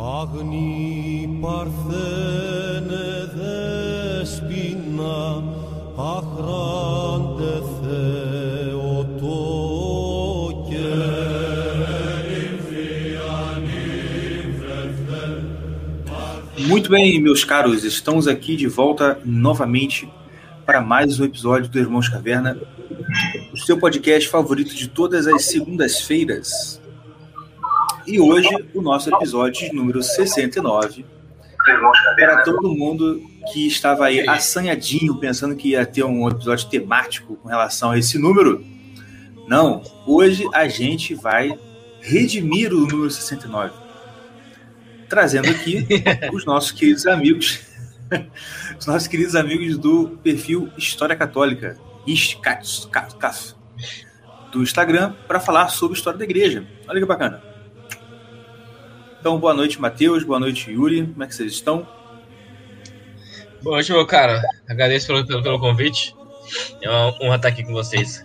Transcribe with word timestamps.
Agni 0.00 1.28
Parthena 1.42 3.26
Despina 4.22 5.42
Ahrande 5.98 7.48
Muito 16.68 16.90
bem, 16.90 17.20
meus 17.20 17.42
caros, 17.42 17.82
estamos 17.82 18.28
aqui 18.28 18.54
de 18.54 18.68
volta 18.68 19.18
novamente 19.24 20.08
para 20.64 20.80
mais 20.80 21.18
um 21.18 21.24
episódio 21.24 21.68
do 21.68 21.76
Irmãos 21.76 22.08
Caverna, 22.08 22.56
o 23.52 23.56
seu 23.56 23.76
podcast 23.78 24.28
favorito 24.28 24.76
de 24.76 24.86
todas 24.86 25.26
as 25.26 25.46
segundas-feiras. 25.46 26.80
E 28.08 28.18
hoje, 28.18 28.48
o 28.72 28.80
nosso 28.80 29.14
episódio 29.14 29.70
número 29.74 30.02
69. 30.02 31.04
Para 32.16 32.42
todo 32.42 32.74
mundo 32.74 33.20
que 33.52 33.66
estava 33.66 34.06
aí 34.06 34.26
assanhadinho, 34.26 35.16
pensando 35.16 35.54
que 35.54 35.72
ia 35.72 35.84
ter 35.84 36.04
um 36.04 36.26
episódio 36.26 36.70
temático 36.70 37.36
com 37.36 37.48
relação 37.50 37.90
a 37.90 37.98
esse 37.98 38.18
número. 38.18 38.64
Não, 39.46 39.82
hoje 40.06 40.48
a 40.54 40.66
gente 40.68 41.14
vai 41.14 41.58
redimir 42.00 42.72
o 42.72 42.86
número 42.86 43.10
69. 43.10 43.74
Trazendo 45.06 45.50
aqui 45.50 45.86
os 46.32 46.46
nossos 46.46 46.72
queridos 46.72 47.06
amigos, 47.06 47.60
os 48.80 48.86
nossos 48.86 49.06
queridos 49.06 49.36
amigos 49.36 49.76
do 49.76 50.18
perfil 50.22 50.70
História 50.78 51.14
Católica, 51.14 51.76
do 54.50 54.62
Instagram, 54.62 55.12
para 55.26 55.38
falar 55.38 55.68
sobre 55.68 55.98
história 55.98 56.18
da 56.18 56.24
igreja. 56.24 56.66
Olha 56.88 57.00
que 57.00 57.06
bacana. 57.06 57.47
Então, 59.20 59.38
boa 59.38 59.52
noite, 59.52 59.80
Matheus. 59.80 60.22
Boa 60.22 60.38
noite, 60.38 60.70
Yuri. 60.70 61.08
Como 61.08 61.24
é 61.24 61.26
que 61.26 61.34
vocês 61.34 61.52
estão? 61.52 61.84
Boa 63.60 63.76
noite, 63.76 63.90
meu 63.90 64.06
cara. 64.06 64.40
Agradeço 64.68 65.08
pelo, 65.08 65.26
pelo, 65.26 65.42
pelo 65.42 65.58
convite. 65.58 66.14
É 66.80 66.88
uma 66.88 67.08
honra 67.20 67.36
estar 67.36 67.48
aqui 67.48 67.64
com 67.64 67.72
vocês. 67.72 68.24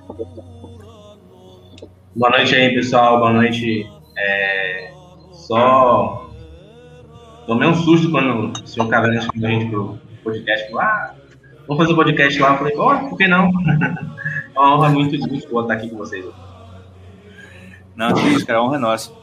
Boa 2.15 2.29
noite 2.29 2.55
aí, 2.55 2.75
pessoal. 2.75 3.17
Boa 3.17 3.33
noite. 3.33 3.89
É... 4.15 4.93
Só 5.31 6.29
tomei 7.47 7.67
um 7.67 7.75
susto 7.75 8.11
quando 8.11 8.53
o 8.53 8.67
senhor 8.67 8.87
Caverna 8.87 9.21
chamou 9.21 9.47
a 9.47 9.51
gente 9.51 9.69
pro 9.71 9.99
podcast. 10.23 10.67
Falou, 10.67 10.81
ah, 10.81 11.15
vamos 11.67 11.77
fazer 11.77 11.89
o 11.89 11.93
um 11.93 11.97
podcast 11.97 12.39
lá. 12.39 12.51
Eu 12.51 12.57
falei, 12.59 12.77
ó, 12.77 13.09
por 13.09 13.17
que 13.17 13.27
não? 13.27 13.49
é 14.55 14.59
uma 14.59 14.75
honra 14.75 14.89
muito, 14.89 15.17
muito 15.27 15.49
boa 15.49 15.63
estar 15.63 15.73
aqui 15.73 15.89
com 15.89 15.97
vocês. 15.97 16.23
Não, 17.95 18.11
isso, 18.29 18.45
cara. 18.45 18.59
A 18.59 18.63
honra 18.63 18.75
é 18.75 18.79
nossa. 18.79 19.22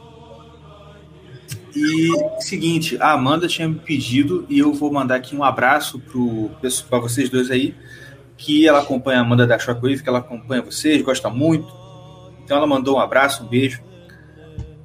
E 1.75 2.41
seguinte, 2.41 2.97
a 2.99 3.11
Amanda 3.11 3.47
tinha 3.47 3.67
me 3.67 3.75
pedido 3.75 4.45
e 4.49 4.59
eu 4.59 4.73
vou 4.73 4.91
mandar 4.91 5.15
aqui 5.15 5.35
um 5.35 5.43
abraço 5.43 6.01
para 6.89 6.99
vocês 6.99 7.29
dois 7.29 7.49
aí, 7.49 7.73
que 8.37 8.67
ela 8.67 8.79
acompanha 8.79 9.19
a 9.19 9.21
Amanda 9.21 9.47
da 9.47 9.57
Shockwave, 9.57 10.03
que 10.03 10.09
ela 10.09 10.19
acompanha 10.19 10.61
vocês, 10.61 11.01
gosta 11.01 11.29
muito. 11.29 11.73
Então 12.43 12.57
ela 12.57 12.67
mandou 12.67 12.97
um 12.97 12.99
abraço, 12.99 13.43
um 13.43 13.47
beijo. 13.47 13.81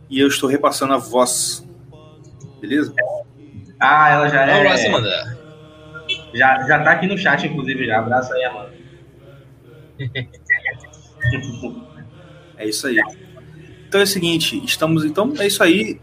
E 0.08 0.20
eu 0.20 0.28
estou 0.28 0.48
repassando 0.48 0.92
a 0.92 0.98
voz. 0.98 1.66
Beleza? 2.60 2.94
Ah, 3.80 4.10
ela 4.10 4.28
já 4.28 4.46
é. 4.46 4.54
Um 4.54 4.60
abraço, 4.60 4.86
Amanda. 4.86 5.38
Já, 6.32 6.66
já 6.66 6.84
tá 6.84 6.92
aqui 6.92 7.06
no 7.06 7.18
chat, 7.18 7.46
inclusive, 7.46 7.86
já. 7.86 7.98
Abraço 7.98 8.32
aí, 8.32 8.44
Amanda. 8.44 8.72
é 12.58 12.68
isso 12.68 12.86
aí. 12.86 13.00
Então 13.88 14.00
é 14.00 14.04
o 14.04 14.06
seguinte, 14.06 14.62
estamos. 14.64 15.04
Então 15.04 15.32
é 15.38 15.46
isso 15.46 15.62
aí. 15.62 16.00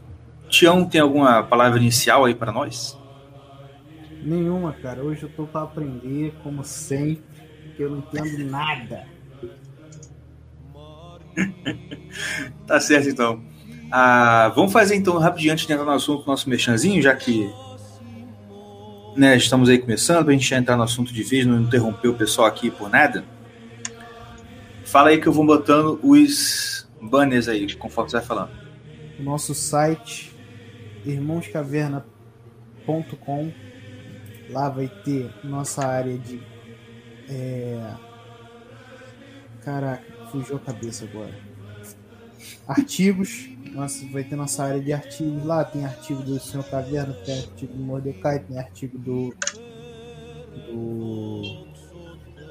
Tião, 0.53 0.85
tem 0.85 1.01
alguma 1.01 1.41
palavra 1.41 1.79
inicial 1.79 2.25
aí 2.25 2.35
para 2.35 2.51
nós? 2.51 2.95
Nenhuma, 4.21 4.71
cara. 4.71 5.03
Hoje 5.03 5.23
eu 5.23 5.29
tô 5.29 5.47
para 5.47 5.63
aprender, 5.63 6.31
como 6.43 6.63
sempre, 6.63 7.23
porque 7.63 7.83
eu 7.83 7.89
não 7.89 7.97
entendo 7.97 8.51
nada. 8.51 9.07
tá 12.67 12.79
certo, 12.79 13.09
então. 13.09 13.43
Ah, 13.91 14.53
vamos 14.55 14.71
fazer 14.71 14.95
então 14.95 15.17
rapidinho 15.17 15.53
antes 15.53 15.65
de 15.65 15.73
entrar 15.73 15.85
no 15.85 15.91
assunto 15.91 16.27
nosso 16.27 16.47
mexanzinho, 16.47 17.01
já 17.01 17.15
que 17.15 17.51
né, 19.15 19.35
estamos 19.35 19.69
aí 19.69 19.79
começando, 19.79 20.23
para 20.23 20.33
a 20.33 20.37
gente 20.37 20.47
já 20.47 20.59
entrar 20.59 20.77
no 20.77 20.83
assunto 20.83 21.11
de 21.11 21.23
vez, 21.23 21.47
não 21.47 21.61
interromper 21.61 22.09
o 22.09 22.13
pessoal 22.13 22.45
aqui 22.45 22.69
por 22.69 22.91
nada. 22.91 23.25
Fala 24.85 25.09
aí 25.09 25.19
que 25.19 25.25
eu 25.25 25.33
vou 25.33 25.47
botando 25.47 25.99
os 26.03 26.87
banners 27.01 27.47
aí, 27.47 27.73
conforme 27.73 28.11
você 28.11 28.17
vai 28.17 28.25
falando. 28.25 28.51
O 29.19 29.23
nosso 29.23 29.55
site 29.55 30.32
irmãoscaverna.com. 31.05 33.51
Lá 34.49 34.69
vai 34.69 34.87
ter 34.87 35.29
nossa 35.43 35.85
área 35.85 36.17
de. 36.17 36.41
É... 37.29 37.93
Caraca, 39.63 40.03
fugiu 40.31 40.55
a 40.57 40.59
cabeça 40.59 41.05
agora. 41.05 41.33
Artigos. 42.67 43.49
Nossa, 43.71 44.05
vai 44.07 44.23
ter 44.23 44.35
nossa 44.35 44.63
área 44.63 44.81
de 44.81 44.91
artigos 44.93 45.45
lá. 45.45 45.63
Tem 45.63 45.85
artigo 45.85 46.21
do 46.21 46.39
Senhor 46.39 46.63
Caverna, 46.65 47.13
tem 47.25 47.39
artigo 47.39 47.73
do 47.73 47.83
Mordecai, 47.83 48.39
tem 48.39 48.59
artigo 48.59 48.97
do. 48.97 49.35
do. 50.67 51.73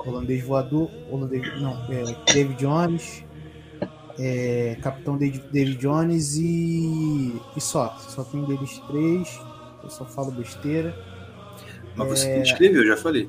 Holandês 0.04 0.44
Voador. 0.44 0.90
Holandês, 1.10 1.60
não, 1.60 1.72
é, 1.92 2.02
David 2.32 2.58
Jones 2.58 3.24
é, 4.18 4.76
Capitão 4.82 5.16
David 5.16 5.76
Jones 5.76 6.36
e, 6.36 7.40
e 7.56 7.60
só. 7.60 7.96
Só 7.98 8.24
tem 8.24 8.44
deles 8.44 8.78
três. 8.88 9.40
Eu 9.82 9.88
só 9.90 10.04
falo 10.04 10.30
besteira. 10.30 10.94
Mas 11.96 12.08
você 12.08 12.28
é... 12.28 12.42
escreveu, 12.42 12.86
já 12.86 12.96
falei. 12.96 13.28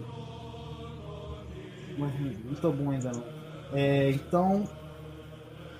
Mas 1.97 2.13
não 2.45 2.53
tô 2.55 2.71
bom 2.71 2.91
ainda 2.91 3.11
não. 3.11 3.23
É, 3.73 4.11
então, 4.11 4.63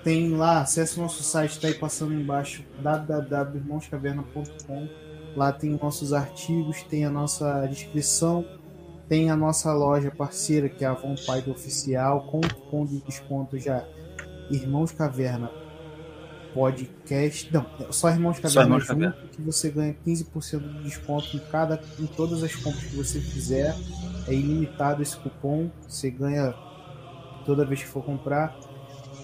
tem 0.02 0.36
lá, 0.36 0.62
acesse 0.62 0.98
o 0.98 1.02
nosso 1.02 1.22
site, 1.22 1.60
tá 1.60 1.68
aí 1.68 1.74
passando 1.74 2.12
embaixo, 2.12 2.64
www.irmãoscaverna.com. 2.80 4.88
Lá 5.36 5.52
tem 5.52 5.78
nossos 5.80 6.12
artigos, 6.12 6.82
tem 6.84 7.04
a 7.04 7.10
nossa 7.10 7.66
descrição, 7.66 8.44
tem 9.08 9.30
a 9.30 9.36
nossa 9.36 9.72
loja 9.72 10.10
parceira, 10.10 10.68
que 10.68 10.84
é 10.84 10.88
a 10.88 10.94
Pai 10.94 11.42
Oficial, 11.48 12.26
com 12.30 12.40
cupom 12.40 12.84
de 12.84 13.00
desconto 13.00 13.58
já 13.58 13.84
Irmãos 14.50 14.92
Caverna 14.92 15.50
podcast. 16.54 17.52
Não, 17.52 17.66
só 17.90 18.08
Irmãos 18.08 18.38
Caverna 18.38 18.50
só 18.50 18.62
Irmãos 18.62 18.80
junto, 18.86 19.00
Caverna. 19.00 19.16
que 19.32 19.42
você 19.42 19.70
ganha 19.70 19.94
15% 20.06 20.60
de 20.60 20.84
desconto 20.84 21.36
em 21.36 21.40
cada 21.50 21.80
em 21.98 22.06
todas 22.06 22.42
as 22.42 22.54
compras 22.54 22.84
que 22.84 22.96
você 22.96 23.20
fizer. 23.20 23.74
É 24.26 24.32
ilimitado 24.32 25.02
esse 25.02 25.16
cupom, 25.16 25.70
você 25.86 26.10
ganha 26.10 26.54
toda 27.44 27.66
vez 27.66 27.82
que 27.82 27.88
for 27.88 28.02
comprar. 28.02 28.56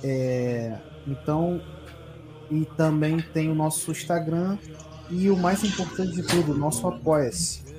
É, 0.03 0.77
então, 1.07 1.63
e 2.51 2.67
também 2.77 3.19
tem 3.33 3.49
o 3.49 3.55
nosso 3.55 3.91
Instagram 3.93 4.59
e 5.09 5.31
o 5.31 5.37
mais 5.37 5.65
importante 5.65 6.13
de 6.13 6.23
tudo, 6.23 6.53
o 6.53 6.59
nosso 6.59 6.87
Apoia-se. 6.87 7.71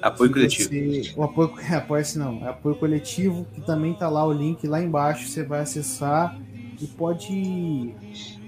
Apoio 0.00 0.30
coletivo. 0.32 0.68
Você, 0.68 1.12
o 1.16 1.22
apoio, 1.22 1.54
apoia-se 1.74 2.18
não, 2.18 2.46
é 2.46 2.50
apoio 2.50 2.76
coletivo, 2.76 3.46
que 3.54 3.60
também 3.62 3.94
tá 3.94 4.08
lá 4.08 4.24
o 4.24 4.32
link 4.32 4.66
lá 4.66 4.82
embaixo, 4.82 5.28
você 5.28 5.42
vai 5.42 5.60
acessar 5.60 6.38
e 6.80 6.86
pode 6.86 7.94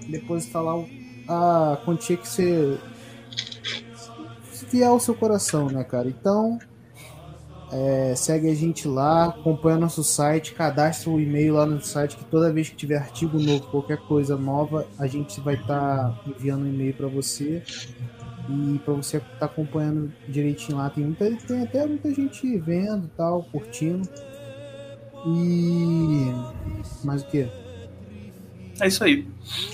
depositar 0.08 0.62
lá 0.62 0.74
a 1.28 1.78
quantia 1.84 2.16
que 2.16 2.28
você 2.28 2.78
fiel 4.70 4.92
ao 4.92 5.00
seu 5.00 5.14
coração, 5.14 5.68
né, 5.68 5.84
cara? 5.84 6.08
Então, 6.08 6.58
é, 7.72 8.14
segue 8.14 8.48
a 8.50 8.54
gente 8.54 8.86
lá, 8.86 9.26
acompanha 9.26 9.76
nosso 9.76 10.04
site, 10.04 10.54
cadastra 10.54 11.10
o 11.10 11.20
e-mail 11.20 11.54
lá 11.54 11.66
no 11.66 11.80
site 11.80 12.16
que 12.16 12.24
toda 12.24 12.52
vez 12.52 12.68
que 12.68 12.76
tiver 12.76 12.96
artigo 12.96 13.38
novo, 13.38 13.66
qualquer 13.66 13.98
coisa 13.98 14.36
nova, 14.36 14.86
a 14.98 15.06
gente 15.06 15.40
vai 15.40 15.54
estar 15.54 16.10
tá 16.10 16.20
enviando 16.26 16.64
um 16.64 16.68
e-mail 16.68 16.94
para 16.94 17.08
você 17.08 17.62
e 18.48 18.78
para 18.84 18.94
você 18.94 19.16
estar 19.16 19.38
tá 19.38 19.46
acompanhando 19.46 20.12
direitinho 20.28 20.78
lá. 20.78 20.88
Tem, 20.90 21.04
muita, 21.04 21.30
tem 21.46 21.62
até 21.62 21.86
muita 21.86 22.14
gente 22.14 22.56
vendo, 22.58 23.10
tal, 23.16 23.42
curtindo. 23.44 24.08
E 25.26 26.32
mais 27.04 27.22
o 27.22 27.26
que? 27.26 27.48
É 28.80 28.88
isso 28.88 29.04
aí. 29.04 29.26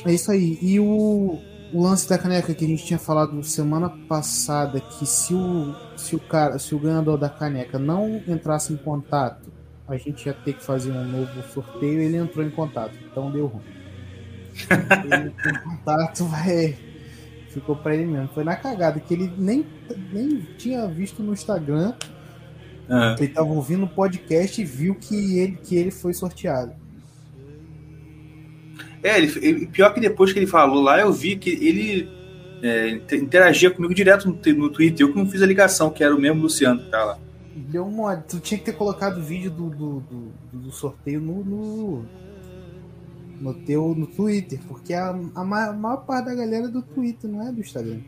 É 0.05 0.13
isso 0.13 0.31
aí. 0.31 0.59
E 0.61 0.79
o, 0.79 1.39
o 1.73 1.83
lance 1.83 2.09
da 2.09 2.19
caneca 2.19 2.55
que 2.55 2.65
a 2.65 2.69
gente 2.69 2.85
tinha 2.85 2.99
falado 2.99 3.43
semana 3.43 3.89
passada, 4.09 4.81
que 4.81 5.07
se 5.07 5.35
o, 5.35 5.75
se 5.97 6.15
o 6.15 6.21
cara, 6.21 6.59
se 6.59 6.75
o 6.75 6.79
ganhador 6.79 7.17
da 7.17 7.29
caneca 7.29 7.79
não 7.79 8.23
entrasse 8.27 8.73
em 8.73 8.77
contato, 8.77 9.51
a 9.89 9.97
gente 9.97 10.27
ia 10.27 10.33
ter 10.33 10.55
que 10.55 10.65
fazer 10.65 10.93
um 10.93 11.05
novo 11.05 11.43
sorteio. 11.53 12.01
Ele 12.01 12.17
entrou 12.17 12.45
em 12.45 12.51
contato, 12.51 12.95
então 13.11 13.31
deu 13.31 13.47
ruim. 13.47 13.63
ele 15.05 15.29
em 15.29 15.59
contato, 15.63 16.29
ficou 17.49 17.77
para 17.77 17.95
ele 17.95 18.07
mesmo. 18.07 18.29
Foi 18.29 18.45
na 18.45 18.57
cagada 18.57 19.01
que 19.01 19.15
ele 19.15 19.33
nem, 19.37 19.67
nem 20.13 20.41
tinha 20.59 20.87
visto 20.87 21.23
no 21.23 21.33
Instagram. 21.33 21.95
Uhum. 22.89 23.17
Ele 23.19 23.29
tava 23.29 23.49
ouvindo 23.49 23.85
o 23.85 23.89
podcast 23.89 24.61
e 24.61 24.65
viu 24.65 24.95
que 24.95 25.39
ele, 25.39 25.57
que 25.57 25.77
ele 25.77 25.91
foi 25.91 26.13
sorteado. 26.13 26.82
É, 29.03 29.19
ele, 29.19 29.33
ele, 29.41 29.67
pior 29.67 29.93
que 29.93 30.01
depois 30.01 30.33
que 30.33 30.39
ele 30.39 30.47
falou 30.47 30.83
lá, 30.83 31.01
eu 31.01 31.13
vi 31.13 31.37
que 31.37 31.51
ele 31.51 32.09
é, 32.63 32.91
interagia 33.17 33.71
comigo 33.71 33.93
direto 33.93 34.29
no, 34.29 34.55
no, 34.55 34.71
Twitter. 34.71 35.05
Eu 35.05 35.13
que 35.13 35.19
não 35.19 35.29
fiz 35.29 35.43
a 35.43 35.47
ligação, 35.47 35.91
que 35.91 36.05
era 36.05 36.15
o 36.15 36.21
mesmo 36.21 36.43
Luciano 36.43 36.81
que 36.81 36.91
tá 36.91 37.05
lá. 37.05 37.19
Deu 37.55 37.87
mole. 37.87 38.23
Tu 38.29 38.39
tinha 38.39 38.59
que 38.59 38.65
ter 38.65 38.73
colocado 38.73 39.19
o 39.19 39.23
vídeo 39.23 39.51
do, 39.51 39.69
do, 39.69 40.01
do, 40.01 40.33
do 40.53 40.73
sorteio 40.73 41.21
no, 41.21 41.45
no, 41.45 42.07
no, 43.41 43.55
teu 43.55 43.95
no 43.95 44.07
Twitter, 44.07 44.61
porque 44.69 44.95
a, 44.95 45.09
a, 45.35 45.45
maior, 45.45 45.71
a 45.71 45.73
maior 45.73 45.97
parte 45.99 46.27
da 46.27 46.35
galera 46.35 46.67
é 46.67 46.69
do 46.69 46.83
Twitter, 46.83 47.29
não 47.29 47.47
é 47.47 47.51
do 47.51 47.61
Instagram. 47.61 48.01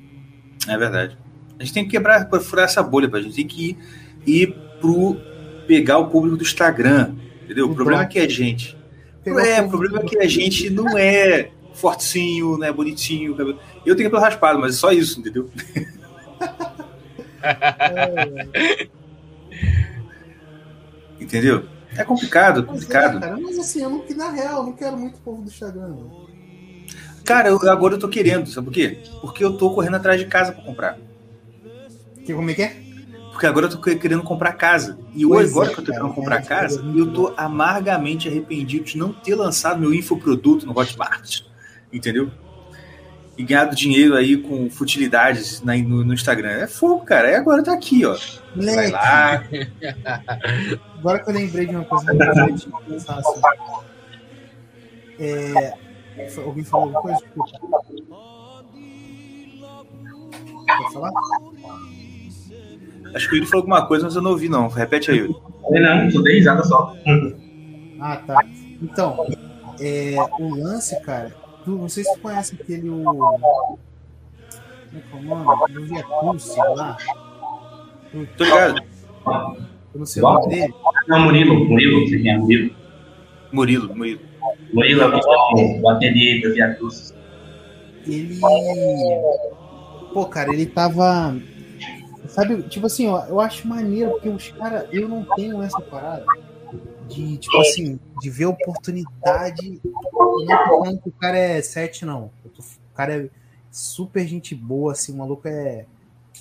É 0.68 0.78
verdade. 0.78 1.18
A 1.58 1.64
gente 1.64 1.74
tem 1.74 1.84
que 1.84 1.90
quebrar, 1.90 2.28
furar 2.40 2.64
essa 2.64 2.82
bolha, 2.82 3.08
pra 3.08 3.20
gente 3.20 3.34
tem 3.34 3.46
que 3.46 3.70
ir, 3.70 3.78
ir 4.26 4.56
pro 4.80 5.16
pegar 5.66 5.98
o 5.98 6.08
público 6.08 6.36
do 6.36 6.42
Instagram, 6.42 7.14
entendeu? 7.44 7.68
O, 7.68 7.72
o 7.72 7.74
problema 7.74 8.02
é 8.02 8.06
que 8.06 8.18
a 8.18 8.28
gente. 8.28 8.76
É, 9.24 9.60
o 9.62 9.68
problema 9.68 10.00
é 10.00 10.02
que 10.04 10.18
a 10.18 10.28
gente 10.28 10.68
não 10.70 10.98
é 10.98 11.50
fortinho, 11.72 12.58
né, 12.58 12.72
bonitinho. 12.72 13.36
Eu 13.84 13.96
tenho 13.96 14.10
pelo 14.10 14.22
raspado, 14.22 14.58
mas 14.58 14.74
é 14.74 14.78
só 14.78 14.92
isso, 14.92 15.18
entendeu? 15.20 15.50
é. 17.42 18.88
Entendeu? 21.20 21.64
É 21.96 22.04
complicado, 22.04 22.64
complicado. 22.64 23.14
Mas, 23.14 23.22
é, 23.22 23.28
cara, 23.28 23.40
mas 23.40 23.58
assim, 23.58 23.82
eu 23.82 23.90
não, 23.90 24.04
na 24.16 24.30
real, 24.30 24.58
eu 24.58 24.62
não 24.64 24.72
quero 24.72 24.96
muito 24.96 25.18
povo 25.20 25.42
do 25.42 25.48
Instagram. 25.48 25.94
Cara, 27.24 27.48
eu, 27.48 27.70
agora 27.70 27.94
eu 27.94 27.98
tô 27.98 28.08
querendo, 28.08 28.48
sabe 28.48 28.66
por 28.66 28.74
quê? 28.74 28.98
Porque 29.20 29.42
eu 29.44 29.56
tô 29.56 29.72
correndo 29.72 29.96
atrás 29.96 30.20
de 30.20 30.26
casa 30.26 30.52
pra 30.52 30.62
comprar. 30.62 30.98
Que, 32.24 32.34
como 32.34 32.50
é 32.50 32.54
que 32.54 32.62
é? 32.62 32.83
Porque 33.34 33.46
agora 33.46 33.66
eu 33.66 33.70
tô 33.70 33.80
querendo 33.80 34.22
comprar 34.22 34.52
casa. 34.52 34.96
E 35.12 35.26
hoje, 35.26 35.50
agora 35.50 35.68
é, 35.68 35.74
que 35.74 35.80
eu 35.80 35.84
tô 35.84 35.90
querendo 35.90 36.14
comprar 36.14 36.36
é, 36.36 36.42
casa, 36.42 36.80
é, 36.80 37.00
eu 37.00 37.12
tô 37.12 37.34
amargamente 37.36 38.28
arrependido 38.28 38.84
de 38.84 38.96
não 38.96 39.12
ter 39.12 39.34
lançado 39.34 39.80
meu 39.80 39.92
infoproduto 39.92 40.64
no 40.64 40.78
Hotmart. 40.78 41.40
Entendeu? 41.92 42.30
E 43.36 43.42
ganhado 43.42 43.74
dinheiro 43.74 44.14
aí 44.14 44.36
com 44.36 44.70
futilidades 44.70 45.60
na, 45.62 45.76
no, 45.76 46.04
no, 46.04 46.14
Instagram. 46.14 46.50
É 46.50 46.68
fogo, 46.68 47.04
cara. 47.04 47.28
É 47.28 47.34
agora 47.34 47.60
tá 47.60 47.72
aqui, 47.72 48.06
ó. 48.06 48.16
Moleque. 48.54 48.76
Vai 48.76 48.90
lá. 48.92 49.42
Agora 50.98 51.18
que 51.18 51.30
eu 51.30 51.34
lembrei 51.34 51.66
de 51.66 51.74
uma 51.74 51.84
coisa 51.84 52.14
importante, 52.14 52.68
pensar 52.86 53.18
assim. 53.18 53.40
É, 55.18 55.74
alguém 56.38 56.62
falou 56.62 56.86
alguma 56.86 57.02
coisa? 57.02 57.18
Desculpa. 57.18 57.84
Quer 60.66 60.92
falar? 60.92 61.10
Acho 63.14 63.28
que 63.28 63.34
o 63.34 63.36
Yuri 63.36 63.46
falou 63.46 63.62
alguma 63.62 63.86
coisa, 63.86 64.04
mas 64.04 64.16
eu 64.16 64.22
não 64.22 64.32
ouvi, 64.32 64.48
não. 64.48 64.68
Repete 64.68 65.10
aí, 65.10 65.18
Yuri. 65.18 65.36
Não, 65.70 66.10
só 66.10 66.22
dei 66.22 66.34
risada 66.34 66.64
só. 66.64 66.94
Ah, 68.00 68.16
tá. 68.16 68.44
Então, 68.82 69.26
é, 69.80 70.16
o 70.38 70.54
lance, 70.56 71.00
cara, 71.02 71.32
tu, 71.64 71.70
não 71.70 71.88
sei 71.88 72.04
se 72.04 72.12
tu 72.14 72.20
conhece 72.20 72.56
aquele. 72.60 72.88
O, 72.88 73.02
como 73.04 73.78
é 74.94 75.00
que 75.00 75.12
é 75.12 75.16
o 75.16 75.22
nome? 75.22 75.72
Do 75.72 75.84
Via 75.86 76.02
Cruz, 76.02 76.56
lá. 76.56 76.96
Tô 78.36 78.44
ligado. 78.44 78.82
Eu 79.94 79.98
não 79.98 80.06
sei 80.06 80.22
o 80.22 80.26
nome 80.26 80.48
dele. 80.48 80.74
Não, 81.08 81.20
Murilo, 81.20 81.64
Murilo, 81.64 82.00
você 82.00 82.18
quem 82.18 82.30
é 82.32 82.36
Murilo? 82.38 82.74
Murilo, 83.52 83.96
Murilo. 83.96 84.20
Murilo 84.72 85.02
é 85.02 85.06
o, 85.06 85.80
o 85.82 85.88
ateliê 85.88 86.42
da 86.42 86.48
Via 86.52 86.74
Cruz. 86.74 87.14
Ele. 88.06 88.40
Pô, 90.12 90.26
cara, 90.26 90.52
ele 90.52 90.66
tava 90.66 91.36
Sabe, 92.34 92.64
tipo 92.64 92.86
assim, 92.86 93.06
ó, 93.06 93.24
eu 93.26 93.40
acho 93.40 93.68
maneiro, 93.68 94.10
porque 94.10 94.28
os 94.28 94.48
caras, 94.50 94.88
eu 94.90 95.08
não 95.08 95.24
tenho 95.36 95.62
essa 95.62 95.80
parada 95.80 96.26
de, 97.08 97.38
tipo 97.38 97.56
assim, 97.60 98.00
de 98.20 98.28
ver 98.28 98.46
oportunidade. 98.46 99.80
não 99.84 100.46
tô 100.46 100.64
falando 100.64 101.00
que 101.00 101.08
o 101.10 101.12
cara 101.12 101.38
é 101.38 101.62
sete, 101.62 102.04
não. 102.04 102.32
Tô, 102.42 102.60
o 102.60 102.94
cara 102.96 103.22
é 103.22 103.30
super 103.70 104.26
gente 104.26 104.52
boa, 104.52 104.90
assim, 104.90 105.12
o 105.12 105.16
maluco 105.18 105.46
é, 105.46 105.86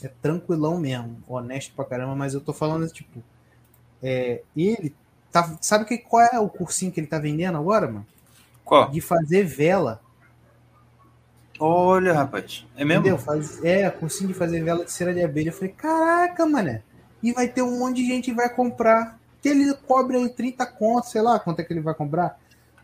é 0.01 0.07
tranquilão 0.19 0.79
mesmo, 0.79 1.17
honesto 1.27 1.75
pra 1.75 1.85
caramba, 1.85 2.15
mas 2.15 2.33
eu 2.33 2.41
tô 2.41 2.53
falando, 2.53 2.89
tipo, 2.89 3.21
é, 4.01 4.41
ele 4.57 4.95
tá. 5.31 5.55
Sabe 5.61 5.85
que, 5.85 5.99
qual 5.99 6.23
é 6.23 6.39
o 6.39 6.49
cursinho 6.49 6.91
que 6.91 6.99
ele 6.99 7.05
tá 7.05 7.19
vendendo 7.19 7.59
agora, 7.59 7.85
mano? 7.85 8.07
Qual? 8.65 8.89
De 8.89 8.99
fazer 8.99 9.43
vela. 9.43 10.01
Olha, 11.59 12.13
rapaz. 12.13 12.65
É 12.75 12.83
mesmo? 12.83 13.01
Entendeu? 13.01 13.17
Faz, 13.17 13.63
é, 13.63 13.89
cursinho 13.89 14.29
de 14.29 14.33
fazer 14.33 14.63
vela 14.63 14.83
de 14.83 14.91
cera 14.91 15.13
de 15.13 15.23
abelha. 15.23 15.49
Eu 15.49 15.53
falei, 15.53 15.73
caraca, 15.73 16.45
mané. 16.45 16.81
E 17.21 17.31
vai 17.31 17.47
ter 17.47 17.61
um 17.61 17.79
monte 17.79 17.97
de 17.97 18.07
gente 18.07 18.25
que 18.25 18.35
vai 18.35 18.49
comprar. 18.53 19.19
Que 19.41 19.49
ele 19.49 19.73
cobre 19.73 20.17
aí 20.17 20.29
30 20.29 20.65
contos, 20.65 21.11
sei 21.11 21.21
lá 21.21 21.39
quanto 21.39 21.59
é 21.59 21.63
que 21.63 21.73
ele 21.73 21.81
vai 21.81 21.93
comprar 21.93 22.39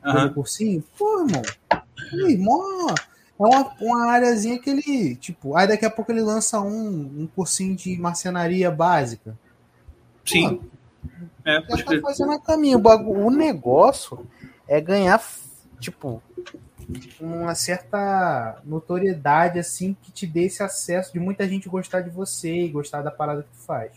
uhum. 0.06 0.14
pelo 0.14 0.34
cursinho. 0.34 0.84
Pô, 0.98 1.26
irmão. 2.28 2.88
É 3.40 3.44
uma, 3.44 3.74
uma 3.80 4.12
áreazinha 4.12 4.60
que 4.60 4.70
ele. 4.70 5.16
Tipo, 5.16 5.56
aí 5.56 5.68
daqui 5.68 5.86
a 5.86 5.90
pouco 5.90 6.12
ele 6.12 6.22
lança 6.22 6.60
um, 6.60 7.22
um 7.22 7.30
cursinho 7.34 7.76
de 7.76 7.98
marcenaria 7.98 8.70
básica. 8.70 9.38
Sim. 10.26 10.58
Pô, 10.58 10.64
é, 11.46 11.62
já 11.78 11.86
tá 11.86 12.00
fazendo 12.02 12.34
a 12.34 12.40
caminho. 12.40 12.80
O, 12.80 13.28
o 13.28 13.32
negócio 13.32 14.28
é 14.68 14.82
ganhar, 14.82 15.24
tipo, 15.80 16.22
uma 17.20 17.54
certa 17.56 18.62
notoriedade 18.66 19.60
assim 19.60 19.96
que 20.02 20.12
te 20.12 20.26
dê 20.26 20.46
esse 20.46 20.64
acesso 20.64 21.14
de 21.14 21.20
muita 21.20 21.48
gente 21.48 21.70
gostar 21.70 22.02
de 22.02 22.10
você 22.10 22.52
e 22.52 22.70
gostar 22.70 23.02
da 23.02 23.12
parada 23.12 23.44
que 23.44 23.50
tu 23.50 23.66
faz. 23.66 23.92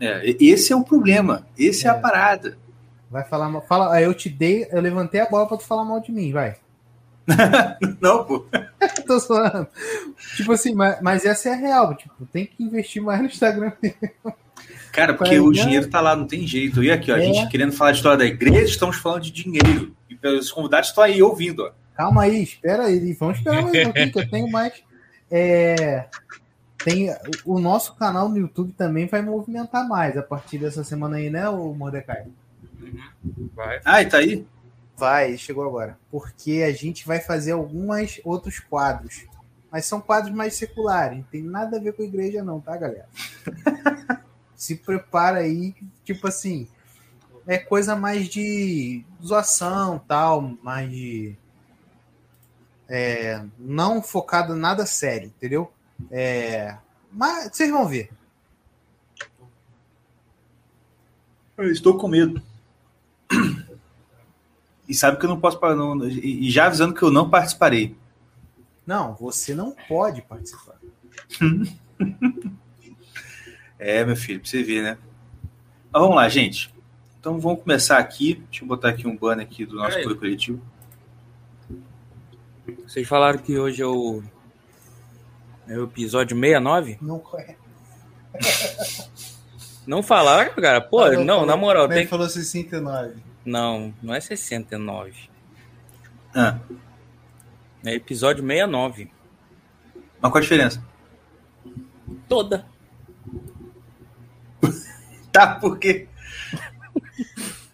É, 0.00 0.22
esse 0.40 0.72
é 0.72 0.76
o 0.76 0.84
problema, 0.84 1.46
esse 1.56 1.86
é, 1.86 1.88
é 1.88 1.92
a 1.92 1.94
parada. 1.94 2.56
Vai 3.10 3.24
falar, 3.24 3.60
fala, 3.62 4.00
eu 4.02 4.12
te 4.12 4.28
dei, 4.28 4.68
eu 4.70 4.80
levantei 4.80 5.20
a 5.20 5.26
bola 5.26 5.46
para 5.46 5.56
tu 5.56 5.64
falar 5.64 5.84
mal 5.84 6.00
de 6.00 6.12
mim, 6.12 6.32
vai. 6.32 6.56
Não, 8.00 8.24
pô. 8.24 8.46
Tô 9.06 9.20
falando. 9.20 9.68
Tipo 10.36 10.52
assim, 10.52 10.74
mas, 10.74 11.00
mas, 11.00 11.24
essa 11.24 11.48
é 11.48 11.52
a 11.52 11.56
real, 11.56 11.94
tipo, 11.94 12.26
tem 12.26 12.46
que 12.46 12.62
investir 12.62 13.02
mais 13.02 13.20
no 13.20 13.26
Instagram 13.26 13.72
Cara, 14.92 15.14
porque 15.14 15.38
o 15.38 15.52
dinheiro 15.52 15.88
tá 15.88 16.00
lá, 16.00 16.16
não 16.16 16.26
tem 16.26 16.46
jeito. 16.46 16.82
E 16.82 16.90
aqui, 16.90 17.12
ó, 17.12 17.16
é. 17.16 17.20
a 17.20 17.22
gente 17.24 17.48
querendo 17.48 17.72
falar 17.72 17.92
de 17.92 17.98
história 17.98 18.18
da 18.18 18.24
igreja, 18.24 18.64
estamos 18.64 18.96
falando 18.96 19.22
de 19.22 19.30
dinheiro. 19.30 19.94
E 20.10 20.26
os 20.28 20.50
convidados 20.50 20.88
estão 20.88 21.04
aí 21.04 21.22
ouvindo, 21.22 21.64
ó. 21.64 21.72
Calma 21.94 22.22
aí, 22.22 22.42
espera 22.42 22.84
aí. 22.84 23.12
Vamos 23.14 23.38
esperar 23.38 23.62
mais 23.62 23.76
um 23.76 23.84
pouquinho, 23.84 24.12
que 24.12 24.18
eu 24.20 24.30
tenho 24.30 24.50
mais. 24.50 24.72
É, 25.30 26.06
tem, 26.84 27.14
o 27.44 27.58
nosso 27.58 27.94
canal 27.96 28.28
no 28.28 28.38
YouTube 28.38 28.72
também 28.72 29.06
vai 29.06 29.20
movimentar 29.20 29.86
mais 29.86 30.16
a 30.16 30.22
partir 30.22 30.58
dessa 30.58 30.84
semana 30.84 31.16
aí, 31.16 31.28
né, 31.28 31.48
o 31.48 31.74
Mordecai? 31.74 32.26
Vai. 33.54 33.80
Ah, 33.84 34.00
e 34.00 34.06
tá 34.06 34.18
aí? 34.18 34.46
Vai, 34.96 35.36
chegou 35.36 35.66
agora. 35.66 35.98
Porque 36.10 36.64
a 36.66 36.72
gente 36.72 37.06
vai 37.06 37.20
fazer 37.20 37.52
alguns 37.52 38.20
outros 38.24 38.58
quadros. 38.58 39.26
Mas 39.70 39.84
são 39.84 40.00
quadros 40.00 40.34
mais 40.34 40.54
seculares. 40.54 41.18
Não 41.18 41.24
tem 41.24 41.42
nada 41.42 41.76
a 41.76 41.80
ver 41.80 41.92
com 41.92 42.02
a 42.02 42.06
igreja, 42.06 42.42
não, 42.42 42.60
tá, 42.60 42.76
galera? 42.76 43.08
Se 44.58 44.74
prepara 44.74 45.38
aí, 45.38 45.72
tipo 46.04 46.26
assim, 46.26 46.66
é 47.46 47.56
coisa 47.56 47.94
mais 47.94 48.28
de 48.28 49.04
zoação, 49.24 50.00
tal, 50.06 50.58
mais 50.62 50.90
de. 50.90 51.36
É, 52.88 53.42
não 53.56 54.02
focado 54.02 54.56
em 54.56 54.58
nada 54.58 54.84
sério, 54.84 55.28
entendeu? 55.28 55.72
É, 56.10 56.76
mas 57.12 57.56
vocês 57.56 57.70
vão 57.70 57.86
ver. 57.86 58.10
Eu 61.56 61.70
estou 61.70 61.96
com 61.96 62.08
medo. 62.08 62.42
E 64.88 64.94
sabe 64.94 65.18
que 65.18 65.24
eu 65.24 65.30
não 65.30 65.40
posso. 65.40 65.60
Não, 65.74 66.04
e 66.06 66.50
já 66.50 66.66
avisando 66.66 66.94
que 66.94 67.02
eu 67.02 67.10
não 67.12 67.30
participarei. 67.30 67.96
Não, 68.84 69.14
você 69.14 69.54
não 69.54 69.76
pode 69.86 70.20
participar. 70.22 70.80
É, 73.78 74.04
meu 74.04 74.16
filho, 74.16 74.40
pra 74.40 74.48
você 74.48 74.62
ver, 74.62 74.82
né? 74.82 74.98
Mas 75.92 76.02
vamos 76.02 76.16
lá, 76.16 76.28
gente. 76.28 76.74
Então 77.20 77.38
vamos 77.38 77.62
começar 77.62 77.98
aqui. 77.98 78.42
Deixa 78.50 78.64
eu 78.64 78.68
botar 78.68 78.90
aqui 78.90 79.06
um 79.06 79.16
banner 79.16 79.46
aqui 79.46 79.64
do 79.64 79.76
nosso 79.76 79.98
apoio 79.98 80.16
coletivo. 80.16 80.60
Vocês 82.86 83.06
falaram 83.06 83.38
que 83.38 83.58
hoje 83.58 83.82
é 83.82 83.86
o, 83.86 84.22
é 85.68 85.78
o 85.78 85.84
episódio 85.84 86.36
69? 86.36 86.98
Não 87.00 87.22
é. 87.34 87.56
Não 89.88 90.02
falaram, 90.02 90.52
cara? 90.54 90.82
Pô, 90.82 91.00
ah, 91.00 91.12
não, 91.12 91.24
não 91.24 91.26
falou, 91.26 91.46
na 91.46 91.56
moral. 91.56 91.84
Ele 91.86 91.94
tem... 91.94 92.06
falou 92.06 92.28
69. 92.28 93.14
Não, 93.42 93.94
não 94.02 94.14
é 94.14 94.20
69. 94.20 95.30
Ah. 96.34 96.58
É 97.82 97.94
episódio 97.94 98.44
69. 98.46 99.10
Mas 100.20 100.30
qual 100.30 100.36
a 100.36 100.40
diferença? 100.42 100.84
Toda. 102.28 102.66
Tá, 105.32 105.46
por 105.46 105.78
quê? 105.78 106.06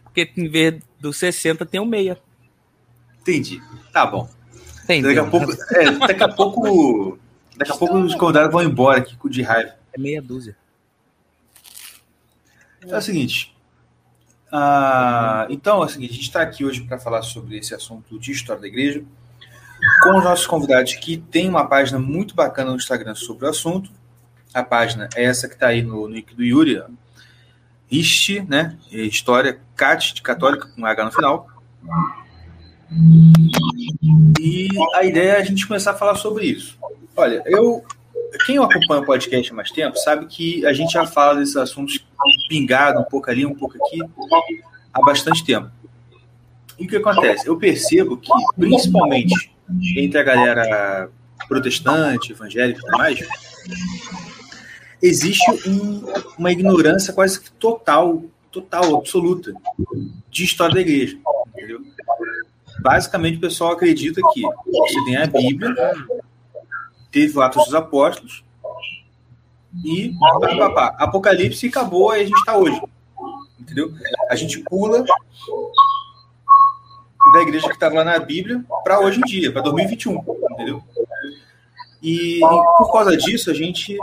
Porque 0.02 0.30
em 0.37 0.49
vez 0.49 0.82
do 1.00 1.12
60 1.12 1.66
tem 1.66 1.80
o 1.80 1.88
6. 1.88 2.16
Entendi. 3.20 3.62
Tá 3.92 4.06
bom. 4.06 4.28
Daqui 4.87 5.18
a 5.18 5.25
pouco. 5.25 5.52
É, 5.73 5.90
daqui 5.90 6.23
a 6.23 6.28
pouco. 6.28 7.18
Daqui 7.56 7.73
a 7.73 7.76
pouco 7.76 7.99
os 7.99 8.14
convidados 8.14 8.52
vão 8.52 8.62
embora 8.62 8.99
aqui 8.99 9.16
de 9.28 9.42
raiva. 9.42 9.75
É 9.92 9.99
meia 9.99 10.20
dúzia. 10.20 10.56
É 12.87 12.96
o 12.96 13.00
seguinte. 13.00 13.54
Ah, 14.52 15.46
então, 15.50 15.82
é 15.82 15.87
o 15.87 15.88
seguinte, 15.88 16.11
a 16.11 16.14
gente 16.14 16.26
está 16.26 16.42
aqui 16.42 16.64
hoje 16.64 16.82
para 16.82 16.99
falar 16.99 17.23
sobre 17.23 17.58
esse 17.58 17.75
assunto 17.75 18.18
de 18.18 18.30
história 18.30 18.62
da 18.62 18.68
igreja. 18.68 19.02
com 20.02 20.16
os 20.16 20.25
nossos 20.25 20.46
convidados 20.46 20.94
que 20.94 21.16
tem 21.16 21.49
uma 21.49 21.66
página 21.66 21.99
muito 21.99 22.34
bacana 22.34 22.70
no 22.70 22.76
Instagram 22.76 23.14
sobre 23.14 23.46
o 23.46 23.50
assunto. 23.50 23.90
A 24.52 24.62
página 24.62 25.08
é 25.16 25.25
essa 25.25 25.49
que 25.49 25.54
está 25.54 25.68
aí 25.68 25.82
no 25.82 26.08
nick 26.08 26.34
do 26.34 26.44
Yuri, 26.44 26.82
Riste, 27.91 28.41
né? 28.49 28.76
História 28.91 29.61
Cat 29.76 30.14
de 30.14 30.23
Católica, 30.23 30.69
com 30.69 30.85
H 30.85 31.05
no 31.05 31.12
final. 31.12 31.49
E 34.41 34.69
a 34.95 35.05
ideia 35.05 35.33
é 35.33 35.41
a 35.41 35.45
gente 35.45 35.67
começar 35.67 35.93
a 35.93 35.95
falar 35.95 36.17
sobre 36.17 36.47
isso. 36.47 36.79
Olha, 37.17 37.43
eu. 37.47 37.85
Quem 38.47 38.59
acompanha 38.59 39.00
o 39.00 39.07
podcast 39.07 39.53
há 39.53 39.55
mais 39.55 39.71
tempo 39.71 39.97
sabe 39.97 40.26
que 40.26 40.67
a 40.67 40.73
gente 40.73 40.93
já 40.93 41.07
fala 41.07 41.38
desses 41.38 41.57
assuntos 41.57 42.05
pingado 42.49 42.99
um 42.99 43.05
pouco 43.05 43.31
ali, 43.31 43.47
um 43.47 43.55
pouco 43.55 43.76
aqui, 43.76 44.00
há 44.93 45.00
bastante 45.03 45.45
tempo. 45.45 45.71
E 46.76 46.85
o 46.85 46.88
que 46.88 46.97
acontece? 46.97 47.47
Eu 47.47 47.57
percebo 47.57 48.17
que, 48.17 48.33
principalmente 48.57 49.53
entre 49.97 50.19
a 50.19 50.23
galera 50.25 51.09
protestante, 51.47 52.33
evangélica 52.33 52.81
e 52.81 52.83
tudo 52.83 52.99
mais, 52.99 53.21
existe 55.06 55.68
um, 55.68 56.04
uma 56.38 56.50
ignorância 56.50 57.12
quase 57.12 57.40
que 57.40 57.50
total, 57.52 58.23
total, 58.50 58.96
absoluta 58.96 59.52
de 60.30 60.44
história 60.44 60.75
da 60.75 60.80
igreja. 60.80 61.18
Entendeu? 61.49 61.82
Basicamente, 62.80 63.37
o 63.37 63.40
pessoal 63.40 63.73
acredita 63.73 64.20
que 64.32 64.42
você 64.42 65.04
tem 65.04 65.16
a 65.16 65.26
Bíblia, 65.26 65.75
teve 67.11 67.37
o 67.37 67.42
Atos 67.42 67.64
dos 67.64 67.75
Apóstolos, 67.75 68.42
e 69.84 70.12
pá, 70.18 70.38
pá, 70.40 70.70
pá, 70.70 70.96
Apocalipse 70.99 71.66
acabou 71.66 72.14
e 72.14 72.20
a 72.20 72.25
gente 72.25 72.38
está 72.38 72.56
hoje. 72.56 72.80
Entendeu? 73.58 73.92
A 74.30 74.37
gente 74.37 74.58
pula 74.61 75.04
da 77.32 77.42
igreja 77.42 77.66
que 77.66 77.75
estava 77.75 77.96
lá 77.96 78.04
na 78.04 78.18
Bíblia 78.18 78.64
para 78.82 79.00
hoje 79.00 79.18
em 79.18 79.23
dia, 79.23 79.52
para 79.52 79.62
2021, 79.62 80.23
entendeu? 80.50 80.82
E, 82.02 82.37
e 82.37 82.40
por 82.40 82.92
causa 82.92 83.16
disso, 83.16 83.50
a 83.50 83.54
gente. 83.54 83.96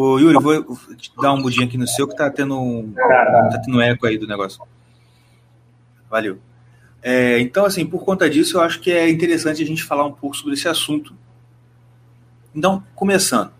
Ô, 0.00 0.16
Yuri, 0.16 0.38
vou 0.40 0.78
dar 1.20 1.32
um 1.32 1.38
mudinho 1.38 1.66
aqui 1.66 1.76
no 1.76 1.88
seu 1.88 2.06
que 2.06 2.14
tá 2.14 2.30
tendo 2.30 2.56
um, 2.56 2.92
tá 2.92 3.60
tendo 3.64 3.78
um 3.78 3.80
eco 3.80 4.06
aí 4.06 4.16
do 4.16 4.28
negócio. 4.28 4.62
Valeu. 6.08 6.38
É, 7.02 7.40
então, 7.40 7.64
assim, 7.64 7.84
por 7.84 8.04
conta 8.04 8.30
disso, 8.30 8.58
eu 8.58 8.60
acho 8.60 8.78
que 8.78 8.92
é 8.92 9.10
interessante 9.10 9.60
a 9.60 9.66
gente 9.66 9.82
falar 9.82 10.06
um 10.06 10.12
pouco 10.12 10.36
sobre 10.36 10.54
esse 10.54 10.68
assunto. 10.68 11.16
Então, 12.54 12.80
começando. 12.94 13.50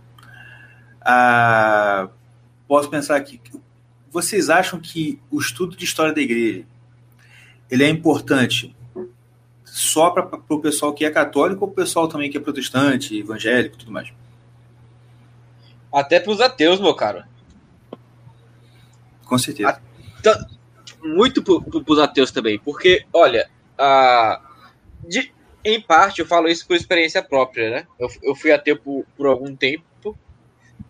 Ah, 1.00 2.08
posso 2.68 2.88
pensar 2.88 3.16
aqui. 3.16 3.40
Vocês 4.08 4.48
acham 4.48 4.78
que 4.78 5.20
o 5.32 5.40
estudo 5.40 5.76
de 5.76 5.84
história 5.84 6.14
da 6.14 6.20
igreja 6.20 6.64
ele 7.68 7.82
é 7.82 7.88
importante 7.88 8.76
só 9.64 10.10
para 10.10 10.40
o 10.48 10.60
pessoal 10.60 10.94
que 10.94 11.04
é 11.04 11.10
católico 11.10 11.64
ou 11.64 11.70
o 11.72 11.74
pessoal 11.74 12.06
também 12.06 12.30
que 12.30 12.38
é 12.38 12.40
protestante, 12.40 13.18
evangélico 13.18 13.76
tudo 13.76 13.90
mais? 13.90 14.12
Até 15.92 16.20
para 16.20 16.32
os 16.32 16.40
ateus, 16.40 16.80
meu 16.80 16.94
caro. 16.94 17.24
Com 19.24 19.38
certeza. 19.38 19.80
Muito 21.02 21.42
para 21.42 21.92
os 21.92 21.98
ateus 21.98 22.30
também, 22.30 22.58
porque, 22.58 23.06
olha, 23.12 23.48
a, 23.78 24.40
de, 25.06 25.32
em 25.64 25.80
parte 25.80 26.20
eu 26.20 26.26
falo 26.26 26.48
isso 26.48 26.66
por 26.66 26.76
experiência 26.76 27.22
própria, 27.22 27.70
né? 27.70 27.86
Eu, 27.98 28.08
eu 28.22 28.34
fui 28.34 28.50
ateu 28.50 28.76
por, 28.76 29.04
por 29.16 29.26
algum 29.26 29.54
tempo, 29.54 30.18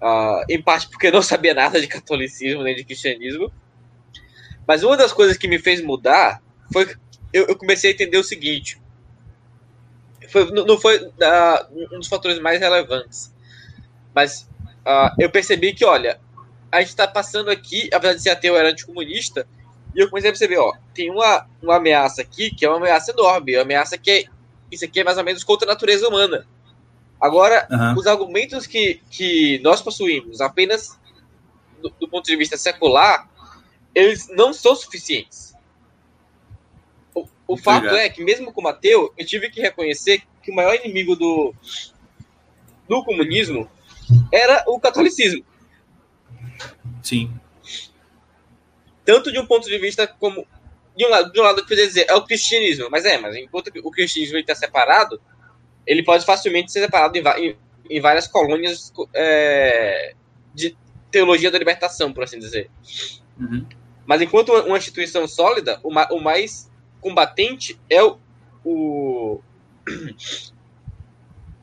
uh, 0.01 0.45
em 0.49 0.63
parte 0.63 0.89
porque 0.89 1.11
não 1.11 1.21
sabia 1.23 1.53
nada 1.53 1.81
de 1.81 1.87
catolicismo 1.87 2.63
nem 2.63 2.75
de 2.75 2.85
cristianismo. 2.85 3.53
Mas 4.67 4.83
uma 4.83 4.97
das 4.97 5.13
coisas 5.13 5.37
que 5.37 5.49
me 5.49 5.59
fez 5.59 5.83
mudar 5.83 6.43
foi 6.73 6.95
eu, 7.33 7.47
eu 7.47 7.57
comecei 7.57 7.91
a 7.91 7.95
entender 7.95 8.19
o 8.19 8.25
seguinte. 8.25 8.81
Foi, 10.29 10.51
não, 10.51 10.65
não 10.65 10.79
foi 10.79 10.99
uh, 10.99 11.95
um 11.95 11.99
dos 11.99 12.09
fatores 12.09 12.39
mais 12.39 12.61
relevantes. 12.61 13.35
Mas 14.15 14.49
uh, 14.89 15.15
eu 15.19 15.31
percebi 15.31 15.75
que, 15.75 15.85
olha, 15.85 16.19
a 16.73 16.81
gente 16.81 16.89
está 16.89 17.07
passando 17.07 17.51
aqui, 17.51 17.89
apesar 17.93 18.15
de 18.15 18.23
ser 18.23 18.31
ateu, 18.31 18.57
era 18.57 18.71
anticomunista, 18.71 19.47
e 19.95 20.01
eu 20.01 20.09
comecei 20.09 20.31
a 20.31 20.33
perceber, 20.33 20.59
ó, 20.59 20.73
tem 20.95 21.11
uma, 21.11 21.47
uma 21.63 21.77
ameaça 21.77 22.23
aqui 22.23 22.55
que 22.55 22.65
é 22.65 22.69
uma 22.69 22.79
ameaça 22.79 23.11
enorme, 23.11 23.57
uma 23.57 23.63
ameaça 23.63 23.99
que 23.99 24.11
é, 24.11 24.25
isso 24.71 24.85
aqui 24.85 25.01
é 25.01 25.05
mais 25.05 25.19
ou 25.19 25.25
menos 25.25 25.45
contra 25.45 25.67
a 25.69 25.73
natureza 25.73 26.09
humana. 26.09 26.47
Agora, 27.21 27.67
uhum. 27.71 27.95
os 27.99 28.07
argumentos 28.07 28.67
que, 28.67 29.01
que 29.11 29.61
nós 29.61 29.83
possuímos 29.83 30.41
apenas 30.41 30.99
do, 31.83 31.91
do 32.01 32.09
ponto 32.09 32.27
de 32.27 32.37
vista 32.37 32.57
secular, 32.57 33.29
eles 33.95 34.29
não 34.29 34.53
são 34.53 34.77
suficientes 34.77 35.49
o 37.49 37.57
fato 37.57 37.87
Obrigado. 37.87 37.97
é 37.97 38.11
que, 38.11 38.23
mesmo 38.23 38.53
como 38.53 38.69
ateu, 38.69 39.13
eu 39.17 39.27
tive 39.27 39.49
que 39.49 39.63
reconhecer 39.63 40.23
que 40.43 40.53
o 40.53 40.55
maior 40.55 40.75
inimigo 40.75 41.17
do, 41.17 41.55
do 42.87 43.03
comunismo 43.03 43.67
era 44.33 44.65
o 44.67 44.79
catolicismo. 44.81 45.45
Sim. 47.03 47.33
Tanto 49.05 49.33
de 49.33 49.39
um 49.39 49.47
ponto 49.47 49.69
de 49.69 49.79
vista 49.79 50.07
como. 50.07 50.47
De 50.97 51.07
um 51.07 51.09
lado, 51.09 51.33
de 51.33 51.41
um 51.41 51.43
lado 51.43 51.61
eu 51.61 51.63
poderia 51.63 51.87
dizer, 51.87 52.07
é 52.09 52.15
o 52.15 52.25
cristianismo. 52.25 52.89
Mas 52.91 53.05
é, 53.05 53.19
mas 53.19 53.37
enquanto 53.37 53.71
o 53.83 53.91
cristianismo 53.91 54.37
está 54.39 54.55
separado, 54.55 55.21
ele 55.87 56.03
pode 56.03 56.25
facilmente 56.25 56.73
ser 56.73 56.81
separado 56.81 57.17
em, 57.17 57.23
em, 57.39 57.57
em 57.89 58.01
várias 58.01 58.27
colônias 58.27 58.93
é, 59.15 60.15
de 60.55 60.77
teologia 61.11 61.51
da 61.51 61.59
libertação, 61.59 62.13
por 62.13 62.25
assim 62.25 62.39
dizer. 62.39 62.71
Uhum. 63.39 63.65
Mas 64.05 64.21
enquanto 64.21 64.51
uma, 64.51 64.63
uma 64.65 64.79
instituição 64.79 65.27
sólida, 65.29 65.81
o, 65.83 65.89
o 65.89 66.21
mais 66.21 66.71
combatente 67.01 67.81
é 67.89 68.03
o, 68.03 68.19
o 68.65 69.41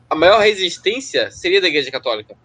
a 0.08 0.14
maior 0.14 0.40
resistência 0.40 1.30
seria 1.30 1.60
da 1.60 1.68
Igreja 1.68 1.90
Católica. 1.90 2.36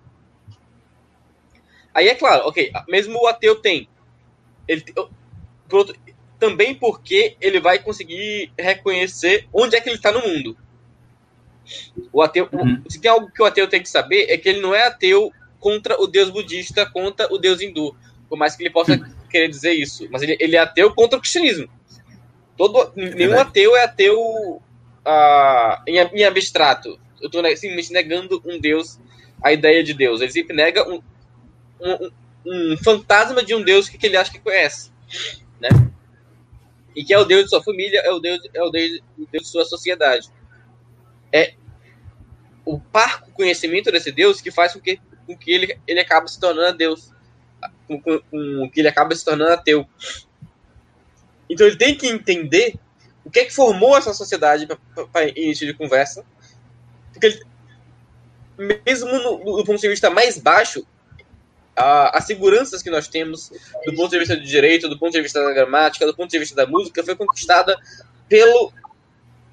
Aí 1.94 2.08
é 2.08 2.16
claro, 2.16 2.48
ok, 2.48 2.72
mesmo 2.88 3.20
o 3.20 3.28
ateu 3.28 3.56
tem. 3.56 3.88
Ele, 4.68 4.84
por 5.68 5.96
também 6.40 6.74
porque 6.74 7.38
ele 7.40 7.60
vai 7.60 7.78
conseguir 7.78 8.52
reconhecer 8.58 9.48
onde 9.54 9.76
é 9.76 9.82
que 9.82 9.88
ele 9.88 9.98
está 9.98 10.12
no 10.12 10.28
mundo. 10.28 10.58
O 12.12 12.22
ateu, 12.22 12.50
uhum. 12.52 12.82
se 12.90 13.00
tem 13.00 13.12
algo 13.12 13.32
que 13.32 13.42
o 13.42 13.46
ateu 13.46 13.68
tem 13.68 13.82
que 13.82 13.88
saber 13.88 14.26
é 14.28 14.38
que 14.38 14.50
ele 14.50 14.60
não 14.60 14.74
é 14.74 14.88
ateu 14.88 15.32
contra 15.60 16.02
o 16.02 16.08
Deus 16.08 16.32
budista, 16.32 16.84
contra 16.90 17.32
o 17.32 17.38
Deus 17.38 17.62
hindu, 17.62 17.96
por 18.28 18.38
mais 18.38 18.56
que 18.56 18.64
ele 18.64 18.72
possa 18.72 18.94
uhum. 18.94 19.14
querer 19.30 19.48
dizer 19.50 19.74
isso, 19.74 20.08
mas 20.10 20.24
ele, 20.24 20.36
ele 20.40 20.56
é 20.56 20.60
ateu 20.60 20.94
contra 20.96 21.20
o 21.20 21.22
cristianismo. 21.22 21.70
Todo, 22.58 22.92
nenhum 22.96 23.40
ateu 23.40 23.76
é 23.76 23.84
ateu 23.84 24.20
uh, 24.20 25.84
em, 25.88 25.98
em, 25.98 26.24
abstrato. 26.24 27.00
Eu 27.22 27.28
estou 27.28 27.44
simplesmente 27.56 27.94
negando 27.94 28.42
um 28.46 28.60
Deus, 28.60 29.00
a 29.44 29.54
ideia 29.54 29.84
de 29.84 29.94
Deus. 29.94 30.22
Ele 30.22 30.32
sempre 30.32 30.56
nega 30.56 30.88
um, 30.90 31.02
um, 31.80 32.12
um 32.46 32.78
fantasma 32.78 33.44
de 33.44 33.54
um 33.54 33.64
Deus 33.64 33.88
que, 33.88 33.98
que, 33.98 34.08
ele 34.08 34.18
acha 34.18 34.32
que 34.32 34.40
conhece, 34.40 34.92
né? 35.60 35.70
E 36.96 37.04
que 37.04 37.14
é 37.14 37.18
o 37.18 37.24
Deus 37.24 37.46
de 37.46 37.50
sua 37.50 37.64
família, 37.64 38.00
é 38.00 38.12
o 38.12 38.20
Deus, 38.20 38.42
é 38.54 38.62
o 38.62 38.70
Deus, 38.70 39.00
o 39.18 39.26
Deus 39.32 39.44
de 39.44 39.50
sua 39.50 39.64
sociedade. 39.64 40.28
É 41.32 41.54
o 42.66 42.80
parco 42.80 43.32
conhecimento 43.32 43.92
desse 43.92 44.12
Deus 44.12 44.42
que 44.42 44.52
faz 44.52 44.74
com 44.74 44.80
que, 44.80 45.00
com 45.26 45.38
que 45.38 45.52
ele, 45.52 45.80
ele 45.88 46.00
acabe 46.00 46.30
se 46.30 46.40
tornando 46.40 46.78
Deus, 46.78 47.12
com, 47.88 48.02
com, 48.02 48.20
com 48.20 48.70
que 48.70 48.82
ele 48.82 48.90
acabe 48.90 49.16
se 49.16 49.24
tornando 49.24 49.54
ateu. 49.54 49.88
Então 51.50 51.68
ele 51.68 51.78
tem 51.78 51.96
que 51.96 52.08
entender 52.08 52.76
o 53.24 53.30
que 53.30 53.40
é 53.40 53.46
que 53.46 53.54
formou 53.54 53.98
essa 53.98 54.14
sociedade 54.14 54.68
para 55.12 55.28
início 55.30 55.68
de 55.68 55.74
conversa. 55.74 56.26
Porque 57.22 57.40
mesmo 58.58 59.12
no, 59.12 59.58
do 59.58 59.64
ponto 59.64 59.80
de 59.80 59.88
vista 59.88 60.10
mais 60.10 60.40
baixo, 60.40 60.86
a, 61.76 62.18
as 62.18 62.26
seguranças 62.26 62.82
que 62.82 62.90
nós 62.90 63.08
temos 63.08 63.52
do 63.86 63.96
ponto 63.96 64.10
de 64.10 64.20
vista 64.20 64.36
do 64.36 64.44
direito, 64.44 64.90
do 64.90 64.98
ponto 64.98 65.14
de 65.14 65.22
vista 65.22 65.44
da 65.44 65.54
gramática, 65.54 66.06
do 66.06 66.16
ponto 66.16 66.32
de 66.32 66.40
vista 66.40 66.56
da 66.56 66.66
música, 66.66 67.04
foi 67.04 67.16
conquistada 67.16 67.78
pelo, 68.28 68.74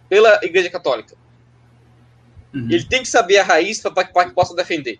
pela 0.08 0.42
Igreja 0.42 0.70
Católica. 0.70 1.14
Uhum. 2.54 2.68
Ele 2.70 2.84
tem 2.84 3.02
que 3.02 3.08
saber 3.08 3.38
a 3.38 3.44
raiz 3.44 3.80
para 3.80 4.24
que 4.24 4.34
possa 4.34 4.54
defender. 4.54 4.98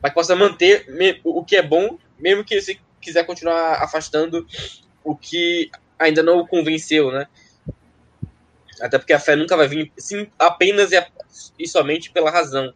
Para 0.00 0.10
que 0.10 0.14
possa 0.14 0.34
manter 0.34 0.86
o 1.22 1.44
que 1.44 1.56
é 1.56 1.62
bom, 1.62 1.98
mesmo 2.18 2.44
que 2.44 2.54
ele 2.54 2.62
se 2.62 2.80
quiser 3.00 3.24
continuar 3.24 3.82
afastando 3.82 4.46
o 5.04 5.14
que 5.14 5.70
ainda 5.98 6.22
não 6.22 6.38
o 6.38 6.46
convenceu, 6.46 7.10
né? 7.10 7.26
Até 8.80 8.98
porque 8.98 9.12
a 9.12 9.20
fé 9.20 9.36
nunca 9.36 9.56
vai 9.56 9.68
vir 9.68 9.92
sim, 9.96 10.30
apenas 10.38 10.92
e, 10.92 11.06
e 11.58 11.68
somente 11.68 12.10
pela 12.10 12.30
razão. 12.30 12.72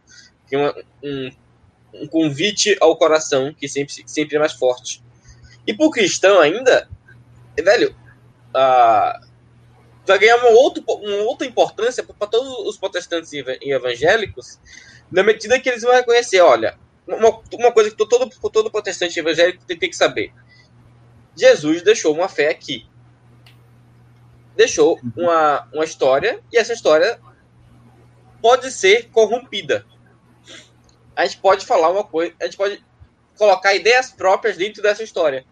Tem 0.47 0.59
uma, 0.59 0.75
um, 1.03 1.31
um 1.93 2.07
convite 2.07 2.77
ao 2.81 2.97
coração 2.97 3.53
que 3.53 3.67
sempre, 3.67 3.93
sempre 4.05 4.35
é 4.35 4.39
mais 4.39 4.53
forte. 4.53 5.03
E 5.65 5.73
para 5.73 5.85
o 5.85 5.91
cristão 5.91 6.39
ainda, 6.39 6.89
velho, 7.57 7.95
vai 10.05 10.19
ganhar 10.19 10.37
uma, 10.37 10.49
outro, 10.49 10.83
uma 10.87 11.23
outra 11.23 11.47
importância 11.47 12.03
para 12.03 12.27
todos 12.27 12.67
os 12.67 12.77
protestantes 12.77 13.31
e 13.33 13.43
evangélicos, 13.61 14.59
na 15.11 15.23
medida 15.23 15.59
que 15.59 15.69
eles 15.69 15.83
vão 15.83 15.93
reconhecer, 15.93 16.41
olha, 16.41 16.77
uma, 17.07 17.41
uma 17.53 17.71
coisa 17.71 17.89
que 17.89 17.95
todo, 17.95 18.29
todo 18.49 18.71
protestante 18.71 19.19
evangélico 19.19 19.63
tem, 19.65 19.77
tem 19.77 19.89
que 19.89 19.95
saber. 19.95 20.33
Jesus 21.35 21.81
deixou 21.81 22.13
uma 22.13 22.29
fé 22.29 22.49
aqui. 22.49 22.87
Deixou 24.55 24.99
uma, 25.15 25.67
uma 25.73 25.83
história 25.83 26.41
e 26.51 26.57
essa 26.57 26.73
história 26.73 27.19
pode 28.41 28.71
ser 28.71 29.09
corrompida. 29.09 29.85
A 31.15 31.25
gente 31.25 31.37
pode 31.37 31.65
falar 31.65 31.89
uma 31.89 32.03
coisa, 32.03 32.33
a 32.41 32.45
gente 32.45 32.57
pode 32.57 32.83
colocar 33.37 33.73
ideias 33.73 34.11
próprias 34.11 34.57
dentro 34.57 34.81
dessa 34.81 35.03
história. 35.03 35.45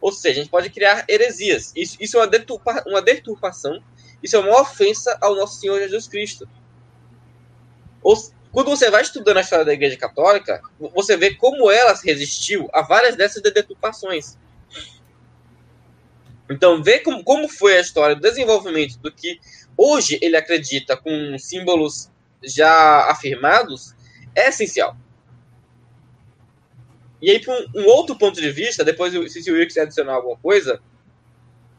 Ou 0.00 0.12
seja, 0.12 0.40
a 0.40 0.42
gente 0.42 0.50
pode 0.50 0.70
criar 0.70 1.04
heresias. 1.08 1.72
Isso, 1.76 1.96
isso 2.00 2.16
é 2.16 2.20
uma, 2.20 2.26
deturpa, 2.26 2.82
uma 2.86 3.02
deturpação, 3.02 3.82
isso 4.22 4.36
é 4.36 4.38
uma 4.38 4.60
ofensa 4.60 5.16
ao 5.20 5.34
nosso 5.34 5.60
Senhor 5.60 5.78
Jesus 5.78 6.08
Cristo. 6.08 6.48
Ou, 8.02 8.16
quando 8.50 8.70
você 8.70 8.90
vai 8.90 9.02
estudando 9.02 9.36
a 9.36 9.42
história 9.42 9.64
da 9.64 9.74
Igreja 9.74 9.96
Católica, 9.96 10.62
você 10.94 11.16
vê 11.16 11.34
como 11.34 11.70
ela 11.70 11.94
resistiu 12.02 12.68
a 12.72 12.82
várias 12.82 13.14
dessas 13.14 13.42
deturpações. 13.42 14.38
Então, 16.50 16.82
ver 16.82 17.00
como, 17.00 17.22
como 17.22 17.48
foi 17.48 17.76
a 17.76 17.80
história 17.80 18.16
do 18.16 18.20
desenvolvimento 18.20 18.98
do 18.98 19.12
que 19.12 19.38
hoje 19.76 20.18
ele 20.20 20.36
acredita 20.36 20.96
com 20.96 21.38
símbolos 21.38 22.10
já 22.42 23.08
afirmados 23.10 23.94
é 24.34 24.48
essencial. 24.48 24.96
E 27.22 27.30
aí, 27.30 27.40
por 27.40 27.54
um, 27.54 27.82
um 27.82 27.86
outro 27.86 28.16
ponto 28.16 28.40
de 28.40 28.50
vista, 28.50 28.84
depois 28.84 29.12
se 29.32 29.50
o 29.50 29.54
Will 29.54 29.66
quiser 29.66 29.82
adicionar 29.82 30.14
alguma 30.14 30.36
coisa, 30.38 30.80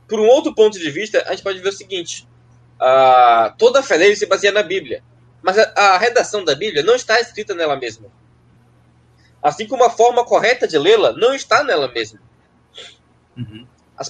por 0.08 0.20
um 0.20 0.28
outro 0.28 0.54
ponto 0.54 0.80
de 0.80 0.90
vista, 0.90 1.24
a 1.28 1.32
gente 1.32 1.44
pode 1.44 1.60
ver 1.60 1.70
o 1.70 1.74
seguinte: 1.74 2.28
uh, 2.80 3.54
toda 3.58 3.80
a 3.80 3.84
fé 3.84 3.98
dele 3.98 4.16
se 4.16 4.25
baseia 4.25 4.54
na 4.54 4.63
Bíblia, 4.63 5.04
mas 5.42 5.58
a, 5.58 5.74
a, 5.75 5.98
redação 5.98 6.46
da 6.46 6.56
Bíblia 6.56 6.84
não 6.84 6.96
está 6.96 7.20
escrita 7.20 7.56
nela 7.56 7.75
mesma. 7.75 8.08
Assim 9.42 9.68
como 9.68 9.84
a 9.84 9.90
forma 9.90 10.24
correta 10.24 10.68
de 10.68 10.78
lê-la 10.78 11.13
não 11.13 11.34
está 11.34 11.63
nela 11.63 11.88
mesma. 11.88 12.22
Uhum. 13.36 13.66
As, 13.98 14.10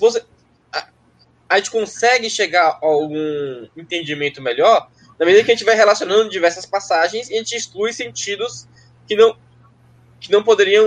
a 1.52 1.58
gente 1.58 1.70
consegue 1.70 2.30
chegar 2.30 2.80
a 2.82 2.86
algum 2.86 3.68
entendimento 3.76 4.42
melhor 4.42 4.90
na 5.20 5.26
medida 5.26 5.44
que 5.44 5.52
a 5.52 5.56
gente 5.56 5.66
vai 5.66 5.76
relacionando 5.76 6.30
diversas 6.30 6.66
passagens 6.66 7.30
e 7.30 7.34
a 7.34 7.38
gente 7.38 7.56
exclui 7.56 7.92
sentidos 7.92 8.68
que 9.06 9.16
não, 9.16 9.38
que 10.20 10.32
não 10.32 10.42
poderiam, 10.44 10.86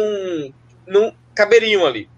não 0.87 1.14
caberiam 1.35 1.85
ali. 1.85 2.09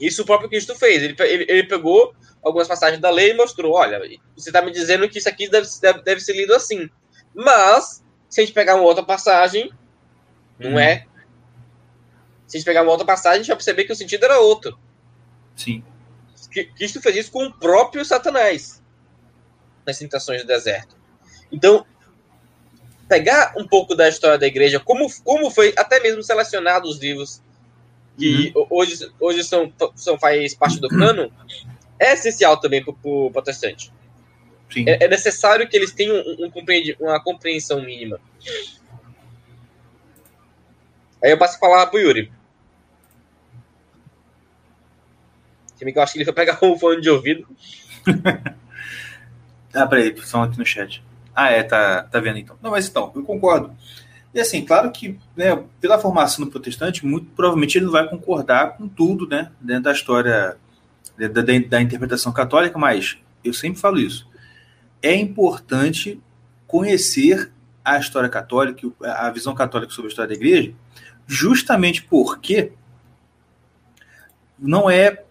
Isso 0.00 0.22
o 0.22 0.24
próprio 0.24 0.48
Cristo 0.48 0.74
fez. 0.74 1.02
Ele, 1.02 1.14
ele, 1.20 1.46
ele 1.48 1.64
pegou 1.64 2.14
algumas 2.42 2.66
passagens 2.66 3.00
da 3.00 3.10
lei 3.10 3.32
e 3.32 3.36
mostrou: 3.36 3.74
olha, 3.74 4.00
você 4.34 4.48
está 4.48 4.62
me 4.62 4.72
dizendo 4.72 5.08
que 5.08 5.18
isso 5.18 5.28
aqui 5.28 5.48
deve, 5.48 5.68
deve, 5.82 6.02
deve 6.02 6.20
ser 6.20 6.32
lido 6.32 6.54
assim. 6.54 6.88
Mas, 7.34 8.02
se 8.28 8.40
a 8.40 8.44
gente 8.44 8.54
pegar 8.54 8.74
uma 8.74 8.84
outra 8.84 9.04
passagem, 9.04 9.70
não 10.58 10.72
hum. 10.72 10.78
é. 10.78 11.04
Se 12.46 12.56
a 12.56 12.58
gente 12.58 12.66
pegar 12.66 12.82
uma 12.82 12.90
outra 12.90 13.06
passagem, 13.06 13.40
a 13.40 13.42
gente 13.42 13.48
vai 13.48 13.56
perceber 13.56 13.84
que 13.84 13.92
o 13.92 13.96
sentido 13.96 14.24
era 14.24 14.40
outro. 14.40 14.78
Sim. 15.54 15.84
Cristo 16.50 17.00
fez 17.00 17.16
isso 17.16 17.30
com 17.30 17.44
o 17.46 17.52
próprio 17.52 18.04
Satanás 18.04 18.82
nas 19.86 19.98
tentações 19.98 20.42
do 20.42 20.46
deserto. 20.46 20.96
Então, 21.50 21.84
pegar 23.08 23.54
um 23.56 23.66
pouco 23.66 23.94
da 23.94 24.08
história 24.08 24.38
da 24.38 24.46
igreja, 24.46 24.78
como, 24.78 25.06
como 25.24 25.50
foi 25.50 25.72
até 25.76 25.98
mesmo 26.00 26.22
selecionado 26.22 26.88
os 26.88 26.98
livros 26.98 27.42
que 28.18 28.52
uhum. 28.54 28.66
hoje, 28.70 29.10
hoje 29.18 29.44
são, 29.44 29.72
são 29.94 30.18
faz 30.18 30.54
parte 30.54 30.80
do 30.80 30.88
cano, 30.88 31.32
é 31.98 32.12
essencial 32.12 32.58
também 32.58 32.84
para 32.84 32.94
o 33.02 33.30
protestante. 33.30 33.92
É, 34.86 35.04
é, 35.04 35.08
necessário 35.08 35.66
que 35.66 35.76
eles 35.76 35.92
tenham 35.92 36.16
um, 36.16 36.46
um, 36.46 36.52
uma 37.00 37.22
compreensão 37.22 37.80
mínima. 37.80 38.20
Aí 41.22 41.30
eu 41.30 41.38
passo 41.38 41.56
a 41.56 41.58
falar 41.58 41.86
para 41.86 41.96
o 41.96 42.00
Yuri. 42.00 42.30
Que 45.78 45.98
eu 45.98 46.02
acho 46.02 46.12
que 46.12 46.18
ele 46.18 46.24
foi 46.24 46.34
pegar 46.34 46.58
um 46.64 46.78
fone 46.78 47.00
de 47.00 47.10
ouvido. 47.10 47.46
ah, 49.74 49.86
peraí, 49.86 50.14
só 50.22 50.42
aqui 50.42 50.58
no 50.58 50.66
chat. 50.66 51.02
Ah, 51.34 51.50
é, 51.50 51.62
tá, 51.62 52.02
tá 52.02 52.20
vendo 52.20 52.38
então. 52.38 52.56
Não, 52.62 52.70
mas 52.70 52.88
então, 52.88 53.12
eu 53.14 53.22
concordo. 53.22 53.74
E 54.34 54.40
assim, 54.40 54.64
claro 54.64 54.90
que, 54.90 55.18
né, 55.36 55.64
pela 55.80 55.98
formação 55.98 56.44
do 56.44 56.50
protestante, 56.50 57.06
muito 57.06 57.30
provavelmente 57.34 57.78
ele 57.78 57.86
não 57.86 57.92
vai 57.92 58.08
concordar 58.08 58.76
com 58.76 58.86
tudo, 58.86 59.26
né, 59.26 59.50
dentro 59.60 59.84
da 59.84 59.92
história 59.92 60.56
da, 61.16 61.28
da, 61.28 61.42
da 61.42 61.80
interpretação 61.80 62.32
católica, 62.32 62.78
mas 62.78 63.18
eu 63.42 63.52
sempre 63.52 63.80
falo 63.80 63.98
isso. 63.98 64.28
É 65.02 65.14
importante 65.14 66.20
conhecer 66.66 67.50
a 67.84 67.98
história 67.98 68.28
católica, 68.28 68.86
a 69.02 69.30
visão 69.30 69.54
católica 69.54 69.92
sobre 69.92 70.08
a 70.08 70.10
história 70.10 70.28
da 70.28 70.34
igreja, 70.34 70.74
justamente 71.26 72.02
porque 72.02 72.72
não 74.58 74.90
é 74.90 75.24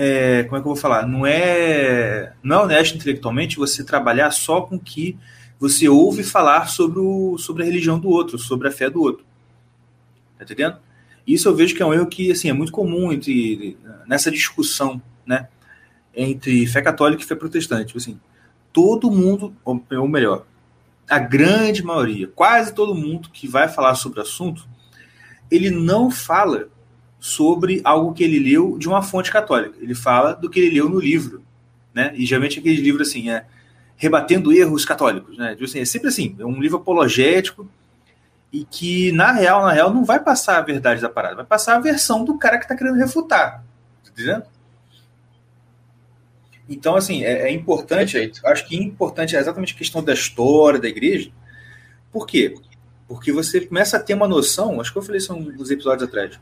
é, 0.00 0.44
como 0.44 0.56
é 0.56 0.60
que 0.60 0.68
eu 0.68 0.72
vou 0.72 0.76
falar? 0.76 1.08
Não 1.08 1.26
é, 1.26 2.32
não 2.40 2.60
é 2.60 2.62
honesto 2.62 2.94
intelectualmente 2.94 3.56
você 3.56 3.82
trabalhar 3.82 4.30
só 4.30 4.60
com 4.60 4.78
que 4.78 5.18
você 5.58 5.88
ouve 5.88 6.22
falar 6.22 6.68
sobre, 6.68 7.00
o, 7.00 7.36
sobre 7.36 7.64
a 7.64 7.66
religião 7.66 7.98
do 7.98 8.08
outro, 8.08 8.38
sobre 8.38 8.68
a 8.68 8.70
fé 8.70 8.88
do 8.88 9.02
outro. 9.02 9.24
Tá 10.38 10.44
entendendo? 10.44 10.76
Isso 11.26 11.48
eu 11.48 11.56
vejo 11.56 11.74
que 11.74 11.82
é 11.82 11.86
um 11.86 11.92
erro 11.92 12.06
que 12.06 12.30
assim, 12.30 12.48
é 12.48 12.52
muito 12.52 12.70
comum 12.70 13.12
entre, 13.12 13.76
nessa 14.06 14.30
discussão 14.30 15.02
né, 15.26 15.48
entre 16.14 16.64
fé 16.68 16.80
católica 16.80 17.24
e 17.24 17.26
fé 17.26 17.34
protestante. 17.34 17.96
Assim, 17.96 18.20
todo 18.72 19.10
mundo, 19.10 19.52
ou 19.64 20.08
melhor, 20.08 20.46
a 21.10 21.18
grande 21.18 21.82
maioria, 21.82 22.28
quase 22.28 22.72
todo 22.72 22.94
mundo 22.94 23.30
que 23.30 23.48
vai 23.48 23.66
falar 23.66 23.96
sobre 23.96 24.20
o 24.20 24.22
assunto, 24.22 24.64
ele 25.50 25.70
não 25.70 26.08
fala 26.08 26.68
sobre 27.18 27.80
algo 27.84 28.12
que 28.12 28.22
ele 28.22 28.38
leu 28.38 28.78
de 28.78 28.88
uma 28.88 29.02
fonte 29.02 29.30
católica. 29.30 29.76
Ele 29.80 29.94
fala 29.94 30.34
do 30.34 30.48
que 30.48 30.60
ele 30.60 30.74
leu 30.74 30.88
no 30.88 31.00
livro, 31.00 31.42
né? 31.92 32.12
E 32.14 32.24
geralmente 32.24 32.58
aquele 32.58 32.80
livro 32.80 33.02
assim 33.02 33.30
é 33.30 33.44
rebatendo 33.96 34.52
erros 34.52 34.84
católicos, 34.84 35.36
né? 35.36 35.56
Assim, 35.60 35.80
é 35.80 35.84
sempre 35.84 36.08
assim, 36.08 36.36
é 36.38 36.44
um 36.46 36.60
livro 36.60 36.78
apologético 36.78 37.68
e 38.52 38.64
que 38.64 39.12
na 39.12 39.32
real, 39.32 39.62
na 39.62 39.72
real, 39.72 39.92
não 39.92 40.04
vai 40.04 40.22
passar 40.22 40.58
a 40.58 40.62
verdade 40.62 41.00
da 41.00 41.08
parada, 41.08 41.34
vai 41.34 41.44
passar 41.44 41.76
a 41.76 41.80
versão 41.80 42.24
do 42.24 42.38
cara 42.38 42.58
que 42.58 42.64
está 42.64 42.76
querendo 42.76 42.96
refutar, 42.96 43.64
tá 44.04 44.10
entendendo? 44.10 44.44
Então, 46.68 46.96
assim, 46.96 47.24
é, 47.24 47.48
é 47.48 47.52
importante, 47.52 48.12
Perfeito. 48.12 48.46
acho 48.46 48.66
que 48.68 48.76
é 48.76 48.82
importante 48.82 49.34
é 49.34 49.40
exatamente 49.40 49.74
a 49.74 49.78
questão 49.78 50.02
da 50.04 50.12
história 50.12 50.78
da 50.78 50.86
igreja. 50.86 51.30
Por 52.12 52.26
quê? 52.26 52.54
Porque 53.06 53.32
você 53.32 53.60
começa 53.62 53.96
a 53.96 54.00
ter 54.00 54.14
uma 54.14 54.28
noção, 54.28 54.80
acho 54.80 54.92
que 54.92 54.98
eu 54.98 55.02
falei 55.02 55.18
isso 55.18 55.32
uns 55.32 55.70
episódios 55.70 56.06
atrás, 56.06 56.38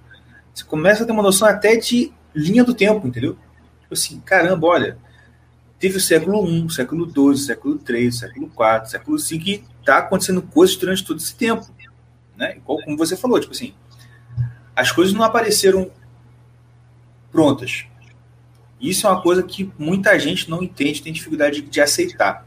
você 0.57 0.65
começa 0.65 1.03
a 1.03 1.07
ter 1.07 1.13
uma 1.13 1.23
noção 1.23 1.47
até 1.47 1.77
de 1.77 2.11
linha 2.35 2.65
do 2.65 2.73
tempo, 2.73 3.07
entendeu? 3.07 3.37
Tipo 3.83 3.93
assim, 3.93 4.19
caramba, 4.21 4.67
olha, 4.67 4.99
teve 5.79 5.99
o 5.99 6.01
século 6.01 6.49
I, 6.49 6.73
século 6.73 7.05
II, 7.05 7.37
século 7.37 7.79
III, 7.87 8.11
século 8.11 8.47
IV, 8.47 8.87
século 8.87 9.19
V, 9.19 9.35
e 9.35 9.65
tá 9.85 9.99
acontecendo 9.99 10.41
coisas 10.41 10.75
durante 10.77 11.05
todo 11.05 11.19
esse 11.19 11.37
tempo. 11.37 11.67
Né? 12.35 12.59
Como 12.65 12.97
você 12.97 13.19
falou, 13.19 13.39
tipo 13.39 13.53
assim, 13.53 13.75
as 14.75 14.91
coisas 14.91 15.13
não 15.13 15.23
apareceram 15.23 15.91
prontas. 17.31 17.85
Isso 18.81 19.07
é 19.07 19.11
uma 19.11 19.21
coisa 19.21 19.43
que 19.43 19.71
muita 19.79 20.19
gente 20.19 20.49
não 20.49 20.63
entende, 20.63 21.03
tem 21.03 21.13
dificuldade 21.13 21.61
de, 21.61 21.69
de 21.69 21.81
aceitar. 21.83 22.47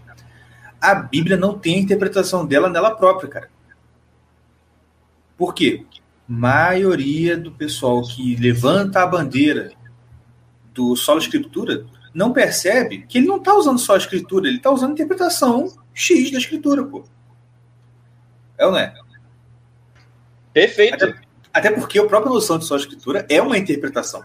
A 0.81 0.95
Bíblia 0.95 1.37
não 1.37 1.59
tem 1.59 1.75
a 1.75 1.79
interpretação 1.79 2.43
dela 2.43 2.69
nela 2.69 2.89
própria, 2.89 3.29
cara. 3.29 3.51
Por 5.37 5.53
quê? 5.53 5.85
Maioria 6.29 7.35
do 7.35 7.51
pessoal 7.51 8.03
que 8.03 8.35
levanta 8.35 9.01
a 9.01 9.07
bandeira 9.07 9.71
do 10.71 10.95
solo 10.95 11.17
escritura 11.17 11.87
não 12.13 12.31
percebe 12.31 13.05
que 13.07 13.17
ele 13.17 13.27
não 13.27 13.37
está 13.37 13.55
usando 13.55 13.79
só 13.79 13.95
a 13.95 13.97
escritura, 13.97 14.47
ele 14.47 14.57
está 14.57 14.69
usando 14.69 14.91
a 14.91 14.93
interpretação 14.93 15.73
X 15.91 16.31
da 16.31 16.37
escritura, 16.37 16.83
pô. 16.85 17.03
É 18.59 18.65
ou 18.65 18.71
não 18.71 18.77
é? 18.77 18.93
Perfeito. 20.53 21.03
Até, 21.03 21.21
até 21.51 21.71
porque 21.71 21.97
a 21.97 22.05
própria 22.05 22.31
noção 22.31 22.59
de 22.59 22.65
só 22.65 22.77
escritura 22.77 23.25
é 23.27 23.41
uma 23.41 23.57
interpretação. 23.57 24.23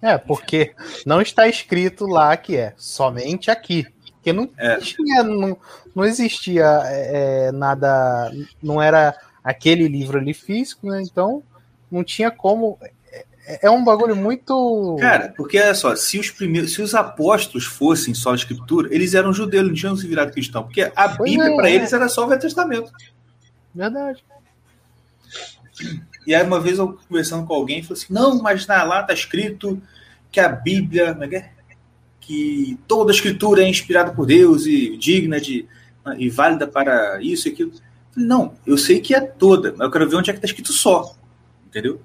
É, 0.00 0.16
porque 0.16 0.74
não 1.04 1.20
está 1.20 1.46
escrito 1.46 2.06
lá 2.06 2.36
que 2.36 2.56
é 2.56 2.72
somente 2.76 3.50
aqui. 3.50 3.86
Porque 4.14 4.32
não, 4.32 4.50
é. 4.56 4.76
tinha, 4.78 5.22
não, 5.22 5.58
não 5.94 6.04
existia 6.04 6.64
é, 6.86 7.52
nada, 7.52 8.32
não 8.62 8.80
era 8.80 9.14
aquele 9.44 9.86
livro 9.86 10.18
ali 10.18 10.32
físico, 10.32 10.88
né? 10.88 11.02
Então 11.02 11.42
não 11.90 12.02
tinha 12.02 12.30
como. 12.30 12.78
É, 13.46 13.66
é 13.66 13.70
um 13.70 13.84
bagulho 13.84 14.16
muito. 14.16 14.96
Cara, 14.98 15.34
porque 15.36 15.60
olha 15.60 15.74
só, 15.74 15.94
se 15.94 16.18
os 16.18 16.30
primeiros, 16.30 16.72
se 16.72 16.80
os 16.80 16.94
apóstolos 16.94 17.66
fossem 17.66 18.14
só 18.14 18.32
a 18.32 18.36
escritura, 18.36 18.88
eles 18.92 19.12
eram 19.14 19.32
judeus, 19.32 19.66
não 19.66 19.74
tinham 19.74 19.96
se 19.96 20.08
virado 20.08 20.32
cristão, 20.32 20.62
porque 20.64 20.90
a 20.96 21.08
Bíblia 21.08 21.52
é, 21.52 21.56
para 21.56 21.68
é. 21.68 21.74
eles 21.74 21.92
era 21.92 22.08
só 22.08 22.24
o 22.24 22.28
Velho 22.28 22.40
Testamento. 22.40 22.90
Verdade. 23.74 24.24
E 26.26 26.34
aí 26.34 26.42
uma 26.42 26.60
vez 26.60 26.78
eu 26.78 26.98
conversando 27.06 27.46
com 27.46 27.52
alguém, 27.52 27.82
falou 27.82 28.00
assim: 28.00 28.12
"Não, 28.12 28.40
mas 28.40 28.66
na 28.66 28.82
lá 28.82 29.02
tá 29.02 29.12
escrito 29.12 29.80
que 30.32 30.40
a 30.40 30.48
Bíblia, 30.48 31.16
é 31.32 31.50
que 32.20 32.78
toda 32.88 33.12
a 33.12 33.14
escritura 33.14 33.62
é 33.62 33.68
inspirada 33.68 34.12
por 34.12 34.24
Deus 34.24 34.64
e 34.64 34.96
digna 34.96 35.38
de 35.38 35.68
e 36.18 36.28
válida 36.28 36.66
para 36.66 37.20
isso 37.22 37.48
e 37.48 37.52
aquilo. 37.52 37.72
Não, 38.16 38.56
eu 38.66 38.78
sei 38.78 39.00
que 39.00 39.14
é 39.14 39.20
toda, 39.20 39.72
mas 39.72 39.80
eu 39.80 39.90
quero 39.90 40.08
ver 40.08 40.16
onde 40.16 40.30
é 40.30 40.32
que 40.32 40.38
está 40.38 40.46
escrito 40.46 40.72
só. 40.72 41.16
Entendeu? 41.66 42.00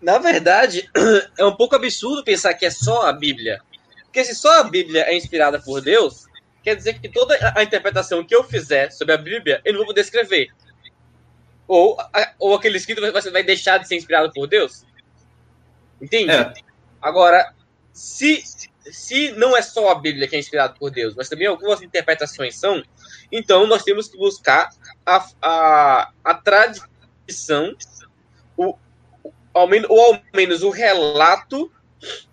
Na 0.00 0.18
verdade, 0.18 0.88
é 1.38 1.44
um 1.44 1.56
pouco 1.56 1.74
absurdo 1.74 2.22
pensar 2.22 2.54
que 2.54 2.66
é 2.66 2.70
só 2.70 3.06
a 3.06 3.12
Bíblia. 3.12 3.60
Porque 4.04 4.24
se 4.24 4.34
só 4.34 4.60
a 4.60 4.64
Bíblia 4.64 5.02
é 5.02 5.16
inspirada 5.16 5.58
por 5.58 5.80
Deus, 5.80 6.26
quer 6.62 6.76
dizer 6.76 7.00
que 7.00 7.08
toda 7.08 7.36
a 7.56 7.62
interpretação 7.62 8.24
que 8.24 8.34
eu 8.34 8.44
fizer 8.44 8.90
sobre 8.92 9.14
a 9.14 9.18
Bíblia, 9.18 9.60
eu 9.64 9.72
não 9.72 9.80
vou 9.80 9.88
poder 9.88 10.02
escrever. 10.02 10.50
Ou, 11.66 11.96
ou 12.38 12.54
aquele 12.54 12.76
escrito 12.76 13.00
vai, 13.00 13.10
vai 13.10 13.42
deixar 13.42 13.78
de 13.78 13.88
ser 13.88 13.96
inspirado 13.96 14.32
por 14.32 14.46
Deus. 14.46 14.84
Entende? 16.00 16.32
É. 16.32 16.52
Agora, 17.00 17.54
se, 17.92 18.42
se 18.90 19.32
não 19.32 19.56
é 19.56 19.62
só 19.62 19.90
a 19.90 19.94
Bíblia 19.94 20.28
que 20.28 20.36
é 20.36 20.38
inspirada 20.38 20.74
por 20.74 20.90
Deus, 20.90 21.14
mas 21.14 21.28
também 21.28 21.46
algumas 21.46 21.80
interpretações 21.80 22.56
são, 22.56 22.82
então 23.32 23.66
nós 23.66 23.82
temos 23.82 24.08
que 24.08 24.16
buscar 24.16 24.70
a, 25.06 25.28
a, 25.42 26.10
a 26.24 26.34
tradição, 26.34 27.74
o, 28.56 28.74
ao 29.52 29.68
menos, 29.68 29.88
ou 29.90 30.00
ao 30.00 30.22
menos 30.34 30.62
o 30.62 30.70
relato, 30.70 31.70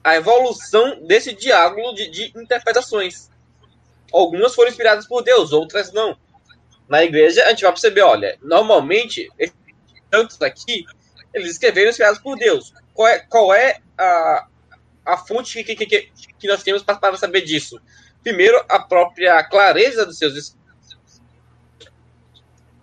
a 0.04 0.16
evolução 0.16 1.06
desse 1.06 1.34
diálogo 1.34 1.94
de, 1.94 2.10
de 2.10 2.34
interpretações. 2.36 3.30
Algumas 4.12 4.54
foram 4.54 4.70
inspiradas 4.70 5.08
por 5.08 5.22
Deus, 5.22 5.54
outras 5.54 5.92
não. 5.94 6.18
Na 6.88 7.04
igreja, 7.04 7.46
a 7.46 7.50
gente 7.50 7.64
vai 7.64 7.72
perceber, 7.72 8.02
olha, 8.02 8.38
normalmente, 8.42 9.30
tantos 10.10 10.42
aqui, 10.42 10.86
eles 11.34 11.52
escreveram 11.52 11.90
inspirados 11.90 12.20
por 12.20 12.38
Deus. 12.38 12.74
Qual 12.94 13.08
é, 13.08 13.20
qual 13.20 13.54
é 13.54 13.80
a, 13.98 14.48
a 15.06 15.18
fonte 15.18 15.64
que, 15.64 15.76
que, 15.76 15.86
que, 15.86 16.12
que 16.38 16.48
nós 16.48 16.64
temos 16.64 16.84
para, 16.84 17.16
saber 17.16 17.42
disso? 17.42 17.80
Primeiro, 18.22 18.64
a 18.68 18.80
própria 18.80 19.42
clareza 19.44 20.06
dos 20.06 20.18
seus 20.18 20.56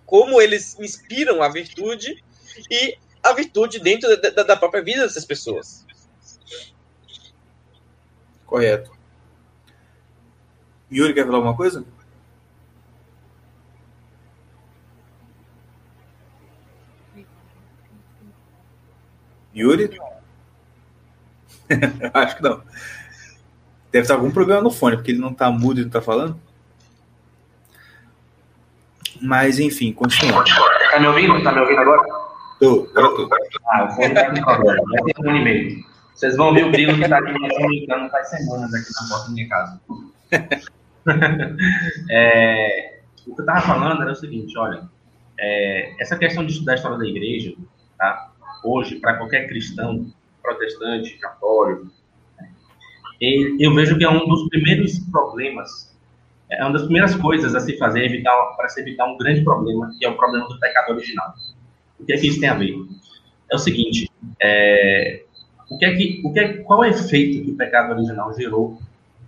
como 0.08 0.40
eles 0.40 0.74
inspiram 0.80 1.42
a 1.42 1.50
virtude 1.50 2.24
e 2.70 2.96
a 3.22 3.34
virtude 3.34 3.78
dentro 3.78 4.08
da, 4.22 4.42
da- 4.42 4.56
própria 4.56 4.82
vida 4.82 5.02
dessas 5.02 5.26
pessoas. 5.26 5.84
Correto. 8.46 8.90
Yuri, 10.90 11.12
quer 11.12 11.26
falar 11.26 11.36
alguma 11.36 11.54
coisa? 11.54 11.84
Yuri? 19.54 19.90
Acho 22.14 22.36
que 22.36 22.42
não. 22.42 22.62
Deve 23.92 24.02
estar 24.02 24.14
algum 24.14 24.30
problema 24.30 24.62
no 24.62 24.70
fone, 24.70 24.96
porque 24.96 25.10
ele 25.10 25.20
não 25.20 25.32
está 25.32 25.50
mudo 25.50 25.78
e 25.80 25.82
não 25.82 25.88
está 25.88 26.00
falando. 26.00 26.40
Mas, 29.20 29.58
enfim, 29.58 29.92
continuando. 29.92 30.48
Tá 30.90 31.00
me 31.00 31.06
ouvindo? 31.06 31.42
Tá 31.42 31.52
me 31.52 31.60
ouvindo 31.60 31.80
agora? 31.80 32.02
Tô, 32.60 32.88
agora 32.94 33.16
tô. 33.16 33.28
Ah, 33.70 33.84
o 33.84 33.90
fone 33.90 34.14
tá 34.14 34.30
com 34.30 34.40
problema. 34.42 34.82
Vai 34.90 35.12
ter 35.12 35.28
um 35.28 35.36
e 35.36 35.44
meio. 35.44 35.84
Vocês 36.14 36.36
vão 36.36 36.52
ver 36.52 36.66
o 36.66 36.72
grilo 36.72 36.96
que 36.96 37.08
tá 37.08 37.18
aqui 37.18 37.32
me 37.32 37.48
comunicando 37.54 38.10
faz 38.10 38.28
semanas 38.30 38.74
aqui 38.74 38.88
na 39.00 39.08
porta 39.08 39.28
da 39.28 39.34
minha 39.34 39.48
casa. 39.48 39.80
É, 42.10 43.00
o 43.26 43.34
que 43.34 43.40
eu 43.40 43.46
tava 43.46 43.62
falando 43.62 44.02
era 44.02 44.12
o 44.12 44.14
seguinte, 44.14 44.58
olha, 44.58 44.82
é, 45.40 45.94
essa 45.98 46.18
questão 46.18 46.44
de 46.44 46.52
estudar 46.52 46.72
a 46.72 46.74
história 46.74 46.98
da 46.98 47.06
igreja, 47.06 47.54
tá? 47.96 48.30
Hoje, 48.62 48.96
para 48.96 49.16
qualquer 49.16 49.48
cristão, 49.48 50.12
protestante, 50.42 51.16
católico, 51.16 51.86
né, 52.38 52.50
eu 53.58 53.74
vejo 53.74 53.96
que 53.96 54.04
é 54.04 54.10
um 54.10 54.26
dos 54.26 54.48
primeiros 54.50 54.98
problemas, 55.10 55.96
é 56.50 56.62
uma 56.62 56.72
das 56.72 56.82
primeiras 56.82 57.14
coisas 57.14 57.54
a 57.54 57.60
se 57.60 57.76
fazer 57.76 58.04
evitar 58.04 58.34
para 58.56 58.68
se 58.68 58.80
evitar 58.80 59.06
um 59.06 59.16
grande 59.16 59.42
problema, 59.42 59.90
que 59.98 60.04
é 60.04 60.08
o 60.08 60.16
problema 60.16 60.48
do 60.48 60.58
pecado 60.58 60.92
original. 60.92 61.34
O 61.98 62.04
que 62.04 62.12
é 62.12 62.16
que 62.16 62.28
isso 62.28 62.40
tem 62.40 62.48
a 62.48 62.54
ver? 62.54 62.74
É 63.50 63.54
o 63.54 63.58
seguinte, 63.58 64.10
é, 64.40 65.24
o 65.70 65.78
que 65.78 65.84
é 65.84 65.94
que, 65.94 66.22
o 66.24 66.32
que 66.32 66.40
é, 66.40 66.48
qual 66.58 66.84
é 66.84 66.88
o 66.88 66.90
efeito 66.90 67.44
que 67.44 67.50
o 67.50 67.56
pecado 67.56 67.92
original 67.92 68.32
gerou 68.34 68.78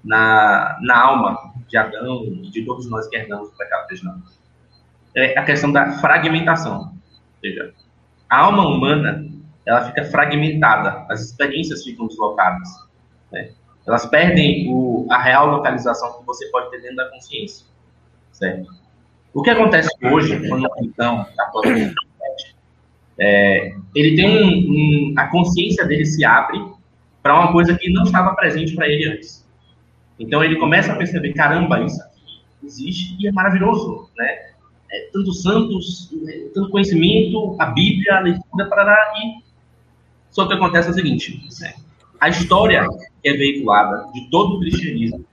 na, 0.02 0.78
na 0.80 0.98
alma 0.98 1.52
de 1.68 1.76
Adão 1.76 2.24
e 2.24 2.50
de 2.50 2.64
todos 2.64 2.88
nós 2.88 3.06
que 3.09 3.16
herdamos 3.16 3.48
o 3.48 3.56
pecado 3.56 3.87
original? 3.87 4.16
É 5.14 5.38
a 5.38 5.44
questão 5.44 5.72
da 5.72 5.92
fragmentação. 5.98 6.78
Ou 6.78 7.40
seja, 7.40 7.74
a 8.28 8.38
alma 8.38 8.66
humana 8.66 9.28
ela 9.66 9.85
fica 9.85 10.04
fragmentada, 10.04 11.04
as 11.09 11.20
experiências 11.20 11.85
ficam 11.85 12.06
deslocadas. 12.06 12.68
né? 13.30 13.52
Elas 13.90 14.07
perdem 14.07 14.66
o, 14.72 15.07
a 15.11 15.20
real 15.20 15.48
localização 15.48 16.18
que 16.18 16.24
você 16.24 16.46
pode 16.46 16.70
ter 16.70 16.81
dentro 16.81 16.96
da 16.96 17.11
consciência. 17.11 17.66
Certo? 18.31 18.72
O 19.35 19.42
que 19.42 19.50
acontece 19.50 19.90
hoje, 20.03 20.48
quando 20.48 20.64
um 20.64 20.70
cristão 20.70 21.26
católico 21.37 21.94
é, 23.18 23.74
ele 23.94 24.16
tem 24.16 24.31
um, 24.31 25.11
um- 25.11 25.14
a 25.16 25.26
consciência 25.26 25.85
dele 25.87 26.07
se 26.07 26.24
abre 26.24 26.59
para 27.22 27.38
uma 27.38 27.53
coisa 27.53 27.76
que 27.76 27.92
não 27.92 28.05
estava 28.05 28.35
presente 28.35 28.74
para 28.74 28.88
ele 28.88 29.09
antes. 29.12 29.46
Então 30.18 30.42
ele 30.42 30.57
começa 30.57 30.92
a 30.92 30.96
perceber, 30.96 31.35
caramba, 31.35 31.81
isso 31.85 32.00
aqui 32.03 32.42
existe 32.64 33.16
e 33.20 33.26
é 33.26 33.33
maravilhoso, 33.33 34.09
né? 34.16 34.50
É, 34.92 35.09
tanto 35.12 35.33
santos, 35.33 36.11
é, 36.29 36.48
tanto 36.55 36.70
conhecimento, 36.70 37.57
a 37.59 37.66
Bíblia, 37.66 38.16
a 38.16 38.20
leitura, 38.20 38.66
parará, 38.68 39.12
e 39.16 39.42
só 40.31 40.46
que 40.46 40.55
acontece 40.55 40.88
é 40.88 40.90
o 40.92 40.94
seguinte, 40.94 41.42
né? 41.61 41.74
a 42.20 42.29
história 42.29 42.87
que 43.22 43.28
é 43.28 43.33
veiculada 43.35 44.11
de 44.12 44.28
todo 44.30 44.56
o 44.56 44.61
cristianismo 44.61 45.24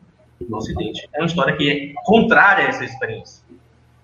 no 0.48 0.58
Ocidente 0.58 1.08
é 1.14 1.20
uma 1.20 1.28
história 1.28 1.56
que 1.56 1.70
é 1.70 1.94
contrária 2.04 2.66
a 2.66 2.70
essa 2.70 2.86
experiência. 2.86 3.44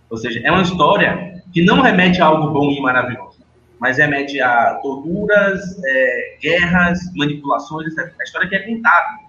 Ou 0.09 0.17
seja, 0.17 0.41
é 0.43 0.51
uma 0.51 0.61
história 0.61 1.43
que 1.51 1.63
não 1.63 1.81
remete 1.81 2.21
a 2.21 2.25
algo 2.25 2.51
bom 2.51 2.71
e 2.71 2.81
maravilhoso, 2.81 3.39
mas 3.79 3.97
remete 3.97 4.39
a 4.41 4.75
torturas, 4.75 5.61
é, 5.83 6.37
guerras, 6.41 6.99
manipulações, 7.15 7.87
etc. 7.87 8.13
A 8.19 8.23
história 8.23 8.49
que 8.49 8.55
é 8.55 8.59
contada. 8.59 9.19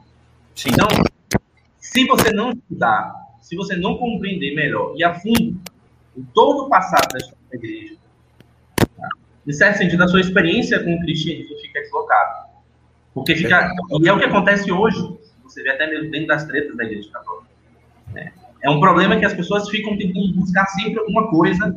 Então, 0.67 0.89
se 1.79 2.07
você 2.07 2.33
não 2.33 2.53
estudar, 2.53 3.15
se 3.41 3.57
você 3.57 3.77
não 3.77 3.97
compreender 3.97 4.55
melhor 4.55 4.95
e 4.97 5.05
a 5.05 5.15
fundo 5.15 5.61
todo 6.33 6.67
o 6.67 6.69
passado 6.69 7.09
da 7.13 7.19
história 7.19 7.45
da 7.51 7.57
igreja, 7.57 7.97
tá? 8.97 9.09
em 9.47 9.53
certo 9.53 9.79
sentido, 9.79 10.03
a 10.03 10.09
sua 10.09 10.21
experiência 10.21 10.83
com 10.83 10.95
o 10.95 11.01
cristianismo 11.01 11.57
fica 11.59 11.81
deslocada. 11.81 12.44
Porque 13.15 13.37
fica. 13.37 13.71
E 14.03 14.09
é 14.09 14.13
o 14.13 14.19
que 14.19 14.25
acontece 14.25 14.71
hoje. 14.73 14.99
Você 15.45 15.63
vê 15.63 15.71
até 15.71 15.87
mesmo 15.89 16.11
dentro 16.11 16.27
das 16.27 16.45
tretas 16.45 16.77
da 16.77 16.85
igreja 16.85 17.09
católica. 17.13 17.49
né? 18.13 18.33
É 18.63 18.69
um 18.69 18.81
problema 18.81 19.17
que 19.17 19.25
as 19.25 19.35
pessoas 19.35 19.69
ficam 19.69 19.97
tentando 19.97 20.33
buscar 20.35 20.67
sempre 20.67 20.99
alguma 20.99 21.29
coisa 21.29 21.75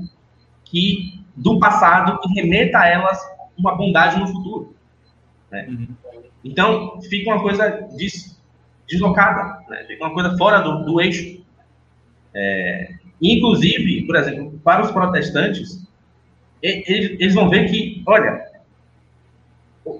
que 0.66 1.22
do 1.36 1.60
passado 1.60 2.20
que 2.22 2.34
remeta 2.34 2.80
a 2.80 2.88
elas 2.88 3.20
uma 3.58 3.76
bondade 3.76 4.20
no 4.20 4.28
futuro. 4.28 4.76
né? 5.52 5.68
Uhum. 5.70 5.88
Então, 6.44 7.00
fica 7.02 7.30
uma 7.30 7.42
coisa 7.42 7.70
des- 7.96 8.40
deslocada, 8.88 9.64
né? 9.70 9.84
fica 9.86 10.04
uma 10.06 10.14
coisa 10.14 10.36
fora 10.38 10.60
do, 10.60 10.86
do 10.86 11.02
eixo. 11.02 11.44
É, 12.34 12.94
inclusive, 13.22 14.06
por 14.06 14.16
exemplo, 14.16 14.60
para 14.64 14.84
os 14.84 14.92
protestantes, 14.92 15.86
eles, 16.62 17.20
eles 17.20 17.34
vão 17.36 17.50
ver 17.50 17.70
que, 17.70 18.02
olha, 18.08 18.47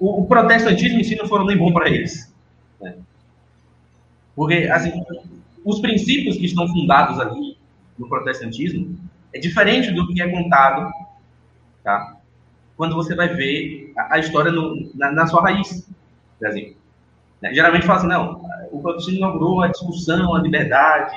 o, 0.02 0.22
o 0.22 0.26
protestantismo 0.28 1.00
em 1.00 1.04
si 1.04 1.16
não 1.16 1.28
foram 1.28 1.46
nem 1.46 1.58
bom 1.58 1.72
para 1.74 1.90
eles. 1.90 2.34
né? 2.82 2.96
Porque, 4.36 4.68
assim, 4.72 4.92
os 5.66 5.80
princípios 5.80 6.38
que 6.38 6.46
estão 6.46 6.68
fundados 6.68 7.20
ali 7.20 7.58
no 7.98 8.08
protestantismo 8.08 8.98
é 9.34 9.40
diferente 9.40 9.92
do 9.92 10.08
que 10.08 10.22
é 10.22 10.30
contado, 10.30 10.92
tá? 11.84 12.18
Quando 12.78 12.96
você 12.96 13.16
vai 13.16 13.30
ver 13.36 13.94
a, 13.98 14.16
a 14.16 14.20
história 14.20 14.52
no- 14.52 14.92
na, 14.96 15.12
na 15.12 15.28
sua 15.28 15.42
raiz. 15.44 15.88
Né? 17.42 17.54
Geralmente 17.54 17.86
fala 17.86 18.00
assim, 18.00 18.08
não, 18.08 18.42
o 18.72 18.82
protestantismo 18.82 19.18
inaugurou 19.20 19.62
a 19.62 19.68
discussão, 19.68 20.36
a 20.36 20.42
liberdade 20.42 21.16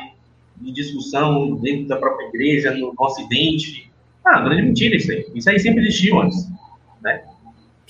de 0.56 0.72
discussão 0.72 1.54
dentro 1.56 1.88
da 1.88 1.96
própria 1.96 2.26
igreja, 2.26 2.72
no 2.74 2.92
Ocidente. 2.98 3.90
Ah, 4.24 4.40
grande 4.42 4.62
mentira 4.62 4.96
isso 4.96 5.10
aí. 5.10 5.26
Isso 5.34 5.48
aí 5.48 5.58
sempre 5.58 5.82
existiu 5.82 6.20
antes, 6.20 6.46
né? 7.02 7.22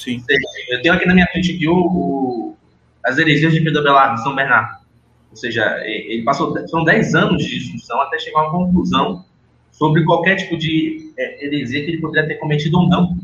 Sim. 0.03 0.23
Eu 0.71 0.83
tenho 0.83 0.95
aqui 0.95 1.07
na 1.07 1.15
minha 1.15 1.27
frente 1.27 1.55
aqui 1.55 1.69
o, 1.69 1.75
o- 1.77 2.57
as 3.05 3.19
heresias 3.19 3.53
de 3.53 3.61
Pedro 3.61 3.81
Abelardo, 3.81 4.17
de 4.17 4.23
São 4.23 4.35
Bernardo. 4.35 4.79
Ou 5.31 5.37
seja, 5.37 5.81
ele 5.85 6.23
passou, 6.25 6.57
são 6.69 6.85
10 6.85 7.15
anos 7.15 7.45
de 7.45 7.59
discussão 7.59 8.01
até 8.01 8.19
chegar 8.19 8.41
a 8.41 8.43
uma 8.49 8.51
conclusão 8.67 9.25
sobre 9.71 10.05
qualquer 10.05 10.37
tipo 10.37 10.57
de 10.57 11.13
é, 11.17 11.45
heresia 11.47 11.85
que 11.85 11.93
ele 11.93 12.01
poderia 12.01 12.29
ter 12.29 12.35
cometido 12.37 12.79
ou 12.79 12.89
não. 12.89 13.17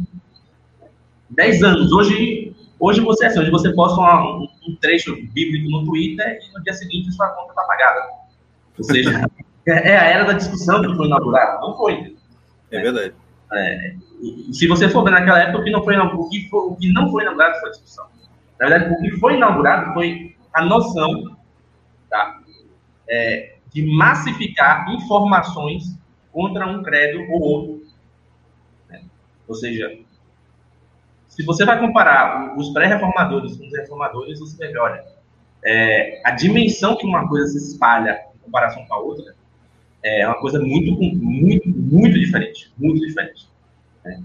10 1.31 1.63
anos. 1.63 1.93
Hoje, 1.93 2.55
hoje 2.79 3.01
você 3.01 3.25
é 3.25 3.29
assim, 3.29 3.41
hoje 3.41 3.51
você 3.51 3.73
posta 3.75 4.01
uma- 4.01 4.39
um, 4.39 4.49
um 4.69 4.77
trecho 4.81 5.17
bíblico 5.33 5.69
no 5.71 5.85
Twitter 5.85 6.39
e 6.49 6.57
no 6.57 6.63
dia 6.63 6.73
seguinte 6.75 7.11
sua 7.13 7.29
conta 7.31 7.51
está 7.51 7.63
apagada. 7.63 8.01
Ou 8.79 8.85
seja, 8.85 9.11
é, 9.67 9.91
é 9.91 9.99
a 9.99 10.05
era 10.05 10.25
da 10.25 10.33
discussão 10.35 10.81
que 10.83 10.95
foi 10.95 11.07
inaugurada. 11.07 11.61
Não 11.61 11.77
foi. 11.77 12.15
É 12.71 12.81
verdade. 12.81 13.15
E 13.53 14.53
se 14.53 14.67
você 14.67 14.89
for 14.89 15.05
ver 15.05 15.11
naquela 15.11 15.41
época, 15.41 15.59
o 15.59 15.65
que 15.65 15.71
não 15.71 15.85
foi, 15.85 15.97
o 15.97 16.29
que 16.29 16.49
foi, 16.49 16.61
o 16.61 16.77
que 16.77 16.93
não 16.93 17.11
foi 17.11 17.23
inaugurado 17.23 17.59
foi 17.61 17.69
a 17.69 17.73
discussão. 17.73 18.07
Na 18.59 18.69
verdade, 18.69 18.95
o 18.95 18.99
que 18.99 19.11
foi 19.19 19.35
inaugurado 19.35 19.93
foi 19.93 20.37
a 20.53 20.65
noção 20.65 21.37
tá, 22.09 22.41
é, 23.09 23.57
de 23.73 23.87
massificar 23.95 24.91
informações 24.91 25.97
contra 26.33 26.67
um 26.67 26.83
credo 26.83 27.21
ou 27.31 27.41
outro. 27.41 27.87
né? 28.89 29.03
Ou 29.47 29.55
seja, 29.55 29.99
se 31.29 31.45
você 31.45 31.65
vai 31.65 31.79
comparar 31.79 32.57
os 32.57 32.71
pré-reformadores 32.71 33.57
com 33.57 33.67
os 33.67 33.73
reformadores, 33.73 34.41
você 34.41 34.57
ver, 34.67 34.79
olha, 34.79 35.05
é, 35.65 36.23
a 36.25 36.31
dimensão 36.31 36.97
que 36.97 37.07
uma 37.07 37.29
coisa 37.29 37.47
se 37.47 37.73
espalha 37.73 38.25
em 38.35 38.39
comparação 38.39 38.87
com 38.87 38.95
a 38.95 38.99
outra 38.99 39.35
é 40.03 40.27
uma 40.27 40.39
coisa 40.39 40.61
muito, 40.61 40.93
muito, 40.93 41.69
muito 41.69 42.19
diferente. 42.19 42.73
Muito 42.79 43.01
diferente. 43.01 43.49
Né? 44.05 44.23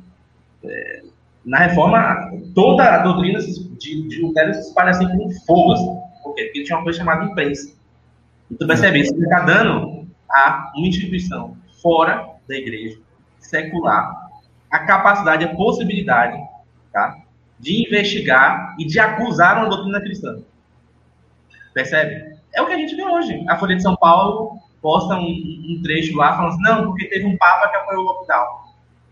É, 0.64 1.04
na 1.46 1.60
reforma, 1.60 2.32
toda 2.54 2.84
a 2.84 2.98
doutrina 3.00 3.40
de, 3.40 4.08
de 4.08 4.22
Lutero 4.22 4.54
se 4.54 4.62
espalha 4.62 4.92
assim 4.92 5.08
como 5.08 5.32
fogo. 5.46 5.74
Assim. 5.74 6.00
Por 6.24 6.36
quê? 6.36 6.46
Porque 6.46 6.64
tinha 6.64 6.78
uma 6.78 6.84
coisa 6.84 7.00
chamada 7.00 7.26
imprensa. 7.26 7.76
E 8.50 8.56
tu 8.56 8.68
percebe, 8.68 9.00
isso 9.00 9.16
está 9.22 9.40
dando 9.42 10.08
a 10.30 10.72
uma 10.76 10.88
instituição 10.88 11.58
fora 11.82 12.30
da 12.48 12.56
igreja, 12.56 13.00
secular, 13.40 14.30
a 14.70 14.80
capacidade, 14.80 15.46
a 15.46 15.56
possibilidade 15.56 16.38
tá, 16.92 17.18
de 17.60 17.86
investigar 17.88 18.76
e 18.78 18.86
de 18.86 19.00
acusar 19.00 19.58
uma 19.58 19.70
doutrina 19.70 20.00
cristã. 20.00 20.42
Percebe? 21.74 22.38
É 22.54 22.62
o 22.62 22.68
que 22.68 22.74
a 22.74 22.78
gente 22.78 22.96
vê 22.96 23.04
hoje. 23.04 23.44
A 23.48 23.58
Folha 23.58 23.76
de 23.76 23.82
São 23.82 23.96
Paulo 23.96 24.60
posta 24.82 25.16
um, 25.16 25.28
um 25.28 25.80
trecho 25.84 26.16
lá 26.18 26.36
falando 26.36 26.54
assim, 26.54 26.62
não, 26.64 26.86
porque 26.88 27.08
teve 27.08 27.26
um 27.26 27.38
papa 27.38 27.70
que 27.70 27.78
apoiou 27.78 28.04
o 28.04 28.06
lockdown. 28.08 28.48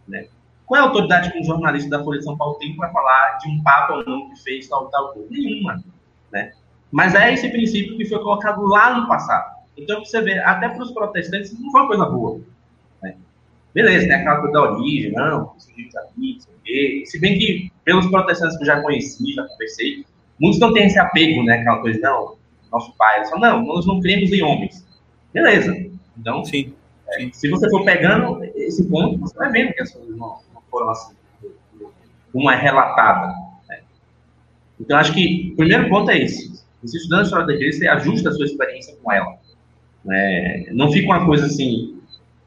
Né? 0.08 0.27
Qual 0.65 0.79
é 0.79 0.84
a 0.84 0.88
autoridade 0.88 1.32
que 1.32 1.39
um 1.39 1.43
jornalista 1.43 1.89
da 1.89 2.03
Folha 2.03 2.19
de 2.19 2.25
São 2.25 2.38
Paulo 2.38 2.55
tem 2.55 2.75
para 2.75 2.91
falar 2.91 3.38
de 3.38 3.49
um 3.49 3.62
papa 3.63 3.93
ou 3.93 4.05
não 4.05 4.29
que 4.29 4.41
fez 4.41 4.67
tal, 4.67 4.88
tal 4.88 5.13
coisa? 5.13 5.27
Nenhuma. 5.29 5.84
Né? 6.32 6.51
Mas 6.91 7.13
é 7.15 7.34
esse 7.34 7.49
princípio 7.49 7.97
que 7.97 8.05
foi 8.05 8.19
colocado 8.19 8.62
lá 8.65 8.99
no 8.99 9.08
passado. 9.08 9.60
Então, 9.77 10.03
você 10.03 10.21
vê, 10.21 10.39
até 10.39 10.69
para 10.69 10.84
os 10.84 10.91
protestantes, 10.91 11.58
não 11.58 11.71
foi 11.71 11.82
uma 11.82 11.88
coisa 11.88 12.05
boa. 12.05 12.41
Né? 13.01 13.15
Beleza, 13.73 14.08
né? 14.08 14.15
Aquela 14.15 14.38
coisa 14.41 14.53
da 14.53 14.73
origem, 14.73 15.12
não, 15.13 15.53
se 15.58 17.19
bem 17.19 17.38
que, 17.38 17.71
pelos 17.84 18.08
protestantes 18.08 18.58
que 18.58 18.63
eu 18.63 18.67
já 18.67 18.82
conheci, 18.82 19.34
já 19.34 19.43
conversei, 19.43 20.05
muitos 20.39 20.60
não 20.60 20.73
têm 20.73 20.88
esse 20.88 20.99
apego, 20.99 21.43
né? 21.43 21.60
Aquela 21.60 21.77
coisa, 21.79 21.99
não, 22.01 22.36
nosso 22.71 22.93
pai, 22.97 23.25
só, 23.25 23.38
não, 23.39 23.63
nós 23.63 23.86
não 23.86 23.99
cremos 23.99 24.32
em 24.32 24.43
homens. 24.43 24.86
Beleza. 25.34 25.76
Então, 26.18 26.44
sim, 26.44 26.74
é, 27.08 27.20
sim. 27.20 27.32
se 27.34 27.50
você 27.50 27.70
for 27.70 27.84
pegando 27.84 28.44
esse 28.56 28.88
ponto, 28.88 29.20
você 29.20 29.36
vai 29.38 29.52
vendo 29.52 29.74
que 29.74 29.82
as 29.82 29.92
coisas 29.92 30.15
não, 30.18 30.39
não 30.54 30.62
foram 30.70 30.89
assim, 30.89 31.13
como 32.32 32.50
é 32.50 32.56
relatada. 32.56 33.34
Né? 33.68 33.80
Então, 34.80 34.98
acho 34.98 35.13
que 35.13 35.52
o 35.54 35.56
primeiro 35.56 35.89
ponto 35.89 36.12
é 36.12 36.18
esse. 36.20 36.60
Você 36.82 36.98
estudando 36.98 37.22
a 37.22 37.24
história 37.24 37.46
da 37.46 37.54
igreja, 37.54 37.78
você 37.78 37.88
ajusta 37.88 38.30
a 38.30 38.32
sua 38.32 38.46
experiência 38.46 38.96
com 39.02 39.12
ela. 39.12 39.38
É, 40.10 40.70
não 40.72 40.92
fica 40.92 41.08
uma 41.08 41.26
coisa 41.26 41.46
assim, 41.46 42.00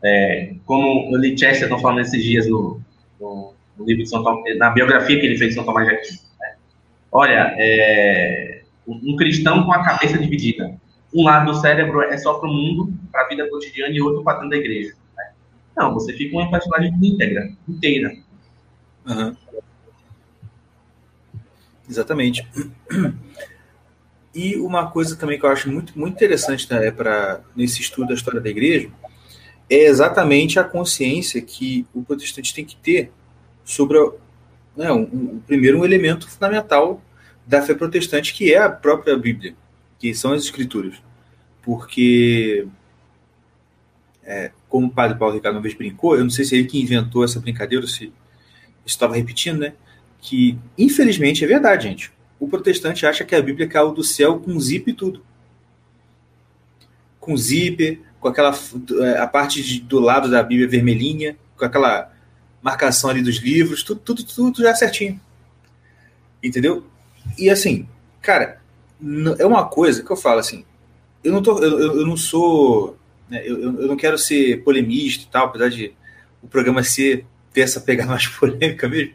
é, 0.03 0.55
como 0.65 1.11
o 1.11 1.17
Lee 1.17 1.39
Chesterton 1.39 1.79
falando 1.79 2.01
esses 2.01 2.23
dias 2.23 2.49
no, 2.49 2.81
no, 3.21 3.53
no, 3.77 3.85
livro 3.85 4.03
de 4.03 4.09
São 4.09 4.23
Tomás, 4.23 4.59
na 4.59 4.71
biografia 4.71 5.21
que 5.21 5.27
ele 5.27 5.37
fez 5.37 5.51
de 5.51 5.55
São 5.57 5.65
Tomás 5.65 5.87
de 5.87 5.95
Aquino. 5.95 6.19
Né? 6.41 6.55
Olha, 7.11 7.55
é, 7.59 8.63
um 8.87 9.17
cristão 9.17 9.65
com 9.65 9.73
a 9.73 9.85
cabeça 9.85 10.19
dividida. 10.19 10.75
Um 11.15 11.25
lado 11.25 11.53
do 11.53 11.61
cérebro 11.61 12.01
é 12.03 12.17
só 12.17 12.35
para 12.35 12.49
o 12.49 12.53
mundo, 12.53 12.93
para 13.11 13.25
a 13.25 13.29
vida 13.29 13.49
cotidiana, 13.49 13.95
e 13.95 14.01
outro 14.01 14.23
para 14.23 14.35
dentro 14.35 14.51
da 14.51 14.57
igreja. 14.57 14.95
Né? 15.17 15.33
Não, 15.77 15.93
você 15.93 16.13
fica 16.13 16.37
uma 16.37 16.51
personagem 16.51 16.93
íntegra, 17.03 17.53
inteira. 17.69 18.17
Uhum. 19.07 19.37
Exatamente. 21.89 22.47
E 24.35 24.57
uma 24.57 24.91
coisa 24.91 25.15
também 25.15 25.39
que 25.39 25.45
eu 25.45 25.51
acho 25.51 25.71
muito, 25.71 25.99
muito 25.99 26.15
interessante 26.15 26.71
né, 26.73 26.91
para 26.91 27.41
nesse 27.55 27.83
estudo 27.83 28.09
da 28.09 28.15
história 28.15 28.41
da 28.41 28.49
igreja 28.49 28.91
é 29.69 29.85
exatamente 29.85 30.59
a 30.59 30.65
consciência 30.65 31.41
que 31.43 31.87
o 31.95 32.03
protestante 32.03 32.55
tem 32.55 32.65
que 32.65 32.77
ter 32.77 33.13
sobre 33.65 33.99
né, 34.77 34.91
um, 34.91 35.03
um, 35.03 35.43
primeiro 35.47 35.79
um 35.79 35.85
elemento 35.85 36.29
fundamental 36.29 37.03
da 37.47 37.61
fé 37.61 37.75
protestante 37.75 38.33
que 38.33 38.53
é 38.53 38.59
a 38.59 38.71
própria 38.71 39.17
Bíblia, 39.17 39.55
que 40.03 40.15
são 40.15 40.33
as 40.33 40.43
escrituras, 40.43 40.97
porque 41.63 42.67
é, 44.25 44.51
como 44.69 44.89
o 44.89 44.91
padre 44.91 45.17
Paulo 45.17 45.35
Ricardo 45.35 45.55
uma 45.55 45.63
vez 45.63 45.75
brincou, 45.75 46.17
eu 46.17 46.25
não 46.25 46.31
sei 46.31 46.45
se 46.45 46.57
é 46.57 46.59
ele 46.59 46.69
que 46.69 46.83
inventou 46.83 47.25
essa 47.25 47.39
brincadeira 47.39 47.87
se 47.87 48.13
estava 48.85 49.15
repetindo, 49.15 49.61
né? 49.61 49.75
Que 50.21 50.59
infelizmente 50.77 51.45
é 51.45 51.47
verdade, 51.47 51.85
gente 51.85 52.13
o 52.43 52.49
protestante 52.49 53.07
acha 53.07 53.25
que 53.25 53.37
a 53.37 53.41
Bíblia 53.41 53.69
caiu 53.69 53.93
do 53.93 54.03
céu 54.03 54.41
com 54.41 54.59
zip 54.59 54.91
e 54.91 54.93
tudo. 54.93 55.25
Com 57.21 57.37
zíper, 57.37 58.01
com 58.19 58.27
aquela 58.27 58.53
é, 59.01 59.19
a 59.19 59.29
parte 59.29 59.63
de, 59.63 59.81
do 59.81 60.01
lado 60.01 60.29
da 60.29 60.43
Bíblia 60.43 60.67
vermelhinha, 60.67 61.37
com 61.57 61.65
aquela 61.65 62.13
marcação 62.61 63.11
ali 63.11 63.23
dos 63.23 63.37
livros, 63.37 63.85
tudo, 63.85 64.01
tudo, 64.01 64.25
tudo 64.25 64.61
já 64.61 64.75
certinho. 64.75 65.21
Entendeu? 66.43 66.85
E 67.39 67.49
assim, 67.49 67.87
cara, 68.21 68.61
é 69.39 69.47
uma 69.47 69.67
coisa 69.67 70.03
que 70.03 70.11
eu 70.11 70.17
falo 70.17 70.39
assim, 70.39 70.65
eu 71.23 71.33
não, 71.33 71.43
tô, 71.43 71.59
eu, 71.59 71.99
eu 71.99 72.07
não 72.07 72.17
sou, 72.17 72.97
né, 73.29 73.43
eu, 73.45 73.61
eu 73.63 73.87
não 73.89 73.97
quero 73.97 74.19
ser 74.19 74.63
polemista 74.63 75.25
e 75.25 75.31
tal, 75.31 75.47
apesar 75.47 75.69
de 75.69 75.95
o 76.43 76.49
programa 76.49 76.83
ser 76.83 77.27
ter 77.53 77.63
essa 77.63 77.81
pegada 77.81 78.11
mais 78.13 78.27
polêmica 78.27 78.89
mesmo, 78.89 79.15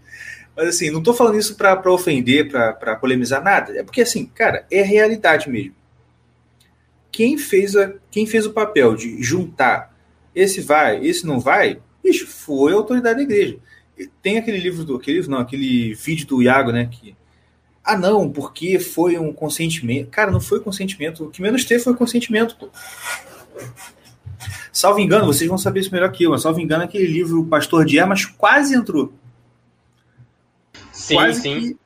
mas 0.58 0.70
assim, 0.70 0.90
não 0.90 1.00
estou 1.00 1.14
falando 1.14 1.38
isso 1.38 1.56
para 1.56 1.92
ofender, 1.92 2.50
para 2.50 2.96
polemizar 2.96 3.44
nada. 3.44 3.78
É 3.78 3.84
porque, 3.84 4.02
assim, 4.02 4.26
cara, 4.26 4.66
é 4.72 4.82
realidade 4.82 5.48
mesmo. 5.48 5.76
Quem 7.12 7.38
fez, 7.38 7.76
a, 7.76 7.94
quem 8.10 8.26
fez 8.26 8.48
o 8.48 8.54
papel 8.54 8.96
de 8.96 9.22
juntar 9.22 9.96
esse 10.34 10.60
vai, 10.60 11.06
esse 11.06 11.28
não 11.28 11.40
vai, 11.40 11.80
bicho, 12.04 12.26
foi 12.26 12.74
a 12.74 12.76
autoridade 12.76 13.18
da 13.18 13.22
igreja. 13.22 13.58
Tem 14.22 14.40
aquele 14.40 14.58
livro 14.58 14.84
do. 14.84 14.96
Aquele 14.96 15.18
livro, 15.18 15.32
não, 15.32 15.40
aquele 15.40 15.94
vídeo 15.94 16.26
do 16.26 16.42
Iago, 16.42 16.72
né? 16.72 16.88
Que. 16.92 17.16
Ah, 17.88 17.98
não, 17.98 18.30
porque 18.30 18.80
foi 18.80 19.18
um 19.18 19.32
consentimento. 19.32 20.10
Cara, 20.10 20.30
não 20.30 20.42
foi 20.42 20.60
consentimento. 20.60 21.24
O 21.24 21.30
que 21.30 21.42
menos 21.42 21.64
teve 21.64 21.82
foi 21.82 21.96
consentimento, 21.96 22.58
pô. 22.58 22.68
Salvo 24.74 25.00
engano, 25.00 25.26
vocês 25.26 25.48
vão 25.48 25.58
saber 25.58 25.80
isso 25.80 25.94
melhor 25.94 26.12
que 26.12 26.26
eu, 26.26 26.32
mas 26.32 26.42
salvo 26.42 26.60
engano, 26.60 26.84
aquele 26.84 27.08
livro 27.08 27.40
O 27.40 27.46
Pastor 27.46 27.86
de 27.86 27.98
Hermas 27.98 28.26
quase 28.26 28.76
entrou. 28.76 29.14
Sim, 30.92 31.16
Quase 31.16 31.42
sim. 31.42 31.60
Que, 31.62 31.78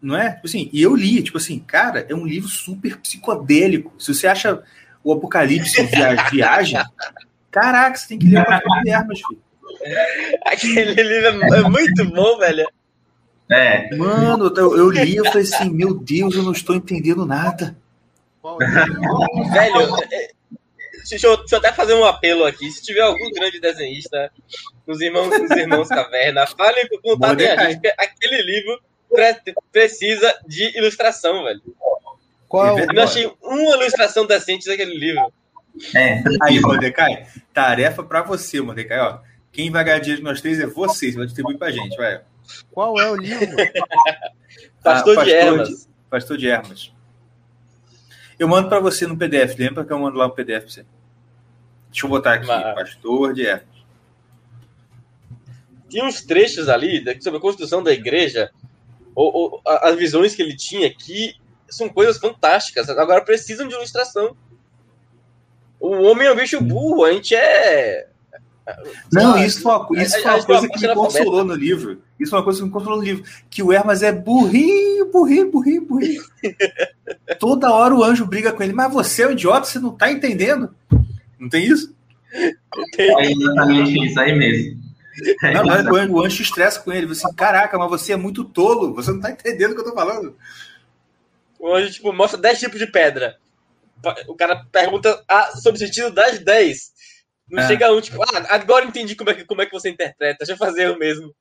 não 0.00 0.16
é? 0.16 0.30
Tipo 0.30 0.46
assim, 0.46 0.70
e 0.72 0.80
eu 0.80 0.96
li, 0.96 1.22
tipo 1.22 1.36
assim, 1.36 1.58
cara, 1.58 2.06
é 2.08 2.14
um 2.14 2.24
livro 2.26 2.48
super 2.48 2.96
psicodélico. 2.96 3.92
Se 3.98 4.14
você 4.14 4.26
acha 4.26 4.62
o 5.04 5.12
Apocalipse 5.12 5.82
via, 5.82 6.16
viagem, 6.32 6.82
caraca, 7.50 7.98
você 7.98 8.08
tem 8.08 8.18
que 8.18 8.26
ler 8.26 8.40
o 8.40 8.46
Pastor 8.46 8.90
Armas, 8.90 9.20
filho. 9.20 9.42
Aquele 10.46 10.94
livro 10.94 11.54
é 11.54 11.68
muito 11.68 12.06
bom, 12.06 12.38
velho. 12.38 12.66
É. 13.50 13.94
Mano, 13.96 14.52
eu, 14.56 14.76
eu 14.76 14.90
li 14.90 15.18
e 15.18 15.24
falei 15.24 15.42
assim, 15.42 15.70
meu 15.70 15.94
Deus, 15.94 16.34
eu 16.34 16.42
não 16.42 16.52
estou 16.52 16.74
entendendo 16.74 17.26
nada. 17.26 17.76
velho, 19.52 19.96
é, 20.10 20.30
deixa 21.08 21.26
eu, 21.26 21.36
deixa 21.36 21.54
eu, 21.54 21.58
até 21.58 21.72
fazer 21.72 21.94
um 21.94 22.04
apelo 22.04 22.44
aqui. 22.44 22.70
Se 22.70 22.82
tiver 22.82 23.02
algum 23.02 23.30
grande 23.30 23.60
desenhista, 23.60 24.30
os 24.86 25.00
irmãos, 25.00 25.28
os 25.28 25.50
irmãos 25.50 25.88
Caverna, 25.88 26.46
falem 26.46 26.88
com 26.88 26.98
contato 26.98 27.40
a 27.40 27.64
gente, 27.68 27.74
porque 27.74 27.94
aquele 27.98 28.42
livro 28.42 28.80
pre 29.10 29.54
precisa 29.70 30.34
de 30.46 30.76
ilustração, 30.76 31.44
velho. 31.44 31.60
Qual? 32.48 32.78
Eu 32.78 32.86
não 32.86 33.02
achei 33.02 33.30
uma 33.42 33.76
ilustração 33.76 34.26
decente 34.26 34.66
daquele 34.66 34.94
livro. 34.94 35.32
É, 35.94 36.22
aí, 36.42 36.60
Mordecai, 36.60 37.26
tarefa 37.52 38.02
para 38.02 38.22
você, 38.22 38.60
Mordecai, 38.60 39.00
ó. 39.00 39.20
Quem 39.50 39.70
vai 39.70 39.84
ganhar 39.84 39.98
dinheiro 39.98 40.22
de 40.22 40.24
nós 40.24 40.40
três 40.40 40.58
é 40.60 40.66
você, 40.66 41.10
você 41.10 41.16
vai 41.16 41.26
distribuir 41.26 41.58
pra 41.58 41.70
gente, 41.70 41.96
vai. 41.96 42.22
Qual 42.70 42.98
é 43.00 43.10
o 43.10 43.16
livro? 43.16 43.56
Pastor, 44.82 45.14
ah, 45.18 45.24
Pastor 45.24 45.24
de 45.24 45.32
Ermas. 45.32 45.68
De, 45.68 45.86
Pastor 46.10 46.38
de 46.38 46.48
Ermas. 46.48 46.92
Eu 48.38 48.48
mando 48.48 48.68
para 48.68 48.80
você 48.80 49.06
no 49.06 49.16
PDF, 49.16 49.56
lembra 49.58 49.84
que 49.84 49.92
eu 49.92 49.98
mando 49.98 50.18
lá 50.18 50.26
o 50.26 50.30
PDF 50.30 50.62
pra 50.62 50.70
você? 50.70 50.86
Deixa 51.90 52.06
eu 52.06 52.10
botar 52.10 52.34
aqui, 52.34 52.46
Mas... 52.46 52.74
Pastor 52.74 53.34
de 53.34 53.46
Hermes. 53.46 53.72
Tinha 55.88 56.04
uns 56.04 56.22
trechos 56.22 56.68
ali 56.68 57.04
sobre 57.20 57.38
a 57.38 57.42
construção 57.42 57.82
da 57.82 57.92
igreja, 57.92 58.50
ou, 59.14 59.32
ou, 59.34 59.62
as 59.64 59.94
visões 59.96 60.34
que 60.34 60.40
ele 60.40 60.56
tinha, 60.56 60.92
que 60.92 61.34
são 61.68 61.88
coisas 61.88 62.18
fantásticas. 62.18 62.88
Agora 62.88 63.22
precisam 63.22 63.68
de 63.68 63.74
ilustração. 63.74 64.34
O 65.78 65.90
homem 66.02 66.26
é 66.26 66.32
um 66.32 66.36
bicho 66.36 66.60
burro, 66.62 67.04
a 67.04 67.12
gente 67.12 67.34
é 67.34 68.08
não, 69.12 69.36
isso 69.44 69.62
foi 69.62 69.72
uma, 69.72 70.02
isso 70.02 70.22
foi 70.22 70.30
uma 70.30 70.44
coisa 70.44 70.68
que 70.68 70.80
me 70.80 70.94
consolou 70.94 71.44
no 71.44 71.54
livro. 71.54 72.02
Isso 72.18 72.30
foi 72.30 72.38
uma 72.38 72.44
coisa 72.44 72.60
que 72.60 72.66
me 72.66 72.70
consolou 72.70 72.98
no 72.98 73.04
livro. 73.04 73.24
Que 73.50 73.62
o 73.62 73.72
Hermas 73.72 74.02
é 74.02 74.12
burrinho, 74.12 75.10
burrinho, 75.10 75.50
burrinho, 75.50 75.86
burrinho. 75.86 76.22
Toda 77.38 77.72
hora 77.72 77.94
o 77.94 78.04
anjo 78.04 78.26
briga 78.26 78.52
com 78.52 78.62
ele. 78.62 78.72
Mas 78.72 78.92
você 78.92 79.22
é 79.22 79.28
um 79.28 79.32
idiota, 79.32 79.66
você 79.66 79.78
não 79.78 79.92
tá 79.92 80.10
entendendo? 80.10 80.74
Não 81.38 81.48
tem 81.48 81.64
isso? 81.66 81.94
É 82.32 83.30
exatamente 83.30 84.06
isso 84.06 84.20
aí 84.20 84.32
mesmo. 84.32 84.80
É 85.42 85.52
não, 85.52 85.64
mas 85.64 85.86
o 86.08 86.24
anjo 86.24 86.42
estressa 86.42 86.80
com 86.80 86.92
ele. 86.92 87.06
Você, 87.06 87.26
caraca, 87.34 87.76
mas 87.78 87.90
você 87.90 88.12
é 88.12 88.16
muito 88.16 88.44
tolo. 88.44 88.94
Você 88.94 89.10
não 89.10 89.20
tá 89.20 89.30
entendendo 89.30 89.72
o 89.72 89.74
que 89.74 89.80
eu 89.80 89.86
tô 89.86 89.94
falando. 89.94 90.36
O 91.58 91.74
anjo, 91.74 91.92
tipo, 91.92 92.12
mostra 92.12 92.38
10 92.38 92.58
tipos 92.58 92.78
de 92.78 92.86
pedra. 92.86 93.36
O 94.26 94.34
cara 94.34 94.64
pergunta 94.72 95.22
ah, 95.28 95.52
sobre 95.56 95.76
o 95.76 95.86
sentido 95.86 96.10
das 96.10 96.38
10. 96.38 96.91
Não 97.48 97.62
é. 97.62 97.66
chega 97.66 97.92
um, 97.92 98.00
tipo, 98.00 98.22
ah, 98.22 98.46
agora 98.54 98.84
entendi 98.84 99.14
como 99.14 99.30
é, 99.30 99.34
que, 99.34 99.44
como 99.44 99.62
é 99.62 99.66
que 99.66 99.72
você 99.72 99.90
interpreta, 99.90 100.38
deixa 100.38 100.52
eu 100.52 100.56
fazer 100.56 100.86
eu 100.86 100.98
mesmo. 100.98 101.34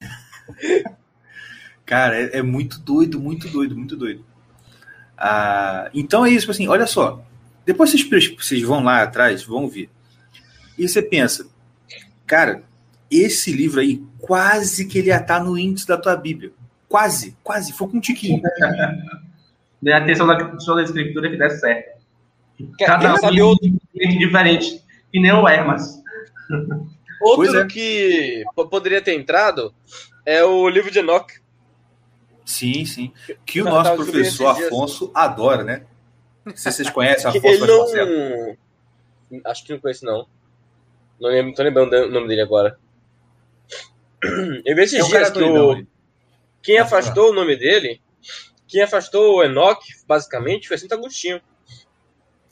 Cara, 1.84 2.16
é, 2.16 2.38
é, 2.38 2.42
muito 2.42 2.78
doido, 2.78 3.20
muito 3.20 3.48
doido, 3.48 3.76
muito 3.76 3.96
doido. 3.96 4.24
Ah, 5.16 5.90
então 5.92 6.24
é 6.24 6.30
isso, 6.30 6.50
assim, 6.50 6.68
olha 6.68 6.86
só. 6.86 7.22
Depois 7.66 7.90
vocês, 7.90 8.34
vocês 8.36 8.62
vão 8.62 8.82
lá 8.82 9.02
atrás, 9.02 9.42
vão 9.42 9.68
ver. 9.68 9.90
E 10.78 10.88
você 10.88 11.02
pensa, 11.02 11.46
cara, 12.26 12.62
esse 13.10 13.52
livro 13.52 13.80
aí, 13.80 14.02
quase 14.18 14.86
que 14.86 14.98
ele 14.98 15.08
ia 15.08 15.18
estar 15.18 15.42
no 15.42 15.58
índice 15.58 15.86
da 15.86 15.98
tua 15.98 16.16
Bíblia. 16.16 16.52
Quase, 16.88 17.36
quase, 17.42 17.72
foi 17.72 17.88
com 17.88 17.98
um 17.98 18.00
tiquinho. 18.00 18.40
Dê 19.80 19.92
atenção 19.92 20.26
da, 20.26 20.34
da 20.34 20.82
escritura 20.82 21.30
que 21.30 21.36
der 21.36 21.50
certo. 21.50 22.00
Cada 22.78 23.14
um 23.14 23.16
saber 23.18 23.42
outro, 23.42 23.68
diferente, 23.68 24.18
diferente. 24.18 24.82
E 25.12 25.20
nem 25.20 25.32
o 25.32 25.46
Hermas. 25.48 26.02
Outro 27.20 27.60
é. 27.60 27.66
que 27.66 28.44
po- 28.54 28.68
poderia 28.68 29.00
ter 29.00 29.14
entrado 29.14 29.74
é 30.26 30.42
o 30.44 30.68
livro 30.68 30.90
de 30.90 30.98
Enoch. 30.98 31.40
Sim, 32.44 32.84
sim. 32.84 33.12
Que 33.46 33.62
o 33.62 33.64
nosso 33.64 33.90
tá, 33.90 33.96
professor 33.96 34.54
dias. 34.54 34.66
Afonso 34.66 35.10
adora, 35.14 35.62
né? 35.62 35.86
Não 36.44 36.56
sei 36.56 36.72
se 36.72 36.76
vocês 36.78 36.90
conhecem 36.90 37.30
Afonso 37.30 37.46
ele 37.96 38.56
não. 39.30 39.40
Acho 39.46 39.64
que 39.64 39.72
não 39.72 39.80
conheço, 39.80 40.04
não. 40.04 40.26
Não 41.20 41.30
lembro, 41.30 41.54
tô 41.54 41.62
lembrando 41.62 41.92
o 41.94 42.10
nome 42.10 42.26
dele 42.26 42.40
agora. 42.42 42.78
Eu 44.64 44.74
vi 44.76 44.82
esses 44.82 44.98
É 45.00 45.04
um 45.04 45.08
dias 45.08 45.30
que 45.30 45.42
o, 45.42 45.86
quem 46.62 46.78
afastou 46.78 47.30
o 47.30 47.34
nome 47.34 47.56
dele, 47.56 48.00
quem 48.68 48.82
afastou 48.82 49.36
o 49.36 49.44
Enoch, 49.44 49.80
basicamente, 50.06 50.68
foi 50.68 50.78
Santo 50.78 50.94
Agostinho. 50.94 51.40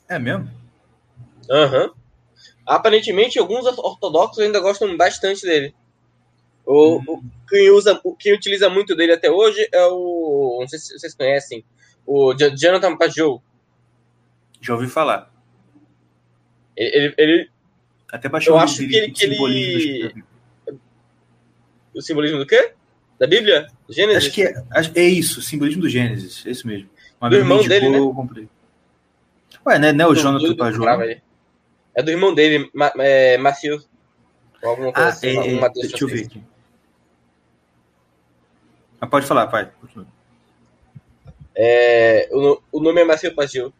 É 0.07 0.17
mesmo? 0.17 0.49
Aham. 1.49 1.91
Aparentemente, 2.75 3.37
alguns 3.37 3.65
ortodoxos 3.65 4.39
ainda 4.39 4.59
gostam 4.59 4.95
bastante 4.95 5.41
dele. 5.41 5.75
O, 6.65 6.97
Hum. 6.99 7.03
o- 7.07 7.23
quem, 7.49 7.69
usa, 7.69 7.99
o, 8.03 8.15
quem 8.15 8.33
utiliza 8.33 8.69
muito 8.69 8.95
dele 8.95 9.11
até 9.13 9.29
hoje 9.29 9.67
é 9.73 9.85
o. 9.87 10.57
Não 10.61 10.67
sei 10.67 10.79
se 10.79 10.97
vocês 10.97 11.13
conhecem. 11.13 11.65
O 12.05 12.33
Jo- 12.33 12.55
Jonathan 12.55 12.95
Pajot. 12.97 13.41
Já 14.61 14.73
ouvi 14.73 14.87
falar. 14.87 15.29
Ele, 16.77 16.95
ele, 16.95 17.15
ele- 17.17 17.49
Até 18.11 18.29
baixou 18.29 18.53
Eu 18.53 18.57
o 18.59 18.59
acho 18.61 18.77
que 18.77 18.95
ele- 18.95 19.11
que 19.11 19.23
ele- 19.25 20.23
O 21.93 22.01
simbolismo 22.01 22.37
do 22.37 22.45
quê? 22.45 22.73
Da 23.19 23.27
Bíblia? 23.27 23.67
Gênesis? 23.89 24.25
Acho 24.27 24.33
que 24.33 24.43
é, 24.43 25.01
é 25.03 25.03
isso, 25.07 25.41
simbolismo 25.41 25.81
do 25.81 25.89
Gênesis, 25.89 26.45
é 26.45 26.51
isso 26.51 26.65
mesmo. 26.65 26.89
Um 27.21 27.29
Do 27.29 27.35
irmão 27.35 27.57
dele, 27.67 27.85
indicou, 27.87 28.07
eu 28.09 28.13
comprei. 28.15 28.47
Ué, 29.65 29.77
né, 29.77 29.91
né 29.93 30.05
o 30.07 30.15
Jonathan 30.15 30.43
do- 30.45 30.53
do 30.53 30.57
Pajot? 30.57 31.21
É 31.93 32.01
do 32.01 32.11
irmão 32.11 32.33
dele, 32.33 32.69
Ma, 32.73 32.91
é, 32.99 33.37
Matthew. 33.37 33.81
Ou 34.63 34.69
alguma 34.69 34.93
coisa 34.93 35.09
Ah, 35.09 35.11
assim. 35.11 35.27
é, 35.27 35.53
é, 35.55 35.69
deixa 35.69 36.03
eu 36.03 36.07
ver 36.07 36.25
aqui. 36.25 36.43
Ah, 38.99 39.07
pode 39.07 39.25
falar, 39.25 39.47
pai. 39.47 39.71
É, 41.55 42.29
o, 42.31 42.61
o 42.71 42.79
nome 42.79 43.01
é 43.01 43.05
Matthew 43.05 43.35
Pajot. 43.35 43.73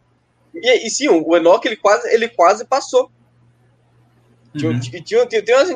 E, 0.53 0.87
e 0.87 0.89
sim, 0.89 1.07
o 1.07 1.37
Enoch 1.37 1.65
ele 1.65 1.77
quase, 1.77 2.13
ele 2.13 2.27
quase 2.27 2.65
passou. 2.65 3.09
Tinha, 4.57 4.71
Uhum. 4.71 4.79
tinha, 4.81 5.01
tinha, 5.01 5.25
tem 5.25 5.55
umas 5.55 5.69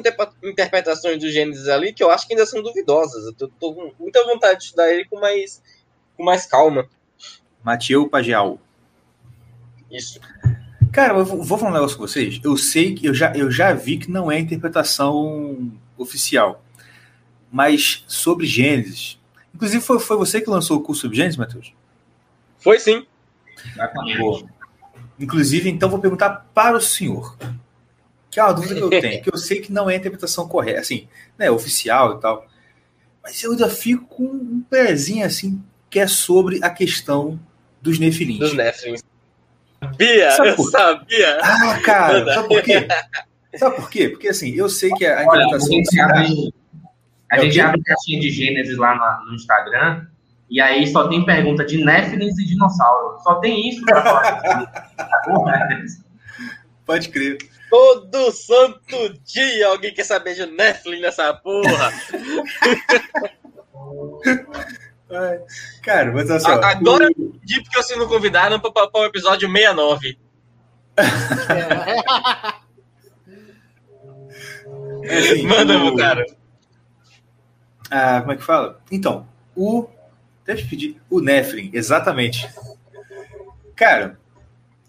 interpretações 0.43 1.17
do 1.19 1.29
Gênesis 1.31 1.69
ali 1.69 1.93
que 1.93 2.03
eu 2.03 2.11
acho 2.11 2.27
que 2.27 2.33
ainda 2.33 2.45
são 2.45 2.61
duvidosas. 2.61 3.23
Eu 3.25 3.33
tô, 3.33 3.47
tô 3.47 3.73
com 3.73 3.93
muita 3.97 4.21
vontade 4.25 4.59
de 4.59 4.65
estudar 4.65 4.91
ele 4.91 5.05
com 5.05 5.17
mais, 5.17 5.63
com 6.17 6.23
mais 6.25 6.45
calma. 6.45 6.89
Mateu 7.63 8.09
Pagial. 8.09 8.59
Isso. 9.89 10.19
Cara, 10.95 11.13
eu 11.13 11.25
vou 11.25 11.57
falar 11.57 11.71
um 11.71 11.73
negócio 11.73 11.97
com 11.97 12.07
vocês. 12.07 12.39
Eu 12.41 12.55
sei 12.55 12.95
que 12.95 13.05
eu 13.05 13.13
já, 13.13 13.33
eu 13.35 13.51
já 13.51 13.73
vi 13.73 13.97
que 13.97 14.09
não 14.09 14.31
é 14.31 14.39
interpretação 14.39 15.73
oficial. 15.97 16.63
Mas 17.51 18.05
sobre 18.07 18.45
Gênesis. 18.45 19.19
Inclusive, 19.53 19.83
foi, 19.83 19.99
foi 19.99 20.15
você 20.15 20.39
que 20.39 20.49
lançou 20.49 20.77
o 20.77 20.81
curso 20.81 21.01
sobre 21.01 21.17
Gênesis, 21.17 21.35
Matheus? 21.35 21.73
Foi 22.59 22.79
sim. 22.79 23.05
Boa. 24.17 24.47
Inclusive, 25.19 25.69
então, 25.69 25.89
vou 25.89 25.99
perguntar 25.99 26.49
para 26.53 26.77
o 26.77 26.81
senhor. 26.81 27.37
Que 28.31 28.39
é 28.39 28.43
uma 28.45 28.53
dúvida 28.53 28.75
que 28.75 28.81
eu 28.81 28.89
tenho. 28.89 29.21
Que 29.21 29.33
eu 29.33 29.37
sei 29.37 29.59
que 29.59 29.73
não 29.73 29.89
é 29.89 29.95
a 29.95 29.97
interpretação 29.97 30.47
correta, 30.47 30.79
assim, 30.79 31.09
né, 31.37 31.51
oficial 31.51 32.17
e 32.17 32.21
tal. 32.21 32.47
Mas 33.21 33.43
eu 33.43 33.51
ainda 33.51 33.67
fico 33.67 34.05
com 34.05 34.23
um 34.23 34.63
pezinho, 34.69 35.25
assim, 35.25 35.61
que 35.89 35.99
é 35.99 36.07
sobre 36.07 36.63
a 36.63 36.69
questão 36.69 37.37
dos 37.81 37.99
nefilins. 37.99 38.39
Dos 38.39 38.53
Nephilim. 38.53 38.95
Sabia, 39.85 40.31
Sabe 40.31 40.49
eu 40.49 40.63
sabia. 40.65 41.37
Ah, 41.41 41.79
cara, 41.83 42.33
sabe 42.33 42.47
por 42.47 42.61
quê? 42.61 42.87
Sabe 43.55 43.75
por 43.75 43.89
quê? 43.89 44.09
Porque, 44.09 44.27
assim, 44.27 44.53
eu 44.53 44.69
sei 44.69 44.91
que 44.91 45.05
a 45.05 45.13
Olha, 45.13 45.19
a 45.19 45.47
interpretação 45.47 45.69
gente 45.69 45.99
abre, 45.99 46.53
a 47.31 47.37
É 47.37 47.41
gente 47.41 47.59
abre 47.59 47.81
caixinha 47.83 48.19
de 48.19 48.31
Gênesis 48.31 48.77
lá 48.77 49.21
no 49.25 49.35
Instagram 49.35 50.05
e 50.49 50.61
aí 50.61 50.87
só 50.87 51.07
tem 51.07 51.25
pergunta 51.25 51.65
de 51.65 51.83
Néfilins 51.83 52.37
e 52.37 52.45
dinossauro. 52.45 53.19
Só 53.23 53.35
tem 53.35 53.69
isso 53.69 53.83
pra 53.83 54.03
falar. 54.03 54.91
Porra, 55.25 55.69
Pode 56.85 57.09
crer. 57.09 57.37
Todo 57.69 58.31
santo 58.31 59.19
dia 59.23 59.67
alguém 59.67 59.93
quer 59.93 60.03
saber 60.03 60.35
de 60.35 60.45
Nephilim 60.45 61.01
nessa 61.01 61.33
porra. 61.33 61.91
Ai, 65.11 65.39
Cara, 65.83 66.11
mas 66.11 66.29
olha 66.29 66.39
só. 66.39 66.53
A- 66.59 66.71
Agora 66.71 67.05
eu 67.05 67.33
porque 67.63 67.81
vocês 67.83 67.97
não 67.99 68.07
convidaram 68.07 68.59
para 68.59 68.71
o 68.93 69.05
episódio 69.05 69.49
69. 69.51 70.17
assim, 75.09 75.43
Manda, 75.47 75.77
meu 75.77 75.95
cara. 75.95 76.25
Ah, 77.91 78.19
como 78.21 78.31
é 78.33 78.35
que 78.37 78.43
fala? 78.43 78.81
Então, 78.91 79.27
o. 79.55 79.87
Eu 80.47 80.55
pedir. 80.67 81.01
O 81.09 81.19
Nephilim, 81.21 81.71
exatamente. 81.73 82.47
Cara, 83.75 84.19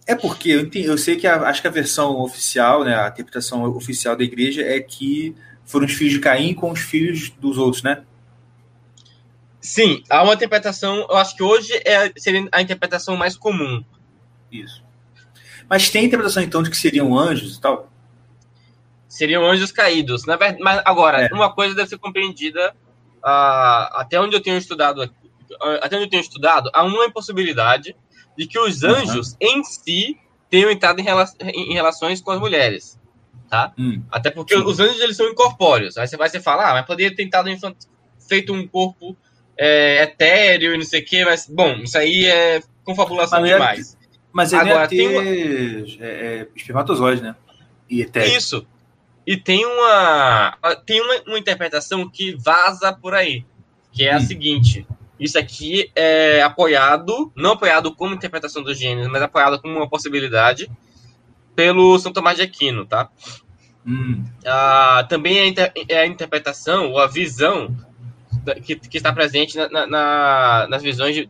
é 0.07 0.15
porque 0.15 0.51
eu, 0.51 0.61
entendi- 0.61 0.87
eu 0.87 0.99
sei 0.99 1.17
que 1.17 1.27
a- 1.27 1.43
acho 1.49 1.61
que 1.63 1.69
a 1.69 1.71
versão 1.71 2.21
oficial, 2.21 2.85
né, 2.85 2.95
a 2.95 3.09
interpretação 3.09 3.65
oficial 3.65 4.15
da 4.17 4.23
igreja 4.25 4.63
é 4.63 4.81
que 4.81 5.35
foram 5.65 5.87
os 5.87 5.93
filhos 5.93 6.13
de 6.15 6.21
Caim 6.21 6.55
com 6.55 6.71
os 6.71 6.81
filhos 6.81 7.31
dos 7.31 7.57
outros, 7.59 7.83
né? 7.83 8.03
Sim, 9.67 10.05
há 10.09 10.23
uma 10.23 10.35
interpretação, 10.35 10.99
eu 11.11 11.17
acho 11.17 11.35
que 11.37 11.43
hoje 11.43 11.73
é, 11.85 12.13
seria 12.17 12.49
a 12.53 12.63
interpretação 12.63 13.17
mais 13.17 13.37
comum. 13.37 13.85
Isso. 14.51 14.81
Mas 15.69 15.91
tem 15.91 16.05
interpretação 16.05 16.41
então 16.41 16.63
de 16.63 16.71
que 16.71 16.77
seriam 16.77 17.19
anjos 17.19 17.57
e 17.57 17.61
tal? 17.61 17.91
Seriam 19.09 19.45
anjos 19.45 19.73
caídos. 19.73 20.25
Na 20.25 20.37
verdade, 20.37 20.63
mas 20.63 20.81
agora, 20.85 21.23
É. 21.23 21.35
uma 21.35 21.53
coisa 21.53 21.75
deve 21.75 21.89
ser 21.89 21.99
compreendida 21.99 22.75
ah, 23.25 24.03
até 24.03 24.21
onde 24.21 24.37
eu 24.37 24.41
tenho 24.41 24.57
estudado 24.57 25.03
aqui- 25.03 25.15
até 25.83 25.97
onde 25.97 26.05
eu 26.07 26.11
tenho 26.11 26.21
estudado, 26.21 26.71
há 26.73 26.85
uma 26.85 27.07
impossibilidade 27.07 27.97
de 28.39 28.47
que 28.47 28.57
os 28.57 28.85
Uhum. 28.85 28.91
anjos 28.91 29.35
em 29.41 29.65
si 29.65 30.17
tenham 30.49 30.71
entrado 30.71 31.01
em, 31.01 31.03
rela- 31.03 31.29
em 31.41 31.73
relações 31.75 32.21
com 32.21 32.31
as 32.31 32.39
mulheres. 32.39 32.97
Tá? 33.51 33.73
Hum. 33.77 34.01
Até 34.13 34.31
porque 34.31 34.55
Sim. 34.57 34.63
os 34.63 34.79
anjos 34.79 35.01
eles 35.01 35.17
são 35.17 35.27
incorpóreos. 35.27 35.97
Aí 35.97 36.07
você 36.07 36.17
vai 36.17 36.29
você 36.29 36.39
falar, 36.41 36.71
ah, 36.71 36.75
mas 36.75 36.87
poderia 36.87 37.11
ter 37.17 37.25
tentado 37.25 37.49
feito 38.29 38.53
um 38.53 38.65
corpo 38.69 39.17
é, 39.59 40.03
etéreo 40.03 40.75
e 40.75 40.77
não 40.79 40.85
sei 40.85 41.01
o 41.01 41.05
quê, 41.05 41.25
mas 41.25 41.47
bom, 41.49 41.75
isso 41.77 41.97
aí 41.99 42.27
é 42.27 42.61
confabulação 42.85 43.41
Mas 43.41 43.51
é- 43.51 43.53
demais. 43.55 43.99
Mas 44.33 44.53
ele 44.53 44.61
Agora, 44.63 44.83
ia 44.83 44.89
ter 44.89 44.97
tem 44.97 45.99
é, 46.01 46.07
é, 46.07 46.49
espermatozoide, 46.55 47.23
né? 47.23 47.35
E 47.89 48.03
etéreo. 48.03 48.37
Isso. 48.37 48.67
E 49.27 49.37
tem 49.37 49.65
uma 49.65 50.57
tem 50.85 51.01
uma, 51.01 51.15
uma 51.27 51.39
interpretação 51.39 52.09
que 52.09 52.37
vaza 52.37 52.93
por 52.93 53.15
aí, 53.15 53.45
que 53.93 54.05
é 54.07 54.13
a 54.13 54.19
Hum. 54.19 54.21
seguinte: 54.21 54.87
isso 55.19 55.39
aqui 55.39 55.91
é 55.97 56.43
apoiado, 56.43 57.33
não 57.35 57.53
apoiado 57.53 57.95
como 57.95 58.15
interpretação 58.15 58.63
do 58.63 58.75
Gênesis, 58.75 59.11
mas 59.11 59.23
apoiado 59.23 59.59
como 59.61 59.75
uma 59.77 59.89
possibilidade 59.89 60.71
pelo 61.55 61.99
São 61.99 62.13
Tomás 62.13 62.37
de 62.37 62.43
Aquino, 62.43 62.85
tá? 62.85 63.09
Hum. 63.87 64.23
Ah, 64.45 65.07
também 65.09 65.39
é 65.39 65.43
a, 65.43 65.47
inter- 65.47 65.73
é 65.89 65.99
a 66.01 66.07
interpretação 66.07 66.91
ou 66.91 66.99
a 66.99 67.07
visão 67.07 67.75
que, 68.55 68.77
que 68.77 68.97
está 68.97 69.13
presente 69.13 69.57
na- 69.57 69.69
na- 69.69 69.87
na- 69.87 70.67
nas 70.69 70.83
visões 70.83 71.15
de. 71.15 71.29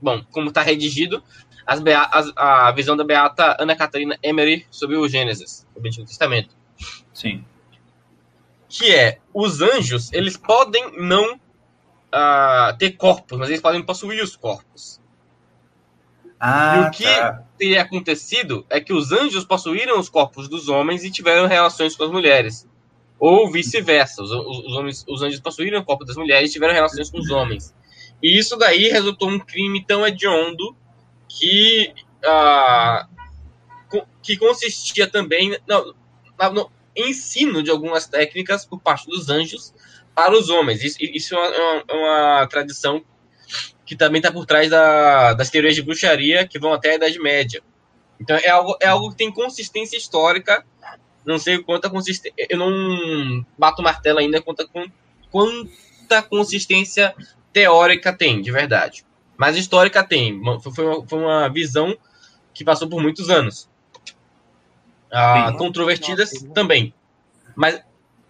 Bom, 0.00 0.22
como 0.30 0.48
está 0.48 0.62
redigido, 0.62 1.22
as 1.66 1.80
a 2.36 2.70
visão 2.72 2.96
da 2.96 3.04
beata 3.04 3.56
Ana 3.58 3.74
Catarina 3.74 4.18
Emery 4.22 4.66
sobre 4.70 4.96
o 4.96 5.08
Gênesis, 5.08 5.66
o 5.74 5.86
Antigo 5.86 6.06
Testamento. 6.06 6.50
Sim. 7.12 7.44
Que 8.68 8.94
é: 8.94 9.18
os 9.32 9.60
anjos, 9.62 10.12
eles 10.12 10.36
podem 10.36 10.92
não 11.00 11.40
ah, 12.12 12.74
ter 12.78 12.92
corpos, 12.92 13.38
mas 13.38 13.48
eles 13.48 13.60
podem 13.62 13.82
possuir 13.82 14.22
os 14.22 14.36
corpos. 14.36 15.00
Ah, 16.38 16.76
E 16.76 16.88
o 16.88 16.90
que- 16.90 17.04
tá. 17.04 17.42
teria 17.56 17.82
acontecido 17.82 18.66
é 18.68 18.80
que 18.80 18.92
os 18.92 19.12
anjos 19.12 19.44
possuíram 19.44 19.98
os 19.98 20.08
corpos 20.08 20.48
dos 20.48 20.68
homens 20.68 21.02
e 21.04 21.10
tiveram 21.10 21.46
relações 21.48 21.96
com 21.96 22.04
as 22.04 22.10
mulheres. 22.10 22.68
Ou 23.18 23.50
vice-versa. 23.50 24.22
Os, 24.22 24.30
os, 24.30 24.72
homens, 24.72 25.04
os 25.08 25.22
anjos 25.22 25.40
possuíram 25.40 25.80
o 25.80 25.84
corpo 25.84 26.04
das 26.04 26.16
mulheres 26.16 26.50
e 26.50 26.52
tiveram 26.52 26.74
relações 26.74 27.10
com 27.10 27.18
os 27.18 27.30
homens. 27.30 27.74
E 28.22 28.38
isso 28.38 28.56
daí 28.56 28.88
resultou 28.88 29.28
um 29.28 29.38
crime 29.38 29.84
tão 29.84 30.06
hediondo 30.06 30.76
que, 31.28 31.92
ah, 32.24 33.06
que 34.22 34.36
consistia 34.36 35.06
também 35.06 35.58
no, 35.68 35.94
no 36.52 36.70
ensino 36.96 37.62
de 37.62 37.70
algumas 37.70 38.06
técnicas 38.06 38.64
por 38.64 38.80
parte 38.80 39.06
dos 39.06 39.28
anjos 39.28 39.74
para 40.14 40.32
os 40.32 40.48
homens. 40.48 40.82
Isso, 40.82 40.96
isso 41.00 41.34
é 41.34 41.38
uma, 41.38 41.48
é 41.48 41.84
é 41.88 41.94
uma 41.94 42.46
tradição 42.46 43.04
que 43.84 43.96
também 43.96 44.20
está 44.20 44.32
por 44.32 44.46
trás 44.46 44.70
da, 44.70 45.34
das 45.34 45.50
teorias 45.50 45.74
de 45.74 45.82
bruxaria 45.82 46.46
que 46.46 46.58
vão 46.58 46.72
até 46.72 46.92
a 46.92 46.94
Idade 46.94 47.18
Média. 47.18 47.62
Então 48.18 48.36
é 48.36 48.48
algo, 48.48 48.76
é 48.80 48.86
algo 48.86 49.10
que 49.10 49.16
tem 49.16 49.32
consistência 49.32 49.96
histórica. 49.96 50.64
Não 51.24 51.38
sei 51.38 51.62
quanta 51.62 51.88
consistência. 51.88 52.34
Eu 52.48 52.58
não 52.58 53.44
bato 53.58 53.82
martelo 53.82 54.18
ainda 54.18 54.42
quanta, 54.42 54.68
quanta 55.30 56.22
consistência 56.22 57.14
teórica 57.52 58.12
tem, 58.12 58.42
de 58.42 58.52
verdade. 58.52 59.04
Mas 59.36 59.56
histórica 59.56 60.04
tem. 60.04 60.40
Foi 60.60 60.84
uma, 60.84 61.06
foi 61.06 61.18
uma 61.18 61.48
visão 61.48 61.96
que 62.52 62.64
passou 62.64 62.88
por 62.88 63.00
muitos 63.02 63.30
anos. 63.30 63.68
Ah, 65.10 65.52
controvertidas 65.56 66.30
também. 66.52 66.92
Mas 67.54 67.80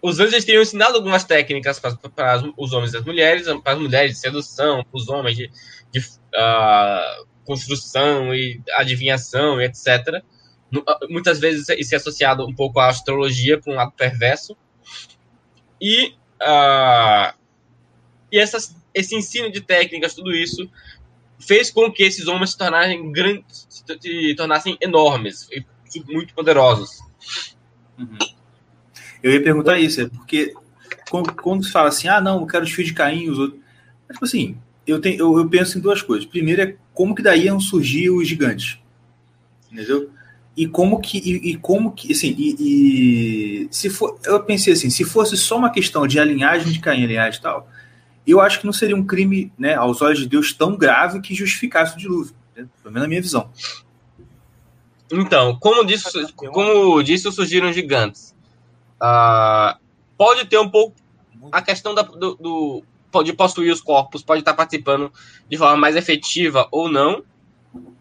os 0.02 0.20
anjos 0.20 0.44
teriam 0.44 0.62
ensinado 0.62 0.96
algumas 0.96 1.24
técnicas 1.24 1.80
para, 1.80 1.96
para 1.96 2.42
os 2.58 2.74
homens 2.74 2.92
e 2.92 2.98
as 2.98 3.04
mulheres, 3.04 3.46
para 3.62 3.72
as 3.72 3.78
mulheres 3.78 4.12
de 4.12 4.18
sedução, 4.18 4.84
para 4.84 4.98
os 4.98 5.08
homens 5.08 5.36
de, 5.36 5.50
de 5.90 6.00
uh, 6.00 7.26
construção 7.46 8.34
e 8.34 8.60
adivinhação 8.76 9.60
etc. 9.62 10.22
Ah, 10.86 10.98
muitas 11.08 11.38
vezes 11.38 11.68
isso 11.68 11.94
é 11.94 11.96
associado 11.96 12.46
um 12.46 12.54
pouco 12.54 12.80
à 12.80 12.88
astrologia, 12.88 13.60
por 13.60 13.72
um 13.72 13.76
lado 13.76 13.92
perverso. 13.92 14.56
E, 15.80 16.14
uh, 16.42 17.34
e 18.30 18.38
essas, 18.38 18.74
esse 18.92 19.14
ensino 19.14 19.50
de 19.50 19.60
técnicas, 19.60 20.14
tudo 20.14 20.32
isso, 20.32 20.68
fez 21.38 21.70
com 21.70 21.92
que 21.92 22.02
esses 22.02 22.26
homens 22.26 22.50
se 22.50 22.58
tornassem 22.58 23.12
grandes, 23.12 23.66
se 23.68 24.34
tornassem 24.34 24.76
enormes 24.80 25.48
muito 26.08 26.34
poderosos. 26.34 26.98
Uhum. 27.98 28.18
Eu 29.22 29.32
ia 29.32 29.42
perguntar 29.42 29.78
isso, 29.78 30.00
é 30.00 30.08
porque 30.08 30.52
quando, 31.10 31.32
quando 31.34 31.64
se 31.64 31.70
fala 31.70 31.88
assim, 31.88 32.08
ah, 32.08 32.20
não, 32.20 32.40
eu 32.40 32.46
quero 32.46 32.64
os 32.64 32.72
fios 32.72 32.88
de 32.88 32.94
Caim, 32.94 33.30
os 33.30 33.38
outros. 33.38 33.60
Mas, 34.08 34.16
tipo 34.16 34.24
assim, 34.24 34.58
eu, 34.86 35.00
tenho, 35.00 35.18
eu, 35.18 35.38
eu, 35.38 35.48
penso 35.48 35.78
em 35.78 35.80
duas 35.80 36.02
coisas. 36.02 36.26
Primeiro 36.26 36.62
é 36.62 36.76
como 36.92 37.14
que 37.14 37.22
daí 37.22 37.44
iam 37.44 37.60
surgir 37.60 38.10
os 38.10 38.26
gigantes. 38.26 38.78
Entendeu? 39.70 40.10
E 40.56 40.66
como 40.68 41.00
que. 41.00 41.18
E, 41.18 41.50
e 41.50 41.56
como 41.56 41.92
que. 41.92 42.12
Assim, 42.12 42.34
e, 42.38 42.56
e, 42.58 43.68
se 43.70 43.90
for. 43.90 44.18
Eu 44.24 44.42
pensei 44.42 44.72
assim, 44.72 44.88
se 44.88 45.04
fosse 45.04 45.36
só 45.36 45.56
uma 45.56 45.70
questão 45.70 46.06
de 46.06 46.20
alinhagem 46.20 46.72
de 46.72 46.78
Caim, 46.78 47.04
alinhagem 47.04 47.40
e 47.40 47.42
tal, 47.42 47.68
eu 48.26 48.40
acho 48.40 48.60
que 48.60 48.66
não 48.66 48.72
seria 48.72 48.96
um 48.96 49.04
crime, 49.04 49.52
né, 49.58 49.74
aos 49.74 50.00
olhos 50.00 50.20
de 50.20 50.26
Deus, 50.26 50.52
tão 50.52 50.76
grave 50.76 51.20
que 51.20 51.34
justificasse 51.34 51.94
o 51.94 51.98
dilúvio. 51.98 52.34
Né? 52.56 52.66
Pelo 52.82 52.92
menos 52.92 53.02
na 53.02 53.08
minha 53.08 53.22
visão. 53.22 53.50
Então, 55.10 55.56
como 55.56 55.84
disse, 55.84 56.08
como 56.32 57.02
disse 57.02 57.30
surgiram 57.30 57.72
gigantes. 57.72 58.34
Uh, 59.00 59.78
pode 60.16 60.46
ter 60.46 60.58
um 60.58 60.68
pouco 60.68 60.94
a 61.52 61.60
questão 61.60 61.94
da, 61.94 62.02
do, 62.02 62.34
do, 62.36 63.22
de 63.22 63.32
possuir 63.32 63.72
os 63.72 63.80
corpos, 63.80 64.22
pode 64.22 64.40
estar 64.40 64.54
participando 64.54 65.12
de 65.48 65.56
forma 65.56 65.76
mais 65.76 65.96
efetiva 65.96 66.66
ou 66.70 66.88
não 66.88 67.22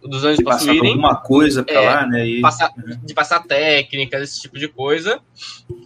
dos 0.02 0.24
anjos 0.24 0.38
de 0.38 0.44
possuírem. 0.44 0.92
alguma 0.92 1.16
coisa 1.16 1.64
para 1.64 1.82
é, 1.82 1.90
lá, 1.90 2.08
né? 2.08 2.28
E... 2.28 2.42
Passar, 2.42 2.72
uhum. 2.78 3.00
De 3.04 3.14
passar 3.14 3.44
técnicas, 3.44 4.22
esse 4.22 4.42
tipo 4.42 4.60
de 4.60 4.68
coisa. 4.68 5.22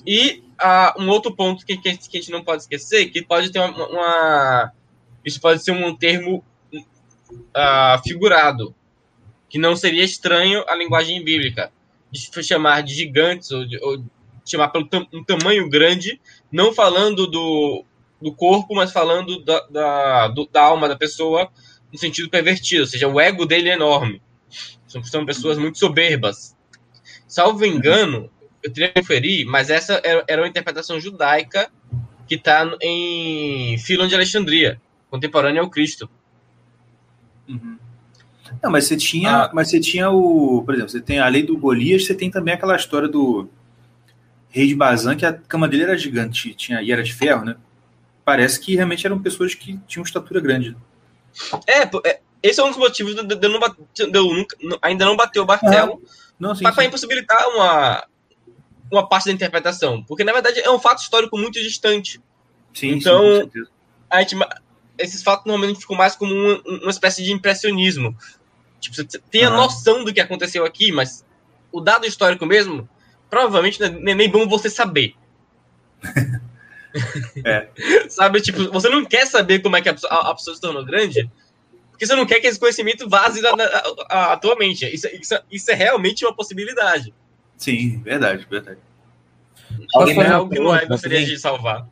E 0.06 0.44
uh, 0.62 1.02
um 1.02 1.10
outro 1.10 1.36
ponto 1.36 1.66
que, 1.66 1.78
que, 1.78 1.90
a 1.90 1.92
gente 1.92 2.32
não 2.32 2.44
pode 2.44 2.64
esquecer, 2.64 3.10
que 3.10 3.22
pode 3.22 3.52
ter 3.52 3.60
uma, 3.60 3.88
uma 3.88 4.72
isso 5.24 5.42
pode 5.42 5.62
ser 5.62 5.72
um 5.72 5.96
termo 5.96 6.44
uh, 6.74 8.02
figurado, 8.04 8.74
que 9.50 9.58
não 9.58 9.76
seria 9.76 10.04
estranho 10.04 10.64
à 10.68 10.76
linguagem 10.76 11.24
bíblica, 11.24 11.72
de 12.10 12.44
chamar 12.44 12.82
de 12.82 12.94
gigantes 12.94 13.52
ou 13.52 13.68
de, 13.68 13.78
ou 13.84 14.04
chamar 14.46 14.70
pelo 14.70 14.88
tam, 14.88 15.06
um 15.14 15.24
tamanho 15.24 15.70
grande, 15.70 16.20
não 16.52 16.74
falando 16.74 17.28
do, 17.28 17.84
do 18.22 18.34
corpo, 18.34 18.74
mas 18.74 18.92
falando 18.92 19.44
da, 19.44 19.60
da, 19.68 20.28
do, 20.30 20.48
da 20.48 20.62
alma 20.62 20.88
da 20.88 20.96
pessoa 20.96 21.50
no 21.92 21.98
sentido 21.98 22.30
pervertido, 22.30 22.82
ou 22.82 22.88
seja, 22.88 23.08
o 23.08 23.20
ego 23.20 23.46
dele 23.46 23.70
é 23.70 23.74
enorme. 23.74 24.22
São, 24.88 25.04
são 25.04 25.26
pessoas 25.26 25.58
muito 25.58 25.78
soberbas. 25.78 26.56
Salvo 27.28 27.66
engano, 27.66 28.30
eu 28.64 28.72
teria 28.72 28.90
que 28.90 29.02
conferir, 29.02 29.46
mas 29.46 29.70
essa 29.70 30.02
era, 30.04 30.24
era 30.28 30.42
uma 30.42 30.48
interpretação 30.48 31.00
judaica 31.00 31.70
que 32.28 32.36
está 32.36 32.70
em 32.82 33.78
Filon 33.78 34.08
de 34.08 34.16
Alexandria, 34.16 34.82
contemporânea 35.10 35.62
ao 35.62 35.70
Cristo. 35.70 36.10
Uhum. 37.48 37.78
Não, 38.62 38.72
mas 38.72 38.86
você 38.86 38.98
tinha, 38.98 39.44
ah. 39.44 39.52
mas 39.54 39.70
você 39.70 39.80
tinha 39.80 40.10
o, 40.10 40.62
por 40.64 40.74
exemplo, 40.74 40.90
você 40.90 41.02
tem 41.02 41.20
a 41.20 41.28
lei 41.28 41.44
do 41.44 41.58
Golias, 41.58 42.06
você 42.06 42.14
tem 42.14 42.32
também 42.32 42.54
aquela 42.54 42.76
história 42.76 43.08
do 43.08 43.50
rei 44.50 44.68
de 44.68 44.76
Bazan, 44.76 45.16
que 45.16 45.26
a 45.26 45.34
cama 45.34 45.68
dele 45.68 45.84
era 45.84 45.98
gigante 45.98 46.54
tinha, 46.54 46.82
e 46.82 46.92
era 46.92 47.04
de 47.04 47.14
ferro, 47.14 47.46
né? 47.46 47.56
Parece 48.26 48.60
que 48.60 48.76
realmente 48.76 49.06
eram 49.06 49.20
pessoas 49.20 49.54
que 49.54 49.78
tinham 49.88 50.04
estatura 50.04 50.40
grande. 50.40 50.76
É, 51.68 51.84
é 52.10 52.20
esse 52.42 52.60
é 52.60 52.64
um 52.64 52.70
dos 52.70 52.78
motivos 52.78 53.16
de, 53.16 53.20
eu, 53.20 53.50
não 53.50 53.60
de 53.60 54.18
eu 54.18 54.26
nunca, 54.26 54.58
ainda 54.82 55.06
não 55.06 55.16
bater 55.16 55.40
o 55.40 55.46
martelo 55.46 56.02
é. 56.62 56.72
para 56.72 56.86
impossibilitar 56.86 57.48
uma, 57.50 58.08
uma 58.92 59.08
parte 59.08 59.26
da 59.26 59.32
interpretação. 59.32 60.04
Porque, 60.04 60.24
na 60.24 60.34
verdade, 60.34 60.60
é 60.60 60.70
um 60.70 60.80
fato 60.80 61.02
histórico 61.02 61.38
muito 61.38 61.62
distante. 61.62 62.22
Sim, 62.74 62.90
então, 62.92 63.50
sim, 63.52 63.64
a 64.10 64.22
gente, 64.22 64.36
esses 64.98 65.24
fatos 65.24 65.46
normalmente 65.46 65.80
ficam 65.80 65.96
mais 65.96 66.16
como 66.16 66.34
uma, 66.34 66.62
uma 66.84 66.92
espécie 66.92 67.24
de 67.24 67.32
impressionismo. 67.32 68.16
Tipo, 68.80 68.96
você 68.96 69.20
tem 69.32 69.44
a 69.44 69.50
noção 69.50 70.04
do 70.04 70.14
que 70.14 70.22
aconteceu 70.22 70.64
aqui, 70.64 70.92
mas 70.92 71.26
o 71.72 71.82
dado 71.82 72.06
histórico 72.06 72.46
mesmo 72.46 72.88
provavelmente 73.30 73.80
não 73.80 74.12
é 74.12 74.16
nem 74.16 74.30
bom 74.30 74.48
você 74.48 74.70
saber. 74.70 75.16
é. 77.46 77.68
Sabe, 78.10 78.42
tipo, 78.42 78.72
você 78.72 78.90
não 78.90 79.06
quer 79.06 79.26
saber 79.26 79.60
como 79.60 79.76
é 79.76 79.82
que 79.82 79.90
a 79.90 79.94
pessoa, 79.94 80.14
a 80.14 80.34
pessoa 80.34 80.56
se 80.56 80.62
tornou 80.62 80.86
grande, 80.86 81.30
porque 81.92 82.06
você 82.06 82.16
não 82.16 82.26
quer 82.26 82.40
que 82.40 82.48
esse 82.48 82.60
conhecimento 82.60 83.10
vaze 83.10 83.42
atualmente. 84.10 84.86
Isso, 84.86 85.08
isso, 85.08 85.36
isso 85.52 85.72
é 85.72 85.74
realmente 85.74 86.26
uma 86.26 86.36
possibilidade. 86.36 87.14
Sim, 87.58 88.02
verdade, 88.04 88.46
verdade. 88.50 88.80
Alguém 89.96 90.22
é 90.22 90.28
algo 90.28 90.52
que 90.52 90.60
não 90.60 90.76
é, 90.76 90.86
gostaria 90.86 91.26
de 91.26 91.38
salvar. 91.40 91.88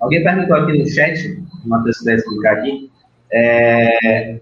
Alguém 0.00 0.22
perguntou 0.22 0.56
aqui 0.56 0.78
no 0.78 0.88
chat, 0.88 1.40
o 1.64 1.68
Matheus 1.68 1.98
puder 1.98 2.16
explicar 2.16 2.58
aqui, 2.58 2.90
é, 3.32 4.40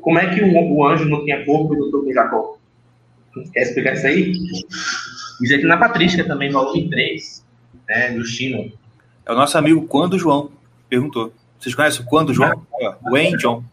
como 0.00 0.18
é 0.18 0.34
que 0.34 0.42
o, 0.42 0.74
o, 0.74 0.86
anjo 0.86 1.06
não 1.06 1.24
tinha 1.24 1.44
corpo 1.44 1.74
e 1.74 1.78
lutou 1.78 2.04
com 2.04 2.12
Jacó? 2.12 2.58
Quer 3.52 3.62
explicar 3.62 3.94
isso 3.94 4.06
aí? 4.06 4.32
Isso 5.42 5.54
aqui 5.54 5.64
na 5.64 5.76
Patrística 5.76 6.24
também, 6.24 6.50
volume 6.50 6.88
3, 6.90 7.43
né, 7.88 8.12
do 8.12 8.24
Chino. 8.24 8.72
É 9.24 9.32
o 9.32 9.36
nosso 9.36 9.56
amigo 9.56 9.86
Quando 9.86 10.18
João, 10.18 10.50
perguntou. 10.88 11.32
Vocês 11.58 11.74
conhecem 11.74 12.02
o 12.02 12.06
Quando 12.06 12.34
João? 12.34 12.66
Wayne 13.10 13.38
John. 13.38 13.64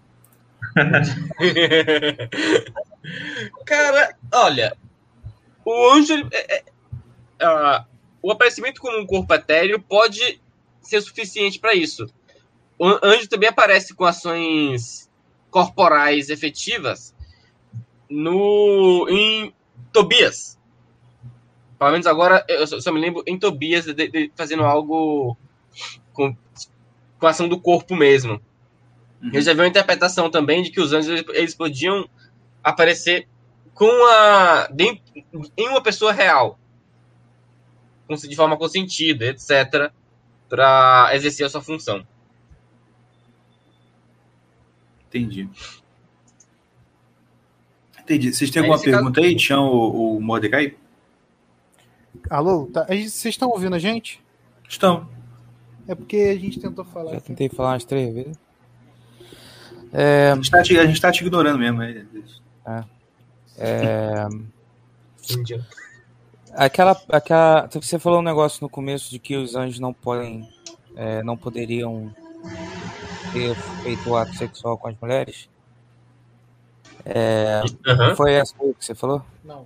Cara, 3.66 4.16
olha, 4.32 4.78
o 5.66 5.92
anjo, 5.92 6.14
é, 6.32 6.58
é, 6.58 6.64
uh, 7.46 7.84
o 8.22 8.32
aparecimento 8.32 8.80
como 8.80 9.00
um 9.00 9.06
corpo 9.06 9.34
etéreo 9.34 9.82
pode 9.82 10.40
ser 10.82 11.02
suficiente 11.02 11.60
para 11.60 11.74
isso. 11.74 12.08
O 12.80 12.88
anjo 13.04 13.28
também 13.28 13.50
aparece 13.50 13.94
com 13.94 14.06
ações 14.06 15.10
corporais 15.50 16.30
efetivas 16.30 17.14
no 18.10 19.08
em 19.10 19.54
Tobias. 19.92 20.58
Pelo 21.82 21.94
menos 21.94 22.06
agora 22.06 22.46
eu 22.48 22.68
só 22.68 22.92
me 22.92 23.02
lembro 23.02 23.24
em 23.26 23.40
Tobias 23.40 23.86
de, 23.86 24.08
de, 24.08 24.32
fazendo 24.36 24.64
algo 24.64 25.36
com, 26.14 26.38
com 27.18 27.26
a 27.26 27.32
ação 27.32 27.50
do 27.50 27.60
corpo 27.60 27.96
mesmo. 27.96 28.40
Uhum. 29.20 29.32
Eu 29.34 29.42
já 29.42 29.52
vi 29.52 29.62
uma 29.62 29.68
interpretação 29.68 30.30
também 30.30 30.62
de 30.62 30.70
que 30.70 30.80
os 30.80 30.94
anjos 30.94 31.24
eles 31.30 31.56
podiam 31.56 32.08
aparecer 32.64 33.28
com 33.74 33.90
a 34.12 34.70
em 34.78 35.70
uma 35.70 35.82
pessoa 35.82 36.12
real, 36.12 36.60
de 38.08 38.36
forma 38.36 38.56
consentida, 38.58 39.26
etc, 39.26 39.92
para 40.48 41.10
exercer 41.16 41.48
a 41.48 41.50
sua 41.50 41.64
função. 41.64 42.06
Entendi. 45.08 45.50
Entendi. 48.02 48.32
Vocês 48.32 48.52
têm 48.52 48.62
alguma 48.62 48.80
pergunta 48.80 49.20
caso... 49.20 49.28
aí, 49.28 49.36
Tião 49.36 49.66
ou, 49.66 49.96
ou 49.96 50.22
Mordecai? 50.22 50.76
Alô, 52.30 52.68
tá, 52.68 52.86
vocês 52.86 53.26
estão 53.26 53.50
ouvindo 53.50 53.76
a 53.76 53.80
gente? 53.80 54.22
Estão. 54.68 55.08
É 55.88 55.96
porque 55.96 56.18
a 56.18 56.40
gente 56.40 56.60
tentou 56.60 56.86
falar. 56.86 57.14
Já 57.14 57.22
tentei 57.22 57.50
falar 57.50 57.74
umas 57.74 57.86
três 57.86 58.14
vezes. 58.14 58.38
É... 59.92 60.32
A 60.32 60.36
gente 60.36 60.46
está 60.46 60.62
te, 60.64 61.02
tá 61.02 61.12
te 61.12 61.26
ignorando 61.26 61.60
mesmo. 61.60 61.82
É. 61.84 62.06
é... 63.58 64.28
aquela, 66.54 67.02
aquela, 67.10 67.68
você 67.68 68.00
falou 68.00 68.20
um 68.20 68.24
negócio 68.24 68.60
no 68.62 68.70
começo 68.70 69.10
de 69.10 69.20
que 69.20 69.36
os 69.36 69.56
anjos 69.56 69.80
não 69.80 69.94
podem, 69.94 70.48
é, 70.96 71.22
não 71.24 71.36
poderiam 71.36 72.14
ter 73.34 73.56
feito 73.84 74.10
o 74.10 74.16
ato 74.16 74.34
sexual 74.36 74.78
com 74.78 74.88
as 74.88 74.96
mulheres. 75.02 75.50
É, 77.04 77.62
uhum. 77.88 78.16
Foi 78.16 78.34
essa 78.34 78.54
que 78.54 78.76
você 78.80 78.96
falou? 78.96 79.26
Não. 79.44 79.66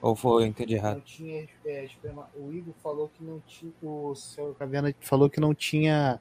Ou 0.00 0.14
foi, 0.14 0.46
entendi 0.46 0.74
errado? 0.74 0.96
Não 0.96 1.00
tinha, 1.00 1.48
é, 1.64 1.88
o 2.36 2.52
Igor 2.52 2.74
falou 2.82 3.08
que 3.08 3.24
não 3.24 3.40
tinha. 3.46 3.72
O 3.82 4.14
seu 4.14 4.54
Caverna 4.54 4.94
falou 5.00 5.28
que 5.30 5.40
não 5.40 5.54
tinha 5.54 6.20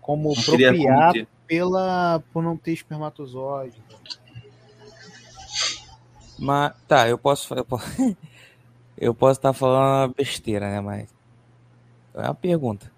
como 0.00 0.28
Não 0.28 0.34
como 0.34 1.26
pela, 1.46 2.22
por 2.32 2.42
não 2.42 2.56
ter 2.56 2.72
espermatozoide. 2.72 3.82
Mas 6.38 6.74
tá, 6.86 7.08
eu 7.08 7.18
posso 7.18 7.52
eu 7.54 7.64
posso 7.64 8.16
eu 8.96 9.14
posso 9.14 9.38
estar 9.38 9.52
falando 9.52 10.08
uma 10.08 10.14
besteira, 10.16 10.70
né, 10.70 10.80
mas 10.80 11.08
é 12.14 12.22
uma 12.22 12.34
pergunta. 12.34 12.90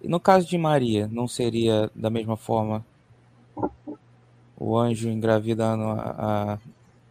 E 0.00 0.08
no 0.08 0.20
caso 0.20 0.46
de 0.46 0.58
Maria, 0.58 1.08
não 1.08 1.26
seria 1.26 1.90
da 1.94 2.10
mesma 2.10 2.36
forma 2.36 2.84
o 4.56 4.76
anjo 4.76 5.08
engravidando 5.08 5.84
a, 5.84 6.58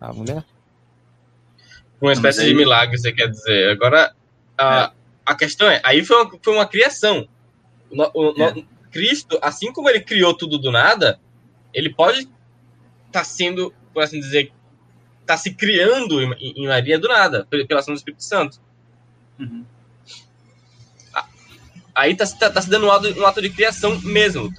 a, 0.02 0.08
a 0.10 0.14
mulher? 0.14 0.46
Uma 2.02 2.14
espécie 2.14 2.41
aí- 2.41 2.48
de 2.50 2.54
milagre, 2.56 2.98
você 2.98 3.12
quer 3.12 3.30
dizer. 3.30 3.70
Agora, 3.72 4.14
a, 4.58 4.91
a 5.26 5.36
questão 5.36 5.70
é, 5.70 5.82
aí 5.84 6.04
foi 6.06 6.22
uma, 6.24 6.39
foi 6.41 6.54
uma 6.54 6.68
criação. 6.68 7.28
O 7.89 8.32
o 8.34 8.43
É. 8.43 8.64
Cristo, 8.91 9.38
assim 9.41 9.72
como 9.72 9.89
ele 9.89 10.02
criou 10.02 10.34
tudo 10.36 10.58
do 10.58 10.72
nada, 10.72 11.20
ele 11.74 11.93
pode 11.93 12.28
estar 13.08 13.24
sendo, 13.24 13.74
por 13.93 14.02
assim 14.04 14.20
dizer, 14.20 14.52
tá 15.26 15.38
se 15.38 15.54
criando 15.54 16.22
em, 16.22 16.34
em 16.39 16.68
Maria 16.68 16.98
do 16.98 17.08
nada, 17.08 17.45
pela 17.50 17.80
ação 17.80 17.93
do 17.93 17.98
Espírito 17.98 18.24
Santo. 18.24 18.60
Uhum. 19.39 19.66
Aí 21.95 22.16
tá, 22.16 22.26
se- 22.26 22.38
tá, 22.38 22.50
tá 22.50 22.62
se 22.62 22.70
dando 22.70 22.86
um 22.86 22.91
ato, 22.91 23.08
um 23.20 23.26
ato 23.26 23.41
de 23.41 23.50
criação 23.50 24.00
mesmo. 24.02 24.54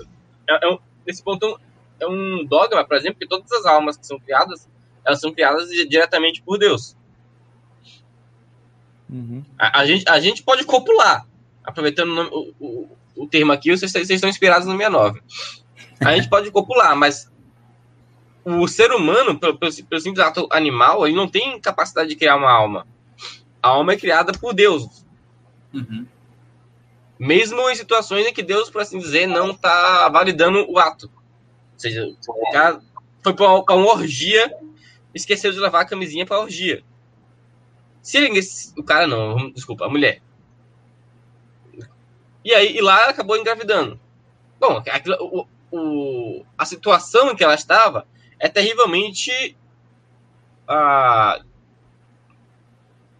É, 0.49 0.67
é 0.67 0.69
um, 0.71 0.79
nesse 1.07 1.23
ponto, 1.23 1.59
é 2.01 2.07
um 2.07 2.45
dogma, 2.45 2.85
por 2.85 2.97
exemplo, 2.97 3.19
que 3.21 3.29
todas 3.29 3.51
as 3.53 3.65
almas 3.65 3.97
que 3.97 4.07
são 4.07 4.19
criadas, 4.19 4.69
elas 5.05 5.21
são 5.21 5.33
criadas 5.33 5.69
di- 5.69 5.87
diretamente 5.89 6.43
por 6.43 6.59
Deus. 6.59 6.97
Uhum. 9.11 9.43
A, 9.59 9.81
a 9.81 9.87
gente, 9.87 10.09
a 10.09 10.21
gente 10.21 10.43
pode 10.43 10.65
copular, 10.65 11.27
aproveitando 11.65 12.11
o, 12.11 12.15
nome- 12.15 12.31
o, 12.33 12.55
o, 12.67 12.89
o 13.25 13.27
termo 13.27 13.53
aqui, 13.53 13.71
vocês, 13.71 13.91
vocês 13.91 14.11
estão 14.11 14.29
inspirados 14.29 14.67
no 14.67 14.73
69. 14.77 15.21
A 16.01 16.15
gente 16.15 16.29
pode 16.29 16.51
copular, 16.51 16.95
mas 16.97 17.31
o 18.45 18.67
ser 18.69 18.93
humano, 18.93 19.39
pelo, 19.39 19.59
pelo, 19.59 19.73
pelo 19.85 20.01
simples 20.01 20.25
ato 20.25 20.49
animal, 20.53 21.07
ele 21.07 21.17
não 21.17 21.29
tem 21.29 21.61
capacidade 21.61 22.09
de 22.09 22.17
criar 22.17 22.37
uma 22.37 22.51
alma. 22.51 22.87
A 23.63 23.69
alma 23.69 23.93
é 23.93 23.97
criada 23.97 24.33
por 24.33 24.55
Deus, 24.55 25.05
Uhum. 25.75 26.07
mesmo 27.19 27.69
em 27.69 27.75
situações 27.75 28.27
em 28.27 28.33
que 28.33 28.43
Deus, 28.43 28.71
por 28.71 28.81
assim 28.81 28.99
dizer, 28.99 29.27
não 29.27 29.51
está 29.51 30.09
validando 30.09 30.65
o 30.71 30.79
ato. 30.79 31.11
Ou 31.75 31.79
seja, 31.79 32.07
o 32.07 32.51
cara 32.53 32.81
foi 33.23 33.35
para 33.35 33.75
uma, 33.75 33.93
orgia, 33.93 34.51
esqueceu 35.15 35.53
de 35.53 35.59
levar 35.59 35.81
a 35.81 35.85
camisinha 35.85 36.25
para 36.25 36.37
a 36.37 36.41
orgia. 36.41 36.83
Se 38.03 38.17
ele, 38.17 38.41
o 38.77 38.83
cara 38.83 39.07
não, 39.07 39.51
desculpa, 39.51 39.87
a 39.87 39.89
mulher. 39.89 40.23
E 42.45 42.55
aí, 42.55 42.77
e 42.77 42.81
lá 42.81 43.03
ela 43.03 43.11
acabou 43.11 43.37
engravidando. 43.37 44.01
Bom, 44.59 44.83
aquilo, 44.91 45.17
o, 45.21 45.47
o, 45.71 46.47
a 46.57 46.65
situação 46.65 47.31
em 47.31 47.37
que 47.37 47.45
ela 47.45 47.55
estava 47.55 48.07
é 48.39 48.49
terrivelmente 48.49 49.57
ah, 50.67 51.43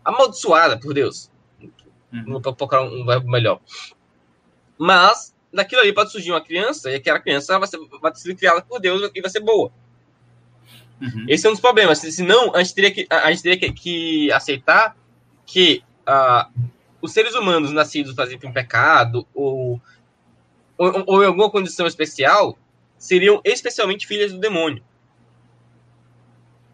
amaldiçoada 0.05 0.79
por 0.79 0.95
Deus. 0.95 1.31
Uhum. 2.13 2.41
Vou 2.41 2.55
procurar 2.55 2.83
um 2.83 3.05
verbo 3.05 3.31
melhor. 3.31 3.61
Mas, 4.79 5.35
daquilo 5.53 5.83
ali 5.83 5.93
pode 5.93 6.13
surgir 6.13 6.31
uma 6.31 6.41
criança, 6.41 6.91
e 6.91 6.95
aquela 6.95 7.21
criança 7.21 7.59
vai 7.59 7.69
ser, 7.69 7.79
vai 8.01 8.15
ser 8.15 8.35
criada 8.35 8.63
por 8.63 8.81
Deus 8.81 9.11
e 9.15 9.21
vai 9.21 9.31
ser 9.31 9.41
boa. 9.41 9.73
Uhum. 11.01 11.27
Esse 11.29 11.47
é 11.47 11.51
um 11.51 11.53
dos 11.53 11.61
problemas. 11.61 11.99
Senão, 11.99 12.55
a 12.55 12.63
gente 12.63 12.75
teria 12.75 12.91
que, 12.91 13.07
a 13.09 13.31
gente 13.31 13.43
teria 13.43 13.59
que, 13.59 13.73
que 13.73 14.33
aceitar 14.33 14.97
que 15.47 15.83
ah, 16.07 16.49
os 17.01 17.13
seres 17.13 17.35
humanos 17.35 17.73
nascidos 17.73 18.15
fazendo 18.15 18.47
um 18.47 18.53
pecado 18.53 19.27
ou, 19.35 19.81
ou, 20.77 21.05
ou 21.07 21.23
em 21.23 21.27
alguma 21.27 21.51
condição 21.51 21.87
especial 21.87 22.59
seriam 22.99 23.41
especialmente 23.45 24.07
filhas 24.07 24.33
do 24.33 24.41
demônio. 24.41 24.83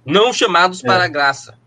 Não 0.05 0.33
chamados 0.33 0.83
É. 0.83 0.87
para 0.87 1.05
a 1.05 1.09
graça. 1.09 1.59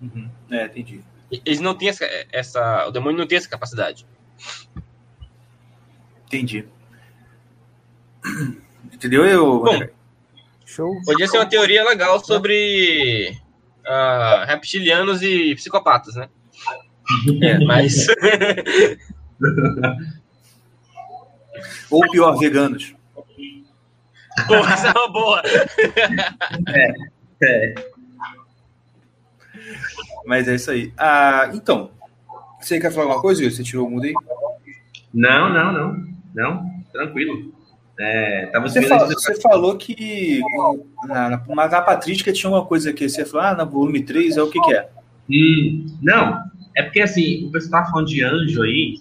Uhum. 0.00 0.30
É, 0.50 0.66
entendi. 0.66 1.02
Eles 1.30 1.60
não 1.60 1.74
têm 1.74 1.88
essa, 1.88 2.04
essa. 2.30 2.86
O 2.86 2.90
demônio 2.90 3.18
não 3.18 3.26
tem 3.26 3.38
essa 3.38 3.48
capacidade. 3.48 4.06
Entendi. 6.26 6.66
Entendeu? 8.92 9.24
Eu, 9.24 9.60
Bom? 9.60 9.88
Show. 10.72 10.90
Podia 11.04 11.28
ser 11.28 11.36
uma 11.36 11.44
teoria 11.46 11.84
legal 11.84 12.24
sobre 12.24 13.36
ah, 13.86 14.46
reptilianos 14.48 15.20
e 15.20 15.54
psicopatas, 15.54 16.14
né? 16.14 16.30
É. 17.42 17.58
Mas. 17.62 18.06
Ou 21.90 22.00
pior, 22.10 22.38
veganos. 22.38 22.94
Pô, 24.46 24.54
essa 24.54 24.88
é 24.88 24.92
uma 24.92 25.12
boa. 25.12 25.42
É. 27.44 27.74
Mas 30.24 30.46
é 30.46 30.54
isso 30.54 30.70
aí. 30.70 30.92
Ah, 30.96 31.50
então, 31.52 31.90
você 32.60 32.78
quer 32.78 32.92
falar 32.92 33.06
alguma 33.06 33.20
coisa? 33.20 33.42
Você 33.50 33.64
tirou 33.64 33.88
o 33.88 33.90
mudo 33.90 34.04
aí? 34.04 34.14
Não, 35.12 35.52
não, 35.52 35.72
não. 35.72 36.06
Não, 36.32 36.84
tranquilo. 36.92 37.52
É, 37.98 38.50
Você, 38.60 38.80
vendo 38.80 38.88
fa- 38.88 39.04
esse- 39.04 39.14
você 39.14 39.40
falou 39.40 39.76
que 39.76 40.40
na, 41.06 41.28
na, 41.30 41.42
na, 41.46 41.68
na 41.68 41.82
patrística 41.82 42.32
tinha 42.32 42.50
uma 42.50 42.64
coisa 42.64 42.92
que 42.92 43.08
você 43.08 43.24
falou, 43.24 43.46
ah, 43.46 43.54
na 43.54 43.64
volume 43.64 44.02
3 44.02 44.36
é 44.38 44.42
o 44.42 44.50
que, 44.50 44.60
que 44.60 44.74
é? 44.74 44.88
Hum, 45.30 45.86
não, 46.02 46.42
é 46.76 46.82
porque 46.82 47.00
assim, 47.02 47.46
o 47.46 47.50
pessoal 47.52 47.84
tá 47.84 47.90
falando 47.90 48.08
de 48.08 48.24
anjo 48.24 48.62
aí. 48.62 48.96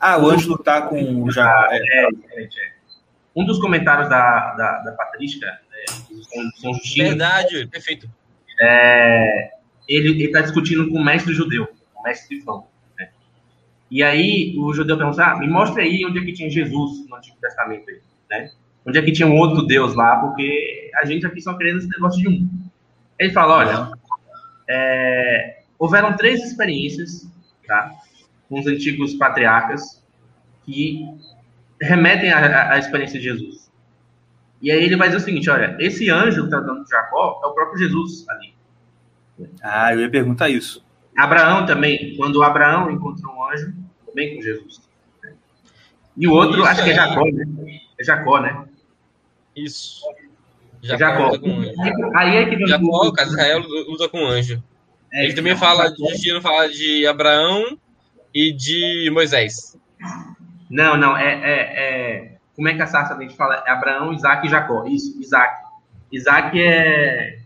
Ah, 0.00 0.18
o 0.18 0.28
Ângelo 0.28 0.58
tá 0.58 0.82
com 0.82 1.22
o 1.22 1.30
Jacó. 1.30 1.72
É. 1.72 1.76
É, 1.76 2.02
é, 2.04 2.42
é. 2.44 2.48
Um 3.34 3.46
dos 3.46 3.58
comentários 3.60 4.08
da, 4.10 4.54
da, 4.54 4.78
da 4.82 4.92
Patrística, 4.92 5.46
é, 5.46 5.84
São, 5.90 6.72
São 6.74 6.80
Verdade, 6.96 7.66
perfeito. 7.68 8.10
é, 8.60 9.52
ele 9.88 10.24
está 10.24 10.40
discutindo 10.42 10.88
com 10.90 10.98
o 10.98 11.04
mestre 11.04 11.32
judeu, 11.32 11.66
o 11.96 12.02
mestre 12.02 12.28
Trifão. 12.36 12.66
E 13.92 14.02
aí 14.02 14.54
o 14.56 14.72
judeu 14.72 14.96
pergunta, 14.96 15.22
ah, 15.22 15.38
me 15.38 15.46
mostra 15.46 15.82
aí 15.82 16.02
onde 16.06 16.18
é 16.18 16.24
que 16.24 16.32
tinha 16.32 16.48
Jesus 16.48 17.06
no 17.06 17.14
Antigo 17.14 17.36
Testamento. 17.38 17.90
Aí, 17.90 18.00
né? 18.30 18.50
Onde 18.86 18.98
é 18.98 19.02
que 19.02 19.12
tinha 19.12 19.28
um 19.28 19.36
outro 19.36 19.66
Deus 19.66 19.94
lá, 19.94 20.16
porque 20.16 20.90
a 20.94 21.04
gente 21.04 21.26
aqui 21.26 21.42
só 21.42 21.52
querendo 21.58 21.76
esse 21.76 21.90
negócio 21.90 22.18
de 22.18 22.26
um. 22.26 22.48
Ele 23.18 23.30
fala, 23.32 23.58
olha, 23.58 23.92
é, 24.66 25.58
houveram 25.78 26.16
três 26.16 26.42
experiências 26.42 27.30
tá, 27.68 27.92
com 28.48 28.58
os 28.58 28.66
antigos 28.66 29.12
patriarcas 29.12 30.02
que 30.64 31.06
remetem 31.78 32.32
à 32.32 32.78
experiência 32.78 33.18
de 33.18 33.26
Jesus. 33.26 33.70
E 34.62 34.72
aí 34.72 34.82
ele 34.82 34.96
vai 34.96 35.08
dizer 35.08 35.20
o 35.20 35.24
seguinte, 35.24 35.50
olha, 35.50 35.76
esse 35.78 36.08
anjo 36.08 36.40
que 36.40 36.46
está 36.46 36.60
dando 36.60 36.88
Jacó 36.88 37.42
é 37.44 37.46
o 37.46 37.52
próprio 37.52 37.78
Jesus 37.78 38.26
ali. 38.30 38.54
Ah, 39.62 39.92
eu 39.92 40.00
ia 40.00 40.10
perguntar 40.10 40.48
isso. 40.48 40.82
Abraão 41.14 41.66
também, 41.66 42.16
quando 42.16 42.42
Abraão 42.42 42.90
encontrou 42.90 43.34
um 43.34 43.50
anjo, 43.50 43.81
também 44.12 44.36
com 44.36 44.42
Jesus. 44.42 44.80
E 46.16 46.28
o 46.28 46.32
outro, 46.32 46.58
Isso 46.60 46.64
acho 46.68 46.84
que 46.84 46.90
é 46.90 46.92
aí. 46.92 46.96
Jacó, 46.96 47.24
né? 47.24 47.80
É 47.98 48.04
Jacó, 48.04 48.40
né? 48.40 48.64
Isso. 49.56 50.02
É 50.84 50.98
Jacó. 50.98 51.28
usa 51.30 51.38
com 51.38 51.50
anjo. 51.50 52.16
Aí 52.16 52.36
é 52.36 52.46
que 52.48 52.56
vem 52.56 52.66
Jacó, 52.66 53.08
o- 53.08 53.12
de 53.12 53.22
Israel, 53.22 53.62
usa 53.88 54.08
com 54.08 54.26
anjo. 54.26 54.62
é, 55.12 55.24
Ele 55.24 55.34
também 55.34 55.56
fala, 55.56 55.88
Justino 55.94 56.40
fala 56.42 56.68
de 56.68 57.06
Abraão 57.06 57.78
e 58.34 58.52
de 58.52 59.10
Moisés. 59.12 59.78
Não, 60.68 60.96
não, 60.96 61.16
é, 61.16 61.32
é, 61.34 61.60
é- 62.28 62.32
Como 62.54 62.68
é 62.68 62.74
que 62.74 62.82
a 62.82 62.86
Sarsa 62.86 63.14
a 63.14 63.20
gente 63.20 63.34
fala? 63.34 63.62
É 63.66 63.70
Abraão, 63.70 64.12
Isaac 64.12 64.46
e 64.46 64.50
Jacó. 64.50 64.84
Isso, 64.86 65.18
Isaac. 65.20 65.64
Isaac 66.12 66.60
é. 66.60 67.38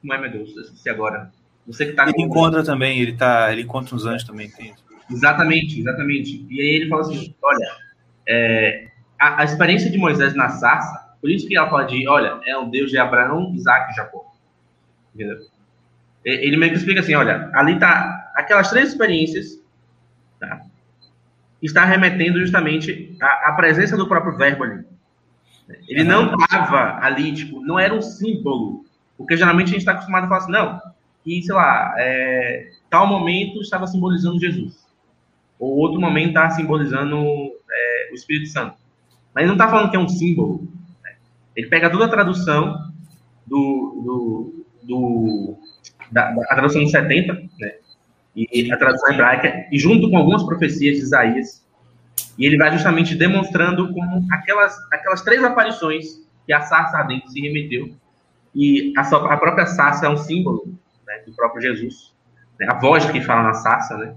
Como 0.00 0.14
é, 0.14 0.18
meu 0.18 0.30
Deus? 0.30 0.54
Eu 0.56 0.62
esqueci 0.62 0.88
agora. 0.88 1.32
Você 1.66 1.86
que 1.86 1.92
tá 1.92 2.04
Ele 2.04 2.12
com- 2.12 2.22
encontra 2.22 2.62
também, 2.64 3.00
ele 3.00 3.12
tá, 3.12 3.52
ele 3.52 3.62
encontra 3.62 3.94
uns 3.96 4.04
anjos 4.06 4.24
também. 4.24 4.48
Tem 4.50 4.66
isso. 4.70 4.81
Exatamente, 5.10 5.80
exatamente. 5.80 6.46
E 6.48 6.60
aí 6.60 6.68
ele 6.76 6.88
fala 6.88 7.02
assim: 7.02 7.34
olha, 7.42 7.68
é, 8.28 8.88
a, 9.18 9.42
a 9.42 9.44
experiência 9.44 9.90
de 9.90 9.98
Moisés 9.98 10.34
na 10.34 10.48
sarça, 10.50 11.14
por 11.20 11.30
isso 11.30 11.46
que 11.48 11.56
ela 11.56 11.68
fala 11.70 11.84
de, 11.84 12.06
olha, 12.08 12.40
é 12.46 12.56
o 12.56 12.66
Deus 12.66 12.90
de 12.90 12.98
Abraão, 12.98 13.52
Isaac 13.54 13.92
e 13.92 13.96
Jacó. 13.96 14.32
Entendeu? 15.14 15.38
E- 16.24 16.46
Ele 16.48 16.56
meio 16.58 16.72
que 16.72 16.78
explica 16.78 17.00
assim: 17.00 17.14
olha, 17.14 17.50
ali 17.54 17.78
tá 17.78 18.32
aquelas 18.36 18.70
três 18.70 18.90
experiências, 18.90 19.60
tá? 20.40 20.62
Está 21.62 21.84
remetendo 21.84 22.40
justamente 22.40 23.16
à, 23.22 23.50
à 23.50 23.52
presença 23.52 23.96
do 23.96 24.08
próprio 24.08 24.36
verbo 24.36 24.64
ali. 24.64 24.84
Ele 25.88 26.04
não 26.04 26.34
estava 26.34 26.98
ali, 27.04 27.32
tipo, 27.34 27.60
não 27.60 27.78
era 27.78 27.94
um 27.94 28.02
símbolo. 28.02 28.84
Porque 29.16 29.36
geralmente 29.36 29.66
a 29.68 29.70
gente 29.70 29.78
está 29.78 29.92
acostumado 29.92 30.24
a 30.24 30.28
falar 30.28 30.40
assim, 30.40 30.52
não, 30.52 30.80
que, 31.22 31.42
sei 31.42 31.54
lá, 31.54 31.94
é, 31.98 32.70
tal 32.90 33.06
momento 33.06 33.60
estava 33.60 33.86
simbolizando 33.86 34.40
Jesus 34.40 34.81
ou 35.62 35.78
outro 35.78 36.00
momento 36.00 36.28
está 36.28 36.50
simbolizando 36.50 37.16
é, 37.18 38.10
o 38.12 38.14
Espírito 38.14 38.48
Santo. 38.50 38.76
Mas 39.34 39.42
ele 39.42 39.48
não 39.48 39.54
está 39.54 39.68
falando 39.68 39.90
que 39.90 39.96
é 39.96 40.00
um 40.00 40.08
símbolo. 40.08 40.68
né? 41.04 41.12
Ele 41.56 41.68
pega 41.68 41.90
toda 41.90 42.06
a 42.06 42.08
tradução 42.08 42.76
do, 43.46 44.02
do, 44.04 44.64
do 44.82 45.58
da, 46.10 46.30
da- 46.32 46.42
a 46.50 46.54
tradução 46.54 46.84
de 46.84 46.90
70, 46.90 47.32
né? 47.58 47.74
E 48.34 48.72
a 48.72 48.76
tradução 48.78 49.12
hebraica, 49.12 49.66
e 49.70 49.78
junto 49.78 50.10
com 50.10 50.16
algumas 50.16 50.42
profecias 50.42 50.96
de 50.96 51.02
Isaías, 51.02 51.62
E 52.38 52.46
ele 52.46 52.56
vai 52.56 52.72
justamente 52.72 53.14
demonstrando 53.14 53.92
como 53.92 54.26
aquelas, 54.32 54.74
aquelas 54.90 55.22
três 55.22 55.44
aparições 55.44 56.20
que 56.46 56.52
a 56.52 56.62
sarça 56.62 56.96
ardente 56.98 57.30
se 57.30 57.40
remeteu, 57.40 57.94
e 58.54 58.92
a, 58.96 59.02
a 59.02 59.36
própria 59.36 59.66
sarça 59.66 60.06
é 60.06 60.08
um 60.08 60.16
símbolo 60.16 60.66
né, 61.06 61.18
do 61.26 61.32
próprio 61.34 61.60
Jesus, 61.62 62.14
né, 62.58 62.66
a 62.70 62.74
voz 62.74 63.04
que 63.10 63.20
fala 63.20 63.42
na 63.44 63.54
sarça, 63.54 63.96
né? 63.98 64.14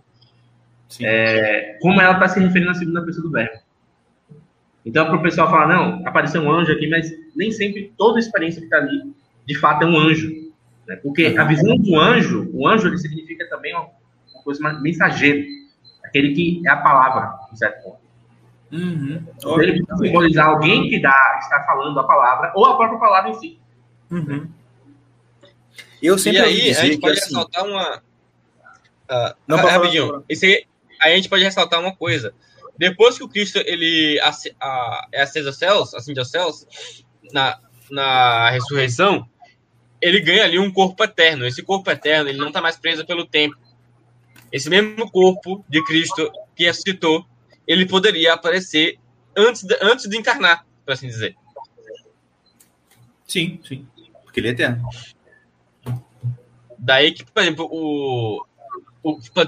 É, 1.01 1.77
como 1.81 1.99
ela 1.99 2.13
está 2.13 2.27
se 2.27 2.39
referindo 2.39 2.71
à 2.71 2.73
segunda 2.73 3.03
pessoa 3.03 3.23
do 3.23 3.31
verbo. 3.31 3.59
Então, 4.85 5.05
para 5.05 5.15
o 5.15 5.21
pessoal 5.21 5.49
falar, 5.49 5.67
não, 5.67 6.07
apareceu 6.07 6.41
um 6.41 6.51
anjo 6.51 6.71
aqui, 6.71 6.87
mas 6.87 7.11
nem 7.35 7.51
sempre 7.51 7.91
toda 7.97 8.17
a 8.17 8.19
experiência 8.19 8.59
que 8.59 8.67
está 8.67 8.77
ali, 8.77 9.13
de 9.45 9.57
fato, 9.57 9.83
é 9.83 9.87
um 9.87 9.97
anjo. 9.97 10.31
Né? 10.87 10.95
Porque 10.97 11.35
a 11.37 11.43
visão 11.43 11.75
do 11.77 11.99
anjo, 11.99 12.49
o 12.53 12.67
anjo 12.67 12.87
ele 12.87 12.97
significa 12.97 13.49
também 13.49 13.73
uma, 13.73 13.89
uma 14.33 14.43
coisa 14.43 14.61
mais 14.61 14.79
mensageiro, 14.81 15.43
aquele 16.03 16.33
que 16.33 16.61
é 16.65 16.69
a 16.69 16.77
palavra, 16.77 17.35
de 17.51 17.57
certo 17.57 17.83
ponto. 17.83 18.05
Uhum. 18.71 19.23
Então, 19.37 19.61
ele 19.61 19.83
pode 19.85 20.07
simbolizar 20.07 20.47
alguém 20.47 20.87
que 20.89 20.99
dá, 20.99 21.39
está 21.41 21.63
falando 21.63 21.99
a 21.99 22.03
palavra, 22.03 22.51
ou 22.55 22.65
a 22.65 22.77
própria 22.77 22.99
palavra 22.99 23.31
em 23.31 23.33
si. 23.35 23.59
Uhum. 24.11 24.47
Eu 26.01 26.17
sempre 26.17 26.41
e 26.41 26.43
aí, 26.43 26.69
a 26.71 26.73
gente 26.73 26.99
pode 26.99 27.17
assim, 27.17 27.33
ressaltar 27.33 27.65
uma. 27.65 28.03
Ah, 29.09 29.35
Não, 29.47 29.57
rapidinho. 29.57 30.23
Esse 30.27 30.45
aí, 30.45 30.65
aí 30.99 31.13
a 31.13 31.15
gente 31.15 31.29
pode 31.29 31.43
ressaltar 31.43 31.79
uma 31.79 31.95
coisa. 31.95 32.33
Depois 32.77 33.17
que 33.17 33.23
o 33.23 33.29
Cristo 33.29 33.57
ele 33.65 34.19
é 34.19 35.21
aceso 35.21 35.47
aos 35.47 35.57
céus, 35.57 35.93
ascende 35.93 36.19
aos 36.19 36.29
céus, 36.29 36.67
na, 37.31 37.59
na 37.89 38.49
ressurreição, 38.49 39.27
ele 40.01 40.19
ganha 40.19 40.43
ali 40.43 40.59
um 40.59 40.71
corpo 40.71 41.03
eterno. 41.03 41.45
Esse 41.45 41.63
corpo 41.63 41.89
eterno 41.89 42.29
ele 42.29 42.37
não 42.37 42.49
está 42.49 42.61
mais 42.61 42.77
preso 42.77 43.05
pelo 43.05 43.25
tempo. 43.25 43.55
Esse 44.51 44.69
mesmo 44.69 45.09
corpo 45.09 45.63
de 45.67 45.83
Cristo 45.83 46.31
que 46.55 46.65
ressuscitou, 46.65 47.25
ele 47.65 47.85
poderia 47.85 48.33
aparecer 48.33 48.99
antes 49.35 49.63
de, 49.63 49.77
antes 49.81 50.07
de 50.07 50.17
encarnar, 50.17 50.65
por 50.85 50.93
assim 50.93 51.07
dizer. 51.07 51.35
sim, 53.25 53.59
sim, 53.67 53.87
porque 54.23 54.39
ele 54.39 54.49
é 54.49 54.51
eterno. 54.51 54.87
Daí 56.77 57.13
que, 57.13 57.25
por 57.25 57.41
exemplo, 57.41 57.67
o, 57.71 58.45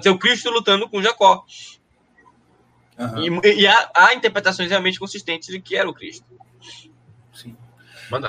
ser 0.02 0.10
o 0.10 0.18
Cristo 0.18 0.50
lutando 0.50 0.90
com 0.90 1.02
Jacó. 1.02 1.46
Aham, 2.98 3.42
E, 3.44 3.62
e 3.62 3.68
há, 3.68 3.92
há 3.96 4.14
interpretações 4.14 4.70
realmente 4.70 5.00
consistentes 5.00 5.50
de 5.50 5.60
que 5.60 5.76
era 5.76 5.90
o 5.90 5.94
Cristo. 5.94 6.26
sim. 7.34 7.56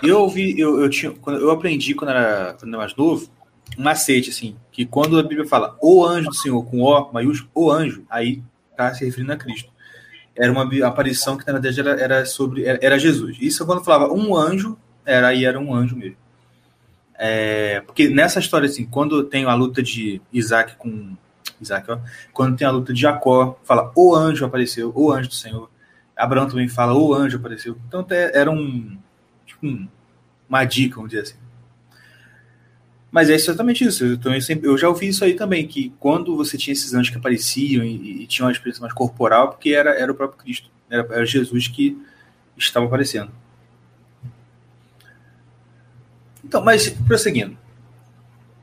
Eu 0.02 0.20
ouvi, 0.20 0.58
eu, 0.58 0.80
eu, 0.80 0.90
tinha, 0.90 1.12
quando 1.12 1.40
eu 1.40 1.50
aprendi 1.50 1.94
quando 1.94 2.10
era, 2.10 2.54
quando 2.54 2.68
era 2.70 2.78
mais 2.78 2.96
novo, 2.96 3.30
um 3.78 3.82
macete, 3.82 4.30
assim, 4.30 4.56
que 4.72 4.84
quando 4.84 5.18
a 5.18 5.22
Bíblia 5.22 5.46
fala 5.46 5.76
o 5.80 6.04
anjo 6.04 6.30
do 6.30 6.34
Senhor 6.34 6.64
com 6.64 6.80
O 6.80 7.12
maiúsculo, 7.12 7.50
o 7.54 7.70
anjo, 7.70 8.04
aí 8.10 8.42
tá 8.76 8.92
se 8.92 9.04
referindo 9.04 9.32
a 9.32 9.36
Cristo. 9.36 9.70
Era 10.36 10.52
uma 10.52 10.68
aparição 10.86 11.36
que, 11.36 11.46
na 11.46 11.54
verdade, 11.54 11.80
era, 11.80 12.00
era 12.00 12.26
sobre. 12.26 12.64
Era, 12.64 12.78
era 12.80 12.98
Jesus. 12.98 13.36
Isso 13.40 13.66
quando 13.66 13.84
falava 13.84 14.12
um 14.12 14.36
anjo, 14.36 14.78
era 15.04 15.28
aí 15.28 15.44
era 15.44 15.58
um 15.58 15.74
anjo 15.74 15.96
mesmo. 15.96 16.16
É, 17.18 17.80
porque 17.80 18.08
nessa 18.08 18.38
história, 18.38 18.66
assim, 18.66 18.86
quando 18.86 19.24
tem 19.24 19.44
a 19.44 19.54
luta 19.54 19.82
de 19.82 20.20
Isaac 20.32 20.76
com. 20.76 21.16
Isaac, 21.60 21.90
ó, 21.90 21.98
quando 22.32 22.56
tem 22.56 22.66
a 22.66 22.70
luta 22.70 22.92
de 22.92 23.00
Jacó, 23.00 23.58
fala 23.64 23.90
o 23.96 24.14
anjo 24.14 24.44
apareceu, 24.46 24.92
o 24.94 25.10
anjo 25.10 25.28
do 25.28 25.34
Senhor. 25.34 25.68
Abraão 26.16 26.48
também 26.48 26.68
fala 26.68 26.94
o 26.94 27.12
anjo 27.12 27.36
apareceu. 27.38 27.76
Então 27.88 28.06
era 28.10 28.50
um. 28.50 28.96
Tipo, 29.44 29.66
um- 29.66 29.88
uma 30.48 30.64
dica, 30.64 30.96
vamos 30.96 31.10
dizer 31.10 31.22
assim. 31.22 31.36
Mas 33.10 33.30
é 33.30 33.34
exatamente 33.34 33.84
isso. 33.84 34.04
Eu, 34.04 34.18
também 34.18 34.40
sempre, 34.40 34.68
eu 34.68 34.76
já 34.76 34.88
ouvi 34.88 35.08
isso 35.08 35.24
aí 35.24 35.34
também, 35.34 35.66
que 35.66 35.92
quando 35.98 36.36
você 36.36 36.56
tinha 36.58 36.72
esses 36.72 36.92
anjos 36.94 37.10
que 37.10 37.18
apareciam 37.18 37.82
e, 37.84 38.22
e 38.22 38.26
tinham 38.26 38.46
uma 38.46 38.52
experiência 38.52 38.80
mais 38.82 38.92
corporal, 38.92 39.48
porque 39.50 39.70
era, 39.70 39.90
era 39.98 40.12
o 40.12 40.14
próprio 40.14 40.38
Cristo. 40.38 40.70
Era, 40.90 41.06
era 41.10 41.24
Jesus 41.26 41.68
que 41.68 41.96
estava 42.56 42.86
aparecendo. 42.86 43.30
Então, 46.48 46.64
mas 46.64 46.88
prosseguindo. 46.88 47.56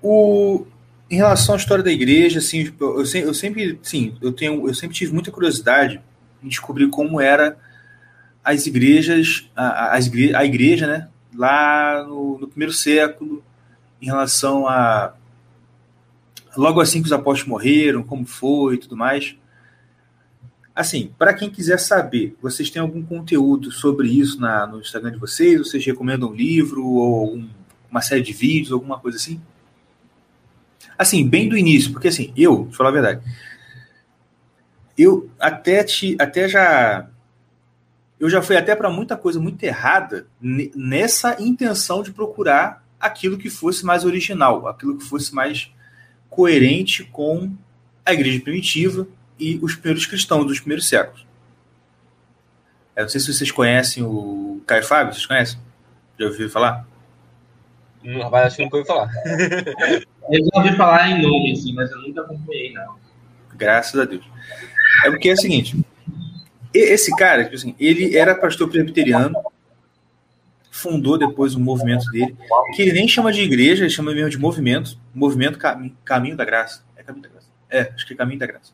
O, 0.02 0.66
em 1.10 1.18
relação 1.18 1.54
à 1.54 1.58
história 1.58 1.84
da 1.84 1.92
igreja, 1.92 2.40
assim, 2.40 2.74
eu, 2.80 3.00
eu, 3.00 3.06
eu 3.28 3.34
sempre, 3.34 3.80
sim, 3.84 4.18
eu 4.20 4.34
tenho, 4.34 4.68
eu 4.68 4.74
sempre 4.74 4.96
tive 4.96 5.14
muita 5.14 5.32
curiosidade 5.32 6.02
em 6.44 6.48
descobrir 6.48 6.90
como 6.90 7.22
era 7.22 7.58
as 8.44 8.66
igrejas, 8.66 9.50
a, 9.56 9.96
a- 9.96 10.00
a 10.36 10.46
igreja, 10.46 10.88
né, 10.88 11.08
lá 11.36 12.04
no, 12.08 12.40
no 12.40 12.48
primeiro 12.48 12.74
século, 12.74 13.44
em 14.02 14.06
relação 14.08 14.68
a 14.68 15.14
logo 16.58 16.80
assim 16.82 17.02
que 17.02 17.08
os 17.08 17.14
apóstolos 17.14 17.50
morreram, 17.50 18.02
como 18.04 18.26
foi 18.26 18.76
e 18.76 18.78
tudo 18.78 18.96
mais. 18.98 19.36
Assim, 20.76 21.12
para 21.18 21.34
quem 21.34 21.50
quiser 21.50 21.80
saber, 21.80 22.36
vocês 22.42 22.70
têm 22.70 22.82
algum 22.82 23.02
conteúdo 23.04 23.72
sobre 23.72 24.10
isso 24.10 24.40
na, 24.40 24.66
no 24.68 24.80
Instagram 24.80 25.12
de 25.12 25.18
vocês? 25.18 25.58
Vocês 25.60 25.86
recomendam 25.86 26.30
um 26.30 26.34
livro 26.34 26.86
ou 26.86 27.22
algum- 27.22 27.48
uma 27.96 28.02
série 28.02 28.22
de 28.22 28.34
vídeos, 28.34 28.74
alguma 28.74 29.00
coisa 29.00 29.18
assim? 29.18 29.42
Assim, 30.98 31.26
bem 31.28 31.48
do 31.48 31.58
início, 31.58 31.94
porque 31.94 32.10
assim, 32.10 32.34
eu, 32.36 32.70
falar 32.74 32.90
a 32.90 32.92
verdade, 32.92 33.22
eu 34.98 35.30
até 35.40 35.82
te, 35.82 36.18
até 36.20 36.50
já, 36.50 37.08
eu 38.20 38.30
já 38.30 38.42
fui 38.42 38.58
até 38.58 38.76
para 38.76 38.90
muita 38.90 39.16
coisa 39.16 39.40
muito 39.40 39.64
errada 39.64 40.28
ne- 40.42 40.72
nessa 40.76 41.42
intenção 41.42 42.04
de 42.04 42.12
procurar 42.12 42.86
aquilo 43.00 43.38
que 43.38 43.50
fosse 43.50 43.86
mais 43.86 44.04
original, 44.04 44.68
aquilo 44.68 44.98
que 44.98 45.06
fosse 45.06 45.34
mais 45.34 45.72
coerente 46.30 47.06
com 47.06 47.54
a 48.06 48.14
igreja 48.14 48.42
primitiva 48.42 49.08
e 49.40 49.58
os 49.62 49.74
primeiros 49.76 50.06
cristãos 50.06 50.46
dos 50.46 50.60
primeiros 50.60 50.88
séculos. 50.88 51.26
Eu 52.94 53.04
não 53.04 53.10
sei 53.10 53.22
se 53.22 53.34
vocês 53.34 53.52
conhecem 53.52 54.04
o 54.04 54.62
Caio 54.66 54.84
Fábio, 54.84 55.14
vocês 55.14 55.26
conhecem? 55.26 55.60
Já 56.20 56.26
ouviram 56.26 56.50
falar? 56.50 56.95
Não, 58.06 58.22
rapaz, 58.24 58.48
acho 58.48 58.58
que 58.58 58.64
nunca 58.64 58.78
ouvi 58.78 58.88
falar. 58.88 59.10
Eu 60.32 60.44
já 60.44 60.52
ouvi 60.60 60.76
falar 60.76 61.10
em 61.12 61.22
nome, 61.22 61.52
assim, 61.52 61.72
mas 61.74 61.92
eu 61.92 62.00
nunca 62.02 62.22
acompanhei, 62.22 62.74
não. 62.74 62.96
Graças 63.56 64.00
a 64.00 64.06
Deus. 64.06 64.26
É 65.06 65.10
porque 65.12 65.30
é 65.30 65.34
o 65.34 65.38
seguinte: 65.38 65.78
e- 66.74 66.80
esse 66.80 67.16
cara, 67.16 67.44
tipo 67.44 67.56
assim, 67.56 67.76
ele 67.80 68.18
era 68.18 68.34
pastor 68.34 68.68
presbiteriano, 68.68 69.36
fundou 70.72 71.18
depois 71.18 71.56
um 71.56 71.60
movimento 71.60 72.06
dele, 72.12 72.36
que 72.76 72.82
ele 72.82 72.94
nem 72.94 73.08
chama 73.08 73.32
de 73.32 73.42
igreja, 73.42 73.84
ele 73.84 73.90
chama 73.92 74.14
mesmo 74.14 74.30
de 74.32 74.38
movimento, 74.40 74.98
movimento 75.14 75.58
Cami- 75.60 75.96
Caminho 76.04 76.36
da 76.36 76.44
Graça. 76.44 76.84
É 76.98 77.04
Caminho 77.04 77.24
da 77.24 77.30
Graça. 77.30 77.48
É, 77.70 77.92
acho 77.96 78.06
que 78.08 78.14
é 78.14 78.16
Caminho 78.16 78.40
da 78.40 78.48
Graça. 78.48 78.72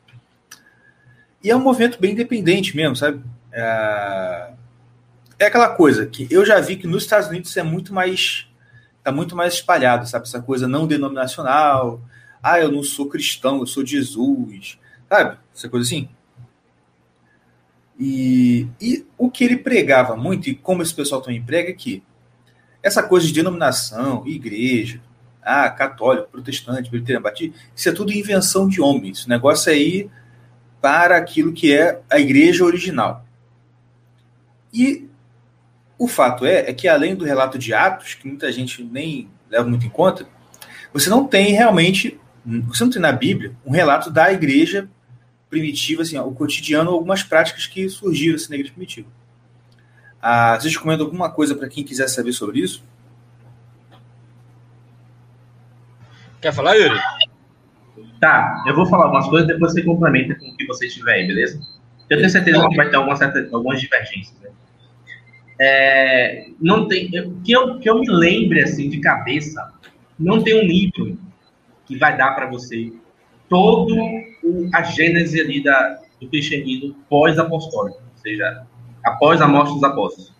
E 1.44 1.50
é 1.52 1.56
um 1.56 1.60
movimento 1.60 2.00
bem 2.00 2.12
independente 2.14 2.76
mesmo, 2.76 2.96
sabe? 2.96 3.22
É, 3.52 4.52
é 5.40 5.46
aquela 5.46 5.70
coisa 5.76 6.06
que 6.06 6.28
eu 6.32 6.46
já 6.46 6.60
vi 6.60 6.76
que 6.78 6.88
nos 6.88 7.04
Estados 7.04 7.28
Unidos 7.28 7.50
isso 7.50 7.60
é 7.60 7.64
muito 7.64 7.94
mais. 7.94 8.48
Tá 9.04 9.12
muito 9.12 9.36
mais 9.36 9.56
espalhado, 9.56 10.08
sabe? 10.08 10.28
Essa 10.28 10.42
coisa 10.42 10.68
não 10.68 10.88
denominacional. 10.88 12.02
Ah, 12.42 12.60
eu 12.60 12.72
não 12.72 12.84
sou 12.84 13.08
cristão, 13.08 13.60
eu 13.60 13.68
sou 13.68 13.86
Jesus. 13.86 14.80
Sabe? 15.10 15.38
Essa 15.56 15.70
coisa 15.70 15.86
assim. 15.86 16.10
E, 18.00 18.68
e 18.80 19.06
o 19.18 19.30
que 19.30 19.44
ele 19.44 19.58
pregava 19.58 20.16
muito, 20.16 20.50
e 20.50 20.56
como 20.56 20.82
esse 20.82 20.94
pessoal 20.94 21.22
também 21.22 21.42
prega, 21.42 21.70
é 21.70 21.74
que 21.74 22.04
essa 22.82 23.04
coisa 23.04 23.28
de 23.28 23.34
denominação, 23.34 24.26
igreja, 24.26 25.00
ah, 25.42 25.70
católico, 25.70 26.30
protestante, 26.32 26.90
presbiteriano, 26.90 27.24
batista, 27.24 27.58
isso 27.76 27.90
é 27.90 27.92
tudo 27.92 28.12
invenção 28.12 28.68
de 28.68 28.82
homens. 28.82 29.20
Esse 29.20 29.30
negócio 29.30 29.72
aí 29.72 30.10
para 30.82 31.18
aquilo 31.18 31.54
que 31.54 31.72
é 31.72 32.02
a 32.10 32.20
igreja 32.20 32.66
original. 32.66 33.24
E 34.74 35.08
o 36.02 36.08
fato 36.08 36.48
é, 36.48 36.68
é 36.68 36.74
que 36.74 36.88
além 36.88 37.16
do 37.16 37.24
relato 37.24 37.60
de 37.60 37.76
Atos, 37.76 38.16
que 38.16 38.28
muita 38.28 38.52
gente 38.52 38.84
nem 38.84 39.30
leva 39.48 39.70
muito 39.70 39.86
em 39.86 39.90
conta, 39.90 40.28
você 40.92 41.12
não 41.12 41.28
tem 41.28 41.52
realmente, 41.52 42.20
você 42.44 42.84
não 42.84 42.92
tem 42.92 43.00
na 43.00 43.12
Bíblia 43.12 43.56
um 43.64 43.70
relato 43.70 44.10
da 44.10 44.34
igreja 44.34 44.90
primitiva, 45.48 46.02
assim, 46.02 46.18
ó, 46.18 46.26
o 46.26 46.34
cotidiano, 46.34 46.90
algumas 46.90 47.22
práticas 47.22 47.68
que 47.68 47.88
surgiram 47.88 48.36
assim, 48.36 48.50
na 48.50 48.56
igreja 48.56 48.74
primitiva. 48.74 49.08
Ah, 50.20 50.58
vocês 50.60 50.74
recomendam 50.74 51.06
alguma 51.06 51.30
coisa 51.30 51.54
para 51.54 51.70
quem 51.70 51.84
quiser 51.84 52.08
saber 52.08 52.34
sobre 52.34 52.62
isso? 52.62 52.84
Quer 56.42 56.52
falar, 56.52 56.74
Yuri? 56.74 57.00
Tá, 58.20 58.64
eu 58.66 58.76
vou 58.76 58.88
falar 58.88 59.04
algumas 59.04 59.28
coisas, 59.28 59.48
depois 59.48 59.72
você 59.72 59.84
complementa 59.84 60.34
com 60.34 60.48
o 60.50 60.58
que 60.58 60.66
você 60.66 60.88
tiver 60.88 61.14
aí, 61.14 61.28
beleza? 61.28 61.62
Eu 62.10 62.18
tenho 62.18 62.30
certeza 62.30 62.68
que 62.68 62.76
vai 62.76 62.90
ter 62.90 62.96
algumas, 62.96 63.20
certas, 63.20 63.54
algumas 63.54 63.80
divergências. 63.80 64.36
Né? 64.40 64.50
É, 65.64 66.48
não 66.60 66.88
tem, 66.88 67.08
que, 67.44 67.52
eu, 67.52 67.78
que 67.78 67.88
eu 67.88 68.00
me 68.00 68.10
lembre 68.10 68.64
assim 68.64 68.90
de 68.90 69.00
cabeça, 69.00 69.72
não 70.18 70.42
tem 70.42 70.60
um 70.60 70.66
livro 70.66 71.20
que 71.86 71.96
vai 71.98 72.18
dar 72.18 72.34
para 72.34 72.48
você 72.48 72.92
todo 73.48 73.96
o, 74.44 74.70
a 74.74 74.82
gênese 74.82 75.40
ali 75.40 75.64
da, 75.64 76.02
do 76.20 76.28
cristianismo 76.30 76.96
pós-apostólico, 77.08 78.00
ou 78.00 78.18
seja, 78.18 78.66
após 79.04 79.40
a 79.40 79.48
morte 79.48 79.74
dos 79.74 79.84
apóstolos. 79.84 80.34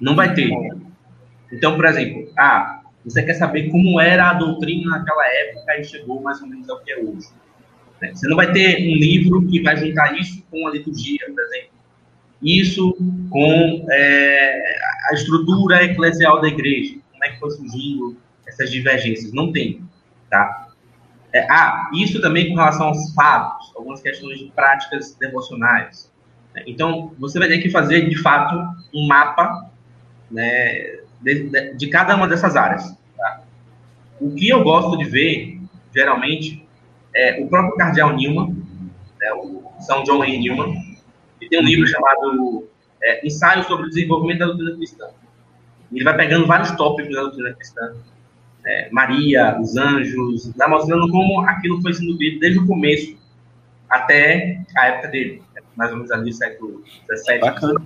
Não 0.00 0.16
vai 0.16 0.32
ter. 0.32 0.50
Então, 1.52 1.76
por 1.76 1.84
exemplo, 1.84 2.32
ah, 2.38 2.80
você 3.04 3.22
quer 3.22 3.34
saber 3.34 3.68
como 3.68 4.00
era 4.00 4.30
a 4.30 4.34
doutrina 4.34 4.90
naquela 4.90 5.26
época 5.26 5.78
e 5.78 5.84
chegou 5.84 6.22
mais 6.22 6.40
ou 6.40 6.48
menos 6.48 6.68
ao 6.70 6.80
que 6.80 6.90
é 6.90 6.98
hoje. 6.98 7.28
né? 8.00 8.12
Você 8.14 8.26
não 8.28 8.36
vai 8.36 8.50
ter 8.52 8.76
um 8.78 8.96
livro 8.96 9.46
que 9.46 9.60
vai 9.60 9.76
juntar 9.76 10.18
isso 10.18 10.42
com 10.50 10.66
a 10.66 10.70
liturgia, 10.70 11.20
por 11.26 11.42
exemplo. 11.42 11.73
Isso 12.44 12.94
com 13.30 13.86
é, 13.90 14.76
a 15.10 15.14
estrutura 15.14 15.82
eclesial 15.82 16.40
da 16.42 16.48
igreja, 16.48 16.96
como 17.10 17.24
é 17.24 17.30
que 17.30 17.40
foi 17.40 17.50
surgindo 17.50 18.16
essas 18.46 18.70
divergências. 18.70 19.32
Não 19.32 19.50
tem, 19.50 19.82
tá? 20.30 20.68
É, 21.32 21.46
ah, 21.50 21.90
isso 21.94 22.20
também 22.20 22.50
com 22.50 22.54
relação 22.54 22.88
aos 22.88 23.12
fatos, 23.14 23.72
algumas 23.74 24.00
questões 24.00 24.38
de 24.38 24.52
práticas 24.54 25.16
devocionais. 25.16 26.12
Né? 26.54 26.62
Então, 26.66 27.12
você 27.18 27.38
vai 27.38 27.48
ter 27.48 27.58
que 27.58 27.70
fazer, 27.70 28.08
de 28.08 28.20
fato, 28.20 28.54
um 28.94 29.06
mapa 29.06 29.68
né, 30.30 30.98
de, 31.22 31.48
de, 31.48 31.74
de 31.74 31.86
cada 31.88 32.14
uma 32.14 32.28
dessas 32.28 32.54
áreas. 32.54 32.96
Tá? 33.16 33.42
O 34.20 34.32
que 34.34 34.48
eu 34.48 34.62
gosto 34.62 34.96
de 34.96 35.04
ver, 35.06 35.60
geralmente, 35.92 36.64
é 37.16 37.42
o 37.42 37.48
próprio 37.48 37.74
cardeal 37.76 38.14
Newman, 38.14 38.56
né, 39.20 39.32
o 39.32 39.64
São 39.80 40.04
John 40.04 40.24
Henry 40.24 40.38
Newman, 40.38 40.93
que 41.44 41.50
tem 41.50 41.60
um 41.60 41.64
livro 41.64 41.86
chamado 41.86 42.68
é, 43.02 43.26
Ensaio 43.26 43.64
sobre 43.64 43.86
o 43.86 43.88
Desenvolvimento 43.88 44.40
da 44.40 44.46
Doutrina 44.46 44.76
Cristã. 44.76 45.06
Ele 45.92 46.04
vai 46.04 46.16
pegando 46.16 46.46
vários 46.46 46.70
tópicos 46.72 47.14
da 47.14 47.22
doutrina 47.22 47.54
cristã 47.54 47.94
é, 48.66 48.88
Maria, 48.90 49.58
os 49.60 49.76
anjos, 49.76 50.50
tá 50.56 50.68
mostrando 50.68 51.10
como 51.10 51.40
aquilo 51.42 51.80
foi 51.82 51.92
sendo 51.92 52.16
visto 52.16 52.40
desde 52.40 52.58
o 52.58 52.66
começo 52.66 53.16
até 53.88 54.60
a 54.76 54.86
época 54.86 55.08
dele, 55.08 55.42
né? 55.54 55.62
mais 55.76 55.90
ou 55.90 55.98
menos 55.98 56.10
ali 56.10 56.32
século 56.32 56.82
XVII. 57.06 57.40
Bacana. 57.40 57.84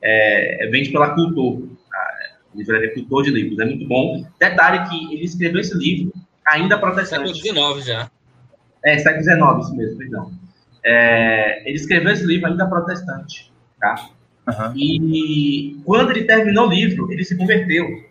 É, 0.00 0.64
é, 0.64 0.70
vende 0.70 0.90
pela 0.90 1.14
Cultor, 1.14 1.68
a 1.92 2.30
livraria 2.54 2.94
Cultor 2.94 3.24
de 3.24 3.30
livros, 3.30 3.58
é 3.58 3.64
muito 3.64 3.86
bom. 3.88 4.24
Detalhe 4.38 4.88
que 4.88 5.14
ele 5.14 5.24
escreveu 5.24 5.60
esse 5.60 5.76
livro 5.76 6.12
ainda 6.46 6.78
protestante. 6.78 7.34
Século 7.34 7.74
XIX 7.74 7.86
já. 7.86 8.10
É, 8.84 8.98
século 8.98 9.24
XIX, 9.24 9.66
isso 9.66 9.76
mesmo, 9.76 9.98
perdão. 9.98 10.32
É, 10.84 11.62
ele 11.66 11.76
escreveu 11.76 12.12
esse 12.12 12.26
livro 12.26 12.46
ainda 12.46 12.66
protestante, 12.66 13.52
tá? 13.80 14.10
Uhum. 14.46 14.76
E 14.76 15.80
quando 15.84 16.10
ele 16.10 16.24
terminou 16.24 16.68
o 16.68 16.70
livro, 16.70 17.10
ele 17.10 17.24
se 17.24 17.36
converteu 17.36 18.04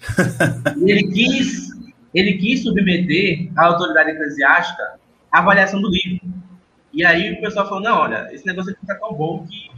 ele 0.86 1.08
quis, 1.08 1.70
ele 2.12 2.34
quis 2.34 2.62
submeter 2.62 3.50
a 3.56 3.66
autoridade 3.66 4.10
eclesiástica 4.10 4.98
à 5.32 5.38
avaliação 5.38 5.80
do 5.80 5.88
livro. 5.88 6.20
E 6.92 7.04
aí 7.04 7.32
o 7.32 7.40
pessoal 7.40 7.66
falou, 7.68 7.82
não, 7.82 7.98
olha, 7.98 8.28
esse 8.32 8.46
negócio 8.46 8.72
aqui 8.72 8.80
está 8.82 8.94
tão 8.94 9.12
bom 9.14 9.46
que 9.46 9.70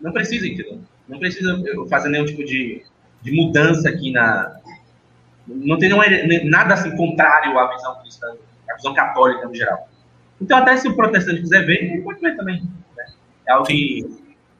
não 0.00 0.12
precisa, 0.12 0.46
entendeu? 0.46 0.80
Não 1.08 1.18
precisa 1.18 1.62
fazer 1.88 2.08
nenhum 2.08 2.24
tipo 2.24 2.44
de, 2.44 2.82
de 3.22 3.32
mudança 3.32 3.88
aqui 3.88 4.10
na... 4.10 4.56
Não 5.46 5.78
tem 5.78 5.90
nada 6.44 6.74
assim 6.74 6.96
contrário 6.96 7.56
à 7.58 7.72
visão 7.72 8.00
cristã, 8.00 8.26
à 8.68 8.74
visão 8.74 8.94
católica 8.94 9.46
no 9.46 9.54
geral. 9.54 9.88
Então, 10.40 10.58
até 10.58 10.76
se 10.76 10.88
o 10.88 10.94
protestante 10.94 11.40
quiser 11.40 11.64
ver, 11.64 11.82
ele 11.82 12.02
pode 12.02 12.20
ver 12.20 12.36
também. 12.36 12.62
Né? 12.96 13.04
É, 13.46 13.52
algo 13.52 13.66
que, 13.66 14.06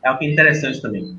é 0.02 0.08
algo 0.08 0.24
interessante 0.24 0.80
também. 0.80 1.18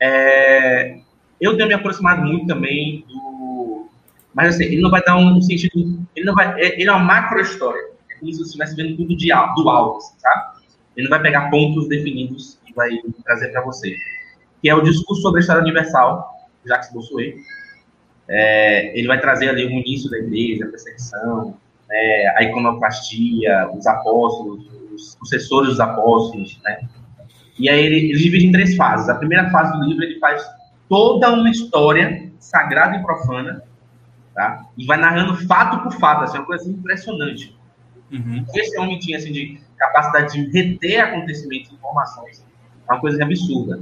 É, 0.00 0.98
eu 1.40 1.56
tenho 1.56 1.68
me 1.68 1.74
aproximado 1.74 2.22
muito 2.22 2.46
também 2.46 3.04
do. 3.08 3.88
Mas 4.34 4.54
assim, 4.54 4.64
ele 4.64 4.82
não 4.82 4.90
vai 4.90 5.02
dar 5.02 5.16
um 5.16 5.40
sentido. 5.40 6.06
Ele 6.14 6.26
não 6.26 6.34
vai. 6.34 6.60
É, 6.60 6.80
ele 6.80 6.88
é 6.88 6.92
uma 6.92 7.04
macro 7.04 7.40
história. 7.40 7.90
É 8.10 8.18
como 8.18 8.30
se 8.32 8.38
você 8.38 8.44
estivesse 8.44 8.76
vendo 8.76 8.96
tudo 8.96 9.16
de, 9.16 9.28
do 9.28 9.68
alto, 9.68 9.98
assim, 9.98 10.14
sabe? 10.18 10.56
Ele 10.96 11.08
não 11.08 11.16
vai 11.16 11.22
pegar 11.22 11.50
pontos 11.50 11.88
definidos 11.88 12.58
e 12.68 12.72
vai 12.72 12.90
trazer 13.24 13.48
para 13.48 13.62
você. 13.62 13.94
Que 14.62 14.68
é 14.68 14.74
o 14.74 14.82
discurso 14.82 15.22
sobre 15.22 15.38
a 15.38 15.42
história 15.42 15.62
universal, 15.62 16.48
Jacques 16.64 16.92
Bossuet. 16.92 17.36
É, 18.28 18.98
ele 18.98 19.06
vai 19.06 19.20
trazer 19.20 19.48
ali 19.48 19.66
o 19.66 19.70
início 19.70 20.10
da 20.10 20.18
igreja, 20.18 20.64
a 20.64 20.68
perseguição, 20.68 21.56
é, 21.90 22.38
a 22.38 22.42
iconoclastia, 22.42 23.70
os 23.76 23.86
apóstolos, 23.86 24.66
os 24.94 25.12
sucessores 25.12 25.70
dos 25.70 25.80
apóstolos, 25.80 26.60
né? 26.64 26.88
E 27.58 27.68
aí 27.68 27.84
ele, 27.84 28.10
ele 28.10 28.18
divide 28.18 28.46
em 28.46 28.52
três 28.52 28.76
fases. 28.76 29.08
A 29.08 29.14
primeira 29.14 29.50
fase 29.50 29.72
do 29.78 29.84
livro 29.84 30.04
ele 30.04 30.18
faz 30.18 30.44
toda 30.88 31.32
uma 31.32 31.50
história 31.50 32.30
sagrada 32.38 32.96
e 32.96 33.02
profana, 33.02 33.62
tá? 34.34 34.66
E 34.76 34.84
vai 34.84 34.98
narrando 34.98 35.36
fato 35.46 35.82
por 35.82 35.92
fato, 35.98 36.24
assim, 36.24 36.38
uma 36.38 36.46
coisa 36.46 36.70
impressionante. 36.70 37.56
Uhum. 38.12 38.44
Esse 38.54 38.78
homem 38.78 38.98
tinha, 38.98 39.18
assim, 39.18 39.32
de 39.32 39.60
capacidade 39.76 40.32
de 40.32 40.50
reter 40.50 41.00
acontecimentos 41.00 41.70
e 41.70 41.74
informações, 41.74 42.44
é 42.88 42.92
uma 42.92 43.00
coisa 43.00 43.22
absurda. 43.22 43.80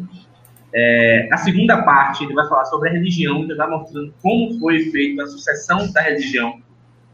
É, 0.74 1.28
a 1.32 1.36
segunda 1.36 1.82
parte, 1.82 2.24
ele 2.24 2.34
vai 2.34 2.48
falar 2.48 2.64
sobre 2.64 2.88
a 2.88 2.92
religião, 2.92 3.42
ele 3.42 3.54
vai 3.54 3.68
mostrando 3.68 4.12
como 4.20 4.58
foi 4.58 4.90
feita 4.90 5.22
a 5.22 5.26
sucessão 5.26 5.90
da 5.92 6.00
religião 6.00 6.60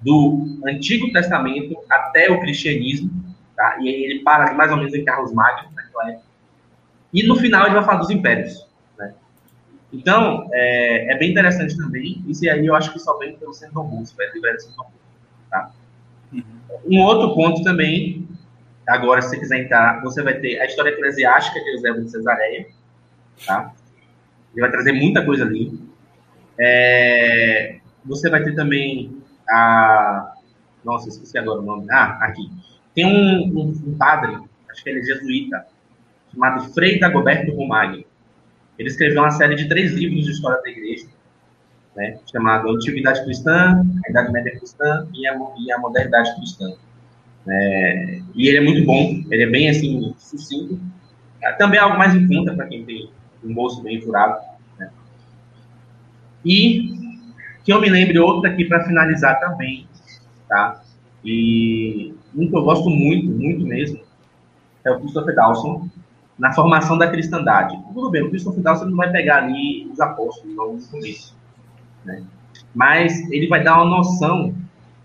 do 0.00 0.60
Antigo 0.66 1.12
Testamento 1.12 1.76
até 1.90 2.30
o 2.30 2.40
cristianismo, 2.40 3.10
tá? 3.56 3.76
E 3.80 3.88
aí 3.88 4.04
ele 4.04 4.20
para 4.20 4.54
mais 4.54 4.70
ou 4.70 4.78
menos 4.78 4.94
em 4.94 5.04
Carlos 5.04 5.32
Magno, 5.32 5.70
naquela 5.74 6.10
época. 6.10 6.24
E 7.12 7.26
no 7.26 7.36
final 7.36 7.66
ele 7.66 7.74
vai 7.74 7.84
falar 7.84 7.98
dos 7.98 8.10
impérios. 8.10 8.70
Então, 9.92 10.48
é, 10.52 11.12
é, 11.12 11.18
bem 11.18 11.30
interessante 11.30 11.76
também. 11.76 12.24
Isso 12.28 12.48
aí 12.48 12.64
eu 12.64 12.74
acho 12.74 12.92
que 12.92 12.98
só 12.98 13.18
vem 13.18 13.36
pelo 13.36 13.52
Centro 13.52 13.80
Augusto, 13.80 14.16
livrar 14.34 14.58
Centro 14.60 14.82
Augusto. 14.82 15.00
Tá? 15.50 15.72
Uhum. 16.32 16.44
Um 16.86 17.00
outro 17.00 17.34
ponto 17.34 17.62
também, 17.64 18.28
agora, 18.86 19.20
se 19.20 19.30
você 19.30 19.38
quiser 19.38 19.64
entrar, 19.64 20.00
você 20.00 20.22
vai 20.22 20.34
ter 20.34 20.60
a 20.60 20.66
história 20.66 20.90
eclesiástica 20.90 21.60
de 21.60 21.70
Eusébio 21.70 22.04
de 22.04 22.10
Cesareia. 22.10 22.68
Tá? 23.44 23.72
Ele 24.52 24.60
vai 24.60 24.70
trazer 24.70 24.92
muita 24.92 25.24
coisa 25.24 25.44
ali. 25.44 25.76
É, 26.58 27.78
você 28.04 28.30
vai 28.30 28.44
ter 28.44 28.54
também 28.54 29.19
a. 29.50 30.34
Nossa, 30.84 31.08
esqueci 31.08 31.36
agora 31.36 31.60
o 31.60 31.64
nome. 31.64 31.86
Ah, 31.90 32.18
aqui. 32.22 32.50
Tem 32.94 33.04
um, 33.04 33.58
um, 33.58 33.68
um 33.86 33.96
padre, 33.96 34.36
acho 34.70 34.82
que 34.82 34.90
ele 34.90 35.00
é 35.00 35.02
jesuíta, 35.02 35.66
chamado 36.32 36.72
Frei 36.72 36.98
Dagoberto 36.98 37.54
Romagno 37.54 38.04
ele 38.80 38.88
escreveu 38.88 39.20
uma 39.20 39.30
série 39.30 39.56
de 39.56 39.68
três 39.68 39.92
livros 39.92 40.24
de 40.24 40.30
história 40.30 40.58
da 40.62 40.70
igreja, 40.70 41.06
né, 41.94 42.18
chamado 42.32 42.70
Antiguidade 42.70 43.22
Cristã, 43.24 43.84
a 44.06 44.10
Idade 44.10 44.32
Média 44.32 44.56
Cristã 44.56 45.06
e 45.12 45.28
a, 45.28 45.38
e 45.58 45.70
a 45.70 45.78
Modernidade 45.78 46.34
Cristã. 46.36 46.72
É, 47.46 48.20
e 48.34 48.48
ele 48.48 48.56
é 48.56 48.60
muito 48.62 48.86
bom, 48.86 49.22
ele 49.30 49.42
é 49.42 49.46
bem 49.46 49.68
assim, 49.68 50.14
sucinto. 50.16 50.80
É, 51.42 51.52
também 51.52 51.78
é 51.78 51.82
algo 51.82 51.98
mais 51.98 52.14
em 52.14 52.26
conta 52.26 52.54
para 52.54 52.68
quem 52.68 52.82
tem 52.86 53.10
um 53.44 53.52
bolso 53.52 53.82
bem 53.82 54.00
furado. 54.00 54.40
Né. 54.78 54.90
E 56.42 56.99
que 57.64 57.72
eu 57.72 57.80
me 57.80 57.88
lembre 57.88 58.18
outra 58.18 58.50
aqui 58.50 58.64
para 58.64 58.84
finalizar 58.84 59.38
também, 59.40 59.86
tá? 60.48 60.82
E 61.24 62.14
um 62.34 62.48
que 62.48 62.56
eu 62.56 62.62
gosto 62.62 62.88
muito, 62.88 63.30
muito 63.30 63.64
mesmo, 63.66 64.00
é 64.84 64.90
o 64.90 65.00
Christopher 65.00 65.34
Dawson, 65.34 65.88
na 66.38 66.52
formação 66.52 66.96
da 66.96 67.10
cristandade. 67.10 67.78
Tudo 67.92 68.10
bem, 68.10 68.22
o 68.22 68.30
final 68.30 68.76
você 68.76 68.84
não 68.84 68.96
vai 68.96 69.10
pegar 69.10 69.44
ali 69.44 69.86
os 69.92 70.00
apóstolos 70.00 70.56
logo 70.56 70.72
no 70.74 70.86
começo, 70.86 71.36
né? 72.04 72.24
mas 72.74 73.30
ele 73.30 73.46
vai 73.48 73.62
dar 73.62 73.76
uma 73.76 73.98
noção 73.98 74.54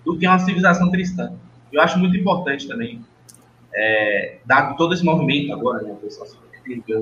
do 0.03 0.17
que 0.17 0.25
é 0.25 0.29
uma 0.29 0.39
civilização 0.39 0.91
cristã. 0.91 1.33
Eu 1.71 1.81
acho 1.81 1.97
muito 1.99 2.15
importante 2.15 2.67
também, 2.67 3.03
é, 3.73 4.37
dado 4.45 4.77
todo 4.77 4.93
esse 4.93 5.03
movimento 5.03 5.51
agora, 5.51 5.83
né, 5.83 5.91
o 5.91 5.95
pessoal 5.95 6.27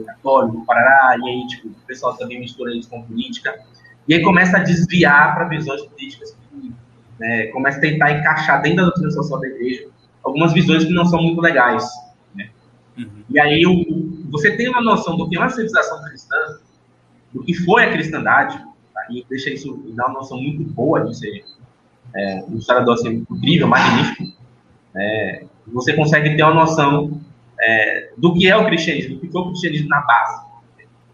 católico, 0.05 0.65
Parará, 0.65 1.17
e 1.19 1.29
aí 1.29 1.47
tipo, 1.47 1.69
o 1.69 1.85
pessoal 1.87 2.17
também 2.17 2.39
mistura 2.39 2.75
isso 2.75 2.89
com 2.89 3.03
política, 3.03 3.63
e 4.07 4.13
aí 4.13 4.21
começa 4.21 4.57
a 4.57 4.63
desviar 4.63 5.33
para 5.33 5.45
visões 5.45 5.81
políticas 5.83 6.35
né, 7.19 7.47
começa 7.47 7.77
a 7.77 7.81
tentar 7.81 8.11
encaixar 8.11 8.61
dentro 8.61 8.77
da 8.77 8.83
doutrina 8.83 9.11
social 9.11 9.39
da 9.39 9.47
igreja 9.47 9.87
algumas 10.23 10.53
visões 10.53 10.85
que 10.85 10.93
não 10.93 11.05
são 11.05 11.21
muito 11.21 11.41
legais. 11.41 11.85
Né? 12.35 12.49
Uhum. 12.97 13.23
E 13.29 13.39
aí 13.39 13.65
o, 13.65 14.25
você 14.29 14.55
tem 14.55 14.69
uma 14.69 14.81
noção 14.81 15.17
do 15.17 15.29
que 15.29 15.35
é 15.35 15.39
uma 15.39 15.49
civilização 15.49 16.01
cristã, 16.03 16.35
do 17.33 17.43
que 17.43 17.53
foi 17.53 17.83
a 17.83 17.91
cristandade, 17.91 18.57
tá? 18.93 19.07
e 19.09 19.25
deixa 19.29 19.49
isso, 19.49 19.83
dá 19.95 20.07
uma 20.07 20.19
noção 20.19 20.41
muito 20.41 20.63
boa 20.63 21.05
disso 21.05 21.25
aí. 21.25 21.43
É, 22.15 22.43
um 22.47 22.57
historiador 22.57 22.93
assim, 22.93 23.25
incrível, 23.29 23.67
magnífico. 23.67 24.23
É, 24.95 25.45
você 25.67 25.93
consegue 25.93 26.35
ter 26.35 26.43
uma 26.43 26.53
noção 26.53 27.19
é, 27.59 28.11
do 28.17 28.33
que 28.33 28.47
é 28.47 28.55
o 28.55 28.65
cristianismo, 28.65 29.15
do 29.15 29.21
que 29.21 29.31
foi 29.31 29.41
o 29.41 29.47
cristianismo 29.47 29.89
na 29.89 30.01
base. 30.01 30.43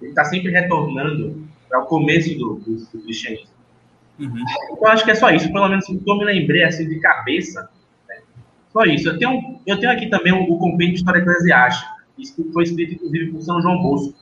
Ele 0.02 0.12
está 0.12 0.26
sempre 0.26 0.52
retornando 0.52 1.49
para 1.70 1.80
o 1.80 1.86
começo 1.86 2.38
do, 2.38 2.56
do, 2.56 2.76
do 2.76 3.04
cristianismo. 3.04 3.48
Uhum. 4.20 4.44
Então, 4.72 4.92
acho 4.92 5.06
que 5.06 5.12
é 5.12 5.16
só 5.16 5.30
isso. 5.30 5.52
Pelo 5.52 5.70
menos 5.70 5.88
o 5.88 5.98
que 5.98 6.10
eu 6.10 6.18
me 6.18 6.26
lembrei 6.26 6.64
assim, 6.64 6.90
de 6.90 7.00
cabeça. 7.00 7.70
Né? 8.08 8.18
Só 8.74 8.84
isso. 8.84 9.08
Eu 9.08 9.18
tenho, 9.18 9.62
eu 9.66 9.80
tenho 9.80 9.92
aqui 9.92 10.08
também 10.08 10.34
o, 10.34 10.44
o 10.52 10.58
Compêndio 10.58 10.96
de 10.96 11.00
História 11.00 11.20
Eclesiástica 11.20 12.00
isso 12.20 12.52
foi 12.52 12.64
escrito, 12.64 12.96
inclusive, 12.96 13.32
por 13.32 13.42
São 13.42 13.62
João 13.62 13.82
Bosco. 13.82 14.14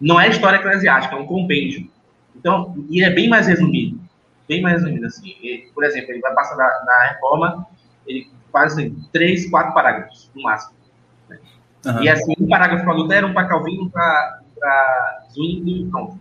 Não 0.00 0.20
é 0.20 0.28
história 0.28 0.56
eclesiástica, 0.56 1.14
é 1.14 1.18
um 1.18 1.26
compêndio. 1.26 1.88
Então, 2.34 2.74
e 2.90 3.02
é 3.02 3.10
bem 3.10 3.28
mais 3.28 3.46
resumido. 3.46 4.00
Bem 4.48 4.62
mais 4.62 4.82
resumido, 4.82 5.06
assim. 5.06 5.36
Ele, 5.42 5.70
por 5.74 5.84
exemplo, 5.84 6.12
ele 6.12 6.20
vai 6.20 6.34
passar 6.34 6.56
na, 6.56 6.64
na, 6.84 7.08
reforma, 7.08 7.66
ele 8.06 8.30
faz 8.52 8.72
assim, 8.72 8.96
três, 9.12 9.48
quatro 9.50 9.74
parágrafos, 9.74 10.30
no 10.34 10.42
máximo. 10.42 10.76
Né? 11.28 11.38
Uhum. 11.86 12.02
E 12.02 12.08
assim, 12.08 12.34
um 12.38 12.48
parágrafo 12.48 12.84
para 12.84 12.94
Lutero, 12.94 13.26
um 13.28 13.34
para 13.34 13.48
Calvino, 13.48 13.84
um 13.84 13.90
para 13.90 15.26
Zwingli 15.30 15.82
e 15.82 15.90
pronto. 15.90 16.18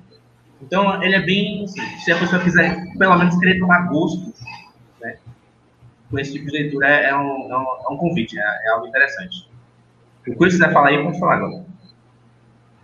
Então, 0.62 1.02
ele 1.04 1.16
é 1.16 1.22
bem, 1.22 1.64
assim, 1.64 1.82
se 2.00 2.12
a 2.12 2.20
pessoa 2.20 2.42
quiser, 2.42 2.76
pelo 2.98 3.18
menos, 3.18 3.38
querer 3.38 3.60
tomar 3.60 3.88
gosto 3.88 4.34
né, 5.02 5.18
com 6.10 6.20
esse 6.20 6.34
tipo 6.34 6.46
de 6.46 6.52
leitura, 6.52 6.88
é, 6.88 7.10
é 7.10 7.16
um, 7.16 7.52
é, 7.52 7.58
um, 7.58 7.66
é 7.90 7.94
um 7.94 7.98
convite, 7.98 8.40
é, 8.40 8.42
é 8.42 8.70
algo 8.70 8.88
interessante. 8.88 9.50
O 10.22 10.32
que 10.32 10.38
você 10.38 10.52
quiser 10.52 10.74
falar 10.74 10.90
aí, 10.90 11.04
pode 11.04 11.20
falar 11.20 11.36
agora. 11.36 11.66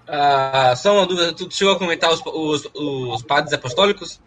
Ah, 0.07 0.76
só 0.76 0.97
uma 0.97 1.07
dúvida, 1.07 1.34
tu 1.34 1.49
chegou 1.49 1.74
a 1.74 1.80
comentar 1.80 2.11
os, 2.11 2.22
os, 2.26 2.69
os 2.74 3.24
padres 3.24 3.53
apostólicos? 3.53 4.22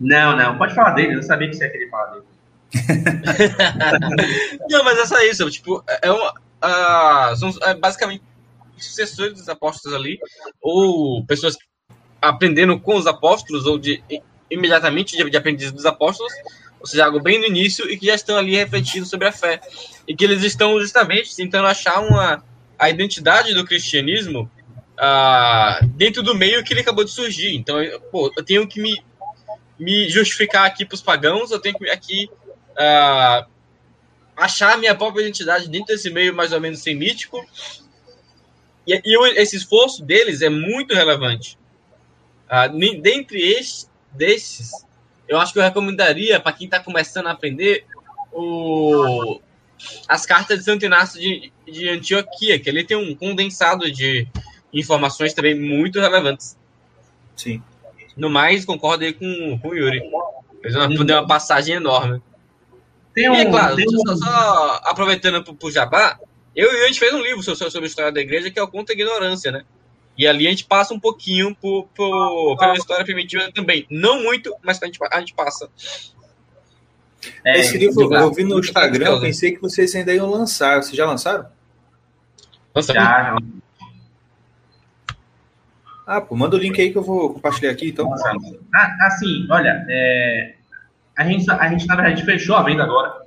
Não, 0.00 0.34
não, 0.36 0.56
pode 0.56 0.74
falar 0.74 0.92
dele, 0.92 1.12
eu 1.12 1.16
não 1.16 1.22
sabia 1.22 1.48
que 1.48 1.54
você 1.54 1.64
ia 1.64 1.70
querer 1.70 1.90
falar 1.90 2.06
dele. 2.12 2.24
não, 4.70 4.84
mas 4.84 4.98
é 4.98 5.06
só 5.06 5.20
isso, 5.22 5.50
tipo, 5.50 5.84
é 6.02 6.10
uma, 6.10 6.32
ah, 6.62 7.34
são 7.36 7.50
é 7.62 7.74
basicamente 7.74 8.22
sucessores 8.78 9.34
dos 9.34 9.48
apóstolos 9.48 9.96
ali, 9.96 10.18
ou 10.60 11.24
pessoas 11.26 11.56
aprendendo 12.20 12.78
com 12.78 12.96
os 12.96 13.06
apóstolos, 13.06 13.66
ou 13.66 13.78
de 13.78 14.02
imediatamente 14.50 15.16
de, 15.16 15.30
de 15.30 15.36
aprendizes 15.36 15.72
dos 15.72 15.86
apóstolos, 15.86 16.32
ou 16.80 16.86
seja, 16.86 17.04
algo 17.04 17.20
bem 17.20 17.38
no 17.38 17.46
início 17.46 17.88
e 17.90 17.96
que 17.96 18.06
já 18.06 18.14
estão 18.14 18.36
ali 18.36 18.56
refletindo 18.56 19.06
sobre 19.06 19.28
a 19.28 19.32
fé. 19.32 19.60
E 20.08 20.16
que 20.16 20.24
eles 20.24 20.42
estão 20.42 20.80
justamente 20.80 21.36
tentando 21.36 21.66
achar 21.66 22.00
uma, 22.00 22.42
a 22.78 22.88
identidade 22.88 23.54
do 23.54 23.64
cristianismo 23.64 24.50
uh, 24.98 25.86
dentro 25.88 26.22
do 26.22 26.34
meio 26.34 26.64
que 26.64 26.72
ele 26.72 26.80
acabou 26.80 27.04
de 27.04 27.10
surgir. 27.10 27.54
Então, 27.54 27.82
eu, 27.82 28.00
pô, 28.00 28.32
eu 28.34 28.42
tenho 28.42 28.66
que 28.66 28.80
me, 28.80 29.02
me 29.78 30.08
justificar 30.08 30.64
aqui 30.64 30.84
para 30.84 30.94
os 30.94 31.02
pagãos, 31.02 31.50
eu 31.50 31.60
tenho 31.60 31.78
que 31.78 31.88
aqui 31.90 32.30
uh, 32.72 33.46
achar 34.34 34.78
minha 34.78 34.94
própria 34.94 35.22
identidade 35.22 35.68
dentro 35.68 35.88
desse 35.88 36.08
meio 36.08 36.34
mais 36.34 36.52
ou 36.52 36.60
menos 36.60 36.80
semítico. 36.80 37.46
E, 38.86 39.00
e 39.04 39.40
esse 39.40 39.56
esforço 39.56 40.02
deles 40.02 40.40
é 40.40 40.48
muito 40.48 40.94
relevante. 40.94 41.59
Uh, 42.50 43.00
dentre 43.00 43.40
estes, 43.40 43.88
desses, 44.12 44.72
eu 45.28 45.38
acho 45.38 45.52
que 45.52 45.58
eu 45.58 45.62
recomendaria 45.62 46.40
para 46.40 46.52
quem 46.52 46.64
está 46.64 46.80
começando 46.80 47.28
a 47.28 47.30
aprender 47.30 47.86
o, 48.32 49.40
as 50.08 50.26
cartas 50.26 50.58
de 50.58 50.64
Santo 50.64 50.84
Inácio 50.84 51.20
de, 51.20 51.52
de 51.66 51.88
Antioquia, 51.88 52.58
que 52.58 52.68
ele 52.68 52.84
tem 52.84 52.96
um 52.96 53.14
condensado 53.14 53.90
de 53.90 54.26
informações 54.72 55.32
também 55.32 55.54
muito 55.54 56.00
relevantes. 56.00 56.56
Sim. 57.36 57.62
No 58.16 58.28
mais, 58.28 58.64
concordo 58.64 59.04
aí 59.04 59.12
com, 59.12 59.58
com 59.62 59.68
o 59.68 59.74
Yuri. 59.74 60.02
Fez 60.60 60.74
uma, 60.74 60.88
deu 60.88 61.16
uma 61.16 61.26
passagem 61.26 61.76
enorme. 61.76 62.20
Tem 63.14 63.28
um, 63.30 63.34
e 63.34 63.40
é 63.40 63.44
claro, 63.46 63.76
um... 63.76 64.06
só, 64.06 64.16
só, 64.16 64.80
aproveitando 64.84 65.42
pro, 65.42 65.54
pro 65.54 65.70
Jabá, 65.70 66.18
eu 66.54 66.72
e 66.72 66.84
a 66.84 66.86
gente 66.88 66.98
fez 66.98 67.12
um 67.12 67.22
livro 67.22 67.42
sobre, 67.42 67.70
sobre 67.70 67.86
a 67.86 67.88
história 67.88 68.12
da 68.12 68.20
igreja 68.20 68.50
que 68.50 68.58
é 68.58 68.62
o 68.62 68.68
Conto 68.68 68.88
da 68.88 68.94
Ignorância, 68.94 69.50
né? 69.50 69.64
E 70.20 70.26
ali 70.26 70.46
a 70.46 70.50
gente 70.50 70.66
passa 70.66 70.92
um 70.92 71.00
pouquinho 71.00 71.54
por, 71.54 71.88
por, 71.94 72.58
pela 72.58 72.74
história 72.74 73.02
primitiva 73.06 73.50
também. 73.54 73.86
Não 73.88 74.22
muito, 74.22 74.54
mas 74.62 74.78
a 74.82 74.84
gente, 74.84 74.98
a 75.10 75.18
gente 75.18 75.32
passa. 75.32 75.66
É, 77.42 77.58
Esse 77.58 77.78
livro 77.78 78.14
eu 78.14 78.30
vi 78.30 78.44
no 78.44 78.60
Instagram, 78.60 79.12
eu 79.12 79.20
pensei 79.22 79.52
que 79.52 79.62
vocês 79.62 79.94
ainda 79.94 80.12
iam 80.12 80.28
lançar. 80.28 80.82
Vocês 80.82 80.94
já 80.94 81.06
lançaram? 81.06 81.46
Já. 82.92 83.34
Ah, 86.06 86.20
pô, 86.20 86.36
manda 86.36 86.54
o 86.54 86.58
link 86.58 86.78
aí 86.78 86.92
que 86.92 86.98
eu 86.98 87.02
vou 87.02 87.32
compartilhar 87.32 87.70
aqui, 87.70 87.88
então. 87.88 88.12
Ah, 88.74 88.96
assim, 89.06 89.46
olha, 89.50 89.86
é, 89.88 90.54
a, 91.16 91.24
gente, 91.24 91.50
a 91.50 91.66
gente, 91.70 91.86
na 91.86 91.96
verdade, 91.96 92.22
fechou 92.26 92.56
a 92.56 92.62
venda 92.62 92.82
agora. 92.82 93.22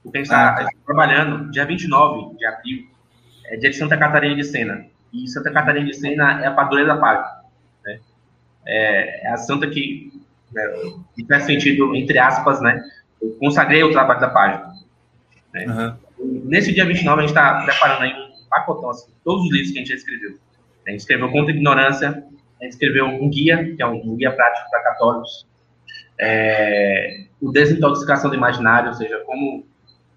Porque 0.00 0.18
a 0.18 0.20
gente 0.20 0.30
está 0.30 0.50
ah, 0.50 0.64
tá. 0.64 0.70
trabalhando 0.84 1.50
dia 1.50 1.66
29 1.66 2.36
de 2.36 2.46
abril, 2.46 2.88
é 3.46 3.56
dia 3.56 3.70
de 3.70 3.76
Santa 3.76 3.96
Catarina 3.96 4.36
de 4.36 4.44
Sena. 4.44 4.94
E 5.24 5.28
Santa 5.28 5.50
Catarina 5.50 5.86
de 5.86 5.94
Sena 5.94 6.42
é 6.42 6.46
a 6.46 6.52
padroeira 6.52 6.94
da 6.94 7.00
página. 7.00 7.40
Né? 7.84 8.00
É, 8.66 9.26
é, 9.26 9.32
a 9.32 9.36
santa 9.36 9.66
que, 9.68 10.12
né, 10.52 10.62
que 11.14 11.24
faz 11.26 11.44
sentido, 11.44 11.94
entre 11.94 12.18
aspas, 12.18 12.60
né? 12.60 12.82
Eu 13.20 13.30
consagrei 13.40 13.82
o 13.82 13.92
trabalho 13.92 14.20
da 14.20 14.28
página. 14.28 14.72
Né? 15.54 15.66
Uhum. 15.66 16.42
Nesse 16.44 16.72
dia 16.72 16.84
29, 16.84 17.18
a 17.18 17.20
gente 17.22 17.30
está 17.30 17.62
preparando 17.64 18.02
aí 18.02 18.12
um 18.12 18.48
pacotão, 18.48 18.90
assim, 18.90 19.10
todos 19.24 19.44
os 19.44 19.52
livros 19.52 19.70
que 19.70 19.78
a 19.78 19.80
gente 19.80 19.88
já 19.88 19.96
escreveu. 19.96 20.38
A 20.86 20.90
gente 20.90 21.00
escreveu 21.00 21.30
Contra 21.30 21.52
a 21.52 21.56
Ignorância, 21.56 22.24
a 22.60 22.64
gente 22.64 22.72
escreveu 22.72 23.06
um 23.06 23.28
guia, 23.28 23.74
que 23.74 23.82
é 23.82 23.86
um, 23.86 24.12
um 24.12 24.16
guia 24.16 24.32
prático 24.32 24.70
para 24.70 24.82
católicos, 24.82 25.46
é, 26.18 27.26
o 27.40 27.50
Desintoxicação 27.50 28.30
do 28.30 28.36
Imaginário, 28.36 28.88
ou 28.88 28.94
seja, 28.94 29.22
como 29.26 29.66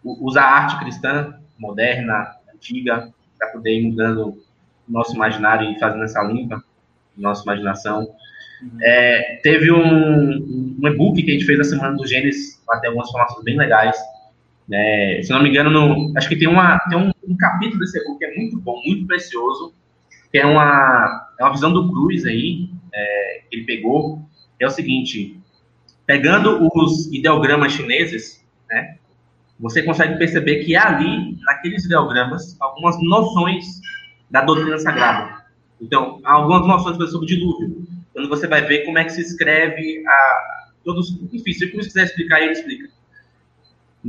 usar 0.04 0.44
a 0.44 0.54
arte 0.64 0.80
cristã, 0.80 1.36
moderna, 1.58 2.36
antiga, 2.54 3.12
para 3.38 3.50
poder 3.50 3.80
ir 3.80 3.90
mudando 3.90 4.42
nosso 4.90 5.16
imaginário 5.16 5.70
e 5.72 5.80
fazendo 5.80 6.04
essa 6.04 6.22
limpa, 6.24 6.64
nossa 7.16 7.44
imaginação. 7.44 8.10
Uhum. 8.62 8.78
É, 8.82 9.40
teve 9.44 9.72
um, 9.72 10.78
um 10.82 10.88
e-book 10.88 11.22
que 11.22 11.30
a 11.30 11.34
gente 11.34 11.46
fez 11.46 11.58
na 11.58 11.64
Semana 11.64 11.96
do 11.96 12.08
Gênesis, 12.08 12.62
lá 12.68 12.80
tem 12.80 12.90
algumas 12.90 13.10
informações 13.10 13.44
bem 13.44 13.58
legais. 13.58 13.98
Né? 14.68 15.22
Se 15.24 15.32
não 15.32 15.42
me 15.42 15.50
engano, 15.50 15.70
no, 15.70 16.14
acho 16.18 16.28
que 16.28 16.36
tem, 16.36 16.48
uma, 16.48 16.80
tem 16.90 16.98
um, 16.98 17.12
um 17.28 17.38
capítulo 17.38 17.80
desse 17.80 18.00
e-book 18.00 18.20
que 18.20 18.26
é 18.26 18.36
muito 18.36 18.58
bom, 18.60 18.82
muito 18.86 19.06
precioso, 19.08 19.74
que 20.32 20.38
é 20.38 20.46
uma, 20.46 21.28
é 21.40 21.44
uma 21.44 21.52
visão 21.52 21.72
do 21.72 21.92
Cruz 21.92 22.26
aí, 22.26 22.70
é, 22.94 23.42
que 23.50 23.56
ele 23.56 23.66
pegou, 23.66 24.22
é 24.60 24.68
o 24.68 24.70
seguinte, 24.70 25.40
pegando 26.06 26.70
os 26.76 27.12
ideogramas 27.14 27.72
chineses, 27.72 28.46
né, 28.70 28.98
você 29.60 29.84
consegue 29.84 30.18
perceber 30.18 30.64
que 30.64 30.76
ali, 30.76 31.38
naqueles 31.42 31.86
ideogramas, 31.86 32.56
algumas 32.60 33.02
noções 33.02 33.82
da 34.30 34.42
doutrina 34.42 34.78
sagrada. 34.78 35.44
Então, 35.82 36.20
há 36.24 36.34
algumas 36.34 36.68
noções 36.68 37.12
sobre 37.12 37.26
o 37.26 37.28
dilúvio. 37.28 37.88
Quando 38.14 38.30
você 38.30 38.48
vai 38.48 38.62
ver 38.66 38.86
como 38.86 38.98
é 38.98 39.04
que 39.04 39.12
se 39.12 39.22
escreve 39.22 40.04
a 40.06 40.70
todos, 40.84 41.18
enfim, 41.32 41.54
se 41.54 41.66
o 41.66 41.72
quiser 41.72 42.04
explicar, 42.06 42.42
ele 42.42 42.52
explica. 42.52 42.90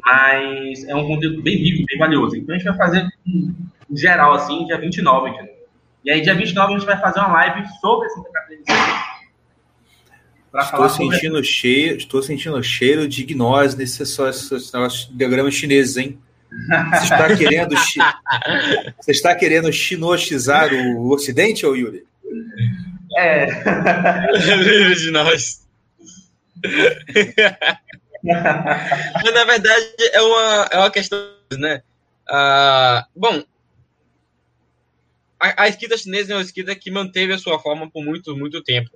Mas 0.04 0.84
é 0.84 0.94
um 0.94 1.06
conteúdo 1.06 1.42
bem 1.42 1.56
rico, 1.56 1.84
bem 1.86 1.98
valioso. 1.98 2.36
Então 2.36 2.54
a 2.54 2.58
gente 2.58 2.68
vai 2.68 2.76
fazer 2.76 3.08
em 3.26 3.96
geral 3.96 4.34
assim, 4.34 4.66
dia 4.66 4.78
29, 4.78 5.30
entendeu? 5.30 5.54
E 6.04 6.10
aí 6.10 6.20
dia 6.20 6.34
29 6.34 6.74
a 6.74 6.78
gente 6.78 6.86
vai 6.86 6.98
fazer 7.00 7.20
uma 7.20 7.32
live 7.32 7.68
sobre 7.80 8.08
Santa 8.08 8.30
Catarina 8.30 8.62
Estou 10.52 10.88
sentindo 10.88 11.34
sobre... 11.34 11.44
cheiro, 11.44 11.96
estou 11.96 12.22
sentindo 12.22 12.62
cheiro 12.62 13.06
de 13.06 13.24
gnose 13.24 13.76
nesse 13.76 14.02
diagrama 15.12 15.50
chinês, 15.50 15.96
hein? 15.96 16.18
Você 16.51 17.05
está 17.05 17.36
querendo, 17.36 17.74
você 19.01 19.11
está 19.11 19.34
querendo 19.34 19.72
chinotizar 19.72 20.72
o 20.72 21.11
Ocidente, 21.11 21.64
ou 21.64 21.76
Yuri? 21.76 22.05
É. 23.16 23.46
Livre 24.57 24.94
de 24.96 25.11
nós. 25.11 25.66
Mas, 28.22 29.34
na 29.34 29.44
verdade, 29.44 29.94
é 30.12 30.20
uma, 30.20 30.68
é 30.72 30.78
uma 30.78 30.90
questão, 30.90 31.18
né? 31.53 31.82
Uh, 32.28 33.03
bom, 33.16 33.42
a, 35.40 35.64
a 35.64 35.68
esquerda 35.68 35.96
chinesa 35.96 36.32
é 36.32 36.36
uma 36.36 36.42
esquerda 36.42 36.74
que 36.74 36.90
manteve 36.90 37.32
a 37.32 37.38
sua 37.38 37.59
forma 37.59 37.90
por 37.90 38.05
muito, 38.05 38.36
muito 38.36 38.62
tempo. 38.62 38.90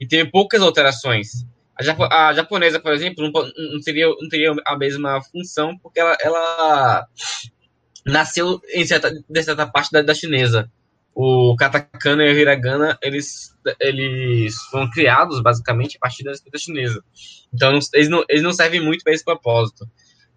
E 0.00 0.06
teve 0.06 0.30
poucas 0.30 0.60
alterações. 0.60 1.46
A, 1.76 2.32
japonesa, 2.32 2.78
por 2.78 2.92
exemplo, 2.92 3.24
não, 3.24 3.80
teria, 3.80 4.06
não 4.06 4.28
teria 4.28 4.54
a 4.64 4.78
mesma 4.78 5.20
função, 5.22 5.76
porque 5.78 5.98
ela, 5.98 6.16
ela 6.20 7.08
nasceu 8.06 8.60
em 8.72 8.86
certa, 8.86 9.10
de 9.10 9.42
certa 9.42 9.66
parte 9.66 9.90
da, 9.90 10.02
da 10.02 10.14
chinesa. 10.14 10.70
O 11.12 11.54
katakana 11.56 12.24
e 12.24 12.32
o 12.32 12.38
hiragana, 12.38 12.98
eles, 13.02 13.56
eles 13.80 14.56
foram 14.70 14.90
criados, 14.90 15.40
basicamente, 15.40 15.96
a 15.96 16.00
partir 16.00 16.24
da 16.24 16.32
escrita 16.32 16.58
chinesa. 16.58 17.02
Então, 17.52 17.78
eles, 17.92 18.08
não, 18.08 18.24
eles 18.28 18.42
não 18.42 18.52
servem 18.52 18.80
muito 18.80 19.02
para 19.02 19.12
esse 19.12 19.24
propósito. 19.24 19.88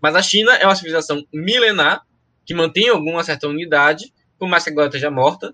Mas 0.02 0.16
a 0.16 0.22
China 0.22 0.56
é 0.56 0.66
uma 0.66 0.76
civilização 0.76 1.24
milenar, 1.34 2.02
que 2.46 2.54
mantém 2.54 2.90
alguma 2.90 3.24
certa 3.24 3.48
unidade, 3.48 4.14
por 4.40 4.48
mais 4.48 4.64
que 4.64 4.70
agora 4.70 4.88
esteja 4.88 5.10
morta, 5.10 5.54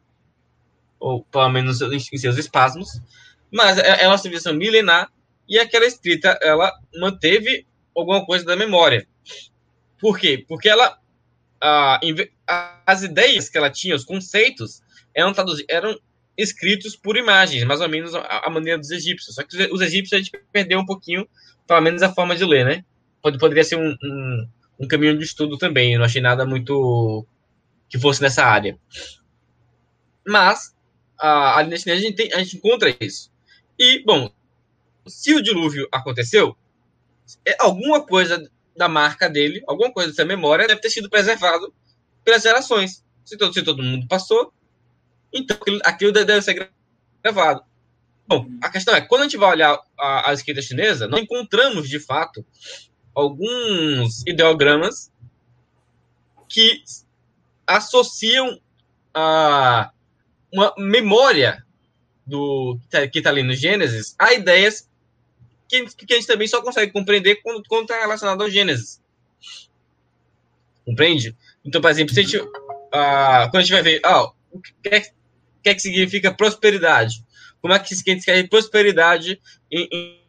ou 0.99 1.23
pelo 1.25 1.49
menos 1.49 1.81
em 1.81 2.17
seus 2.17 2.37
espasmos, 2.37 3.01
mas 3.51 3.77
é, 3.77 4.03
é 4.03 4.07
uma 4.07 4.17
civilização 4.17 4.53
milenar 4.53 5.09
e 5.47 5.59
aquela 5.59 5.85
escrita 5.85 6.37
ela 6.41 6.71
manteve 6.95 7.65
alguma 7.95 8.25
coisa 8.25 8.45
da 8.45 8.55
memória. 8.55 9.07
Por 9.99 10.19
quê? 10.19 10.43
Porque 10.47 10.69
ela 10.69 10.97
as 12.85 13.03
ideias 13.03 13.47
que 13.47 13.57
ela 13.57 13.69
tinha, 13.69 13.95
os 13.95 14.03
conceitos, 14.03 14.81
eram, 15.15 15.33
eram 15.69 15.97
escritos 16.37 16.95
por 16.95 17.15
imagens, 17.15 17.63
mais 17.63 17.79
ou 17.79 17.87
menos 17.87 18.13
a, 18.15 18.49
maneira 18.49 18.77
dos 18.77 18.91
egípcios. 18.91 19.35
Só 19.35 19.43
que 19.43 19.55
os 19.71 19.81
egípcios 19.81 20.13
a 20.13 20.21
gente 20.21 20.31
perdeu 20.51 20.79
um 20.79 20.85
pouquinho, 20.85 21.27
pelo 21.65 21.81
menos 21.81 22.01
a 22.01 22.13
forma 22.13 22.35
de 22.35 22.43
ler, 22.43 22.65
né? 22.65 22.85
Pode, 23.21 23.37
poderia 23.37 23.63
ser 23.63 23.77
um, 23.77 23.95
um, 24.03 24.47
um 24.81 24.87
caminho 24.87 25.17
de 25.17 25.23
estudo 25.23 25.57
também. 25.57 25.93
Eu 25.93 25.99
não 25.99 26.05
achei 26.05 26.21
nada 26.21 26.45
muito 26.45 27.25
que 27.87 27.97
fosse 27.97 28.21
nessa 28.21 28.43
área. 28.43 28.77
Mas 30.27 30.75
a, 31.17 31.59
a 31.59 31.63
chinesa 31.63 31.93
a 31.93 31.95
gente, 31.95 32.15
tem, 32.15 32.33
a 32.33 32.39
gente 32.39 32.57
encontra 32.57 32.93
isso. 32.99 33.31
E, 33.79 34.03
bom, 34.03 34.29
se 35.07 35.33
o 35.33 35.41
dilúvio 35.41 35.87
aconteceu, 35.91 36.55
é 37.45 37.55
alguma 37.59 38.05
coisa 38.05 38.49
da 38.75 38.87
marca 38.87 39.29
dele, 39.29 39.63
alguma 39.67 39.91
coisa 39.91 40.09
dessa 40.09 40.25
memória 40.25 40.67
deve 40.67 40.81
ter 40.81 40.89
sido 40.89 41.09
preservado 41.09 41.73
pelas 42.23 42.41
gerações. 42.41 43.03
Se 43.23 43.37
todo, 43.37 43.53
se 43.53 43.61
todo 43.61 43.83
mundo 43.83 44.07
passou, 44.07 44.53
então 45.31 45.55
aquilo, 45.59 45.79
aquilo 45.83 46.11
deve 46.11 46.41
ser 46.41 46.71
gravado. 47.23 47.63
Bom, 48.27 48.47
a 48.61 48.69
questão 48.69 48.95
é, 48.95 49.01
quando 49.01 49.21
a 49.21 49.23
gente 49.25 49.37
vai 49.37 49.51
olhar 49.51 49.79
a, 49.97 50.29
a 50.29 50.33
esquerda 50.33 50.61
chinesa, 50.61 51.07
nós 51.07 51.21
encontramos, 51.21 51.89
de 51.89 51.99
fato, 51.99 52.45
alguns 53.13 54.23
ideogramas 54.25 55.11
que 56.49 56.83
associam 57.67 58.59
a 59.13 59.91
uma 60.51 60.73
memória 60.77 61.65
do 62.25 62.77
que 63.11 63.19
está 63.19 63.29
ali 63.29 63.43
no 63.43 63.53
Gênesis 63.53 64.15
a 64.17 64.33
ideias 64.33 64.89
que, 65.81 66.05
que 66.05 66.13
a 66.13 66.17
gente 66.17 66.27
também 66.27 66.47
só 66.47 66.61
consegue 66.61 66.91
compreender 66.91 67.41
quando 67.41 67.81
está 67.81 67.99
relacionado 67.99 68.41
ao 68.41 68.49
Gênesis. 68.49 69.01
Compreende? 70.85 71.35
Então, 71.65 71.81
por 71.81 71.89
exemplo, 71.89 72.13
se 72.13 72.19
a 72.19 72.23
gente, 72.23 72.37
ah, 72.91 73.47
quando 73.49 73.57
a 73.57 73.61
gente 73.61 73.71
vai 73.71 73.81
ver 73.81 74.01
ah, 74.03 74.31
o 74.51 74.59
que 74.59 74.73
é, 74.89 74.99
que, 74.99 75.69
é 75.69 75.73
que 75.73 75.81
significa 75.81 76.33
prosperidade, 76.33 77.23
como 77.61 77.73
é 77.73 77.79
que 77.79 77.95
se 77.95 78.03
quer 78.03 78.49
prosperidade 78.49 79.39
em, 79.71 79.87
em, 79.91 80.19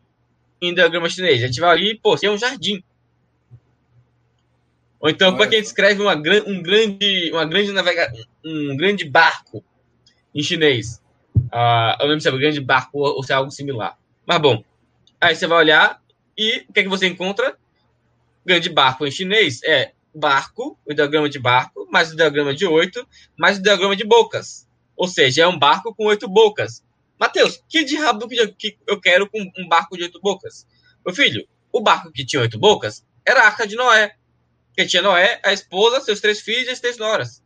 em 0.63 0.75
diagrama 0.75 1.09
chinês? 1.09 1.43
A 1.43 1.47
gente 1.47 1.61
vai 1.61 1.71
ali, 1.71 1.99
pô, 1.99 2.17
é 2.23 2.31
um 2.31 2.39
jardim. 2.39 2.83
Ou 5.01 5.11
então, 5.11 5.33
como 5.33 5.43
é 5.43 5.49
que 5.49 5.57
a 5.57 5.59
gente 5.59 5.67
escreve 5.67 6.01
uma, 6.01 6.15
um 6.15 6.63
grande, 6.63 7.31
uma 7.33 7.45
grande 7.45 7.73
navega, 7.73 8.11
um 8.45 8.77
grande 8.77 9.05
barco 9.05 9.63
em 10.35 10.43
chinês? 10.43 11.03
Uh, 11.37 11.99
eu 12.01 12.05
não 12.05 12.07
lembro 12.07 12.21
se 12.21 12.29
é 12.29 12.33
um 12.33 12.39
grande 12.39 12.61
barco 12.61 12.99
ou 13.01 13.23
se 13.23 13.33
é 13.33 13.35
algo 13.35 13.51
similar. 13.51 13.99
Mas 14.25 14.39
bom, 14.39 14.65
aí 15.25 15.35
você 15.35 15.47
vai 15.47 15.59
olhar 15.59 16.03
e 16.37 16.67
o 16.69 16.73
que 16.73 16.81
é 16.81 16.83
que 16.83 16.89
você 16.89 17.07
encontra? 17.07 17.57
Grande 18.45 18.69
barco 18.69 19.07
em 19.07 19.11
chinês 19.11 19.63
é 19.65 19.93
barco, 20.15 20.79
o 20.85 20.93
diagrama 20.93 21.31
de 21.31 21.39
barco, 21.39 21.89
mais 21.91 22.13
o 22.13 22.17
diagrama 22.17 22.55
de 22.55 22.67
oito, 22.67 23.07
mais 23.37 23.59
o 23.59 23.63
diagrama 23.63 23.97
de 23.97 24.05
bocas. 24.05 24.69
Ou 24.95 25.09
seja, 25.09 25.43
é 25.43 25.49
um 25.49 25.59
barco 25.59 25.95
com 25.95 26.05
oito 26.07 26.29
bocas. 26.29 26.85
Mateus, 27.19 27.63
que 27.69 27.85
diabo 27.85 28.29
que 28.29 28.77
eu 28.87 29.01
quero 29.01 29.29
com 29.29 29.41
um 29.59 29.67
barco 29.67 29.97
de 29.97 30.03
oito 30.03 30.21
bocas? 30.21 30.67
Meu 31.05 31.15
filho, 31.15 31.49
o 31.73 31.81
barco 31.81 32.13
que 32.13 32.25
tinha 32.25 32.43
oito 32.43 32.59
bocas 32.59 33.05
era 33.25 33.41
a 33.41 33.47
Arca 33.47 33.67
de 33.67 33.77
Noé. 33.77 34.17
Que 34.77 34.85
tinha 34.85 35.03
Noé, 35.03 35.41
a 35.43 35.53
esposa, 35.53 36.01
seus 36.01 36.21
três 36.21 36.41
filhos 36.41 36.67
e 36.67 36.71
as 36.71 36.81
três 36.81 36.99
noras. 36.99 37.43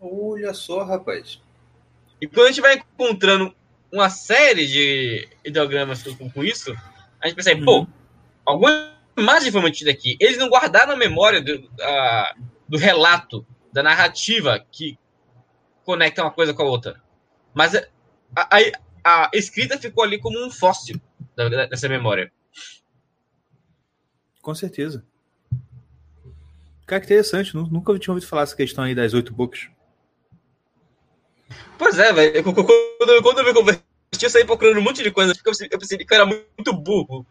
Olha 0.00 0.52
só, 0.54 0.82
rapaz. 0.82 1.40
E 2.20 2.26
quando 2.26 2.46
a 2.46 2.48
gente 2.48 2.60
vai 2.60 2.74
encontrando 2.74 3.54
uma 3.92 4.08
série 4.10 4.66
de 4.66 5.28
ideogramas 5.44 6.02
com, 6.02 6.30
com 6.30 6.44
isso, 6.44 6.74
a 7.20 7.26
gente 7.26 7.36
percebe, 7.36 7.60
uhum. 7.60 7.86
pô, 7.86 7.92
alguma 8.44 8.92
imagem 9.16 9.48
informativa 9.48 9.90
aqui. 9.90 10.16
Eles 10.20 10.38
não 10.38 10.48
guardaram 10.48 10.92
a 10.92 10.96
memória 10.96 11.40
do, 11.40 11.56
uh, 11.56 12.44
do 12.68 12.78
relato, 12.78 13.46
da 13.72 13.82
narrativa 13.82 14.64
que 14.70 14.98
conecta 15.84 16.22
uma 16.22 16.30
coisa 16.30 16.54
com 16.54 16.62
a 16.62 16.66
outra. 16.66 17.02
Mas 17.54 17.74
a, 17.74 17.86
a, 18.34 18.58
a 19.04 19.30
escrita 19.34 19.78
ficou 19.78 20.04
ali 20.04 20.18
como 20.18 20.44
um 20.44 20.50
fóssil 20.50 21.00
dessa 21.68 21.88
memória. 21.88 22.32
Com 24.40 24.54
certeza. 24.54 25.04
Cara, 26.86 27.00
que 27.00 27.06
interessante. 27.06 27.54
Nunca 27.54 27.96
tinha 27.98 28.12
ouvido 28.12 28.28
falar 28.28 28.42
essa 28.42 28.56
questão 28.56 28.84
aí 28.84 28.94
das 28.94 29.14
oito 29.14 29.32
bocas. 29.32 29.68
Pois 31.78 31.98
é, 31.98 32.12
velho. 32.12 32.89
Quando, 33.00 33.22
quando 33.22 33.38
eu 33.38 33.44
me 33.46 33.54
converti, 33.54 33.82
eu 34.20 34.28
saí 34.28 34.44
procurando 34.44 34.78
um 34.78 34.82
monte 34.82 35.02
de 35.02 35.10
coisa, 35.10 35.34
porque 35.34 35.48
eu 35.48 35.78
percebi 35.78 36.04
que 36.04 36.12
eu 36.12 36.16
era 36.16 36.26
muito 36.26 36.70
burro. 36.74 37.26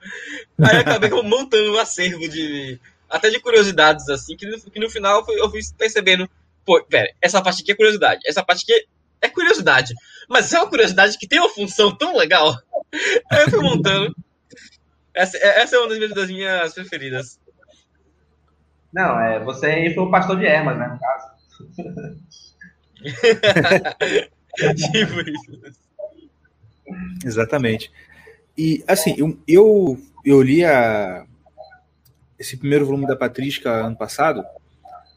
Aí 0.60 0.78
eu 0.78 0.82
acabei 0.82 1.12
montando 1.22 1.74
um 1.74 1.78
acervo 1.78 2.28
de. 2.28 2.80
Até 3.08 3.30
de 3.30 3.40
curiosidades, 3.40 4.10
assim, 4.10 4.36
que 4.36 4.48
no, 4.48 4.60
que 4.60 4.80
no 4.80 4.90
final 4.90 5.24
eu 5.30 5.48
fui 5.52 5.62
percebendo. 5.78 6.28
Pô, 6.66 6.84
pera, 6.84 7.14
essa 7.22 7.40
parte 7.40 7.62
aqui 7.62 7.72
é 7.72 7.76
curiosidade, 7.76 8.22
essa 8.26 8.44
parte 8.44 8.64
aqui 8.64 8.88
é 9.22 9.30
curiosidade. 9.30 9.94
Mas 10.28 10.52
é 10.52 10.58
uma 10.58 10.68
curiosidade 10.68 11.20
que 11.20 11.28
tem 11.28 11.40
uma 11.40 11.50
função 11.50 11.96
tão 11.96 12.18
legal. 12.18 12.58
Aí 13.32 13.44
eu 13.44 13.52
fui 13.52 13.62
montando. 13.62 14.16
Essa, 15.14 15.38
essa 15.38 15.76
é 15.76 15.80
uma 15.80 15.90
das 15.90 16.00
minhas, 16.00 16.14
das 16.16 16.30
minhas 16.32 16.74
preferidas. 16.74 17.40
Não, 18.92 19.20
é, 19.22 19.40
você 19.40 19.68
aí 19.68 19.94
foi 19.94 20.04
o 20.04 20.10
pastor 20.10 20.36
de 20.40 20.48
Hermas, 20.48 20.80
né, 20.80 20.88
no 20.88 21.00
caso. 21.00 21.28
tipo. 24.56 25.14
Exatamente. 27.26 27.92
E, 28.58 28.84
assim, 28.88 29.16
eu, 29.48 29.98
eu, 30.26 30.42
li 30.42 30.66
a, 30.66 31.26
esse 32.38 32.58
primeiro 32.58 32.86
volume 32.86 33.08
da 33.08 33.16
Patrística 33.16 33.70
ano 33.70 33.96
passado, 33.96 34.44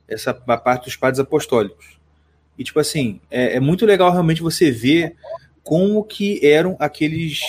essa 0.09 0.31
a 0.31 0.57
parte 0.57 0.85
dos 0.85 0.97
padres 0.97 1.19
apostólicos. 1.19 1.99
E, 2.59 2.65
tipo 2.65 2.79
assim, 2.79 3.21
é, 3.31 3.57
é 3.57 3.61
muito 3.61 3.87
legal 3.87 4.13
realmente 4.13 4.43
você 4.43 4.71
ver 4.71 5.17
como 5.63 6.05
que 6.05 6.45
eram 6.47 6.77
aqueles, 6.79 7.41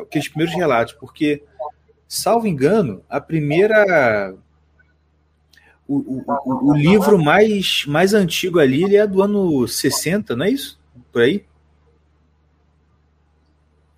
aqueles 0.00 0.28
primeiros 0.28 0.54
relatos, 0.54 0.94
porque, 0.94 1.42
salvo 2.08 2.46
engano, 2.46 3.02
a 3.08 3.20
primeira 3.20 4.34
o, 5.86 6.22
o, 6.26 6.70
o, 6.70 6.74
livro 6.74 7.22
mais, 7.22 7.84
mais 7.86 8.14
antigo 8.14 8.58
ali 8.58 8.96
é 8.96 9.06
do 9.06 9.22
ano 9.22 9.66
60, 9.68 10.34
não 10.34 10.46
é 10.46 10.50
isso? 10.50 10.80
Por 11.12 11.22
aí? 11.22 11.44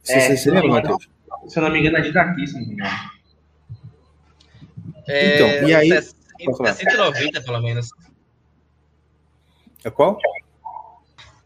Você, 0.03 0.13
é, 0.13 0.37
você 0.37 0.51
lembra, 0.51 0.69
Matheus? 0.69 1.09
Se 1.49 1.59
eu 1.59 1.63
não 1.63 1.71
me 1.71 1.81
engano, 1.81 1.97
é 1.99 2.01
de 2.01 2.13
daqui, 2.13 2.47
se 2.47 2.55
não 2.55 2.61
me 2.61 2.73
engano. 2.75 3.11
É, 5.07 5.35
então, 5.35 5.69
e 5.69 5.75
aí. 5.75 5.91
Entre 6.41 6.73
190, 6.75 7.41
pelo 7.43 7.61
menos. 7.61 7.89
É 9.85 9.91
qual? 9.91 10.19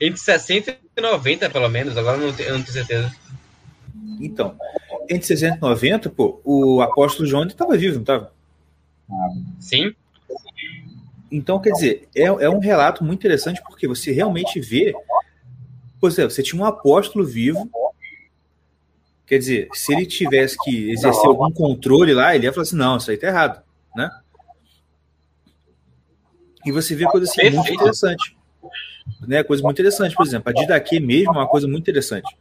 Entre 0.01 0.19
60 0.19 0.77
e 0.97 1.01
90, 1.01 1.51
pelo 1.51 1.69
menos. 1.69 1.97
Agora 1.97 2.17
eu 2.19 2.29
não 2.29 2.33
tenho, 2.33 2.49
eu 2.49 2.59
não 2.59 2.63
tenho 2.63 2.73
certeza. 2.73 3.15
Então, 4.21 4.57
entre 5.09 5.27
60 5.27 5.57
e 5.57 5.61
90, 5.61 6.11
pô, 6.11 6.41
o 6.45 6.81
apóstolo 6.81 7.29
João 7.29 7.45
estava 7.45 7.77
vivo, 7.77 7.95
não 7.95 8.03
estava? 8.03 8.33
Sim. 9.61 9.95
Então, 11.31 11.61
quer 11.61 11.73
dizer, 11.73 12.09
é, 12.15 12.25
é 12.25 12.49
um 12.49 12.59
relato 12.59 13.05
muito 13.05 13.21
interessante 13.21 13.63
porque 13.63 13.87
você 13.87 14.13
realmente 14.13 14.61
vê. 14.61 14.95
Por 16.01 16.11
exemplo, 16.11 16.31
você 16.31 16.43
tinha 16.43 16.61
um 16.61 16.65
apóstolo 16.65 17.25
vivo. 17.25 17.71
Quer 19.27 19.39
dizer, 19.39 19.69
se 19.75 19.93
ele 19.93 20.07
tivesse 20.07 20.57
que 20.63 20.91
exercer 20.91 21.27
algum 21.27 21.51
controle 21.51 22.15
lá, 22.15 22.35
ele 22.35 22.47
ia 22.47 22.53
falar 22.53 22.63
assim: 22.63 22.77
não, 22.77 22.97
isso 22.97 23.11
aí 23.11 23.17
tá 23.17 23.27
errado, 23.27 23.63
né? 23.95 24.11
E 26.65 26.73
você 26.73 26.95
vê 26.95 27.05
coisa 27.05 27.31
assim 27.31 27.51
muito 27.51 27.73
interessante. 27.73 28.37
Né? 29.27 29.43
Coisa 29.43 29.63
muito 29.63 29.77
interessante, 29.77 30.15
por 30.15 30.27
exemplo, 30.27 30.51
a 30.51 30.53
Didaquê 30.53 31.01
mesmo 31.01 31.33
é 31.33 31.39
uma 31.39 31.49
coisa 31.49 31.67
muito 31.67 31.83
interessante. 31.83 32.37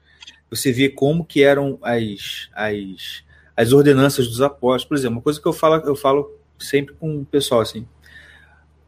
Você 0.50 0.72
vê 0.72 0.90
como 0.90 1.26
que 1.26 1.44
eram 1.44 1.78
as, 1.82 2.50
as, 2.54 3.24
as 3.56 3.72
ordenanças 3.72 4.28
dos 4.28 4.42
apóstolos. 4.42 4.86
Por 4.86 4.98
exemplo, 4.98 5.18
uma 5.18 5.22
coisa 5.22 5.42
que 5.42 5.48
eu 5.48 5.54
falo, 5.54 5.76
eu 5.86 5.96
falo 5.96 6.40
sempre 6.60 6.94
com 6.96 7.20
o 7.20 7.26
pessoal 7.26 7.62
assim. 7.62 7.88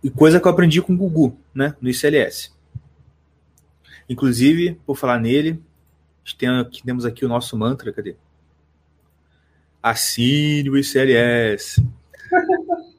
E 0.03 0.09
coisa 0.09 0.39
que 0.39 0.47
eu 0.47 0.51
aprendi 0.51 0.81
com 0.81 0.93
o 0.93 0.97
Gugu, 0.97 1.37
né, 1.53 1.75
no 1.81 1.89
ICLS. 1.89 2.51
Inclusive, 4.09 4.79
por 4.85 4.97
falar 4.97 5.19
nele, 5.19 5.61
temos 6.83 7.05
aqui 7.05 7.23
o 7.23 7.29
nosso 7.29 7.57
mantra, 7.57 7.93
cadê? 7.93 8.15
Assine 9.81 10.69
o 10.69 10.77
ICLS. 10.77 11.81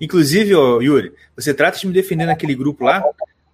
Inclusive, 0.00 0.54
ó, 0.54 0.80
Yuri, 0.80 1.12
você 1.36 1.54
trata 1.54 1.78
de 1.78 1.86
me 1.86 1.92
defender 1.92 2.26
naquele 2.26 2.54
grupo 2.54 2.84
lá, 2.84 3.02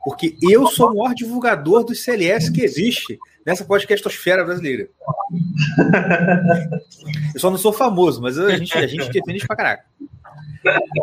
porque 0.02 0.36
eu 0.42 0.66
sou 0.68 0.90
o 0.90 0.96
maior 0.96 1.14
divulgador 1.14 1.84
do 1.84 1.92
ICLS 1.92 2.50
que 2.50 2.62
existe 2.62 3.18
nessa 3.44 3.64
podcastosfera 3.64 4.44
brasileira. 4.44 4.88
Eu 7.34 7.40
só 7.40 7.50
não 7.50 7.58
sou 7.58 7.72
famoso, 7.72 8.22
mas 8.22 8.38
a 8.38 8.56
gente, 8.56 8.76
a 8.76 8.86
gente 8.86 9.10
defende 9.10 9.46
pra 9.46 9.56
caraca. 9.56 9.84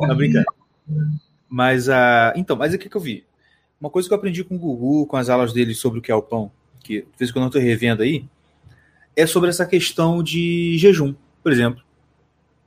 Não, 0.02 0.16
brincando. 0.16 0.46
Mas, 1.48 1.88
uh, 1.88 2.34
então, 2.36 2.58
mas 2.58 2.74
o 2.74 2.78
que, 2.78 2.90
que 2.90 2.98
eu 2.98 3.02
vi? 3.02 3.26
Uma 3.84 3.90
coisa 3.90 4.08
que 4.08 4.14
eu 4.14 4.18
aprendi 4.18 4.46
com 4.46 4.56
o 4.56 4.58
Gugu, 4.58 5.06
com 5.08 5.18
as 5.18 5.28
aulas 5.28 5.52
dele 5.52 5.74
sobre 5.76 6.00
o 6.00 6.02
que 6.02 6.10
é 6.10 6.16
o 6.16 6.22
pão, 6.22 6.50
que 6.82 7.02
de 7.02 7.18
vez 7.20 7.30
em 7.30 7.34
quando 7.34 7.44
eu 7.44 7.48
estou 7.48 7.62
revendo 7.62 8.02
aí, 8.02 8.26
é 9.14 9.28
sobre 9.28 9.50
essa 9.50 9.66
questão 9.66 10.24
de 10.24 10.78
jejum, 10.78 11.14
por 11.44 11.52
exemplo. 11.52 11.84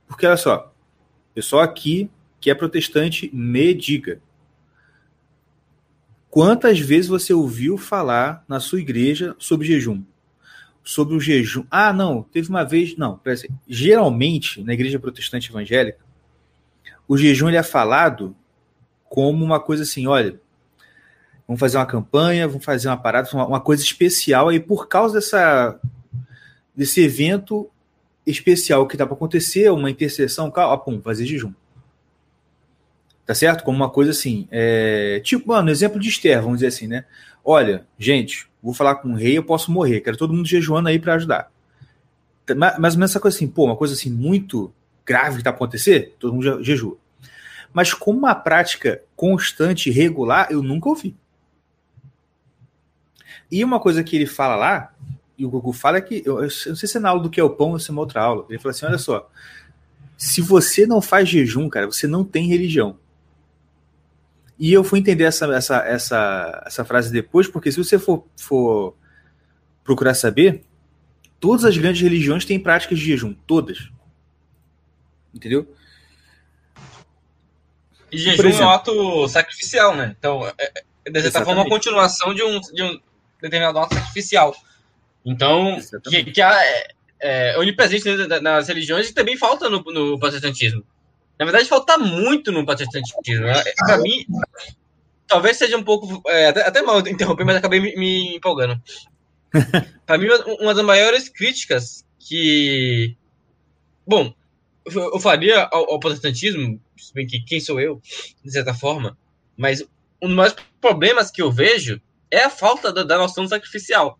Porque 0.07 0.27
olha 0.27 0.37
só, 0.37 0.71
pessoal 1.33 1.63
aqui 1.63 2.07
que 2.39 2.51
é 2.51 2.53
protestante, 2.53 3.31
me 3.33 3.73
diga. 3.73 4.21
Quantas 6.29 6.79
vezes 6.79 7.07
você 7.07 7.33
ouviu 7.33 7.79
falar 7.79 8.45
na 8.47 8.59
sua 8.59 8.79
igreja 8.79 9.35
sobre 9.39 9.65
jejum? 9.65 10.03
Sobre 10.83 11.15
o 11.15 11.19
jejum. 11.19 11.65
Ah, 11.71 11.91
não, 11.91 12.21
teve 12.21 12.47
uma 12.47 12.63
vez. 12.63 12.95
Não, 12.95 13.19
assim, 13.25 13.47
geralmente, 13.67 14.63
na 14.63 14.71
igreja 14.71 14.99
protestante 14.99 15.49
evangélica, 15.49 15.97
o 17.07 17.17
jejum 17.17 17.47
ele 17.47 17.57
é 17.57 17.63
falado 17.63 18.35
como 19.09 19.43
uma 19.43 19.59
coisa 19.59 19.81
assim: 19.81 20.05
olha, 20.05 20.39
vamos 21.47 21.59
fazer 21.59 21.77
uma 21.77 21.85
campanha, 21.85 22.47
vamos 22.47 22.65
fazer 22.65 22.89
uma 22.89 22.97
parada, 22.97 23.29
uma 23.33 23.61
coisa 23.61 23.81
especial 23.81 24.49
aí 24.49 24.59
por 24.59 24.87
causa 24.87 25.15
dessa, 25.15 25.79
desse 26.75 27.01
evento 27.01 27.69
especial 28.25 28.85
que 28.85 28.95
está 28.95 29.05
para 29.05 29.15
acontecer, 29.15 29.71
uma 29.71 29.89
intercessão, 29.89 30.51
ah, 30.53 30.77
pum, 30.77 31.01
fazer 31.01 31.25
jejum. 31.25 31.53
Tá 33.25 33.33
certo? 33.33 33.63
Como 33.63 33.77
uma 33.77 33.89
coisa 33.89 34.11
assim, 34.11 34.47
é, 34.51 35.21
tipo, 35.23 35.47
mano, 35.47 35.69
exemplo 35.69 35.99
de 35.99 36.09
Esther, 36.09 36.41
vamos 36.41 36.57
dizer 36.57 36.67
assim, 36.67 36.87
né? 36.87 37.05
Olha, 37.43 37.85
gente, 37.97 38.47
vou 38.61 38.73
falar 38.73 38.95
com 38.95 39.09
o 39.09 39.15
rei, 39.15 39.37
eu 39.37 39.43
posso 39.43 39.71
morrer, 39.71 40.01
quero 40.01 40.17
todo 40.17 40.33
mundo 40.33 40.47
jejuando 40.47 40.89
aí 40.89 40.99
para 40.99 41.15
ajudar. 41.15 41.51
Mais 42.55 42.93
ou 42.93 42.99
menos 42.99 43.11
essa 43.11 43.19
coisa 43.19 43.35
assim, 43.35 43.47
pô, 43.47 43.65
uma 43.65 43.75
coisa 43.75 43.93
assim 43.93 44.09
muito 44.09 44.73
grave 45.05 45.35
que 45.35 45.41
está 45.41 45.49
acontecer, 45.49 46.15
todo 46.19 46.33
mundo 46.33 46.63
jejua. 46.63 46.97
Mas 47.73 47.93
como 47.93 48.19
uma 48.19 48.35
prática 48.35 49.01
constante 49.15 49.89
e 49.89 49.93
regular, 49.93 50.47
eu 50.49 50.61
nunca 50.61 50.89
ouvi. 50.89 51.15
E 53.51 53.63
uma 53.63 53.79
coisa 53.79 54.03
que 54.03 54.15
ele 54.15 54.25
fala 54.25 54.55
lá, 54.55 54.93
e 55.37 55.45
o 55.45 55.49
Gugu 55.49 55.71
fala 55.71 55.97
é 55.97 56.01
que, 56.01 56.21
eu, 56.25 56.43
eu 56.43 56.49
não 56.67 56.75
sei 56.75 56.87
se 56.89 56.97
é 56.97 56.99
na 56.99 57.09
aula 57.09 57.23
do 57.23 57.29
que 57.29 57.39
é 57.39 57.43
o 57.43 57.49
pão 57.49 57.71
ou 57.71 57.79
se 57.79 57.89
é 57.89 57.93
uma 57.93 58.01
outra 58.01 58.21
aula, 58.21 58.45
ele 58.49 58.59
fala 58.59 58.71
assim, 58.71 58.85
olha 58.85 58.97
só, 58.97 59.29
se 60.17 60.41
você 60.41 60.87
não 60.87 61.01
faz 61.01 61.29
jejum, 61.29 61.69
cara, 61.69 61.85
você 61.85 62.07
não 62.07 62.23
tem 62.23 62.47
religião. 62.47 62.97
E 64.59 64.73
eu 64.73 64.83
fui 64.83 64.99
entender 64.99 65.25
essa, 65.25 65.45
essa, 65.53 65.77
essa, 65.85 66.63
essa 66.65 66.85
frase 66.85 67.11
depois, 67.11 67.47
porque 67.47 67.71
se 67.71 67.77
você 67.77 67.99
for, 67.99 68.25
for 68.35 68.95
procurar 69.83 70.15
saber, 70.15 70.63
todas 71.39 71.63
as 71.63 71.77
grandes 71.77 72.01
religiões 72.01 72.43
têm 72.43 72.59
práticas 72.59 72.97
de 72.97 73.05
jejum, 73.05 73.35
todas. 73.45 73.89
Entendeu? 75.31 75.71
E 78.11 78.17
jejum 78.17 78.49
é 78.49 78.65
um 78.65 78.69
ato 78.69 79.27
sacrificial, 79.27 79.95
né? 79.95 80.15
Então, 80.17 80.47
é, 80.57 80.71
é, 81.05 81.11
de 81.11 81.21
certa 81.21 81.45
forma, 81.45 81.61
uma 81.61 81.69
continuação 81.69 82.33
de 82.33 82.41
um, 82.41 82.59
de 82.59 82.81
um 82.81 82.99
determinado 83.41 83.79
ato 83.79 83.93
sacrificial. 83.93 84.55
Então, 85.25 85.77
que, 86.09 86.23
que 86.25 86.41
é, 86.41 86.87
é, 87.19 87.57
onipresente 87.57 88.05
nas 88.41 88.67
religiões 88.67 89.09
e 89.09 89.13
também 89.13 89.37
falta 89.37 89.69
no, 89.69 89.83
no 89.83 90.19
protestantismo. 90.19 90.83
Na 91.37 91.45
verdade, 91.45 91.67
falta 91.67 91.97
muito 91.97 92.51
no 92.51 92.65
protestantismo. 92.65 93.45
Né? 93.45 93.63
Para 93.77 93.97
mim, 93.99 94.25
talvez 95.27 95.57
seja 95.57 95.77
um 95.77 95.83
pouco. 95.83 96.21
É, 96.29 96.47
até, 96.47 96.61
até, 96.67 96.81
mal 96.81 96.99
interromper, 97.07 97.43
mas 97.43 97.57
acabei 97.57 97.79
me, 97.79 97.95
me 97.95 98.35
empolgando. 98.35 98.81
Para 100.05 100.17
mim, 100.17 100.27
uma 100.59 100.73
das 100.73 100.85
maiores 100.85 101.29
críticas 101.29 102.05
que. 102.19 103.15
Bom, 104.05 104.33
eu 104.85 105.19
faria 105.19 105.67
ao, 105.71 105.91
ao 105.91 105.99
protestantismo, 105.99 106.81
se 106.97 107.13
bem 107.13 107.27
que 107.27 107.41
quem 107.41 107.59
sou 107.59 107.79
eu, 107.79 108.01
de 108.43 108.51
certa 108.51 108.73
forma, 108.73 109.17
mas 109.55 109.81
um 110.21 110.27
dos 110.27 110.35
maiores 110.35 110.55
problemas 110.79 111.29
que 111.29 111.41
eu 111.41 111.51
vejo 111.51 112.01
é 112.31 112.43
a 112.43 112.49
falta 112.49 112.91
da, 112.91 113.03
da 113.03 113.17
noção 113.17 113.47
sacrificial. 113.47 114.19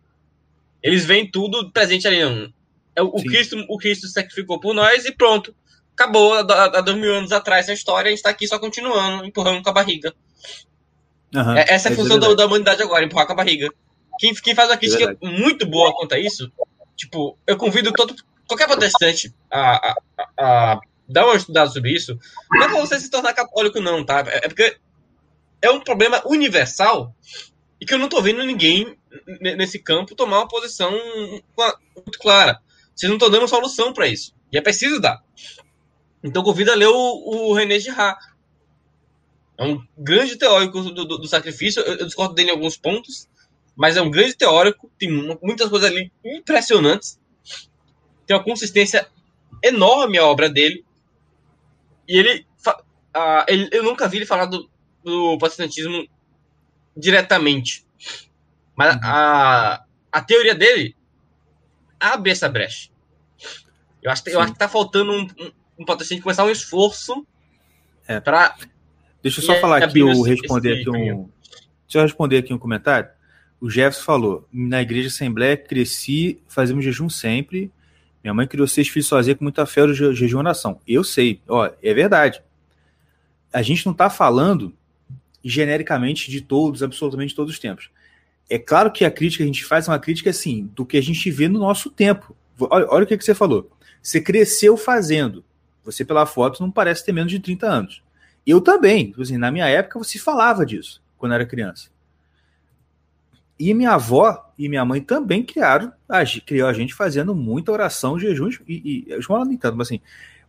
Eles 0.82 1.04
veem 1.04 1.30
tudo 1.30 1.70
presente 1.70 2.06
ali. 2.06 2.22
Não. 2.22 2.52
É 2.94 3.02
o, 3.02 3.12
Cristo, 3.12 3.56
o 3.68 3.78
Cristo 3.78 4.08
sacrificou 4.08 4.58
por 4.58 4.74
nós 4.74 5.04
e 5.04 5.12
pronto. 5.12 5.54
Acabou 5.94 6.34
há 6.34 6.42
dois 6.80 6.96
mil 6.96 7.14
anos 7.14 7.32
atrás 7.32 7.66
essa 7.66 7.72
história, 7.72 8.08
a 8.08 8.10
gente 8.10 8.18
está 8.18 8.30
aqui 8.30 8.46
só 8.46 8.58
continuando, 8.58 9.24
empurrando 9.24 9.62
com 9.62 9.70
a 9.70 9.72
barriga. 9.72 10.14
Uhum, 11.34 11.56
essa 11.56 11.88
é 11.88 11.90
a 11.90 11.92
é 11.92 11.96
função 11.96 12.18
da, 12.18 12.34
da, 12.34 12.46
humanidade 12.46 12.82
agora, 12.82 13.04
empurrar 13.04 13.26
com 13.26 13.32
a 13.32 13.36
barriga. 13.36 13.68
Quem, 14.18 14.34
quem 14.34 14.54
faz 14.54 14.68
uma 14.68 14.74
é 14.74 14.78
crítica 14.78 15.16
é 15.20 15.28
muito 15.28 15.66
boa 15.66 15.94
quanto 15.94 16.14
a 16.14 16.18
isso, 16.18 16.50
tipo, 16.96 17.38
eu 17.46 17.56
convido 17.56 17.92
todo, 17.92 18.14
qualquer 18.46 18.66
protestante 18.66 19.32
a, 19.50 19.90
a, 19.90 19.96
a 20.38 20.80
dar 21.08 21.24
uma 21.24 21.36
estudada 21.36 21.70
sobre 21.70 21.92
isso. 21.92 22.18
Não 22.50 22.62
é 22.62 22.68
pra 22.68 22.80
você 22.80 22.98
se 22.98 23.10
tornar 23.10 23.32
católico, 23.32 23.80
não, 23.80 24.04
tá? 24.04 24.24
É, 24.26 24.38
é 24.38 24.48
porque 24.48 24.76
é 25.62 25.70
um 25.70 25.80
problema 25.80 26.22
universal 26.26 27.14
e 27.80 27.86
que 27.86 27.94
eu 27.94 27.98
não 27.98 28.08
tô 28.08 28.20
vendo 28.20 28.44
ninguém 28.44 28.96
nesse 29.40 29.78
campo 29.78 30.14
tomar 30.14 30.38
uma 30.38 30.48
posição 30.48 30.90
muito 31.96 32.18
clara. 32.18 32.60
Vocês 32.94 33.08
não 33.08 33.16
estão 33.16 33.30
dando 33.30 33.46
solução 33.46 33.92
para 33.92 34.08
isso. 34.08 34.34
E 34.52 34.58
é 34.58 34.60
preciso 34.60 35.00
dar. 35.00 35.22
Então 36.22 36.42
convido 36.42 36.72
a 36.72 36.74
ler 36.74 36.88
o, 36.88 36.94
o 36.94 37.52
René 37.52 37.78
Girard. 37.78 38.18
É 39.56 39.64
um 39.64 39.84
grande 39.96 40.36
teórico 40.36 40.82
do, 40.82 41.04
do, 41.04 41.18
do 41.18 41.28
sacrifício. 41.28 41.80
Eu, 41.82 41.94
eu, 41.94 42.06
discordo 42.06 42.34
dele 42.34 42.50
em 42.50 42.52
alguns 42.52 42.76
pontos, 42.76 43.28
mas 43.76 43.96
é 43.96 44.02
um 44.02 44.10
grande 44.10 44.34
teórico. 44.34 44.90
Tem 44.98 45.10
muitas 45.42 45.68
coisas 45.68 45.90
ali 45.90 46.10
impressionantes. 46.24 47.20
Tem 48.26 48.36
uma 48.36 48.44
consistência 48.44 49.08
enorme 49.62 50.18
a 50.18 50.26
obra 50.26 50.50
dele. 50.50 50.84
E 52.08 52.18
ele, 52.18 52.46
uh, 52.66 53.44
ele 53.46 53.68
eu 53.70 53.84
nunca 53.84 54.08
vi 54.08 54.18
ele 54.18 54.26
falar 54.26 54.46
do, 54.46 54.68
do 55.04 55.38
protestantismo 55.38 56.08
diretamente. 56.98 57.86
Mas 58.76 58.94
uhum. 58.96 59.00
a, 59.04 59.84
a 60.10 60.20
teoria 60.20 60.54
dele 60.54 60.96
abre 61.98 62.30
essa 62.30 62.48
brecha. 62.48 62.90
Eu 64.02 64.10
acho, 64.10 64.28
eu 64.28 64.40
acho 64.40 64.52
que 64.52 64.58
tá 64.58 64.68
faltando 64.68 65.12
um, 65.12 65.22
um, 65.22 65.52
um 65.80 65.84
protestante 65.84 66.22
começar 66.22 66.44
um 66.44 66.50
esforço 66.50 67.26
é. 68.06 68.20
para. 68.20 68.56
Deixa 69.22 69.40
eu 69.40 69.44
só 69.44 69.54
falar 69.56 69.82
aqui, 69.82 70.02
o 70.02 70.22
responder 70.22 70.80
aqui 70.80 70.90
um. 70.90 71.28
Deixa 71.84 71.98
eu 71.98 72.02
responder 72.02 72.38
aqui 72.38 72.52
um 72.52 72.58
comentário. 72.58 73.08
O 73.60 73.68
Jefferson 73.68 74.04
falou: 74.04 74.48
na 74.52 74.80
igreja 74.80 75.08
Assembleia 75.08 75.56
cresci, 75.56 76.40
fazemos 76.48 76.84
jejum 76.84 77.08
sempre. 77.08 77.72
Minha 78.22 78.34
mãe 78.34 78.46
criou 78.46 78.66
seis 78.66 78.88
filhos 78.88 79.06
sozinha 79.06 79.34
com 79.34 79.44
muita 79.44 79.64
fé 79.66 79.86
jejum 79.92 80.38
e 80.38 80.40
oração. 80.40 80.80
Eu 80.86 81.02
sei, 81.02 81.40
ó, 81.48 81.70
é 81.82 81.94
verdade. 81.94 82.42
A 83.52 83.62
gente 83.62 83.86
não 83.86 83.92
está 83.92 84.10
falando 84.10 84.76
genericamente 85.48 86.30
de 86.30 86.40
todos, 86.40 86.82
absolutamente 86.82 87.34
todos 87.34 87.52
os 87.52 87.58
tempos. 87.58 87.90
É 88.50 88.58
claro 88.58 88.90
que 88.90 89.04
a 89.04 89.10
crítica 89.10 89.38
que 89.38 89.44
a 89.44 89.52
gente 89.52 89.64
faz 89.64 89.88
é 89.88 89.90
uma 89.90 89.98
crítica 89.98 90.30
assim, 90.30 90.70
do 90.74 90.84
que 90.84 90.96
a 90.96 91.02
gente 91.02 91.30
vê 91.30 91.48
no 91.48 91.58
nosso 91.58 91.90
tempo. 91.90 92.36
Olha, 92.58 92.86
olha 92.90 93.04
o 93.04 93.06
que, 93.06 93.16
que 93.16 93.24
você 93.24 93.34
falou. 93.34 93.70
Você 94.02 94.20
cresceu 94.20 94.76
fazendo. 94.76 95.44
Você, 95.84 96.04
pela 96.04 96.26
foto, 96.26 96.60
não 96.60 96.70
parece 96.70 97.04
ter 97.04 97.12
menos 97.12 97.30
de 97.30 97.38
30 97.38 97.66
anos. 97.66 98.02
Eu 98.46 98.60
também. 98.60 99.14
Assim, 99.18 99.38
na 99.38 99.50
minha 99.50 99.66
época, 99.66 99.98
você 99.98 100.18
falava 100.18 100.64
disso 100.66 101.02
quando 101.16 101.34
era 101.34 101.46
criança. 101.46 101.88
E 103.58 103.74
minha 103.74 103.92
avó 103.92 104.52
e 104.58 104.68
minha 104.68 104.84
mãe 104.84 105.00
também 105.00 105.42
criaram, 105.42 105.92
criou 106.46 106.68
a 106.68 106.72
gente 106.72 106.94
fazendo 106.94 107.34
muita 107.34 107.72
oração, 107.72 108.18
jejum, 108.18 108.50
e, 108.68 109.04
e 109.08 109.12
esmola 109.14 109.44
nem 109.44 109.56
tanto, 109.56 109.76
mas 109.76 109.88
assim, 109.88 110.00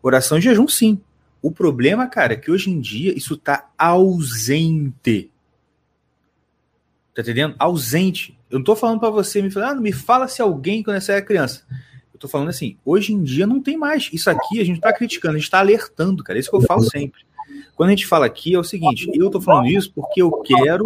oração 0.02 0.38
e 0.38 0.42
jejum 0.42 0.68
sim. 0.68 1.02
O 1.42 1.52
problema, 1.52 2.08
cara, 2.08 2.34
é 2.34 2.36
que 2.36 2.52
hoje 2.52 2.70
em 2.70 2.80
dia 2.80 3.18
isso 3.18 3.38
tá 3.38 3.70
ausente. 3.78 5.32
Tá 7.16 7.22
entendendo? 7.22 7.56
Ausente. 7.58 8.38
Eu 8.50 8.60
não 8.60 8.66
tô 8.66 8.76
falando 8.76 9.00
para 9.00 9.10
você 9.10 9.42
me 9.42 9.52
falar, 9.52 9.72
ah, 9.72 9.76
me 9.76 9.92
fala 9.92 10.28
se 10.28 10.42
alguém 10.42 10.84
quando 10.84 11.00
você 11.00 11.14
era 11.14 11.22
criança. 11.22 11.66
Eu 12.14 12.20
tô 12.20 12.28
falando 12.28 12.50
assim, 12.50 12.78
hoje 12.84 13.14
em 13.14 13.24
dia 13.24 13.48
não 13.48 13.62
tem 13.62 13.78
mais. 13.78 14.10
Isso 14.12 14.30
aqui 14.30 14.60
a 14.60 14.66
gente 14.66 14.82
tá 14.82 14.92
criticando, 14.92 15.36
a 15.36 15.40
gente 15.40 15.50
tá 15.50 15.60
alertando, 15.60 16.24
cara. 16.24 16.38
É 16.38 16.42
isso 16.42 16.50
que 16.50 16.56
eu 16.58 16.62
falo 16.62 16.84
sempre. 16.84 17.22
Quando 17.76 17.88
a 17.90 17.92
gente 17.92 18.06
fala 18.06 18.26
aqui 18.26 18.54
é 18.54 18.60
o 18.60 18.64
seguinte, 18.64 19.10
eu 19.14 19.30
tô 19.30 19.40
falando 19.40 19.68
isso 19.68 19.92
porque 19.94 20.22
eu 20.22 20.32
quero 20.42 20.84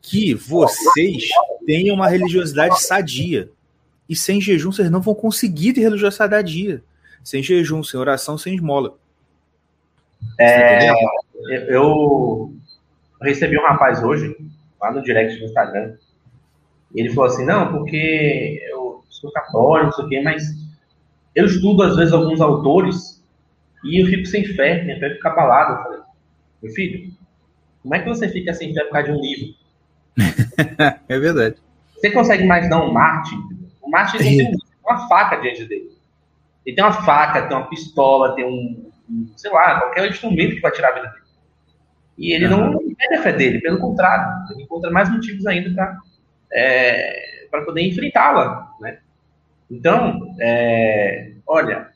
que 0.00 0.34
vocês 0.34 1.24
tenham 1.66 1.96
uma 1.96 2.08
religiosidade 2.08 2.82
sadia. 2.82 3.50
E 4.08 4.14
sem 4.14 4.40
jejum 4.40 4.70
vocês 4.70 4.90
não 4.90 5.00
vão 5.00 5.14
conseguir 5.14 5.72
ter 5.72 5.80
religiosidade 5.80 6.34
sadia. 6.34 6.84
Sem 7.22 7.42
jejum, 7.42 7.82
sem 7.82 7.98
oração, 7.98 8.36
sem 8.36 8.54
esmola. 8.54 8.96
É, 10.38 10.90
eu 11.68 12.52
recebi 13.22 13.58
um 13.58 13.62
rapaz 13.62 14.02
hoje, 14.02 14.36
lá 14.80 14.92
no 14.92 15.02
direct 15.02 15.38
do 15.38 15.44
Instagram. 15.46 15.96
Ele 16.94 17.10
falou 17.10 17.30
assim: 17.30 17.44
Não, 17.44 17.72
porque 17.72 18.62
eu 18.70 19.02
sou 19.08 19.32
católico, 19.32 19.86
não 19.86 19.92
sei 19.92 20.04
o 20.04 20.08
quê, 20.08 20.20
mas 20.22 20.42
eu 21.34 21.46
estudo 21.46 21.82
às 21.82 21.96
vezes 21.96 22.12
alguns 22.12 22.40
autores 22.40 23.22
e 23.84 24.02
eu 24.02 24.06
fico 24.06 24.26
sem 24.26 24.44
fé, 24.44 24.82
minha 24.82 24.98
fé 24.98 25.10
fica 25.10 25.30
abalada. 25.30 25.72
Eu 25.72 25.82
falei: 25.82 26.00
Meu 26.62 26.72
filho, 26.72 27.12
como 27.82 27.94
é 27.94 27.98
que 28.00 28.08
você 28.08 28.28
fica 28.28 28.52
sem 28.52 28.72
fé 28.72 28.84
por 28.84 28.92
causa 28.92 29.12
de 29.12 29.18
um 29.18 29.20
livro? 29.20 29.54
é 31.08 31.18
verdade. 31.18 31.56
Você 31.94 32.10
consegue 32.10 32.44
imaginar 32.44 32.82
um 32.82 32.92
Marte? 32.92 33.34
O 33.82 33.90
Marte 33.90 34.18
tem 34.18 34.56
uma 34.84 35.08
faca 35.08 35.36
diante 35.36 35.64
dele. 35.64 35.90
Ele 36.64 36.76
tem 36.76 36.84
uma 36.84 36.92
faca, 36.92 37.46
tem 37.46 37.56
uma 37.56 37.68
pistola, 37.68 38.34
tem 38.34 38.44
um, 38.44 38.90
sei 39.36 39.50
lá, 39.50 39.80
qualquer 39.80 40.08
instrumento 40.08 40.54
que 40.54 40.60
vai 40.60 40.70
tirar 40.70 40.88
a 40.88 40.94
vida 40.94 41.08
dele. 41.08 41.24
E 42.16 42.32
ele 42.32 42.48
não 42.48 42.78
perde 42.94 43.14
a 43.16 43.22
fé 43.22 43.32
dele, 43.32 43.60
pelo 43.60 43.80
contrário, 43.80 44.52
ele 44.52 44.62
encontra 44.62 44.90
mais 44.90 45.10
motivos 45.10 45.46
ainda 45.46 45.70
para 45.74 45.98
é, 46.52 47.62
poder 47.64 47.82
enfrentá-la, 47.82 48.70
né? 48.80 48.98
Então, 49.70 50.34
é, 50.40 51.32
olha, 51.46 51.88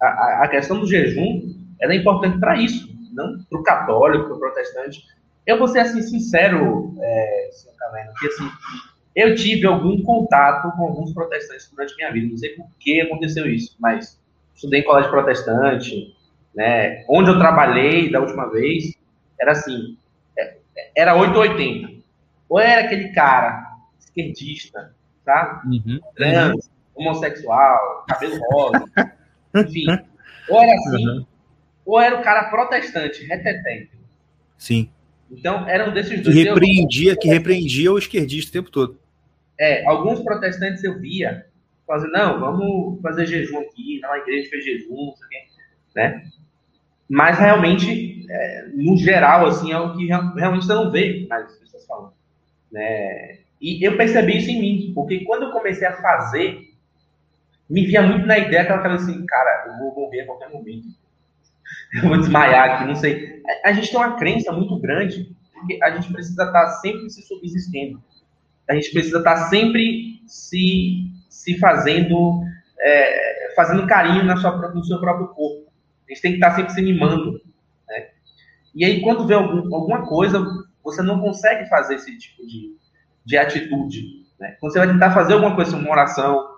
a, 0.00 0.44
a, 0.44 0.48
questão 0.48 0.80
do 0.80 0.86
jejum 0.86 1.54
é 1.80 1.94
importante 1.94 2.38
para 2.38 2.56
isso, 2.56 2.88
não 3.12 3.38
para 3.44 3.60
o 3.60 3.62
católico, 3.62 4.24
para 4.24 4.34
o 4.34 4.40
protestante. 4.40 5.04
Eu 5.46 5.58
vou 5.58 5.68
ser 5.68 5.80
assim 5.80 6.02
sincero, 6.02 6.94
é, 7.00 7.50
senhor 7.52 7.76
Caverna, 7.76 8.12
que 8.18 8.26
assim, 8.26 8.50
eu 9.14 9.34
tive 9.34 9.66
algum 9.66 10.02
contato 10.02 10.70
com 10.76 10.84
alguns 10.84 11.12
protestantes 11.12 11.70
durante 11.70 11.94
minha 11.96 12.12
vida. 12.12 12.28
Não 12.30 12.38
sei 12.38 12.50
por 12.50 12.66
que 12.78 13.00
aconteceu 13.00 13.46
isso, 13.46 13.76
mas 13.78 14.20
estudei 14.54 14.80
em 14.80 14.84
colégio 14.84 15.10
protestante, 15.10 16.14
né? 16.54 17.04
Onde 17.08 17.30
eu 17.30 17.38
trabalhei 17.38 18.10
da 18.10 18.20
última 18.20 18.50
vez, 18.50 18.94
era 19.40 19.52
assim, 19.52 19.96
é, 20.38 20.56
era 20.96 21.14
880. 21.14 22.00
Ou 22.48 22.58
era 22.58 22.86
aquele 22.86 23.10
cara 23.10 23.76
esquerdista, 23.98 24.94
tá? 25.24 25.62
Uhum. 25.64 26.00
Trans, 26.16 26.70
homossexual, 26.94 28.04
cabelo 28.08 28.38
rosa, 28.50 28.84
enfim. 29.54 29.86
Ou 30.48 30.62
era 30.62 30.74
assim, 30.74 31.06
uhum. 31.06 31.26
ou 31.86 32.00
era 32.00 32.18
o 32.18 32.22
cara 32.22 32.50
protestante, 32.50 33.24
retetente. 33.24 33.92
Sim. 34.58 34.90
Então, 35.30 35.68
eram 35.68 35.92
desses 35.92 36.20
dois. 36.22 36.34
Que 36.34 36.42
repreendia, 36.42 37.16
que 37.16 37.28
repreendia 37.28 37.92
o 37.92 37.98
esquerdista 37.98 38.50
o 38.50 38.52
tempo 38.52 38.70
todo. 38.70 38.98
É, 39.58 39.86
alguns 39.86 40.20
protestantes 40.20 40.82
eu 40.82 40.98
via 40.98 41.46
fazendo, 41.86 42.12
não, 42.12 42.38
vamos 42.38 43.00
fazer 43.02 43.26
jejum 43.26 43.58
aqui, 43.58 43.98
na 44.00 44.16
igreja 44.18 44.48
fez 44.48 44.64
jejum, 44.64 45.12
né? 45.94 46.22
Mas 47.10 47.40
realmente, 47.40 48.24
é, 48.30 48.68
no 48.72 48.96
geral, 48.96 49.44
assim, 49.44 49.72
é 49.72 49.78
o 49.80 49.96
que 49.96 50.06
realmente 50.06 50.64
você 50.64 50.74
não 50.74 50.92
vê 50.92 51.26
mais 51.28 51.46
as 51.46 51.56
pessoas 51.56 51.84
falando. 51.84 52.12
Né? 52.70 53.40
E 53.60 53.84
eu 53.84 53.96
percebi 53.96 54.38
isso 54.38 54.48
em 54.48 54.60
mim, 54.60 54.92
porque 54.94 55.24
quando 55.24 55.42
eu 55.42 55.50
comecei 55.50 55.88
a 55.88 56.00
fazer, 56.00 56.70
me 57.68 57.84
via 57.84 58.00
muito 58.00 58.26
na 58.26 58.38
ideia 58.38 58.64
que 58.64 58.70
ela 58.70 58.80
falava 58.80 59.02
assim, 59.02 59.26
cara, 59.26 59.64
eu 59.66 59.78
vou 59.78 59.92
morrer 59.92 60.20
a 60.20 60.26
qualquer 60.26 60.50
momento. 60.50 60.86
Eu 61.94 62.08
vou 62.08 62.18
desmaiar 62.18 62.70
aqui, 62.70 62.84
não 62.84 62.94
sei. 62.94 63.42
A 63.64 63.72
gente 63.72 63.90
tem 63.90 63.98
uma 63.98 64.16
crença 64.16 64.52
muito 64.52 64.76
grande, 64.78 65.34
porque 65.52 65.78
a 65.82 65.90
gente 65.90 66.12
precisa 66.12 66.44
estar 66.44 66.68
sempre 66.80 67.10
se 67.10 67.22
subsistendo. 67.22 68.00
A 68.68 68.74
gente 68.74 68.92
precisa 68.92 69.18
estar 69.18 69.36
sempre 69.48 70.20
se, 70.26 71.10
se 71.28 71.58
fazendo, 71.58 72.42
é, 72.80 73.52
fazendo 73.54 73.86
carinho 73.86 74.24
na 74.24 74.36
sua, 74.36 74.56
no 74.72 74.84
seu 74.84 75.00
próprio 75.00 75.28
corpo. 75.28 75.69
A 76.10 76.14
gente 76.14 76.22
tem 76.22 76.32
que 76.32 76.38
estar 76.38 76.56
sempre 76.56 76.72
se 76.72 76.82
mimando. 76.82 77.40
Né? 77.88 78.08
E 78.74 78.84
aí, 78.84 79.00
quando 79.00 79.26
vê 79.26 79.34
algum, 79.34 79.72
alguma 79.74 80.06
coisa, 80.06 80.44
você 80.82 81.02
não 81.02 81.20
consegue 81.20 81.68
fazer 81.68 81.94
esse 81.94 82.18
tipo 82.18 82.44
de, 82.44 82.76
de 83.24 83.38
atitude. 83.38 84.26
Né? 84.40 84.56
Quando 84.58 84.72
você 84.72 84.80
vai 84.80 84.92
tentar 84.92 85.12
fazer 85.12 85.34
alguma 85.34 85.54
coisa, 85.54 85.76
uma 85.76 85.90
oração 85.90 86.48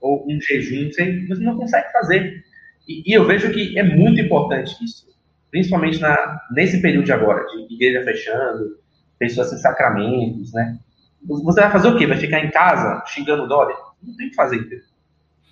ou 0.00 0.26
um 0.26 0.40
jejum, 0.40 0.90
você, 0.90 1.26
você 1.26 1.42
não 1.42 1.58
consegue 1.58 1.92
fazer. 1.92 2.42
E, 2.88 3.10
e, 3.10 3.12
eu 3.12 3.26
vejo 3.26 3.52
que 3.52 3.78
é 3.78 3.82
muito 3.82 4.20
importante 4.20 4.82
isso, 4.82 5.06
principalmente 5.50 6.00
na, 6.00 6.40
nesse 6.52 6.80
período 6.80 7.04
de 7.04 7.12
agora, 7.12 7.44
de 7.46 7.74
igreja 7.74 8.02
fechando, 8.02 8.78
pessoas 9.18 9.50
sem 9.50 9.58
sacramentos, 9.58 10.52
né? 10.52 10.78
Você 11.24 11.60
vai 11.60 11.70
fazer 11.70 11.88
o 11.88 11.96
quê? 11.96 12.06
Vai 12.06 12.16
ficar 12.16 12.40
em 12.40 12.50
casa 12.50 13.04
xingando 13.06 13.46
Dória? 13.46 13.76
Não 14.02 14.16
tem 14.16 14.26
o 14.26 14.30
que 14.30 14.34
fazer, 14.36 14.84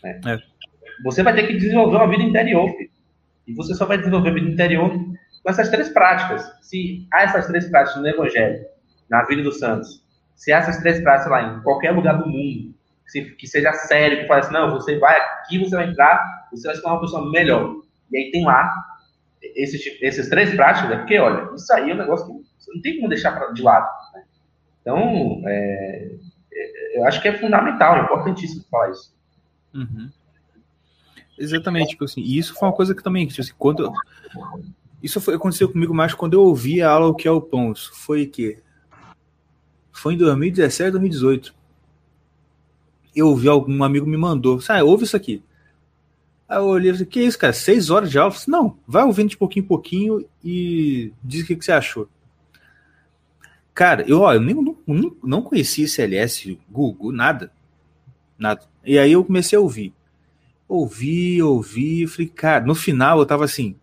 né? 0.02 0.20
É. 0.26 0.38
Você 1.04 1.22
vai 1.22 1.34
ter 1.34 1.46
que 1.46 1.56
desenvolver 1.56 1.96
uma 1.96 2.08
vida 2.08 2.22
interior, 2.22 2.68
filho. 2.76 2.90
E 3.50 3.54
você 3.54 3.74
só 3.74 3.86
vai 3.86 3.98
desenvolver 3.98 4.32
vida 4.32 4.48
interior 4.48 4.90
com 4.90 5.50
essas 5.50 5.68
três 5.68 5.88
práticas. 5.88 6.44
Se 6.60 7.06
há 7.12 7.22
essas 7.22 7.46
três 7.46 7.68
práticas 7.68 8.00
no 8.00 8.08
Evangelho, 8.08 8.64
na 9.08 9.24
vida 9.24 9.42
dos 9.42 9.58
santos, 9.58 10.04
se 10.34 10.52
há 10.52 10.58
essas 10.58 10.78
três 10.78 11.00
práticas 11.00 11.30
lá 11.30 11.42
em 11.42 11.62
qualquer 11.62 11.90
lugar 11.92 12.18
do 12.18 12.28
mundo, 12.28 12.74
que, 13.36 13.46
seja 13.46 13.72
sério, 13.72 14.20
que 14.20 14.26
fale 14.28 14.40
assim, 14.40 14.52
não, 14.52 14.70
você 14.70 14.98
vai 14.98 15.18
aqui, 15.20 15.58
você 15.58 15.74
vai 15.74 15.90
entrar, 15.90 16.48
você 16.52 16.68
vai 16.68 16.76
ser 16.76 16.86
uma 16.86 17.00
pessoa 17.00 17.30
melhor. 17.30 17.74
E 18.10 18.16
aí 18.16 18.30
tem 18.30 18.44
lá 18.44 18.72
esses, 19.42 19.80
esses 20.00 20.28
três 20.28 20.54
práticas, 20.54 20.90
né? 20.90 20.96
porque, 20.98 21.18
olha, 21.18 21.54
isso 21.54 21.72
aí 21.72 21.90
é 21.90 21.94
um 21.94 21.98
negócio 21.98 22.26
que 22.26 22.32
você 22.58 22.72
não 22.72 22.80
tem 22.80 22.96
como 22.96 23.08
deixar 23.08 23.52
de 23.52 23.62
lado. 23.62 23.88
Né? 24.14 24.22
Então, 24.80 25.42
é, 25.46 26.10
é, 26.52 26.98
eu 26.98 27.04
acho 27.06 27.20
que 27.20 27.28
é 27.28 27.38
fundamental, 27.38 27.96
é 27.96 28.02
importantíssimo 28.02 28.64
falar 28.70 28.90
isso. 28.90 29.14
Uhum. 29.74 30.10
Exatamente, 31.40 31.90
tipo 31.90 32.04
assim, 32.04 32.20
e 32.20 32.36
isso 32.36 32.54
foi 32.54 32.68
uma 32.68 32.74
coisa 32.74 32.94
que 32.94 33.02
também, 33.02 33.26
tipo 33.26 33.40
assim, 33.40 33.54
quando 33.58 33.90
isso 35.02 35.18
foi, 35.22 35.34
aconteceu 35.34 35.70
comigo 35.70 35.94
mais 35.94 36.12
quando 36.12 36.34
eu 36.34 36.42
ouvi 36.42 36.82
a 36.82 36.90
aula 36.90 37.06
O 37.06 37.14
que 37.14 37.26
é 37.26 37.30
o 37.30 37.40
pão. 37.40 37.72
Isso 37.72 37.90
foi 37.94 38.26
que 38.26 38.58
foi 39.90 40.14
em 40.14 40.18
2017, 40.18 40.90
2018. 40.90 41.54
Eu 43.16 43.28
ouvi 43.28 43.48
algum 43.48 43.82
amigo 43.82 44.06
me 44.06 44.18
mandou, 44.18 44.60
sabe, 44.60 44.82
ouve 44.82 45.04
isso 45.04 45.16
aqui. 45.16 45.42
Aí 46.46 46.58
eu 46.58 46.66
olhei 46.66 46.90
e 46.90 46.92
falei, 46.92 47.06
que 47.06 47.22
isso, 47.22 47.38
cara? 47.38 47.54
Seis 47.54 47.88
horas 47.88 48.10
de 48.10 48.18
aula? 48.18 48.32
Falei, 48.32 48.60
não, 48.60 48.76
vai 48.86 49.04
ouvindo 49.04 49.30
de 49.30 49.38
pouquinho 49.38 49.64
em 49.64 49.68
pouquinho 49.68 50.28
e 50.44 51.10
diz 51.24 51.42
o 51.42 51.46
que, 51.46 51.56
que 51.56 51.64
você 51.64 51.72
achou. 51.72 52.06
Cara, 53.72 54.04
eu, 54.06 54.20
ó, 54.20 54.34
eu 54.34 54.40
nem, 54.42 54.54
não, 54.54 54.76
não 55.22 55.42
conhecia 55.42 55.88
CLS, 55.88 56.58
Google, 56.70 57.12
nada. 57.12 57.50
Nada. 58.38 58.62
E 58.84 58.98
aí 58.98 59.12
eu 59.12 59.24
comecei 59.24 59.56
a 59.56 59.60
ouvir. 59.60 59.94
Ouvi, 60.70 61.42
ouvi, 61.42 62.06
falei, 62.06 62.28
cara, 62.28 62.64
no 62.64 62.76
final 62.76 63.18
eu 63.18 63.26
tava 63.26 63.44
assim, 63.44 63.74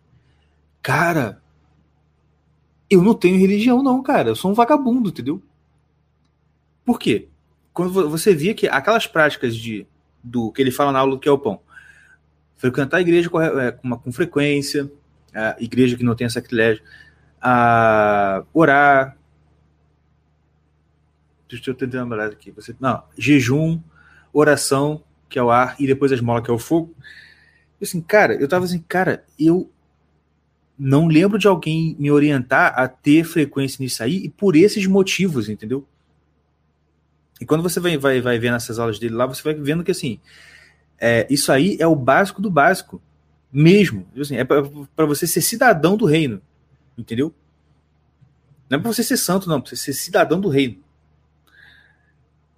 cara, 0.80 1.38
eu 2.88 3.02
não 3.02 3.12
tenho 3.12 3.38
religião, 3.38 3.82
não, 3.82 4.02
cara. 4.02 4.30
Eu 4.30 4.34
sou 4.34 4.50
um 4.50 4.54
vagabundo, 4.54 5.10
entendeu? 5.10 5.42
Por 6.86 6.98
quê? 6.98 7.28
Quando 7.74 8.08
você 8.08 8.34
via 8.34 8.54
que 8.54 8.66
aquelas 8.66 9.06
práticas 9.06 9.54
de 9.54 9.86
do 10.24 10.50
que 10.50 10.62
ele 10.62 10.70
fala 10.70 10.90
na 10.90 11.00
aula 11.00 11.10
do 11.12 11.20
que 11.20 11.28
é 11.28 11.30
o 11.30 11.38
pão, 11.38 11.60
frequentar 12.56 12.96
a 12.96 13.00
igreja 13.02 13.28
com, 13.28 13.38
é, 13.38 13.70
com 13.70 14.10
frequência, 14.10 14.90
a 15.34 15.56
igreja 15.60 15.94
que 15.94 16.02
não 16.02 16.16
tem 16.16 16.26
sacrilégio, 16.30 16.82
a 17.38 18.44
orar. 18.54 19.14
Deixa 21.50 21.70
eu 21.70 21.74
tentar 21.74 22.02
lembrar 22.02 22.28
aqui. 22.28 22.50
Você, 22.52 22.74
não, 22.80 23.02
jejum, 23.14 23.78
oração, 24.32 25.04
que 25.28 25.38
é 25.38 25.42
o 25.42 25.50
ar, 25.50 25.76
e 25.78 25.86
depois 25.86 26.12
a 26.12 26.14
esmola, 26.14 26.42
que 26.42 26.50
é 26.50 26.54
o 26.54 26.58
fogo. 26.58 26.94
E 27.80 27.84
assim, 27.84 28.00
cara, 28.00 28.34
eu 28.34 28.48
tava 28.48 28.64
assim, 28.64 28.82
cara, 28.88 29.24
eu 29.38 29.70
não 30.78 31.06
lembro 31.08 31.38
de 31.38 31.48
alguém 31.48 31.96
me 31.98 32.10
orientar 32.10 32.72
a 32.78 32.86
ter 32.86 33.24
frequência 33.24 33.82
nisso 33.82 34.02
aí, 34.02 34.24
e 34.24 34.28
por 34.28 34.56
esses 34.56 34.86
motivos, 34.86 35.48
entendeu? 35.48 35.86
E 37.40 37.46
quando 37.46 37.62
você 37.62 37.78
vai, 37.78 37.96
vai, 37.96 38.20
vai 38.20 38.38
ver 38.38 38.50
nessas 38.50 38.78
aulas 38.78 38.98
dele 38.98 39.14
lá, 39.14 39.26
você 39.26 39.42
vai 39.42 39.54
vendo 39.54 39.84
que 39.84 39.90
assim, 39.90 40.20
é, 41.00 41.26
isso 41.30 41.52
aí 41.52 41.76
é 41.78 41.86
o 41.86 41.94
básico 41.94 42.42
do 42.42 42.50
básico, 42.50 43.00
mesmo. 43.52 44.06
Assim, 44.16 44.36
é 44.36 44.44
para 44.44 45.06
você 45.06 45.26
ser 45.26 45.40
cidadão 45.40 45.96
do 45.96 46.04
reino, 46.04 46.40
entendeu? 46.96 47.34
Não 48.68 48.78
é 48.78 48.80
para 48.80 48.92
você 48.92 49.02
ser 49.02 49.16
santo, 49.16 49.48
não, 49.48 49.60
para 49.60 49.70
você 49.70 49.76
ser 49.76 49.92
cidadão 49.92 50.40
do 50.40 50.48
reino. 50.48 50.78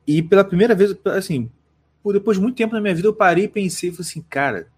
E 0.07 0.23
pela 0.23 0.43
primeira 0.43 0.75
vez, 0.75 0.95
assim, 1.07 1.51
por 2.02 2.12
depois 2.14 2.36
de 2.36 2.43
muito 2.43 2.56
tempo 2.56 2.74
na 2.74 2.81
minha 2.81 2.94
vida, 2.94 3.09
eu 3.09 3.14
parei 3.14 3.44
e 3.44 3.48
pensei, 3.48 3.90
falei 3.90 4.09
assim, 4.09 4.22
cara, 4.22 4.68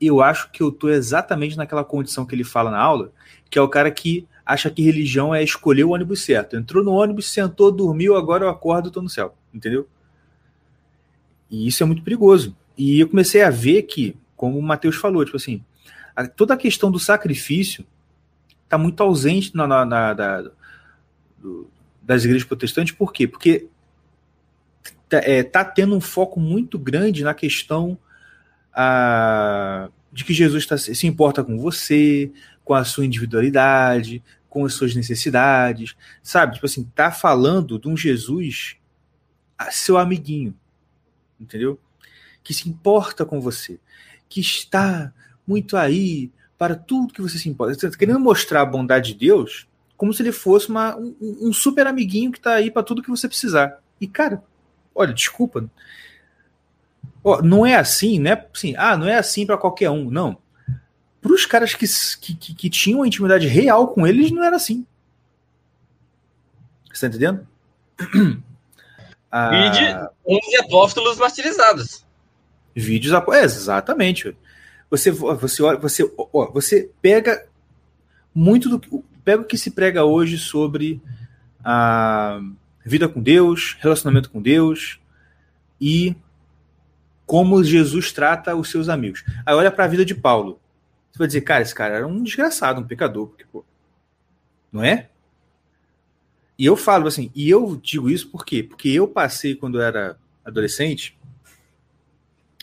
eu 0.00 0.22
acho 0.22 0.50
que 0.50 0.62
eu 0.62 0.70
tô 0.70 0.88
exatamente 0.88 1.56
naquela 1.56 1.84
condição 1.84 2.24
que 2.24 2.34
ele 2.34 2.44
fala 2.44 2.70
na 2.70 2.78
aula, 2.78 3.12
que 3.50 3.58
é 3.58 3.62
o 3.62 3.68
cara 3.68 3.90
que 3.90 4.26
acha 4.44 4.70
que 4.70 4.82
religião 4.82 5.34
é 5.34 5.42
escolher 5.42 5.84
o 5.84 5.90
ônibus 5.90 6.22
certo. 6.22 6.56
Entrou 6.56 6.82
no 6.82 6.92
ônibus, 6.92 7.28
sentou, 7.28 7.70
dormiu, 7.70 8.16
agora 8.16 8.44
eu 8.44 8.48
acordo, 8.48 8.90
tô 8.90 9.02
no 9.02 9.08
céu, 9.08 9.34
entendeu? 9.52 9.86
E 11.50 11.66
isso 11.66 11.82
é 11.82 11.86
muito 11.86 12.02
perigoso. 12.02 12.56
E 12.76 13.00
eu 13.00 13.08
comecei 13.08 13.42
a 13.42 13.50
ver 13.50 13.82
que, 13.82 14.16
como 14.36 14.58
o 14.58 14.62
Matheus 14.62 14.96
falou, 14.96 15.24
tipo 15.24 15.36
assim, 15.36 15.62
a, 16.14 16.26
toda 16.26 16.54
a 16.54 16.56
questão 16.56 16.90
do 16.90 16.98
sacrifício 16.98 17.84
está 18.64 18.78
muito 18.78 19.02
ausente 19.02 19.54
na, 19.54 19.66
na, 19.66 19.84
na 19.84 20.14
da, 20.14 20.50
do, 21.38 21.68
das 22.02 22.24
igrejas 22.24 22.46
protestantes. 22.46 22.94
Por 22.94 23.12
quê? 23.12 23.26
Porque 23.26 23.66
tá, 25.08 25.18
é, 25.18 25.42
tá 25.42 25.64
tendo 25.64 25.94
um 25.96 26.00
foco 26.00 26.38
muito 26.40 26.78
grande 26.78 27.22
na 27.22 27.34
questão 27.34 27.98
a, 28.72 29.88
de 30.12 30.24
que 30.24 30.32
Jesus 30.32 30.66
tá, 30.66 30.76
se 30.78 31.06
importa 31.06 31.42
com 31.42 31.58
você, 31.58 32.30
com 32.64 32.74
a 32.74 32.84
sua 32.84 33.04
individualidade, 33.04 34.22
com 34.48 34.64
as 34.64 34.74
suas 34.74 34.94
necessidades, 34.94 35.94
sabe? 36.22 36.54
Tipo 36.54 36.66
assim, 36.66 36.84
tá 36.94 37.10
falando 37.10 37.78
de 37.78 37.88
um 37.88 37.96
Jesus 37.96 38.76
seu 39.70 39.98
amiguinho 39.98 40.54
entendeu? 41.40 41.78
Que 42.42 42.52
se 42.52 42.68
importa 42.68 43.24
com 43.24 43.40
você, 43.40 43.78
que 44.28 44.40
está 44.40 45.12
muito 45.46 45.76
aí 45.76 46.30
para 46.56 46.74
tudo 46.74 47.12
que 47.12 47.22
você 47.22 47.38
se 47.38 47.48
importa. 47.48 47.74
Você 47.74 47.86
está 47.86 47.98
querendo 47.98 48.20
mostrar 48.20 48.62
a 48.62 48.66
bondade 48.66 49.12
de 49.12 49.26
Deus 49.26 49.66
como 49.96 50.12
se 50.12 50.22
ele 50.22 50.32
fosse 50.32 50.68
uma, 50.68 50.96
um, 50.96 51.16
um 51.20 51.52
super 51.52 51.86
amiguinho 51.86 52.30
que 52.30 52.38
está 52.38 52.54
aí 52.54 52.70
para 52.70 52.82
tudo 52.82 53.02
que 53.02 53.10
você 53.10 53.28
precisar. 53.28 53.80
E, 54.00 54.06
cara, 54.06 54.42
olha, 54.98 55.14
desculpa. 55.14 55.70
Ó, 57.22 57.40
não 57.42 57.64
é 57.64 57.76
assim, 57.76 58.18
né? 58.18 58.44
Assim, 58.54 58.74
ah, 58.76 58.96
não 58.96 59.08
é 59.08 59.16
assim 59.16 59.46
para 59.46 59.56
qualquer 59.56 59.90
um. 59.90 60.10
Não. 60.10 60.36
Para 61.20 61.32
os 61.32 61.46
caras 61.46 61.74
que, 61.74 61.86
que, 62.34 62.54
que, 62.54 62.70
tinham 62.70 63.00
uma 63.00 63.06
intimidade 63.06 63.46
real 63.46 63.88
com 63.88 64.06
eles, 64.06 64.30
não 64.30 64.42
era 64.42 64.56
assim. 64.56 64.86
Você 66.86 67.06
está 67.06 67.08
entendendo? 67.08 67.46
Ah, 69.30 70.10
11 70.26 70.56
apóstolos 70.56 71.18
martirizados. 71.18 72.02
Vídeos 72.74 73.12
é, 73.34 73.44
exatamente. 73.44 74.34
Você 74.90 75.10
você 75.10 75.62
olha, 75.62 75.76
você 75.78 76.10
ó, 76.32 76.50
você 76.50 76.90
pega 77.02 77.46
muito 78.34 78.70
do 78.70 79.04
pega 79.22 79.42
o 79.42 79.44
que 79.44 79.58
se 79.58 79.70
prega 79.70 80.02
hoje 80.02 80.38
sobre 80.38 80.98
a 81.62 82.40
vida 82.88 83.08
com 83.08 83.22
Deus, 83.22 83.76
relacionamento 83.80 84.30
com 84.30 84.42
Deus 84.42 84.98
e 85.80 86.16
como 87.26 87.62
Jesus 87.62 88.10
trata 88.10 88.56
os 88.56 88.70
seus 88.70 88.88
amigos. 88.88 89.22
Aí 89.44 89.54
olha 89.54 89.70
para 89.70 89.84
a 89.84 89.88
vida 89.88 90.04
de 90.04 90.14
Paulo. 90.14 90.60
Você 91.12 91.18
vai 91.18 91.26
dizer, 91.26 91.42
cara, 91.42 91.62
esse 91.62 91.74
cara 91.74 91.96
era 91.96 92.06
um 92.06 92.22
desgraçado, 92.22 92.80
um 92.80 92.86
pecador, 92.86 93.28
porque, 93.28 93.44
pô, 93.44 93.64
não 94.72 94.82
é? 94.82 95.10
E 96.58 96.64
eu 96.66 96.76
falo 96.76 97.06
assim, 97.06 97.30
e 97.34 97.48
eu 97.48 97.76
digo 97.76 98.10
isso 98.10 98.28
por 98.28 98.44
quê? 98.44 98.62
Porque 98.62 98.88
eu 98.88 99.06
passei 99.06 99.54
quando 99.54 99.78
eu 99.78 99.82
era 99.82 100.18
adolescente, 100.44 101.16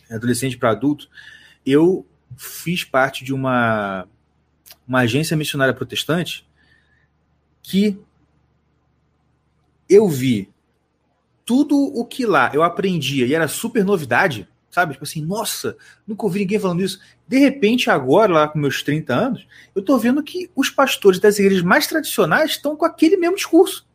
adolescente 0.09 0.57
para 0.57 0.71
adulto, 0.71 1.09
eu 1.65 2.05
fiz 2.35 2.83
parte 2.83 3.23
de 3.23 3.33
uma, 3.33 4.07
uma 4.87 4.99
agência 5.01 5.37
missionária 5.37 5.73
protestante 5.73 6.47
que 7.61 7.97
eu 9.89 10.07
vi 10.07 10.53
tudo 11.45 11.77
o 11.77 12.05
que 12.05 12.25
lá 12.25 12.51
eu 12.53 12.63
aprendia 12.63 13.25
e 13.25 13.33
era 13.33 13.47
super 13.47 13.85
novidade, 13.85 14.47
sabe? 14.71 14.93
Tipo 14.93 15.05
assim, 15.05 15.23
nossa, 15.23 15.77
nunca 16.07 16.25
ouvi 16.25 16.39
ninguém 16.39 16.59
falando 16.59 16.81
isso. 16.81 16.99
De 17.27 17.37
repente, 17.37 17.89
agora, 17.89 18.33
lá 18.33 18.47
com 18.47 18.59
meus 18.59 18.83
30 18.83 19.13
anos, 19.13 19.47
eu 19.75 19.81
tô 19.81 19.97
vendo 19.97 20.23
que 20.23 20.49
os 20.55 20.69
pastores 20.69 21.19
das 21.19 21.39
igrejas 21.39 21.63
mais 21.63 21.87
tradicionais 21.87 22.51
estão 22.51 22.75
com 22.75 22.85
aquele 22.85 23.15
mesmo 23.15 23.35
discurso. 23.35 23.87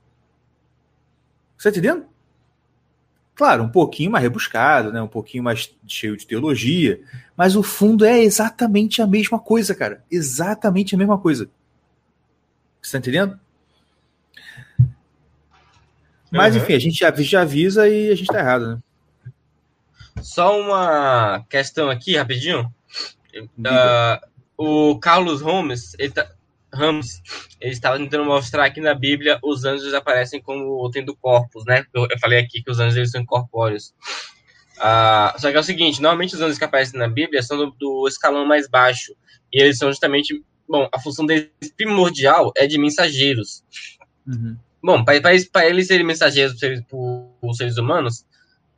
Você 1.58 1.70
tá 1.70 1.78
entendendo? 1.78 2.06
Claro, 3.34 3.62
um 3.62 3.68
pouquinho 3.68 4.10
mais 4.10 4.22
rebuscado, 4.22 4.92
né? 4.92 5.00
Um 5.00 5.08
pouquinho 5.08 5.42
mais 5.42 5.74
cheio 5.86 6.16
de 6.16 6.26
teologia, 6.26 7.00
mas 7.36 7.56
o 7.56 7.62
fundo 7.62 8.04
é 8.04 8.20
exatamente 8.20 9.00
a 9.00 9.06
mesma 9.06 9.38
coisa, 9.38 9.74
cara. 9.74 10.04
Exatamente 10.10 10.94
a 10.94 10.98
mesma 10.98 11.18
coisa. 11.18 11.50
Você 12.82 12.92
tá 12.92 12.98
entendendo? 12.98 13.38
Mas 16.30 16.54
Uhum. 16.54 16.62
enfim, 16.62 16.74
a 16.74 16.78
gente 16.78 16.98
já, 16.98 17.12
já 17.16 17.42
avisa 17.42 17.88
e 17.88 18.10
a 18.10 18.14
gente 18.14 18.26
tá 18.26 18.38
errado, 18.38 18.68
né? 18.68 18.78
Só 20.22 20.60
uma 20.60 21.44
questão 21.48 21.88
aqui, 21.90 22.16
rapidinho. 22.16 22.72
Ah, 23.64 24.20
o 24.56 24.98
Carlos 24.98 25.40
Holmes, 25.40 25.94
ele 25.98 26.10
tá, 26.10 26.30
Ramos, 26.72 27.20
ele 27.60 27.72
estava 27.72 27.98
tentando 27.98 28.24
mostrar 28.24 28.70
que 28.70 28.80
na 28.80 28.94
Bíblia 28.94 29.38
os 29.42 29.64
anjos 29.64 29.92
aparecem 29.92 30.40
como 30.40 30.88
tendo 30.90 31.16
corpos, 31.16 31.64
né? 31.64 31.84
Eu, 31.92 32.06
eu 32.10 32.18
falei 32.18 32.38
aqui 32.38 32.62
que 32.62 32.70
os 32.70 32.78
anjos 32.78 32.96
eles 32.96 33.10
são 33.10 33.20
incorpóreos. 33.20 33.92
Ah, 34.78 35.34
só 35.38 35.50
que 35.50 35.56
é 35.56 35.60
o 35.60 35.64
seguinte, 35.64 36.00
normalmente 36.00 36.34
os 36.34 36.40
anjos 36.40 36.58
que 36.58 36.64
aparecem 36.64 36.98
na 36.98 37.08
Bíblia 37.08 37.42
são 37.42 37.56
do, 37.56 37.70
do 37.72 38.08
escalão 38.08 38.46
mais 38.46 38.68
baixo. 38.68 39.14
E 39.52 39.60
eles 39.60 39.78
são 39.78 39.88
justamente, 39.88 40.42
bom, 40.68 40.88
a 40.92 41.00
função 41.00 41.26
deles 41.26 41.50
primordial 41.76 42.52
é 42.56 42.66
de 42.66 42.78
mensageiros. 42.78 43.64
Uhum. 44.26 44.56
Bom, 44.82 45.04
para 45.04 45.66
eles 45.66 45.86
serem 45.86 46.06
mensageiros 46.06 46.52
para 46.54 46.60
seres, 46.60 46.82
por 46.88 47.54
seres 47.54 47.76
humanos, 47.76 48.24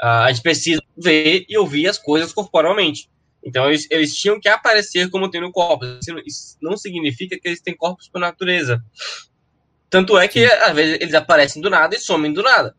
a 0.00 0.28
gente 0.32 0.42
precisa 0.42 0.82
ver 0.96 1.44
e 1.48 1.56
ouvir 1.56 1.86
as 1.88 1.98
coisas 1.98 2.32
corporalmente. 2.32 3.08
Então, 3.44 3.68
eles, 3.68 3.88
eles 3.90 4.14
tinham 4.16 4.40
que 4.40 4.48
aparecer 4.48 5.10
como 5.10 5.28
tendo 5.30 5.50
corpos. 5.50 5.98
Isso 6.00 6.12
não- 6.14 6.22
Isso 6.24 6.56
não 6.60 6.76
significa 6.76 7.38
que 7.38 7.48
eles 7.48 7.60
têm 7.60 7.76
corpos 7.76 8.08
por 8.08 8.20
natureza. 8.20 8.84
Tanto 9.90 10.16
é 10.18 10.26
que, 10.28 10.44
às 10.44 10.72
vezes, 10.74 10.98
eles 11.00 11.14
aparecem 11.14 11.60
do 11.60 11.68
nada 11.68 11.94
e 11.94 11.98
somem 12.00 12.32
do 12.32 12.42
nada. 12.42 12.74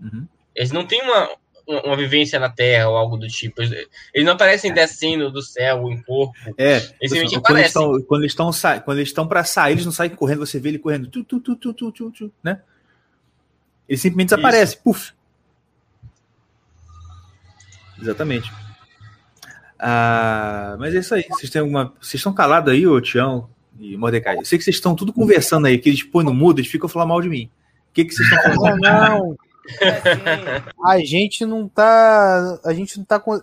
Uhum. 0.00 0.26
Eles 0.54 0.72
não 0.72 0.86
têm 0.86 1.00
uma, 1.02 1.30
uma, 1.66 1.96
vivência 1.96 2.38
na 2.38 2.48
Terra 2.48 2.88
ou 2.88 2.96
algo 2.96 3.16
do 3.16 3.26
tipo. 3.26 3.62
Eles, 3.62 3.88
eles 4.12 4.26
não 4.26 4.34
aparecem 4.34 4.72
descendo 4.72 5.30
do 5.30 5.42
céu 5.42 5.90
em 5.90 6.00
corpo. 6.02 6.34
É, 6.58 6.76
Eles 6.76 6.90
simplesmente 7.00 7.40
quando 7.40 7.58
eles 7.58 7.76
aparecem. 7.76 7.82
estão 7.82 8.02
quando 8.02 8.20
eles 8.22 8.32
estão 8.32 8.80
quando 8.84 8.98
eles 8.98 9.08
estão 9.08 9.26
para 9.26 9.44
sair, 9.44 9.72
eles 9.72 9.84
não 9.84 9.92
saem 9.92 10.10
correndo, 10.10 10.46
você 10.46 10.58
vê 10.60 10.70
ele 10.70 10.78
correndo, 10.78 11.08
tu, 11.08 11.24
tu, 11.24 11.40
tu, 11.40 11.56
tu, 11.56 11.72
tu, 11.72 11.92
tu, 11.92 12.10
tu, 12.10 12.32
né? 12.42 12.60
Ele 13.88 13.98
simplesmente 13.98 14.30
desaparece, 14.30 14.76
puf. 14.78 15.12
Exatamente. 18.00 18.50
Ah, 19.78 20.76
mas 20.78 20.94
é 20.94 20.98
isso 20.98 21.14
aí. 21.14 21.24
Vocês 21.28 21.50
têm 21.50 21.60
alguma, 21.60 21.92
vocês 22.00 22.14
estão 22.14 22.32
calados 22.32 22.72
aí, 22.72 22.86
ô 22.86 23.00
Tião 23.00 23.48
e 23.78 23.96
Mordecai? 23.96 24.38
Eu 24.38 24.44
sei 24.44 24.58
que 24.58 24.64
vocês 24.64 24.76
estão 24.76 24.94
tudo 24.94 25.12
conversando 25.12 25.66
aí, 25.66 25.78
que 25.78 25.88
eles 25.88 26.02
põem 26.02 26.24
no 26.24 26.32
mudo, 26.32 26.60
eles 26.60 26.70
ficam 26.70 26.88
falando 26.88 27.08
mal 27.08 27.20
de 27.20 27.28
mim. 27.28 27.50
O 27.90 27.94
que 27.94 28.04
que 28.04 28.14
vocês 28.14 28.28
estão 28.28 28.54
falando? 28.54 28.80
Não, 28.80 29.00
não. 29.00 29.36
A 30.84 30.98
gente 30.98 31.46
não 31.46 31.68
tá. 31.68 32.58
A 32.64 32.72
gente 32.74 32.98
não 32.98 33.04
tá 33.04 33.18
com. 33.18 33.34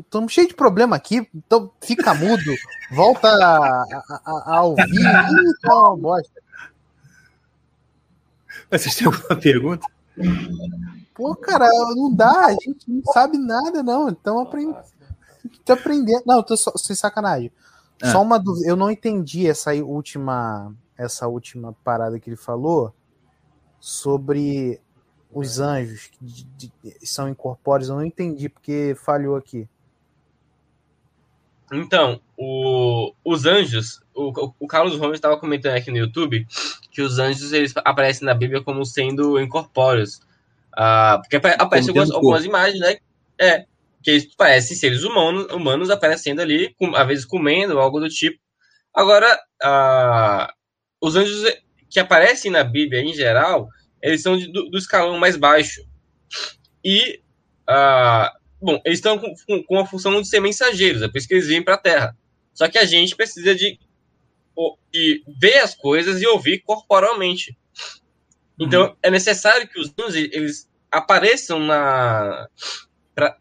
Estamos 0.00 0.32
cheio 0.32 0.48
de 0.48 0.54
problema 0.54 0.96
aqui, 0.96 1.26
então 1.34 1.70
fica 1.80 2.12
mudo. 2.14 2.54
Volta 2.92 3.28
a, 3.28 3.56
a, 3.82 4.20
a- 4.24 4.44
a 4.56 4.62
ouvir. 4.62 4.84
Ih, 4.84 5.60
tá 5.62 5.74
uma 5.74 5.96
bosta. 5.96 6.40
Vocês 8.70 8.94
têm 8.94 9.06
alguma 9.06 9.36
pergunta? 9.36 9.86
Pô, 11.14 11.34
cara, 11.34 11.66
não 11.96 12.14
dá, 12.14 12.46
a 12.46 12.50
gente 12.52 12.78
não 12.86 13.02
sabe 13.12 13.36
nada, 13.38 13.82
não. 13.82 14.08
Então 14.08 14.38
aprend... 14.40 14.74
tô 15.64 15.72
aprendendo. 15.72 16.22
Não, 16.26 16.42
tô 16.42 16.56
só, 16.56 16.72
sem 16.76 16.94
sacanagem. 16.94 17.50
Ah. 18.02 18.12
Só 18.12 18.22
uma 18.22 18.38
dúvida. 18.38 18.68
Eu 18.68 18.76
não 18.76 18.90
entendi 18.90 19.46
essa 19.48 19.72
última, 19.74 20.74
essa 20.96 21.26
última 21.26 21.74
parada 21.84 22.18
que 22.18 22.30
ele 22.30 22.36
falou 22.36 22.94
sobre 23.78 24.80
os 25.32 25.60
anjos 25.60 26.06
que 26.06 26.18
de- 26.24 26.46
de- 26.82 27.06
são 27.06 27.28
incorpóreos. 27.28 27.88
Eu 27.88 27.96
não 27.96 28.04
entendi 28.04 28.48
porque 28.48 28.96
falhou 29.04 29.36
aqui. 29.36 29.68
Então, 31.72 32.20
o- 32.36 33.12
os 33.24 33.46
anjos, 33.46 34.00
o, 34.14 34.52
o 34.58 34.66
Carlos 34.66 34.98
Holmes 34.98 35.18
estava 35.18 35.38
comentando 35.38 35.76
aqui 35.76 35.90
no 35.90 35.98
YouTube 35.98 36.44
que 36.90 37.00
os 37.00 37.18
anjos 37.20 37.52
eles 37.52 37.72
aparecem 37.76 38.26
na 38.26 38.34
Bíblia 38.34 38.60
como 38.62 38.84
sendo 38.84 39.38
incorpóreos. 39.40 40.20
Ah, 40.76 41.18
porque 41.22 41.36
apa- 41.36 41.50
aparecem 41.50 41.90
algumas, 41.90 42.10
algumas 42.10 42.44
imagens, 42.44 42.80
né? 42.80 42.96
É, 43.40 43.66
que 44.02 44.10
eles 44.10 44.34
parecem 44.34 44.76
seres 44.76 45.04
humanos, 45.04 45.46
humanos 45.52 45.90
aparecendo 45.90 46.40
ali, 46.40 46.74
com- 46.78 46.94
às 46.96 47.06
vezes 47.06 47.24
comendo, 47.24 47.78
algo 47.78 48.00
do 48.00 48.08
tipo. 48.08 48.38
Agora, 48.92 49.38
ah, 49.62 50.52
os 51.00 51.14
anjos 51.14 51.44
que 51.88 52.00
aparecem 52.00 52.50
na 52.50 52.64
Bíblia 52.64 53.00
em 53.00 53.14
geral, 53.14 53.68
eles 54.02 54.22
são 54.22 54.36
de- 54.36 54.50
do, 54.52 54.68
do 54.70 54.78
escalão 54.78 55.18
mais 55.18 55.36
baixo. 55.36 55.82
E 56.84 57.20
ah, 57.66 58.32
Bom, 58.62 58.78
eles 58.84 58.98
estão 58.98 59.18
com, 59.18 59.34
com- 59.46 59.62
com 59.62 59.78
a 59.78 59.86
função 59.86 60.20
de 60.20 60.28
ser 60.28 60.38
mensageiros, 60.40 61.00
é 61.00 61.08
por 61.08 61.16
isso 61.16 61.26
que 61.26 61.32
eles 61.34 61.46
vêm 61.46 61.62
para 61.62 61.74
a 61.74 61.78
Terra. 61.78 62.14
Só 62.52 62.68
que 62.68 62.76
a 62.76 62.84
gente 62.84 63.16
precisa 63.16 63.54
de, 63.54 63.78
de 64.92 65.22
ver 65.40 65.58
as 65.60 65.74
coisas 65.74 66.20
e 66.20 66.26
ouvir 66.26 66.60
corporalmente. 66.60 67.56
Então, 68.58 68.94
é 69.02 69.10
necessário 69.10 69.66
que 69.66 69.80
os 69.80 69.90
anjos 69.98 70.14
eles 70.14 70.68
apareçam 70.90 71.58
na, 71.58 72.46
pra- 73.14 73.38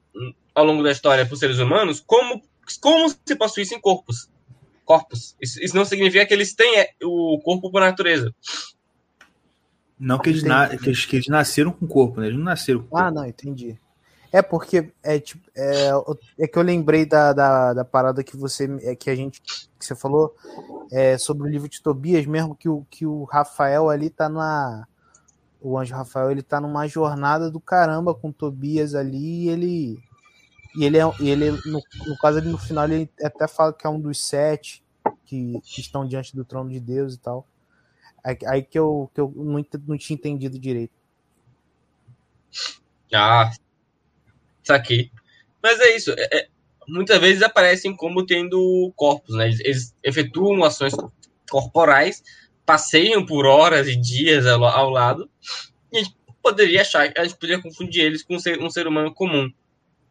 ao 0.56 0.64
longo 0.64 0.84
da 0.84 0.92
história 0.92 1.26
para 1.26 1.34
os 1.34 1.40
seres 1.40 1.60
humanos 1.60 2.02
como, 2.06 2.42
como 2.80 3.10
se 3.10 3.36
possuíssem 3.36 3.80
corpos. 3.82 4.30
Corpos. 4.86 5.36
Isso, 5.42 5.62
isso 5.62 5.76
não 5.76 5.84
significa 5.84 6.26
que 6.26 6.34
eles 6.34 6.54
têm 6.56 6.80
é, 6.80 6.92
o 7.04 7.40
corpo 7.44 7.70
por 7.70 7.82
natureza. 7.82 8.34
Não 10.00 10.18
que 10.18 10.30
eles, 10.30 10.44
na- 10.44 10.70
que 10.70 10.88
eles, 10.88 11.06
que 11.06 11.16
eles 11.18 11.28
nasceram 11.28 11.72
com 11.72 11.86
corpo, 11.86 12.22
né? 12.22 12.28
Eles 12.28 12.38
não 12.38 12.46
nasceram 12.46 12.82
com 12.84 12.98
Ah, 12.98 13.04
corpo. 13.04 13.16
não, 13.20 13.26
entendi. 13.26 13.78
É 14.32 14.42
porque 14.44 14.92
é 15.02 15.20
tipo 15.20 15.44
é, 15.58 15.90
é 16.38 16.48
que 16.48 16.58
eu 16.58 16.62
lembrei 16.62 17.04
da, 17.06 17.34
da, 17.34 17.74
da 17.74 17.84
parada 17.84 18.24
que 18.24 18.38
você 18.38 18.70
é, 18.84 18.96
que 18.96 19.10
a 19.10 19.16
gente 19.16 19.42
que 19.42 19.86
você 19.86 19.96
falou 19.96 20.36
é, 20.92 21.18
sobre 21.18 21.48
o 21.48 21.50
livro 21.50 21.68
de 21.68 21.82
Tobias 21.82 22.26
mesmo 22.28 22.56
que 22.56 22.70
o 22.70 22.86
que 22.92 23.08
o 23.08 23.24
Rafael 23.24 23.90
ali 23.90 24.10
tá 24.12 24.30
na 24.30 24.88
o 25.60 25.78
anjo 25.80 25.96
Rafael 25.96 26.30
ele 26.32 26.44
tá 26.44 26.62
numa 26.62 26.88
jornada 26.88 27.50
do 27.50 27.60
caramba 27.60 28.14
com 28.14 28.32
Tobias 28.32 28.94
ali 28.94 29.46
e 29.46 29.50
ele 29.50 30.00
e 30.76 30.86
ele 30.86 31.00
é 31.00 31.04
e 31.20 31.30
ele 31.30 31.52
no, 31.66 31.82
no 32.06 32.18
caso 32.22 32.38
ali 32.38 32.50
no 32.50 32.58
final 32.60 32.86
ele 32.86 33.10
até 33.24 33.48
fala 33.48 33.74
que 33.74 33.88
é 33.88 33.90
um 33.90 34.00
dos 34.00 34.24
sete 34.24 34.84
que, 35.26 35.60
que 35.64 35.82
estão 35.82 36.06
diante 36.08 36.36
do 36.36 36.46
trono 36.46 36.70
de 36.70 36.80
Deus 36.80 37.16
e 37.16 37.20
tal 37.20 37.48
aí, 38.30 38.38
aí 38.48 38.62
que 38.64 38.78
eu 38.80 39.10
que 39.14 39.22
eu 39.22 39.32
não, 39.36 39.66
não 39.88 39.98
tinha 39.98 40.16
entendido 40.16 40.58
direito 40.60 40.94
Ah, 43.14 43.52
saquei. 44.64 45.12
Mas 45.62 45.80
é 45.80 45.96
isso. 45.96 46.12
é- 46.12 46.38
é- 46.38 46.48
muitas 46.88 47.20
vezes 47.20 47.42
aparecem 47.44 47.96
como 47.96 48.26
tendo 48.26 48.92
corpos, 48.96 49.36
né? 49.36 49.46
Eles, 49.46 49.60
eles 49.62 49.96
efetuam 50.04 50.64
ações 50.64 50.94
corporais, 51.50 52.24
passeiam 52.66 53.26
por 53.26 53.46
horas 53.46 53.88
e 53.88 53.96
dias 53.96 54.46
ao, 54.46 54.64
ao 54.64 54.90
lado, 54.90 55.30
e 55.92 55.98
a 55.98 56.04
gente 56.04 56.16
poderia 56.42 56.82
achar, 56.82 57.12
a 57.18 57.24
gente 57.24 57.36
poderia 57.38 57.62
confundir 57.62 58.04
eles 58.04 58.24
com 58.24 58.36
um 58.36 58.40
ser, 58.40 58.60
um 58.62 58.70
ser 58.70 58.88
humano 58.88 59.14
comum. 59.14 59.52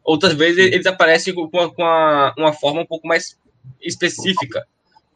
Outras 0.03 0.33
vezes 0.33 0.57
eles 0.71 0.85
aparecem 0.85 1.33
com, 1.33 1.49
com, 1.49 1.59
a- 1.59 1.73
com 1.73 1.83
a- 1.83 2.33
uma 2.37 2.53
forma 2.53 2.81
um 2.81 2.85
pouco 2.85 3.07
mais 3.07 3.37
específica. 3.81 4.65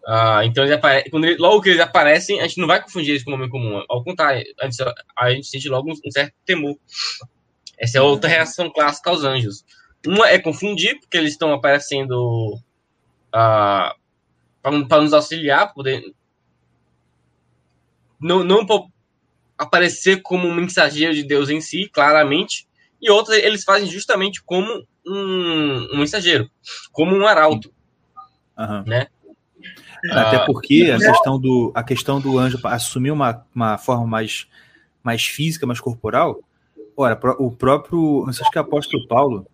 Ah, 0.06 0.42
então, 0.46 0.64
eles 0.64 0.76
apare- 0.76 1.10
quando 1.10 1.26
ele- 1.26 1.38
logo 1.38 1.62
que 1.62 1.70
eles 1.70 1.80
aparecem, 1.80 2.40
a 2.42 2.48
gente 2.48 2.60
não 2.60 2.68
vai 2.68 2.82
confundir 2.82 3.12
eles 3.12 3.24
com 3.24 3.32
um 3.32 3.36
homem 3.36 3.50
comum. 3.50 3.84
Ao 3.90 4.04
contrário, 4.04 4.44
a 4.60 4.66
gente, 4.66 4.84
a 5.18 5.32
gente 5.32 5.48
sente 5.48 5.70
logo 5.70 5.92
um, 5.92 6.12
certo 6.12 6.34
temor. 6.46 6.76
Essa 7.78 8.00
é 8.00 8.02
outra 8.02 8.30
reação 8.30 8.70
clássica 8.70 9.10
aos 9.10 9.24
anjos. 9.24 9.64
Uma 10.06 10.28
é 10.30 10.38
confundir, 10.40 11.00
porque 11.00 11.18
eles 11.18 11.32
estão 11.32 11.54
aparecendo 11.54 12.60
ah, 13.32 13.96
para 14.62 15.02
nos 15.02 15.14
auxiliar, 15.14 15.66
para 15.68 15.74
poder 15.74 16.04
não, 18.20 18.44
não 18.44 18.66
aparecer 19.58 20.22
como 20.22 20.48
um 20.48 20.54
mensageiro 20.54 21.14
de 21.14 21.24
Deus 21.24 21.50
em 21.50 21.62
si, 21.62 21.90
claramente, 21.90 22.68
e 23.02 23.10
outras 23.10 23.38
eles 23.38 23.64
fazem 23.64 23.90
justamente 23.90 24.42
como 24.44 24.86
um, 25.06 25.88
um 25.94 25.98
mensageiro, 25.98 26.50
como 26.92 27.16
um 27.16 27.26
arauto. 27.28 27.74
Aham. 28.58 28.84
né? 28.86 29.08
Até 30.12 30.38
Ah, 30.38 30.46
porque 30.46 30.92
a 30.92 30.98
questão 30.98 31.40
do, 31.40 31.72
a 31.74 31.84
questão 31.84 32.20
do 32.20 32.38
anjo 32.38 32.60
assumir 32.64 33.12
uma, 33.12 33.46
uma 33.56 33.78
forma 33.78 34.06
mais, 34.06 34.48
mais 35.02 35.26
física, 35.26 35.66
mais 35.66 35.80
corporal. 35.80 36.40
Ora, 36.96 37.20
o 37.40 37.50
próprio. 37.50 38.26
Acho 38.28 38.52
que 38.52 38.58
é 38.58 38.62
o 38.62 38.64
apóstolo 38.64 39.08
Paulo. 39.08 39.48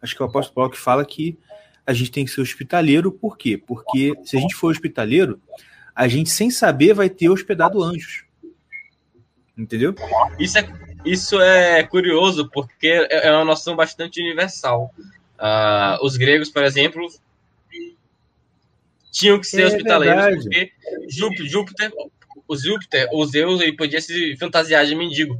Acho 0.00 0.14
que 0.14 0.22
é 0.22 0.24
o 0.24 0.28
apóstolo 0.28 0.54
Paulo 0.54 0.70
que 0.70 0.78
fala 0.78 1.04
que 1.04 1.36
a 1.84 1.92
gente 1.92 2.10
tem 2.10 2.24
que 2.24 2.30
ser 2.30 2.40
hospitaleiro, 2.40 3.10
por 3.10 3.36
quê? 3.36 3.56
Porque 3.56 4.12
se 4.22 4.36
a 4.36 4.40
gente 4.40 4.54
for 4.54 4.70
hospitaleiro, 4.70 5.40
a 5.94 6.06
gente, 6.06 6.30
sem 6.30 6.50
saber, 6.50 6.94
vai 6.94 7.08
ter 7.08 7.28
hospedado 7.28 7.82
anjos. 7.82 8.24
Entendeu? 9.56 9.94
Isso 10.38 10.58
é, 10.58 10.68
isso 11.04 11.40
é 11.40 11.82
curioso, 11.82 12.48
porque 12.50 12.86
é 12.86 13.28
é 13.28 13.32
uma 13.32 13.44
noção 13.44 13.74
bastante 13.74 14.20
universal. 14.20 14.94
Ah, 15.38 15.98
os 16.02 16.16
gregos, 16.16 16.50
por 16.50 16.62
exemplo, 16.62 17.08
tinham 19.10 19.38
que 19.38 19.46
ser 19.46 19.62
É 19.62 19.66
hospitaleiros, 19.66 20.16
verdade. 20.16 20.42
porque 20.42 20.72
Júpiter, 21.08 21.46
Júpiter 21.46 21.92
o 22.48 22.56
Júpiter, 22.56 23.08
o 23.12 23.26
Zeus, 23.26 23.60
ele 23.60 23.74
podia 23.76 24.00
se 24.00 24.34
fantasiar 24.38 24.86
de 24.86 24.94
mendigo. 24.94 25.38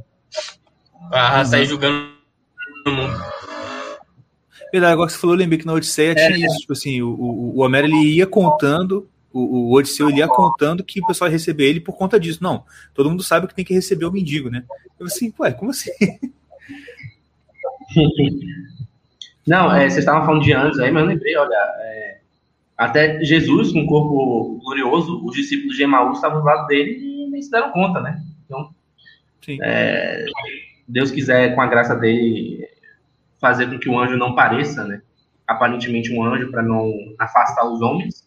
Pra 1.09 1.43
sair 1.43 1.65
julgando 1.65 2.11
o 2.85 2.91
mundo. 2.91 3.17
Verdade, 4.71 4.93
agora 4.93 5.07
que 5.07 5.13
você 5.13 5.19
falou, 5.19 5.35
eu 5.35 5.39
lembrei 5.39 5.57
que 5.57 5.65
na 5.65 5.73
Odisseia 5.73 6.13
tinha 6.13 6.37
isso, 6.37 6.57
tipo 6.59 6.73
assim, 6.73 7.01
o, 7.01 7.09
o, 7.09 7.57
o 7.57 7.61
Homero 7.61 7.87
ele 7.87 8.13
ia 8.13 8.27
contando, 8.27 9.09
o, 9.33 9.71
o 9.71 9.73
Odisseu 9.73 10.07
ele 10.09 10.19
ia 10.19 10.27
contando 10.27 10.83
que 10.83 11.01
o 11.01 11.07
pessoal 11.07 11.27
ia 11.27 11.31
receber 11.31 11.65
ele 11.65 11.79
por 11.79 11.93
conta 11.97 12.19
disso. 12.19 12.43
Não, 12.43 12.63
todo 12.93 13.09
mundo 13.09 13.23
sabe 13.23 13.47
que 13.47 13.55
tem 13.55 13.65
que 13.65 13.73
receber 13.73 14.05
o 14.05 14.11
mendigo, 14.11 14.51
né? 14.51 14.63
Eu 14.99 15.07
assim, 15.07 15.33
ué, 15.39 15.51
como 15.51 15.71
assim? 15.71 15.89
Não, 19.47 19.75
é, 19.75 19.89
vocês 19.89 19.97
estavam 19.99 20.23
falando 20.23 20.43
de 20.43 20.53
anjos 20.53 20.79
aí, 20.79 20.91
mas 20.91 21.01
eu 21.01 21.09
lembrei, 21.09 21.35
olha, 21.35 21.55
é, 21.55 22.18
até 22.79 23.21
Jesus, 23.21 23.73
com 23.73 23.81
um 23.81 23.85
corpo 23.85 24.57
glorioso, 24.63 25.21
os 25.25 25.35
discípulos 25.35 25.75
de 25.75 25.83
Emaús 25.83 26.15
estavam 26.15 26.39
do 26.39 26.45
lado 26.45 26.65
dele 26.65 26.97
e 26.97 27.29
nem 27.29 27.41
se 27.41 27.51
deram 27.51 27.73
conta, 27.73 27.99
né? 27.99 28.23
Então, 28.45 28.73
é, 29.61 30.23
Deus 30.87 31.11
quiser, 31.11 31.53
com 31.55 31.61
a 31.61 31.67
graça 31.67 31.93
dele, 31.93 32.65
fazer 33.37 33.69
com 33.69 33.77
que 33.77 33.89
o 33.89 33.99
anjo 33.99 34.15
não 34.15 34.33
pareça, 34.33 34.85
né? 34.85 35.01
Aparentemente 35.45 36.13
um 36.13 36.23
anjo 36.23 36.49
para 36.51 36.63
não 36.63 36.89
afastar 37.19 37.69
os 37.69 37.81
homens. 37.81 38.25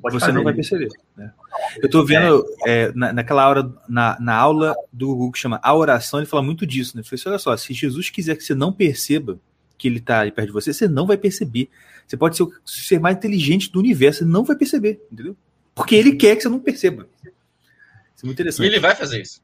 Você 0.00 0.20
fazer, 0.20 0.32
não 0.32 0.44
vai 0.44 0.54
perceber. 0.54 0.88
Né? 1.16 1.32
Eu 1.78 1.86
estou 1.86 2.06
vendo 2.06 2.44
é, 2.64 2.92
na, 2.94 3.12
naquela 3.12 3.48
hora, 3.48 3.68
na, 3.88 4.16
na 4.20 4.36
aula 4.36 4.76
do 4.92 5.08
Google 5.08 5.32
que 5.32 5.40
chama 5.40 5.58
A 5.60 5.74
Oração, 5.74 6.20
ele 6.20 6.28
fala 6.28 6.42
muito 6.42 6.64
disso, 6.64 6.96
né? 6.96 7.00
Ele 7.00 7.08
fala 7.08 7.18
assim, 7.18 7.28
olha 7.30 7.38
só, 7.40 7.56
se 7.56 7.74
Jesus 7.74 8.10
quiser 8.10 8.36
que 8.36 8.44
você 8.44 8.54
não 8.54 8.72
perceba 8.72 9.40
que 9.82 9.88
ele 9.88 9.98
está 9.98 10.20
perto 10.30 10.46
de 10.46 10.52
você, 10.52 10.72
você 10.72 10.86
não 10.86 11.08
vai 11.08 11.16
perceber. 11.16 11.68
Você 12.06 12.16
pode 12.16 12.36
ser 12.36 12.44
o 12.44 12.52
ser 12.64 13.00
mais 13.00 13.16
inteligente 13.16 13.68
do 13.72 13.80
universo, 13.80 14.20
você 14.20 14.24
não 14.24 14.44
vai 14.44 14.54
perceber, 14.54 15.04
entendeu? 15.10 15.36
Porque 15.74 15.96
ele 15.96 16.14
quer 16.14 16.36
que 16.36 16.42
você 16.42 16.48
não 16.48 16.60
perceba. 16.60 17.08
Isso 17.20 18.22
é 18.22 18.26
muito 18.26 18.36
interessante. 18.36 18.64
E 18.64 18.70
ele 18.70 18.78
vai 18.78 18.94
fazer 18.94 19.20
isso. 19.20 19.42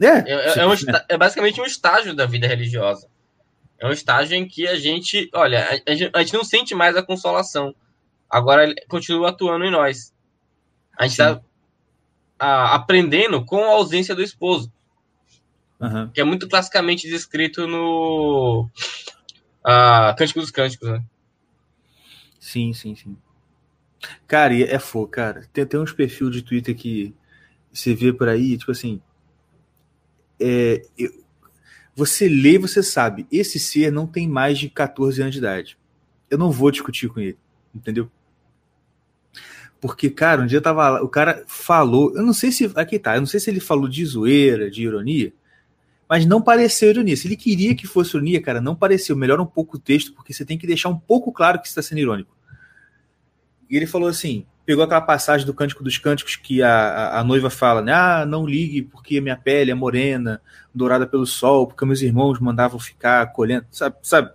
É, 0.00 0.06
é, 0.06 0.32
é, 0.32 0.58
é, 0.58 0.66
um, 0.66 0.72
é 1.08 1.16
basicamente 1.16 1.60
um 1.60 1.64
estágio 1.64 2.16
da 2.16 2.26
vida 2.26 2.48
religiosa. 2.48 3.06
É 3.78 3.86
um 3.86 3.92
estágio 3.92 4.34
em 4.34 4.48
que 4.48 4.66
a 4.66 4.74
gente, 4.74 5.30
olha, 5.32 5.60
a, 5.62 5.92
a, 5.92 5.94
gente, 5.94 6.10
a 6.12 6.18
gente, 6.18 6.34
não 6.34 6.42
sente 6.42 6.74
mais 6.74 6.96
a 6.96 7.02
consolação. 7.02 7.72
Agora 8.28 8.64
ele 8.64 8.74
continua 8.88 9.28
atuando 9.28 9.64
em 9.64 9.70
nós. 9.70 10.12
A 10.98 11.04
gente 11.06 11.12
está 11.12 11.40
aprendendo 12.38 13.44
com 13.44 13.62
a 13.62 13.74
ausência 13.74 14.16
do 14.16 14.22
esposo. 14.22 14.72
Uhum. 15.78 16.10
Que 16.10 16.20
é 16.20 16.24
muito 16.24 16.48
classicamente 16.48 17.08
descrito 17.08 17.68
no 17.68 18.68
uh, 19.64 20.16
Cântico 20.16 20.40
dos 20.40 20.50
Cânticos, 20.50 20.88
né? 20.88 21.02
Sim, 22.38 22.72
sim, 22.72 22.94
sim. 22.94 23.16
Cara, 24.26 24.54
é 24.54 24.78
fogo, 24.78 25.08
cara. 25.08 25.46
Tem, 25.52 25.66
tem 25.66 25.78
uns 25.78 25.92
perfis 25.92 26.30
de 26.30 26.42
Twitter 26.42 26.74
que 26.74 27.14
você 27.72 27.94
vê 27.94 28.12
por 28.12 28.28
aí, 28.28 28.56
tipo 28.56 28.72
assim. 28.72 29.00
É, 30.38 30.82
eu, 30.96 31.20
você 31.94 32.28
lê, 32.28 32.56
você 32.56 32.82
sabe, 32.82 33.26
esse 33.30 33.58
ser 33.58 33.92
não 33.92 34.06
tem 34.06 34.26
mais 34.26 34.58
de 34.58 34.70
14 34.70 35.20
anos 35.20 35.34
de 35.34 35.38
idade. 35.38 35.76
Eu 36.30 36.38
não 36.38 36.50
vou 36.50 36.70
discutir 36.70 37.08
com 37.08 37.20
ele, 37.20 37.36
entendeu? 37.74 38.10
Porque, 39.80 40.08
cara, 40.08 40.42
um 40.42 40.46
dia 40.46 40.60
tava 40.60 40.88
lá, 40.88 41.02
o 41.02 41.08
cara 41.08 41.44
falou, 41.46 42.14
eu 42.16 42.22
não 42.22 42.32
sei 42.32 42.52
se, 42.52 42.70
aqui 42.74 42.98
tá, 42.98 43.16
eu 43.16 43.20
não 43.20 43.26
sei 43.26 43.40
se 43.40 43.50
ele 43.50 43.60
falou 43.60 43.88
de 43.88 44.04
zoeira, 44.04 44.70
de 44.70 44.82
ironia, 44.82 45.32
mas 46.10 46.26
não 46.26 46.42
pareceu 46.42 46.90
ironia. 46.90 47.16
Se 47.16 47.28
ele 47.28 47.36
queria 47.36 47.72
que 47.72 47.86
fosse 47.86 48.16
ironia, 48.16 48.42
cara, 48.42 48.60
não 48.60 48.74
pareceu. 48.74 49.16
Melhora 49.16 49.40
um 49.40 49.46
pouco 49.46 49.76
o 49.76 49.78
texto, 49.78 50.12
porque 50.12 50.32
você 50.34 50.44
tem 50.44 50.58
que 50.58 50.66
deixar 50.66 50.88
um 50.88 50.98
pouco 50.98 51.30
claro 51.30 51.60
que 51.60 51.68
está 51.68 51.80
sendo 51.80 51.98
irônico. 51.98 52.36
E 53.70 53.76
ele 53.76 53.86
falou 53.86 54.08
assim: 54.08 54.44
pegou 54.66 54.82
aquela 54.82 55.00
passagem 55.00 55.46
do 55.46 55.54
Cântico 55.54 55.84
dos 55.84 55.98
Cânticos 55.98 56.34
que 56.34 56.64
a, 56.64 56.68
a, 56.68 57.20
a, 57.20 57.24
noiva 57.24 57.48
fala, 57.48 57.80
né? 57.80 57.92
Ah, 57.92 58.26
não 58.26 58.44
ligue 58.44 58.82
porque 58.82 59.20
minha 59.20 59.36
pele 59.36 59.70
é 59.70 59.74
morena, 59.74 60.42
dourada 60.74 61.06
pelo 61.06 61.24
sol, 61.24 61.68
porque 61.68 61.86
meus 61.86 62.02
irmãos 62.02 62.40
mandavam 62.40 62.80
ficar 62.80 63.32
colhendo, 63.32 63.66
sabe? 63.70 63.94
sabe? 64.02 64.32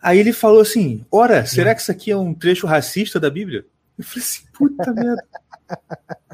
Aí 0.00 0.18
ele 0.18 0.32
falou 0.32 0.62
assim: 0.62 1.04
Ora, 1.10 1.44
será 1.44 1.74
que 1.74 1.82
isso 1.82 1.92
aqui 1.92 2.10
é 2.10 2.16
um 2.16 2.32
trecho 2.32 2.66
racista 2.66 3.20
da 3.20 3.28
Bíblia? 3.28 3.66
Eu 3.98 4.04
falei 4.04 4.24
assim: 4.24 4.44
puta 4.50 4.94
merda. 4.94 5.22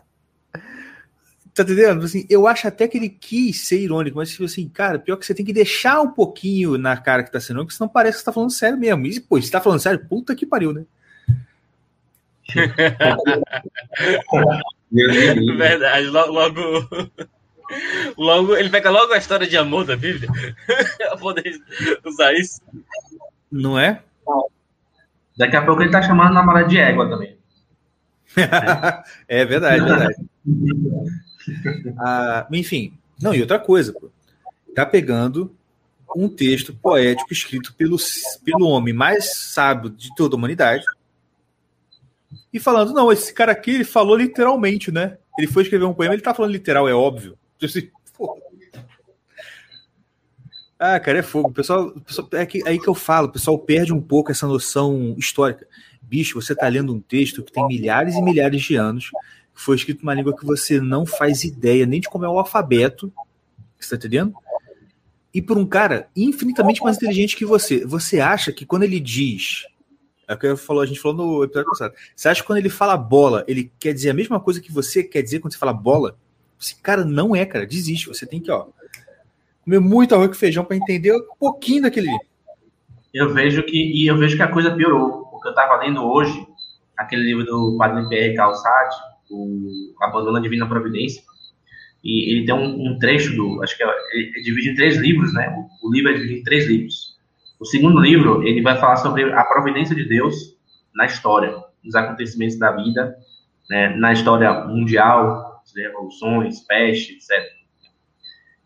Tá 1.57 1.63
entendendo? 1.63 2.05
Assim, 2.05 2.27
eu 2.29 2.47
acho 2.47 2.69
até 2.69 2.87
que 2.87 2.99
ele 2.99 3.09
quis 3.09 3.67
ser 3.67 3.81
irônico, 3.81 4.19
mas 4.19 4.29
tipo 4.29 4.45
assim, 4.45 4.69
cara, 4.69 4.99
pior 4.99 5.17
que 5.17 5.25
você 5.25 5.35
tem 5.35 5.47
que 5.47 5.55
deixar 5.55 6.03
um 6.03 6.11
pouquinho 6.11 6.77
na 6.77 6.99
cara 6.99 7.25
que 7.25 7.33
tá 7.33 7.41
sendo 7.41 7.57
irônico, 7.57 7.73
senão 7.73 7.89
parece 7.89 8.19
que 8.19 8.21
você 8.21 8.27
tá 8.27 8.33
falando 8.33 8.51
sério 8.51 8.77
mesmo. 8.77 9.07
E, 9.07 9.19
pô, 9.19 9.41
se 9.41 9.51
tá 9.51 9.59
falando 9.59 9.81
sério, 9.81 10.05
puta 10.07 10.37
que 10.37 10.45
pariu, 10.45 10.75
né? 10.75 10.85
Verdade, 15.57 16.09
logo, 16.09 16.31
logo, 16.31 16.61
logo, 18.19 18.55
ele 18.55 18.69
pega 18.69 18.91
logo 18.91 19.15
a 19.15 19.19
história 19.19 19.47
de 19.47 19.57
amor 19.57 19.87
da 19.87 19.97
Bíblia 19.97 20.29
pra 20.99 21.17
poder 21.17 21.59
usar 22.05 22.35
isso. 22.35 22.61
Não 23.51 23.79
é? 23.79 24.03
Daqui 25.39 25.57
a 25.57 25.65
pouco 25.65 25.81
ele 25.81 25.91
tá 25.91 26.03
chamando 26.03 26.33
a 26.33 26.35
namorada 26.35 26.69
de 26.69 26.77
égua 26.77 27.09
também. 27.09 27.35
é 29.27 29.43
verdade, 29.47 29.83
verdade. 29.83 30.17
Ah, 31.99 32.47
enfim, 32.53 32.93
não, 33.21 33.35
e 33.35 33.41
outra 33.41 33.59
coisa, 33.59 33.93
pô. 33.93 34.11
Tá 34.75 34.85
pegando 34.85 35.55
um 36.15 36.29
texto 36.29 36.75
poético 36.75 37.33
escrito 37.33 37.75
pelo, 37.75 37.97
pelo 38.45 38.69
homem 38.69 38.93
mais 38.93 39.35
sábio 39.35 39.91
de 39.91 40.15
toda 40.15 40.35
a 40.35 40.39
humanidade 40.39 40.85
e 42.53 42.61
falando, 42.61 42.93
não, 42.93 43.11
esse 43.11 43.33
cara 43.33 43.53
aqui 43.53 43.73
ele 43.73 43.85
falou 43.85 44.17
literalmente, 44.17 44.91
né? 44.91 45.19
Ele 45.39 45.47
foi 45.47 45.63
escrever 45.63 45.85
um 45.85 45.95
poema, 45.95 46.15
ele 46.15 46.23
tá 46.23 46.35
falando 46.35 46.53
literal, 46.53 46.89
é 46.89 46.95
óbvio. 46.95 47.39
Assim, 47.63 47.91
ah, 50.79 51.01
cara, 51.01 51.19
é 51.19 51.23
fogo. 51.23 51.51
Pessoal, 51.53 51.91
pessoal, 52.01 52.29
é 52.33 52.45
que, 52.45 52.67
aí 52.67 52.79
que 52.79 52.89
eu 52.89 52.95
falo, 52.95 53.29
o 53.29 53.33
pessoal 53.33 53.59
perde 53.59 53.93
um 53.93 54.01
pouco 54.01 54.31
essa 54.31 54.47
noção 54.47 55.15
histórica. 55.19 55.67
Bicho, 56.03 56.41
você 56.41 56.55
tá 56.55 56.69
lendo 56.69 56.95
um 56.95 57.01
texto 57.01 57.43
que 57.43 57.53
tem 57.53 57.67
milhares 57.67 58.15
e 58.15 58.23
milhares 58.23 58.63
de 58.63 58.77
anos, 58.77 59.11
foi 59.57 59.77
escrito 59.77 60.03
numa 60.03 60.15
língua 60.15 60.37
que 60.37 60.45
você 60.45 60.81
não 60.81 61.07
faz 61.07 61.43
ideia 61.43 61.87
nem 61.87 62.01
de 62.01 62.09
como 62.09 62.25
é 62.25 62.29
o 62.29 62.39
alfabeto, 62.39 63.13
você 63.81 63.91
tá 63.91 63.97
entendendo? 63.97 64.35
E 65.33 65.41
por 65.41 65.57
um 65.57 65.67
cara 65.67 66.09
infinitamente 66.15 66.83
mais 66.83 66.97
inteligente 66.97 67.37
que 67.37 67.45
você. 67.45 67.85
Você 67.85 68.21
acha 68.21 68.53
que 68.53 68.67
quando 68.67 68.85
ele 68.85 69.01
diz. 69.01 69.67
É 70.29 70.35
o 70.35 70.39
que 70.39 70.47
a 70.47 70.87
gente 70.87 70.99
falou 71.01 71.17
no 71.17 71.45
episódio 71.45 71.71
passado. 71.71 71.95
Você 72.15 72.29
acha 72.29 72.41
que 72.41 72.47
quando 72.47 72.59
ele 72.59 72.69
fala 72.69 72.97
bola, 72.97 73.45
ele 73.47 73.71
quer 73.79 73.93
dizer 73.93 74.11
a 74.11 74.15
mesma 74.15 74.41
coisa 74.41 74.61
que 74.61 74.73
você 74.73 75.05
quer 75.05 75.23
dizer 75.23 75.39
quando 75.39 75.53
você 75.53 75.59
fala 75.59 75.73
bola? 75.73 76.19
Esse 76.61 76.75
cara 76.75 77.05
não 77.05 77.35
é, 77.35 77.47
cara. 77.47 77.65
Desiste. 77.65 78.09
Você 78.09 78.27
tem 78.27 78.41
que, 78.41 78.51
ó, 78.51 78.67
comer 79.65 79.79
muito 79.79 80.15
arroz 80.15 80.29
com 80.29 80.35
feijão 80.35 80.65
para 80.65 80.77
entender 80.77 81.13
um 81.13 81.37
pouquinho 81.39 81.83
daquele. 81.83 82.11
Eu 83.15 83.33
vejo 83.33 83.63
que 83.63 83.77
e 83.77 84.07
eu 84.07 84.19
vejo 84.19 84.37
que 84.37 84.43
a 84.43 84.51
coisa 84.51 84.75
piorou, 84.75 85.27
porque 85.27 85.49
eu 85.49 85.53
estava 85.53 85.77
lendo 85.77 86.03
hoje 86.03 86.47
aquele 86.97 87.23
livro 87.23 87.45
do 87.45 87.77
Padre 87.79 88.09
Pierre 88.09 88.35
Calçade, 88.35 88.97
o 89.31 89.95
Abandona 90.01 90.41
Divina 90.41 90.69
Providência, 90.69 91.23
e 92.03 92.33
ele 92.33 92.47
tem 92.47 92.55
um, 92.55 92.93
um, 92.93 92.99
trecho 92.99 93.35
do, 93.35 93.63
acho 93.63 93.77
que 93.77 93.83
é, 93.83 94.41
divide 94.43 94.71
em 94.71 94.75
três 94.75 94.97
livros, 94.97 95.33
né? 95.35 95.49
O, 95.83 95.89
o, 95.89 95.93
livro 95.93 96.11
é 96.11 96.15
dividido 96.15 96.41
em 96.41 96.45
três 96.45 96.67
livros. 96.67 97.17
O 97.59 97.65
segundo 97.65 98.01
livro 98.01 98.47
ele 98.47 98.63
vai 98.63 98.79
falar 98.79 98.97
sobre 98.97 99.33
a 99.33 99.45
providência 99.45 99.95
de 99.95 100.05
Deus 100.05 100.57
na 100.95 101.07
história, 101.07 101.57
nos 101.83 101.95
acontecimentos 101.95 102.59
da 102.59 102.73
vida, 102.73 103.17
né? 103.69 103.97
na 103.97 104.13
história 104.13 104.65
mundial, 104.67 105.63
revoluções, 105.75 106.61
peste, 106.61 107.15
etc. 107.15 107.31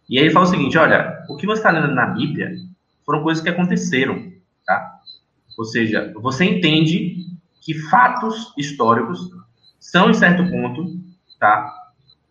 E 0.09 0.19
aí 0.19 0.24
ele 0.24 0.32
fala 0.32 0.45
o 0.45 0.49
seguinte, 0.49 0.77
olha, 0.77 1.24
o 1.28 1.37
que 1.37 1.47
você 1.47 1.61
está 1.61 1.70
lendo 1.70 1.95
na 1.95 2.07
Bíblia 2.07 2.53
foram 3.07 3.23
coisas 3.23 3.43
que 3.43 3.49
aconteceram, 3.49 4.32
tá? 4.66 5.01
Ou 5.57 5.65
seja, 5.65 6.12
você 6.16 6.45
entende 6.45 7.27
que 7.61 7.74
fatos 7.74 8.53
históricos 8.57 9.31
são, 9.81 10.11
em 10.11 10.15
certo 10.15 10.48
ponto, 10.51 11.01
tá? 11.40 11.74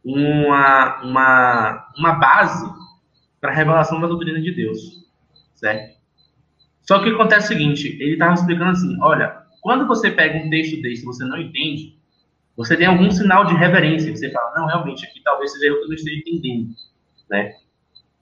Uma, 0.06 1.02
uma, 1.02 1.92
uma 1.98 2.14
base 2.14 2.66
para 3.42 3.52
a 3.52 3.56
revelação 3.56 4.00
da 4.00 4.08
doutrina 4.08 4.40
de 4.40 4.52
Deus, 4.52 4.80
certo? 5.56 5.98
Só 6.84 7.04
que 7.04 7.10
acontece 7.10 7.46
o 7.46 7.58
seguinte, 7.58 7.98
ele 8.00 8.14
estava 8.14 8.34
explicando 8.34 8.72
assim, 8.72 8.98
olha, 9.02 9.44
quando 9.62 9.88
você 9.88 10.10
pega 10.10 10.38
um 10.38 10.50
texto 10.50 10.82
desse 10.82 11.02
e 11.02 11.06
você 11.06 11.26
não 11.26 11.38
entende, 11.38 11.98
você 12.56 12.76
tem 12.78 12.88
algum 12.88 13.10
sinal 13.12 13.46
de 13.46 13.54
reverência, 13.56 14.16
você 14.16 14.32
fala, 14.32 14.54
não, 14.56 14.66
realmente, 14.66 15.06
aqui 15.06 15.22
talvez 15.24 15.52
seja 15.52 15.68
eu 15.68 15.82
que 15.82 15.88
não 15.88 15.96
esteja 15.96 16.18
entendendo, 16.18 16.70
né? 17.30 17.54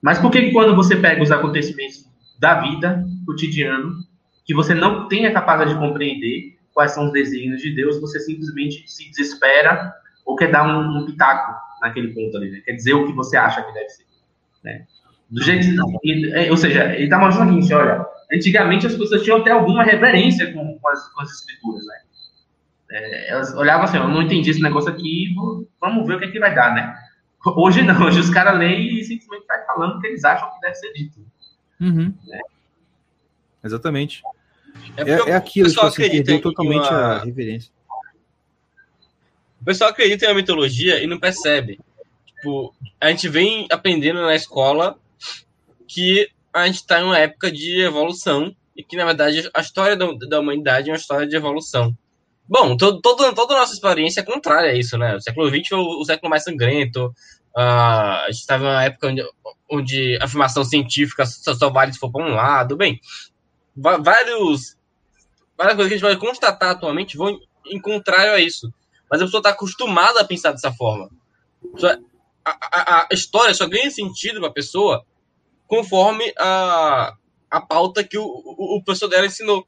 Mas 0.00 0.18
por 0.18 0.30
que, 0.30 0.52
quando 0.52 0.76
você 0.76 0.96
pega 0.96 1.22
os 1.22 1.30
acontecimentos 1.30 2.04
da 2.38 2.60
vida 2.60 3.04
cotidiano, 3.26 3.96
que 4.44 4.54
você 4.54 4.74
não 4.74 5.08
tem 5.08 5.26
a 5.26 5.32
capacidade 5.32 5.74
de 5.74 5.80
compreender 5.80 6.57
quais 6.78 6.92
são 6.92 7.06
os 7.06 7.12
desígnios 7.12 7.60
de 7.60 7.74
Deus, 7.74 8.00
você 8.00 8.20
simplesmente 8.20 8.88
se 8.88 9.10
desespera 9.10 9.92
ou 10.24 10.36
quer 10.36 10.48
dar 10.48 10.64
um, 10.64 10.98
um 10.98 11.04
pitaco 11.04 11.52
naquele 11.82 12.14
ponto 12.14 12.36
ali, 12.36 12.52
né? 12.52 12.62
quer 12.64 12.70
dizer 12.70 12.94
o 12.94 13.04
que 13.04 13.12
você 13.14 13.36
acha 13.36 13.60
que 13.64 13.72
deve 13.72 13.88
ser. 13.88 14.04
Né? 14.62 14.86
Do 15.28 15.42
jeito, 15.42 15.66
ou 16.48 16.56
seja, 16.56 16.94
ele 16.94 17.06
está 17.06 17.18
mostrando 17.18 17.48
o 17.48 17.54
seguinte, 17.54 17.74
olha, 17.74 18.06
antigamente 18.32 18.86
as 18.86 18.94
pessoas 18.94 19.24
tinham 19.24 19.38
até 19.38 19.50
alguma 19.50 19.82
reverência 19.82 20.52
com, 20.52 20.78
com, 20.78 20.88
as, 20.88 21.08
com 21.08 21.20
as 21.20 21.30
escrituras, 21.32 21.84
né? 21.84 21.94
É, 22.92 23.30
elas 23.32 23.52
olhavam 23.56 23.82
assim, 23.82 23.96
eu 23.96 24.06
não 24.06 24.22
entendi 24.22 24.48
esse 24.48 24.62
negócio 24.62 24.88
aqui, 24.88 25.34
vamos 25.80 26.06
ver 26.06 26.14
o 26.14 26.18
que, 26.20 26.26
é 26.26 26.30
que 26.30 26.38
vai 26.38 26.54
dar, 26.54 26.76
né? 26.76 26.96
Hoje 27.56 27.82
não, 27.82 28.06
hoje 28.06 28.20
os 28.20 28.30
caras 28.30 28.56
leem 28.56 29.00
e 29.00 29.04
simplesmente 29.04 29.46
vai 29.48 29.64
falando 29.66 29.96
o 29.96 30.00
que 30.00 30.06
eles 30.06 30.24
acham 30.24 30.48
que 30.54 30.60
deve 30.60 30.74
ser 30.76 30.92
dito. 30.92 31.26
Uhum. 31.80 32.14
É. 32.32 32.40
Exatamente. 33.64 34.22
É, 34.96 35.02
é, 35.02 35.30
é 35.30 35.34
aquilo 35.34 35.68
que 35.68 35.76
você 35.76 36.08
perdeu 36.08 36.40
totalmente 36.40 36.88
uma... 36.88 37.16
a 37.16 37.24
reverência. 37.24 37.70
O 39.60 39.64
pessoal 39.64 39.90
acredita 39.90 40.24
em 40.24 40.28
uma 40.28 40.34
mitologia 40.34 41.02
e 41.02 41.06
não 41.06 41.18
percebe. 41.18 41.78
Tipo, 42.26 42.74
a 43.00 43.10
gente 43.10 43.28
vem 43.28 43.66
aprendendo 43.70 44.20
na 44.20 44.34
escola 44.34 44.98
que 45.86 46.28
a 46.52 46.66
gente 46.66 46.76
está 46.76 47.00
em 47.00 47.04
uma 47.04 47.18
época 47.18 47.50
de 47.50 47.80
evolução 47.80 48.54
e 48.76 48.82
que, 48.82 48.96
na 48.96 49.04
verdade, 49.04 49.50
a 49.52 49.60
história 49.60 49.96
da, 49.96 50.38
humanidade 50.38 50.88
é 50.88 50.92
uma 50.92 50.98
história 50.98 51.26
de 51.26 51.34
evolução. 51.34 51.96
Bom, 52.48 52.76
todo, 52.76 53.00
todo, 53.00 53.34
toda 53.34 53.54
a 53.54 53.58
nossa 53.58 53.74
experiência 53.74 54.20
é 54.20 54.24
contrária 54.24 54.70
a 54.70 54.74
isso, 54.74 54.96
né? 54.96 55.16
O 55.16 55.20
século 55.20 55.48
XX 55.48 55.68
foi 55.68 55.78
o, 55.78 56.00
o 56.00 56.04
século 56.04 56.30
mais 56.30 56.44
sangrento. 56.44 57.06
Uh, 57.56 57.60
a 57.60 58.26
gente 58.30 58.40
estava 58.40 58.64
em 58.64 58.68
uma 58.68 58.84
época 58.84 59.08
onde, 59.08 59.22
onde 59.70 60.18
a 60.20 60.24
afirmação 60.24 60.64
científica 60.64 61.26
só, 61.26 61.54
só 61.54 61.70
vale 61.70 61.92
se 61.92 61.98
for 61.98 62.10
para 62.10 62.24
um 62.24 62.34
lado. 62.34 62.76
Bem, 62.76 63.00
vários, 63.80 64.76
várias 65.56 65.76
coisas 65.76 65.88
que 65.88 65.94
a 65.94 65.98
gente 65.98 66.00
vai 66.00 66.16
constatar 66.16 66.70
atualmente 66.70 67.16
vão 67.16 67.38
em 67.66 67.80
contrário 67.80 68.32
a 68.32 68.40
isso. 68.40 68.72
Mas 69.10 69.20
a 69.20 69.24
pessoa 69.24 69.40
está 69.40 69.50
acostumada 69.50 70.20
a 70.20 70.24
pensar 70.24 70.52
dessa 70.52 70.72
forma. 70.72 71.08
A, 72.44 72.50
a, 72.72 73.06
a 73.10 73.14
história 73.14 73.54
só 73.54 73.66
ganha 73.66 73.90
sentido 73.90 74.40
para 74.40 74.48
a 74.48 74.52
pessoa 74.52 75.04
conforme 75.66 76.32
a, 76.38 77.14
a 77.50 77.60
pauta 77.60 78.02
que 78.02 78.18
o, 78.18 78.24
o, 78.24 78.76
o 78.76 78.82
professor 78.82 79.08
dela 79.08 79.26
ensinou. 79.26 79.66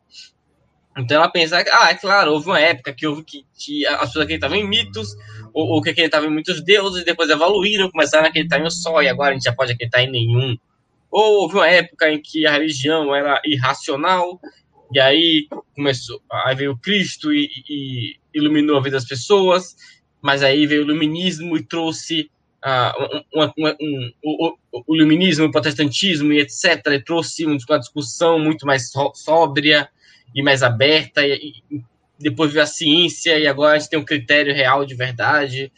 Então 0.97 1.16
ela 1.16 1.31
pensa, 1.31 1.62
ah, 1.73 1.91
é 1.91 1.95
claro, 1.95 2.32
houve 2.32 2.47
uma 2.47 2.61
época 2.61 2.93
que 2.93 3.07
houve 3.07 3.23
que, 3.23 3.45
que 3.55 3.87
as 3.87 4.07
pessoas 4.07 4.24
acreditavam 4.24 4.57
em 4.57 4.66
mitos, 4.66 5.15
ou, 5.53 5.69
ou 5.69 5.82
que 5.82 5.91
acreditavam 5.91 6.28
em 6.28 6.32
muitos 6.32 6.62
deuses, 6.65 7.05
depois 7.05 7.31
evoluíram, 7.31 7.91
começaram 7.91 8.27
a 8.27 8.28
acreditar 8.28 8.59
em 8.59 8.66
um 8.66 8.70
só, 8.70 9.01
e 9.01 9.09
agora 9.09 9.31
a 9.31 9.32
gente 9.35 9.45
já 9.45 9.55
pode 9.55 9.73
acreditar 9.73 10.03
em 10.03 10.11
nenhum. 10.11 10.57
Ou 11.11 11.43
houve 11.43 11.57
uma 11.57 11.69
época 11.69 12.11
em 12.11 12.20
que 12.20 12.47
a 12.47 12.53
religião 12.53 13.15
era 13.15 13.41
irracional, 13.45 14.41
e 14.93 15.01
aí 15.01 15.49
começou, 15.74 16.20
aí 16.31 16.55
veio 16.55 16.77
Cristo 16.77 17.32
e, 17.32 17.49
e 17.69 18.16
iluminou 18.35 18.77
a 18.77 18.82
vida 18.82 18.97
das 18.97 19.07
pessoas, 19.07 19.77
mas 20.20 20.43
aí 20.43 20.66
veio 20.66 20.82
o 20.82 20.85
iluminismo 20.85 21.57
e 21.57 21.62
trouxe 21.62 22.31
uh, 22.65 23.24
um, 23.35 23.74
um, 23.81 24.12
o, 24.23 24.57
o, 24.87 24.97
iluminismo, 24.97 25.47
o 25.47 25.51
protestantismo 25.51 26.32
e 26.32 26.41
etc. 26.41 26.87
E 26.87 27.03
trouxe 27.03 27.45
uma 27.47 27.78
discussão 27.78 28.39
muito 28.39 28.66
mais 28.66 28.91
sóbria 29.15 29.89
e 30.35 30.43
mais 30.43 30.62
aberta, 30.62 31.27
e, 31.27 31.55
e 31.70 31.82
depois 32.19 32.53
veio 32.53 32.62
a 32.62 32.66
ciência, 32.66 33.39
e 33.39 33.47
agora 33.47 33.77
a 33.77 33.78
gente 33.78 33.91
tem 33.91 33.99
um 33.99 34.05
critério 34.05 34.55
real 34.55 34.85
de 34.85 34.95
verdade. 34.95 35.73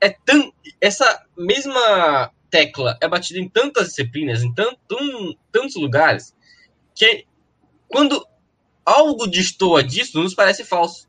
É 0.00 0.10
tão, 0.10 0.52
essa 0.80 1.24
mesma 1.36 2.32
tecla 2.50 2.96
é 3.00 3.08
batida 3.08 3.38
em 3.38 3.48
tantas 3.48 3.88
disciplinas, 3.88 4.42
em 4.42 4.52
tanto, 4.52 5.36
tantos 5.52 5.76
lugares, 5.76 6.34
que 6.94 7.26
quando 7.88 8.26
algo 8.84 9.26
destoa 9.26 9.82
disso, 9.82 10.20
nos 10.20 10.34
parece 10.34 10.64
falso. 10.64 11.08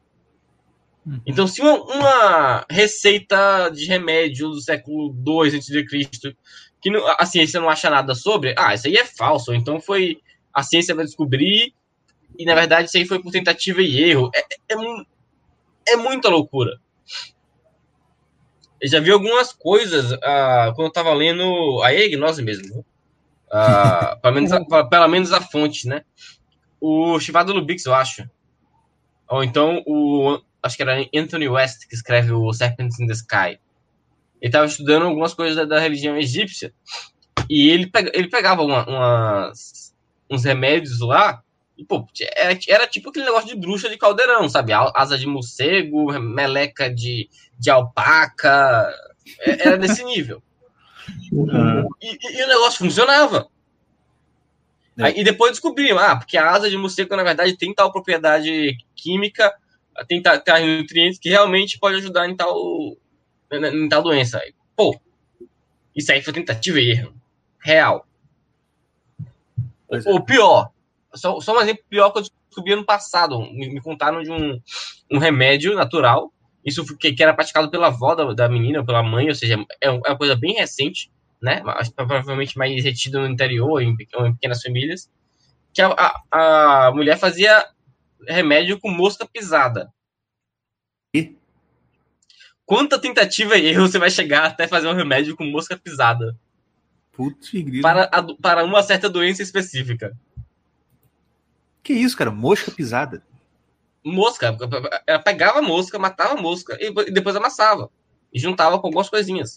Uhum. 1.05 1.21
Então, 1.25 1.47
se 1.47 1.61
uma, 1.61 1.81
uma, 1.83 2.65
receita 2.69 3.69
de 3.69 3.85
remédio 3.85 4.49
do 4.49 4.61
século 4.61 5.15
II 5.25 5.57
a.C., 5.57 6.35
que 6.81 6.89
não, 6.89 7.05
a 7.07 7.25
ciência 7.25 7.59
não 7.59 7.69
acha 7.69 7.89
nada 7.89 8.15
sobre, 8.15 8.53
ah, 8.57 8.73
isso 8.73 8.87
aí 8.87 8.95
é 8.95 9.05
falso. 9.05 9.53
Então 9.53 9.79
foi 9.79 10.21
a 10.53 10.63
ciência 10.63 10.95
vai 10.95 11.05
descobrir 11.05 11.73
e 12.37 12.45
na 12.45 12.55
verdade 12.55 12.87
isso 12.87 12.97
aí 12.97 13.05
foi 13.05 13.21
por 13.21 13.31
tentativa 13.31 13.81
e 13.81 14.01
erro. 14.01 14.31
É, 14.33 14.39
é, 14.73 15.93
é 15.93 15.95
muita 15.95 16.29
loucura. 16.29 16.79
Eu 18.81 18.87
já 18.87 18.99
vi 18.99 19.11
algumas 19.11 19.51
coisas 19.51 20.11
uh, 20.11 20.73
quando 20.73 20.85
eu 20.85 20.87
estava 20.87 21.13
lendo 21.13 21.81
a 21.83 21.93
Egnose 21.93 22.41
mesmo. 22.41 22.85
Uh, 23.47 24.19
pelo, 24.21 24.35
menos 24.35 24.51
a, 24.51 24.83
pelo 24.85 25.07
menos 25.07 25.33
a 25.33 25.41
fonte, 25.41 25.87
né? 25.87 26.03
O 26.79 27.19
Chivado 27.19 27.51
Lubix, 27.51 27.85
eu 27.85 27.93
acho. 27.93 28.29
Ou 29.27 29.43
então 29.43 29.83
o. 29.85 30.41
Acho 30.61 30.75
que 30.75 30.83
era 30.83 31.05
Anthony 31.15 31.47
West 31.47 31.87
que 31.87 31.95
escreve 31.95 32.33
o 32.33 32.51
Serpents 32.51 32.99
in 32.99 33.07
the 33.07 33.13
Sky. 33.13 33.59
Ele 34.41 34.49
estava 34.49 34.65
estudando 34.65 35.05
algumas 35.05 35.33
coisas 35.33 35.55
da, 35.55 35.65
da, 35.65 35.79
religião 35.79 36.17
egípcia. 36.17 36.73
E 37.49 37.69
ele, 37.69 37.87
pega, 37.87 38.11
ele 38.13 38.29
pegava 38.29 38.61
uma, 38.61 38.85
umas, 38.85 39.93
uns 40.29 40.43
remédios 40.43 40.99
lá. 40.99 41.41
E, 41.79 41.85
pô, 41.85 42.05
era, 42.35 42.59
era 42.67 42.85
tipo 42.85 43.09
aquele 43.09 43.25
negócio 43.25 43.47
de 43.47 43.55
bruxa 43.55 43.89
de 43.89 43.97
caldeirão, 43.97 44.49
sabe? 44.49 44.73
Asa 44.73 45.17
de 45.17 45.25
morcego, 45.25 46.11
meleca 46.19 46.93
de, 46.93 47.29
de 47.57 47.69
alpaca. 47.69 48.93
É, 49.39 49.67
era 49.67 49.77
desse 49.77 50.03
nível. 50.03 50.43
Uhum. 51.31 51.87
E, 52.01 52.11
e, 52.11 52.39
e, 52.39 52.43
o 52.43 52.47
negócio 52.47 52.79
funcionava. 52.79 53.49
É. 54.97 55.19
E 55.19 55.23
depois 55.23 55.51
descobriram, 55.51 55.99
ah, 55.99 56.15
porque 56.15 56.37
a 56.37 56.49
asa 56.49 56.69
de 56.69 56.77
morcego, 56.77 57.13
na 57.13 57.23
verdade, 57.23 57.57
tem 57.57 57.73
tal 57.73 57.91
propriedade 57.91 58.77
química, 58.95 59.53
tem 60.07 60.21
tal, 60.21 60.39
tal 60.39 60.65
nutrientes 60.65 61.19
que 61.19 61.27
realmente 61.27 61.77
pode 61.77 61.97
ajudar 61.97 62.29
em 62.29 62.37
tal, 62.37 62.55
em 63.51 63.89
tal 63.89 64.01
doença. 64.01 64.41
Pô, 64.77 64.97
isso 65.93 66.09
aí 66.11 66.21
foi 66.21 66.31
tentativa 66.31 66.79
e 66.79 66.91
erro. 66.91 67.13
Real. 67.59 68.07
O, 69.89 69.95
é. 70.17 70.21
pior, 70.21 70.71
só, 71.13 71.39
só 71.39 71.57
um 71.57 71.61
exemplo 71.61 71.83
pior 71.89 72.11
que 72.11 72.19
eu 72.19 72.23
descobri 72.23 72.73
ano 72.73 72.85
passado. 72.85 73.39
Me, 73.41 73.69
me 73.73 73.81
contaram 73.81 74.21
de 74.21 74.31
um, 74.31 74.59
um 75.11 75.17
remédio 75.17 75.75
natural. 75.75 76.31
Isso 76.65 76.85
que, 76.97 77.13
que 77.13 77.23
era 77.23 77.33
praticado 77.33 77.69
pela 77.69 77.87
avó 77.87 78.15
da, 78.15 78.33
da 78.33 78.49
menina, 78.49 78.85
pela 78.85 79.01
mãe, 79.01 79.29
ou 79.29 79.35
seja, 79.35 79.55
é, 79.81 79.87
é 79.87 79.89
uma 79.89 80.17
coisa 80.17 80.35
bem 80.35 80.55
recente 80.55 81.09
né? 81.41 81.61
Provavelmente 81.95 82.57
mais 82.57 82.83
retido 82.83 83.19
no 83.19 83.27
interior, 83.27 83.81
em, 83.81 83.91
em 83.91 84.33
pequenas 84.33 84.61
famílias, 84.61 85.09
que 85.73 85.81
a, 85.81 85.87
a, 85.87 86.87
a, 86.87 86.91
mulher 86.91 87.17
fazia 87.17 87.65
remédio 88.27 88.79
com 88.79 88.89
mosca 88.89 89.25
pisada. 89.25 89.91
E? 91.13 91.35
Quanta 92.65 92.99
tentativa 92.99 93.57
e 93.57 93.67
erro 93.67 93.87
você 93.87 93.97
vai 93.97 94.11
chegar 94.11 94.45
até 94.45 94.67
fazer 94.67 94.87
um 94.87 94.93
remédio 94.93 95.35
com 95.35 95.45
mosca 95.45 95.77
pisada? 95.77 96.37
Putz, 97.11 97.51
para, 97.81 98.03
a, 98.03 98.23
para 98.41 98.63
uma 98.63 98.83
certa 98.83 99.09
doença 99.09 99.41
específica. 99.41 100.15
Que 101.89 101.93
isso, 101.93 102.15
cara? 102.15 102.29
Mosca 102.29 102.69
pisada? 102.69 103.23
Mosca. 104.05 104.55
Ela 105.07 105.17
pegava 105.17 105.57
a 105.57 105.61
mosca, 105.63 105.97
matava 105.97 106.35
a 106.35 106.39
mosca 106.39 106.77
e 106.79 107.11
depois 107.11 107.35
amassava. 107.35 107.89
E 108.31 108.39
juntava 108.39 108.77
com 108.77 108.85
algumas 108.85 109.09
coisinhas. 109.09 109.55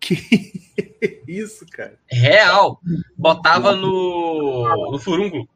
Que 0.00 0.16
isso, 1.28 1.66
cara? 1.66 1.98
Real. 2.06 2.80
Botava 3.14 3.76
no, 3.76 4.92
no 4.92 4.98
furúnculo. 4.98 5.46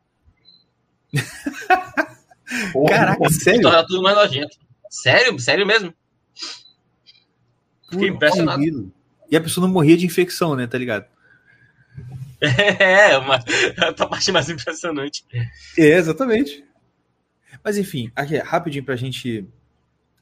Caraca, 2.91 3.31
sério? 3.31 3.63
Torna 3.63 3.87
tudo 3.87 4.03
mais 4.03 4.17
nojento. 4.17 4.59
Sério, 4.91 5.39
sério 5.41 5.67
mesmo. 5.67 5.95
Fiquei 7.89 8.09
impressionado. 8.09 8.93
E 9.31 9.35
a 9.35 9.41
pessoa 9.41 9.67
não 9.67 9.73
morria 9.73 9.97
de 9.97 10.05
infecção, 10.05 10.55
né? 10.55 10.67
Tá 10.67 10.77
ligado? 10.77 11.07
É, 12.79 13.17
uma, 13.17 13.37
a 13.37 14.07
parte 14.07 14.31
mais 14.31 14.49
impressionante. 14.51 15.25
É, 15.79 15.97
exatamente. 15.97 16.65
Mas 17.65 17.79
enfim, 17.79 18.13
aqui, 18.15 18.37
rapidinho 18.37 18.85
pra 18.85 18.95
gente 18.95 19.49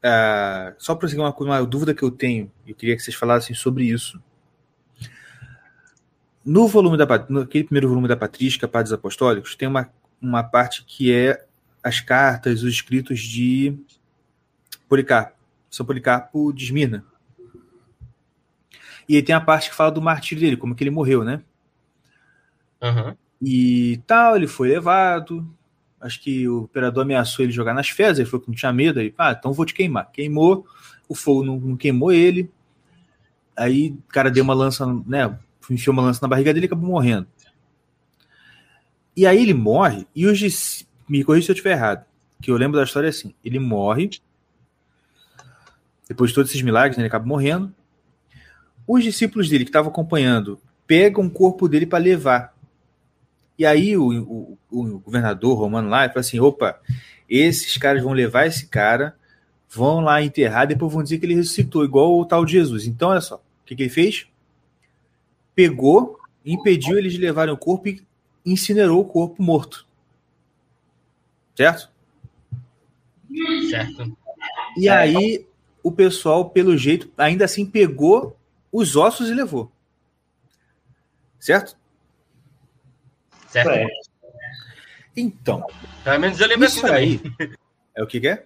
Uh, 0.05 0.77
só 0.77 0.95
para 0.95 1.09
uma, 1.17 1.35
uma 1.35 1.65
dúvida 1.65 1.95
que 1.95 2.03
eu 2.03 2.11
tenho, 2.11 2.53
eu 2.67 2.75
queria 2.75 2.95
que 2.95 3.03
vocês 3.03 3.17
falassem 3.17 3.57
sobre 3.57 3.85
isso. 3.85 4.23
No 6.45 6.69
volume 6.69 6.99
da 6.99 7.07
naquele 7.31 7.65
primeiro 7.65 7.89
volume 7.89 8.07
da 8.07 8.15
Patrística, 8.15 8.69
Padres 8.69 8.93
Apostólicos, 8.93 9.57
tem 9.57 9.67
uma, 9.67 9.91
uma 10.21 10.43
parte 10.43 10.85
que 10.85 11.11
é 11.11 11.47
as 11.83 12.01
cartas, 12.01 12.63
os 12.63 12.71
escritos 12.71 13.19
de 13.19 13.79
Policarpo, 14.87 15.39
São 15.71 15.87
Policarpo 15.87 16.53
de 16.53 16.65
Esmirna. 16.65 17.03
E 19.09 19.17
aí 19.17 19.23
tem 19.23 19.35
a 19.35 19.41
parte 19.41 19.71
que 19.71 19.77
fala 19.77 19.91
do 19.91 20.03
martírio 20.03 20.43
dele, 20.43 20.59
como 20.59 20.75
que 20.75 20.85
ele 20.85 20.91
morreu, 20.91 21.25
né? 21.25 21.43
Uhum. 22.85 23.17
E 23.41 24.01
tal, 24.07 24.37
ele 24.37 24.47
foi 24.47 24.69
levado, 24.69 25.47
acho 26.01 26.21
que 26.21 26.47
o 26.47 26.65
imperador 26.65 27.03
ameaçou 27.03 27.45
ele 27.45 27.53
jogar 27.53 27.73
nas 27.73 27.89
fezas, 27.89 28.19
ele 28.19 28.29
falou 28.29 28.43
que 28.43 28.49
não 28.49 28.55
tinha 28.55 28.73
medo, 28.73 29.01
aí, 29.01 29.15
ah, 29.17 29.33
então 29.33 29.53
vou 29.53 29.65
te 29.65 29.73
queimar. 29.73 30.11
Queimou, 30.13 30.67
o 31.09 31.15
fogo 31.15 31.43
não, 31.43 31.59
não, 31.59 31.77
queimou 31.77 32.13
ele, 32.13 32.51
aí 33.57 33.91
o 33.91 34.13
cara 34.13 34.31
deu 34.31 34.45
uma 34.45 34.55
lança, 34.55 34.87
né, 35.07 35.39
enfiou 35.71 35.95
uma 35.95 36.03
lança 36.03 36.21
na 36.23 36.29
barriga 36.29 36.53
dele 36.53 36.67
e 36.67 36.69
acabou 36.69 36.89
morrendo. 36.89 37.27
E 39.17 39.27
aí 39.27 39.43
ele 39.43 39.55
morre, 39.55 40.07
e 40.15 40.27
os 40.27 40.87
me 41.09 41.25
corrija 41.25 41.47
se 41.47 41.53
eu 41.53 41.55
estiver 41.55 41.73
errado, 41.73 42.05
que 42.41 42.51
eu 42.51 42.57
lembro 42.57 42.79
da 42.79 42.85
história 42.85 43.09
assim, 43.09 43.35
ele 43.45 43.59
morre, 43.59 44.11
depois 46.09 46.31
de 46.31 46.35
todos 46.35 46.51
esses 46.51 46.63
milagres, 46.63 46.97
né, 46.97 47.03
ele 47.03 47.09
acaba 47.09 47.25
morrendo, 47.25 47.75
os 48.87 49.03
discípulos 49.03 49.49
dele 49.49 49.65
que 49.65 49.71
estavam 49.71 49.91
acompanhando 49.91 50.59
pegam 50.87 51.25
o 51.25 51.31
corpo 51.31 51.67
dele 51.67 51.87
para 51.87 51.99
levar 51.99 52.54
e 53.59 53.65
aí 53.65 53.97
o, 53.97 54.09
o, 54.09 54.59
o 54.71 54.99
governador 54.99 55.57
romano 55.57 55.89
lá 55.89 56.09
fala 56.09 56.21
assim: 56.21 56.41
opa, 56.41 56.81
Esses 57.29 57.77
caras 57.77 58.03
vão 58.03 58.13
levar 58.13 58.47
esse 58.47 58.67
cara, 58.67 59.17
vão 59.69 60.01
lá 60.01 60.23
enterrar, 60.23 60.67
depois 60.67 60.93
vão 60.93 61.03
dizer 61.03 61.19
que 61.19 61.27
ele 61.27 61.35
ressuscitou, 61.35 61.85
igual 61.85 62.19
o 62.19 62.27
tal 62.27 62.45
de 62.45 62.53
Jesus. 62.53 62.87
Então, 62.87 63.11
olha 63.11 63.21
só, 63.21 63.37
o 63.37 63.65
que, 63.65 63.77
que 63.77 63.85
ele 63.85 63.91
fez? 63.91 64.27
Pegou, 65.55 66.19
impediu 66.45 66.99
eles 66.99 67.13
de 67.13 67.19
levarem 67.19 67.55
o 67.55 67.59
corpo 67.59 67.89
e 67.89 68.03
incinerou 68.45 69.01
o 69.01 69.05
corpo 69.05 69.43
morto. 69.43 69.87
Certo? 71.55 71.91
Certo. 73.71 74.17
E 74.77 74.89
aí, 74.89 75.47
o 75.83 75.93
pessoal, 75.93 76.51
pelo 76.51 76.77
jeito, 76.77 77.11
ainda 77.17 77.45
assim 77.45 77.65
pegou 77.65 78.37
os 78.73 78.97
ossos 78.97 79.29
e 79.29 79.35
levou. 79.35 79.71
Certo? 81.39 81.77
Certo. 83.55 83.71
É. 83.71 83.87
Então, 85.17 85.65
Pelo 86.03 86.19
menos 86.19 86.41
eu 86.41 86.49
lembro 86.49 86.67
assim 86.67 86.79
isso 86.79 86.87
também. 86.87 87.21
aí. 87.39 87.51
É 87.95 88.03
o 88.03 88.07
que, 88.07 88.21
que 88.21 88.27
é? 88.27 88.45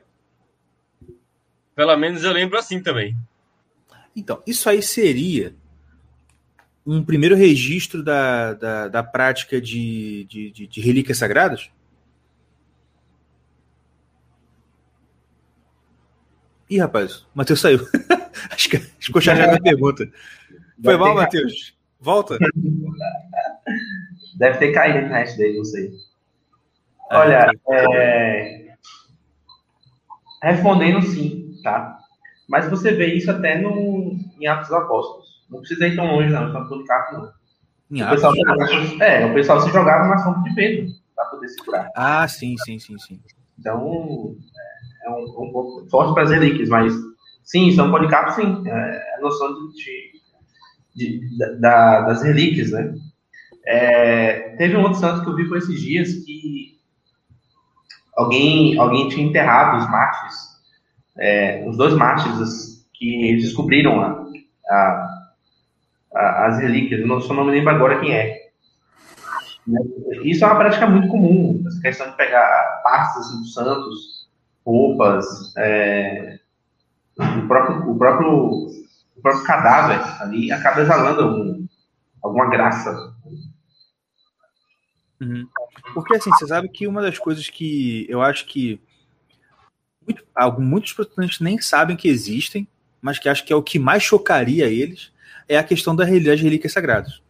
Pelo 1.74 1.96
menos 1.96 2.22
eu 2.24 2.32
lembro 2.32 2.58
assim 2.58 2.82
também. 2.82 3.16
Então, 4.14 4.42
isso 4.46 4.68
aí 4.68 4.82
seria 4.82 5.54
um 6.84 7.02
primeiro 7.02 7.34
registro 7.34 8.02
da, 8.02 8.52
da, 8.52 8.88
da 8.88 9.02
prática 9.02 9.58
de, 9.58 10.24
de, 10.24 10.50
de, 10.50 10.66
de 10.66 10.80
relíquias 10.82 11.16
sagradas? 11.16 11.70
Ih, 16.68 16.80
rapaz, 16.80 17.20
o 17.20 17.26
Matheus 17.34 17.60
saiu. 17.60 17.80
Acho 18.50 18.68
que 18.68 18.76
ficou 18.78 19.22
chateado 19.22 19.52
na 19.52 19.60
pergunta. 19.60 20.06
Foi 20.84 20.98
mal, 20.98 21.14
Matheus? 21.14 21.74
Volta. 21.98 22.36
Deve 24.38 24.58
ter 24.58 24.72
caído 24.72 25.06
no 25.08 25.12
resto 25.12 25.36
dele, 25.36 25.58
não 25.58 25.64
sei. 25.64 25.90
Ah, 27.10 27.18
Olha, 27.20 27.50
é... 27.70 28.74
respondendo 30.42 31.02
sim, 31.02 31.54
tá? 31.62 31.98
Mas 32.48 32.68
você 32.68 32.92
vê 32.92 33.14
isso 33.14 33.30
até 33.30 33.60
no... 33.60 34.16
em 34.38 34.46
Atos 34.46 34.68
dos 34.68 34.76
Apóstolos. 34.76 35.26
Não 35.50 35.60
precisa 35.60 35.86
ir 35.86 35.96
tão 35.96 36.06
longe, 36.06 36.30
não, 36.30 36.52
tanto 36.52 36.76
do 36.78 36.84
carro, 36.84 37.18
não. 37.18 37.32
Em 37.90 38.02
O 38.02 38.10
pessoal, 38.10 38.34
é, 39.00 39.24
o 39.26 39.34
pessoal 39.34 39.60
se 39.62 39.70
jogava 39.72 40.08
na 40.08 40.18
sombra 40.18 40.42
de 40.42 40.54
Pedro 40.54 40.92
para 41.16 41.24
poder 41.26 41.48
segurar. 41.48 41.90
Ah, 41.96 42.28
sim, 42.28 42.54
sim, 42.64 42.78
sim, 42.78 42.98
sim. 42.98 43.20
Então, 43.58 44.36
é 45.04 45.10
um, 45.10 45.22
um 45.24 45.52
pouco 45.52 45.88
forte 45.90 46.20
as 46.20 46.30
relíquias, 46.30 46.68
mas 46.68 46.92
sim, 47.42 47.72
São 47.72 47.90
Policarpo, 47.90 48.32
sim. 48.32 48.62
É 48.68 49.14
a 49.16 49.20
noção 49.22 49.70
de, 49.70 50.12
de- 50.94 51.20
de- 51.36 51.60
da- 51.60 52.02
das 52.02 52.22
relíquias, 52.22 52.70
né? 52.72 52.94
É, 53.66 54.54
teve 54.56 54.76
um 54.76 54.82
outro 54.82 54.98
santo 54.98 55.22
que 55.22 55.30
eu 55.30 55.36
vi 55.36 55.48
por 55.48 55.58
esses 55.58 55.80
dias 55.80 56.12
que 56.24 56.78
alguém, 58.16 58.78
alguém 58.78 59.08
tinha 59.08 59.26
enterrado 59.26 59.78
os 59.78 59.90
mártires, 59.90 60.36
é, 61.18 61.64
os 61.68 61.76
dois 61.76 61.94
mártires 61.94 62.86
que 62.94 63.36
descobriram 63.36 64.00
a, 64.00 64.24
a- 64.70 65.08
a- 66.14 66.46
as 66.46 66.58
relíquias, 66.58 67.00
eu 67.00 67.06
não, 67.06 67.20
só 67.20 67.34
não 67.34 67.44
me 67.44 67.52
lembro 67.52 67.70
agora 67.70 68.00
quem 68.00 68.12
é. 68.14 68.48
Isso 70.24 70.44
é 70.44 70.46
uma 70.48 70.56
prática 70.58 70.86
muito 70.86 71.08
comum, 71.08 71.62
essa 71.66 71.80
questão 71.80 72.10
de 72.10 72.16
pegar 72.16 72.80
partes 72.82 73.16
assim, 73.18 73.38
dos 73.40 73.52
santos, 73.54 74.28
roupas, 74.64 75.54
é, 75.58 76.38
o, 77.18 77.46
próprio, 77.46 77.90
o, 77.90 77.98
próprio, 77.98 78.30
o 79.16 79.22
próprio 79.22 79.44
cadáver 79.44 80.00
ali 80.22 80.50
acaba 80.50 80.80
exalando 80.80 81.67
alguma 82.22 82.48
graça. 82.48 83.14
Uhum. 85.20 85.48
Porque 85.94 86.16
assim, 86.16 86.30
você 86.30 86.46
sabe 86.46 86.68
que 86.68 86.86
uma 86.86 87.02
das 87.02 87.18
coisas 87.18 87.48
que 87.48 88.06
eu 88.08 88.22
acho 88.22 88.46
que 88.46 88.80
muito- 90.06 90.24
muitos 90.60 90.92
protestantes 90.92 91.40
nem 91.40 91.60
sabem 91.60 91.96
que 91.96 92.08
existem, 92.08 92.66
mas 93.00 93.18
que 93.18 93.28
acho 93.28 93.44
que 93.44 93.52
é 93.52 93.56
o 93.56 93.62
que 93.62 93.78
mais 93.78 94.02
chocaria 94.02 94.66
eles, 94.66 95.12
é 95.48 95.56
a 95.56 95.64
questão 95.64 95.94
das 95.94 96.08
relíquias 96.08 96.72
sagradas. 96.72 97.22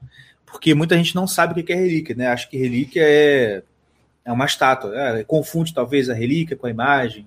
Porque 0.45 0.75
muita 0.75 0.97
gente 0.97 1.15
não 1.15 1.27
sabe 1.27 1.61
o 1.61 1.65
que 1.65 1.73
é 1.73 1.77
relíquia, 1.77 2.15
né? 2.15 2.29
Acha 2.29 2.49
que 2.49 2.57
relíquia 2.57 3.03
é, 3.05 3.63
é 4.25 4.33
uma 4.33 4.47
estátua. 4.47 4.93
É, 4.99 5.25
confunde 5.25 5.75
talvez 5.75 6.09
a 6.09 6.15
relíquia 6.15 6.57
com 6.57 6.67
a 6.67 6.71
imagem. 6.71 7.27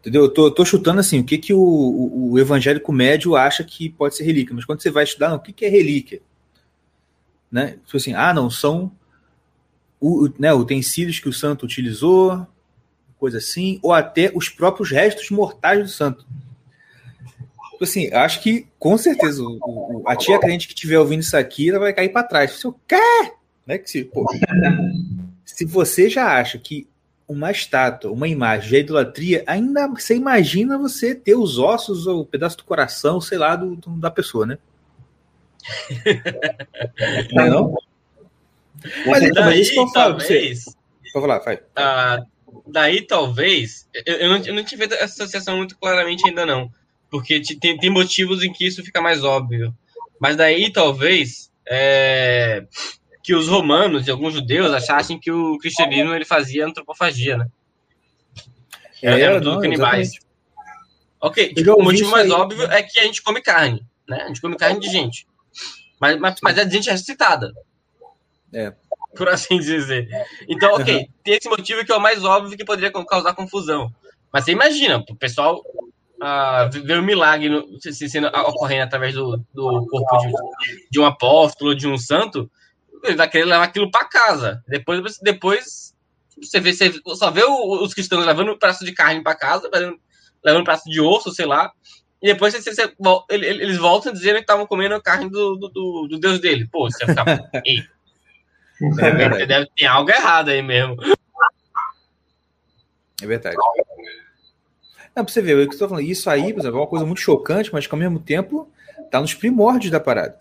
Entendeu? 0.00 0.22
Eu 0.24 0.28
tô, 0.32 0.50
tô 0.50 0.64
chutando 0.64 1.00
assim, 1.00 1.20
o 1.20 1.24
que, 1.24 1.36
que 1.38 1.52
o, 1.52 1.60
o, 1.60 2.32
o 2.32 2.38
evangélico 2.38 2.92
médio 2.92 3.36
acha 3.36 3.64
que 3.64 3.90
pode 3.90 4.16
ser 4.16 4.24
relíquia, 4.24 4.54
mas 4.54 4.64
quando 4.64 4.80
você 4.80 4.90
vai 4.90 5.04
estudar, 5.04 5.28
não, 5.28 5.36
o 5.36 5.40
que, 5.40 5.52
que 5.52 5.64
é 5.64 5.68
relíquia? 5.68 6.22
Né? 7.50 7.78
Tipo 7.84 7.96
assim, 7.96 8.14
ah, 8.14 8.32
não, 8.34 8.50
são 8.50 8.92
o, 10.00 10.28
né, 10.38 10.52
utensílios 10.52 11.18
que 11.18 11.28
o 11.28 11.32
santo 11.32 11.64
utilizou, 11.64 12.46
coisa 13.18 13.38
assim, 13.38 13.80
ou 13.82 13.92
até 13.92 14.30
os 14.34 14.48
próprios 14.48 14.90
restos 14.90 15.30
mortais 15.30 15.82
do 15.82 15.88
santo. 15.88 16.26
Tipo 17.72 17.84
assim, 17.84 18.12
acho 18.12 18.42
que 18.42 18.66
com 18.78 18.98
certeza 18.98 19.42
o- 19.42 19.58
o- 20.00 20.08
a 20.08 20.16
tia 20.16 20.38
crente 20.38 20.66
que 20.68 20.74
estiver 20.74 20.98
ouvindo 20.98 21.20
isso 21.20 21.36
aqui, 21.36 21.70
ela 21.70 21.78
vai 21.78 21.92
cair 21.92 22.08
para 22.10 22.22
trás. 22.26 22.52
Se 22.52 22.64
eu 22.66 22.74
quer, 22.86 23.34
né? 23.66 23.78
Que 23.78 23.88
se, 23.90 24.04
pô, 24.04 24.26
se 25.44 25.64
você 25.64 26.08
já 26.10 26.38
acha 26.38 26.58
que 26.58 26.88
uma 27.26 27.50
estátua, 27.50 28.10
uma 28.10 28.26
imagem 28.26 28.78
é 28.78 28.80
idolatria, 28.80 29.44
ainda 29.46 29.86
você 29.86 30.14
imagina 30.16 30.78
você 30.78 31.14
ter 31.14 31.34
os 31.36 31.58
ossos 31.58 32.06
ou 32.06 32.20
o 32.20 32.26
pedaço 32.26 32.56
do 32.56 32.64
coração, 32.64 33.20
sei 33.20 33.38
lá, 33.38 33.54
do, 33.54 33.76
do- 33.76 33.90
da 33.98 34.10
pessoa, 34.10 34.46
né? 34.46 34.58
Não 37.32 37.42
é 37.44 37.50
não? 37.50 37.74
Mas 39.06 39.22
então, 39.22 39.44
mas 39.44 39.58
isso 39.68 39.92
talvez, 39.92 40.64
falar, 41.12 41.38
vai. 41.40 41.60
ah, 41.74 42.22
daí 42.66 43.02
talvez, 43.02 43.88
eu, 44.06 44.16
eu, 44.16 44.28
não, 44.28 44.36
eu 44.44 44.54
não 44.54 44.62
tive 44.64 44.84
essa 44.84 45.04
associação 45.24 45.56
muito 45.56 45.76
claramente 45.76 46.26
ainda 46.28 46.46
não, 46.46 46.70
porque 47.10 47.40
te- 47.40 47.58
tem, 47.58 47.76
tem 47.76 47.90
motivos 47.90 48.42
em 48.44 48.52
que 48.52 48.66
isso 48.66 48.84
fica 48.84 49.00
mais 49.00 49.24
óbvio. 49.24 49.74
Mas 50.20 50.36
daí 50.36 50.72
talvez 50.72 51.50
é, 51.68 52.64
que 53.22 53.34
os 53.34 53.48
romanos 53.48 54.06
e 54.06 54.10
alguns 54.10 54.34
judeus 54.34 54.72
achassem 54.72 55.18
que 55.18 55.30
o 55.30 55.58
cristianismo 55.58 56.14
ele 56.14 56.24
fazia 56.24 56.66
antropofagia, 56.66 57.36
né? 57.36 57.46
É, 59.02 59.20
Era 59.20 59.38
tudo 59.40 59.54
não, 59.54 59.60
canibais. 59.60 60.08
exatamente. 60.08 60.28
Ok, 61.20 61.52
tipo, 61.54 61.72
o 61.74 61.82
motivo 61.82 62.10
mais 62.10 62.26
aí. 62.26 62.32
óbvio 62.32 62.64
é 62.70 62.82
que 62.82 62.98
a 62.98 63.04
gente 63.04 63.22
come 63.22 63.40
carne, 63.42 63.84
né? 64.08 64.22
A 64.22 64.26
gente 64.28 64.40
come 64.40 64.56
carne 64.56 64.80
de 64.80 64.88
gente. 64.88 65.26
Mas, 66.00 66.18
mas, 66.18 66.34
mas 66.42 66.58
é 66.58 66.68
gente 66.68 66.90
ressuscitada. 66.90 67.52
É. 68.52 68.72
Por 69.16 69.28
assim 69.28 69.58
dizer. 69.58 70.08
Então, 70.48 70.74
ok, 70.74 70.96
Uhum. 70.96 71.06
tem 71.24 71.34
esse 71.34 71.48
motivo 71.48 71.84
que 71.84 71.92
é 71.92 71.96
o 71.96 72.00
mais 72.00 72.24
óbvio 72.24 72.56
que 72.56 72.64
poderia 72.64 72.90
causar 72.90 73.34
confusão. 73.34 73.92
Mas 74.32 74.44
você 74.44 74.52
imagina, 74.52 75.02
o 75.08 75.16
pessoal 75.16 75.62
ah, 76.20 76.68
ver 76.72 76.98
um 76.98 77.02
milagre 77.02 77.48
no- 77.48 77.80
se- 77.80 77.92
se- 77.92 78.08
sendo 78.08 78.26
ocorrendo 78.26 78.82
através 78.84 79.14
do, 79.14 79.36
do 79.54 79.86
corpo 79.86 80.18
de, 80.18 80.32
de 80.90 80.98
um 81.00 81.06
apóstolo, 81.06 81.74
de 81.76 81.86
um 81.86 81.96
santo, 81.96 82.50
ele 83.04 83.14
vai 83.16 83.28
querer 83.28 83.44
levar 83.44 83.62
aquilo 83.64 83.90
para 83.90 84.04
casa. 84.04 84.62
Depois, 84.66 85.18
depois 85.22 85.94
você, 86.42 86.58
vê, 86.60 86.72
você 86.72 86.92
só 87.16 87.30
vê 87.30 87.44
o- 87.44 87.82
os 87.84 87.94
cristãos 87.94 88.26
levando 88.26 88.50
um 88.52 88.58
pedaço 88.58 88.84
de 88.84 88.92
carne 88.92 89.22
para 89.22 89.36
casa, 89.36 89.70
levando, 89.72 89.98
levando 90.44 90.62
um 90.62 90.64
pedaço 90.64 90.90
de 90.90 91.00
osso, 91.00 91.30
sei 91.32 91.46
lá. 91.46 91.70
E 92.20 92.26
depois 92.32 92.52
você- 92.54 92.74
você- 92.74 92.94
eles 93.30 93.76
voltam 93.76 94.12
dizendo 94.12 94.36
que 94.36 94.40
estavam 94.42 94.66
comendo 94.66 94.94
a 94.94 95.00
carne 95.02 95.30
do, 95.30 95.56
do, 95.56 95.68
do- 96.08 96.18
Deus 96.18 96.40
dele. 96.40 96.66
Pô, 96.70 96.90
você 96.90 97.04
vai 97.06 97.14
ficar. 97.14 97.50
Ei, 97.64 97.84
É 99.40 99.46
deve 99.46 99.66
ter 99.76 99.86
algo 99.86 100.10
errado 100.10 100.48
aí 100.50 100.62
mesmo. 100.62 100.96
É 103.22 103.26
verdade. 103.26 103.56
Não, 105.14 105.24
pra 105.24 105.32
você 105.32 105.42
ver, 105.42 105.56
o 105.56 105.68
que 105.68 105.74
eu 105.74 105.78
tô 105.78 105.88
falando, 105.88 106.04
isso 106.04 106.30
aí, 106.30 106.52
por 106.52 106.60
exemplo, 106.60 106.78
é 106.78 106.80
uma 106.80 106.86
coisa 106.86 107.04
muito 107.04 107.20
chocante, 107.20 107.72
mas 107.72 107.86
que 107.86 107.94
ao 107.94 107.98
mesmo 107.98 108.20
tempo 108.20 108.70
tá 109.10 109.20
nos 109.20 109.34
primórdios 109.34 109.90
da 109.90 109.98
parada. 109.98 110.38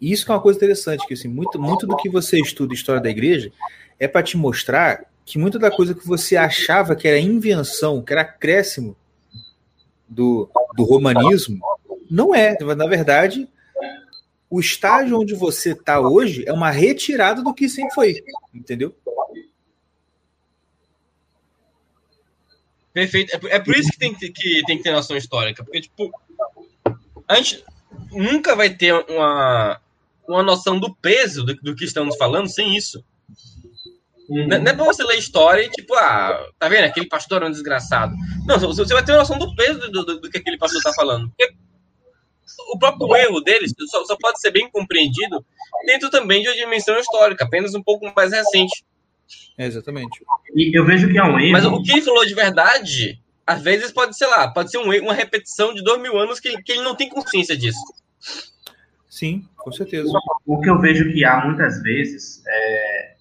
E 0.00 0.12
isso 0.12 0.24
que 0.24 0.30
é 0.30 0.34
uma 0.34 0.40
coisa 0.40 0.56
interessante, 0.56 1.06
que 1.06 1.14
assim, 1.14 1.28
muito, 1.28 1.60
muito 1.60 1.86
do 1.86 1.96
que 1.96 2.08
você 2.08 2.40
estuda 2.40 2.74
história 2.74 3.00
da 3.00 3.10
igreja 3.10 3.50
é 3.98 4.08
para 4.08 4.22
te 4.22 4.36
mostrar 4.36 5.04
que 5.24 5.38
muita 5.38 5.58
da 5.58 5.70
coisa 5.70 5.94
que 5.94 6.06
você 6.06 6.36
achava 6.36 6.96
que 6.96 7.06
era 7.06 7.18
invenção, 7.18 8.02
que 8.02 8.12
era 8.12 8.22
acréscimo 8.22 8.96
do, 10.08 10.50
do 10.76 10.84
romanismo, 10.84 11.60
não 12.10 12.34
é. 12.34 12.56
Na 12.74 12.86
verdade, 12.86 13.48
o 14.50 14.58
estágio 14.60 15.20
onde 15.20 15.34
você 15.34 15.72
está 15.72 16.00
hoje 16.00 16.44
é 16.46 16.52
uma 16.52 16.70
retirada 16.70 17.42
do 17.42 17.52
que 17.54 17.68
sempre 17.68 17.94
foi, 17.94 18.24
entendeu? 18.54 18.94
Perfeito. 22.92 23.34
É 23.34 23.38
por- 23.38 23.50
É 23.50 23.58
por 23.60 23.76
isso 23.76 23.90
que 23.90 23.98
tem 23.98 24.14
que, 24.14 24.30
que 24.30 24.62
tem 24.66 24.76
que 24.78 24.82
ter 24.82 24.92
noção 24.92 25.16
histórica. 25.16 25.62
Porque, 25.62 25.82
tipo, 25.82 26.10
a 27.26 27.34
gente 27.36 27.64
nunca 28.10 28.56
vai 28.56 28.70
ter 28.74 28.92
uma, 29.08 29.80
uma 30.26 30.42
noção 30.42 30.80
do 30.80 30.94
peso 30.94 31.44
do, 31.44 31.54
do 31.56 31.76
que 31.76 31.84
estamos 31.84 32.16
falando 32.16 32.48
sem 32.48 32.76
isso. 32.76 33.04
Não 34.28 34.56
é- 34.56 34.58
não 34.58 34.70
é 34.72 34.74
pra 34.74 34.84
você 34.84 35.02
ler 35.04 35.16
história 35.18 35.62
e, 35.62 35.70
tipo, 35.70 35.94
ah, 35.94 36.46
tá 36.58 36.68
vendo? 36.68 36.84
Aquele 36.84 37.06
pastor 37.08 37.42
é 37.42 37.46
um 37.46 37.50
desgraçado. 37.50 38.14
Não, 38.46 38.58
você 38.58 38.66
você 38.84 38.92
vai 38.94 39.04
ter 39.04 39.12
uma 39.12 39.18
noção 39.20 39.38
do 39.38 39.54
peso 39.54 39.90
do, 39.90 40.04
do, 40.04 40.20
do 40.20 40.30
que 40.30 40.38
aquele 40.38 40.58
pastor 40.58 40.82
tá 40.82 40.92
falando. 40.92 41.28
Porque 41.30 41.54
o 42.72 42.78
próprio 42.78 43.16
erro 43.16 43.40
deles 43.40 43.72
só, 43.90 44.04
só 44.04 44.16
pode 44.20 44.40
ser 44.40 44.50
bem 44.50 44.68
compreendido 44.70 45.44
dentro 45.86 46.10
também 46.10 46.42
de 46.42 46.48
uma 46.48 46.56
dimensão 46.56 46.98
histórica, 46.98 47.44
apenas 47.44 47.74
um 47.74 47.82
pouco 47.82 48.12
mais 48.14 48.32
recente. 48.32 48.84
É, 49.56 49.66
exatamente. 49.66 50.22
E 50.54 50.76
eu 50.78 50.84
vejo 50.84 51.08
que 51.10 51.18
é 51.18 51.24
um 51.24 51.38
erro. 51.38 51.52
Mas 51.52 51.64
o 51.64 51.82
que 51.82 51.92
ele 51.92 52.02
falou 52.02 52.24
de 52.26 52.34
verdade, 52.34 53.20
às 53.46 53.62
vezes 53.62 53.92
pode 53.92 54.16
ser 54.16 54.26
lá, 54.26 54.48
pode 54.48 54.70
ser 54.70 54.78
um, 54.78 54.92
erro- 54.92 55.04
uma 55.06 55.14
repetição 55.14 55.72
de 55.72 55.82
dois 55.82 56.00
mil 56.02 56.18
anos 56.18 56.38
que, 56.40 56.48
ele- 56.48 56.62
que 56.62 56.72
ele 56.72 56.82
não 56.82 56.94
tem 56.94 57.08
consciência 57.08 57.56
disso. 57.56 57.78
Sim, 59.08 59.46
com 59.56 59.72
certeza. 59.72 60.10
O 60.46 60.60
que 60.60 60.68
eu 60.68 60.78
vejo 60.80 61.10
que 61.12 61.24
há 61.24 61.44
muitas 61.44 61.82
vezes 61.82 62.42
é 62.46 63.14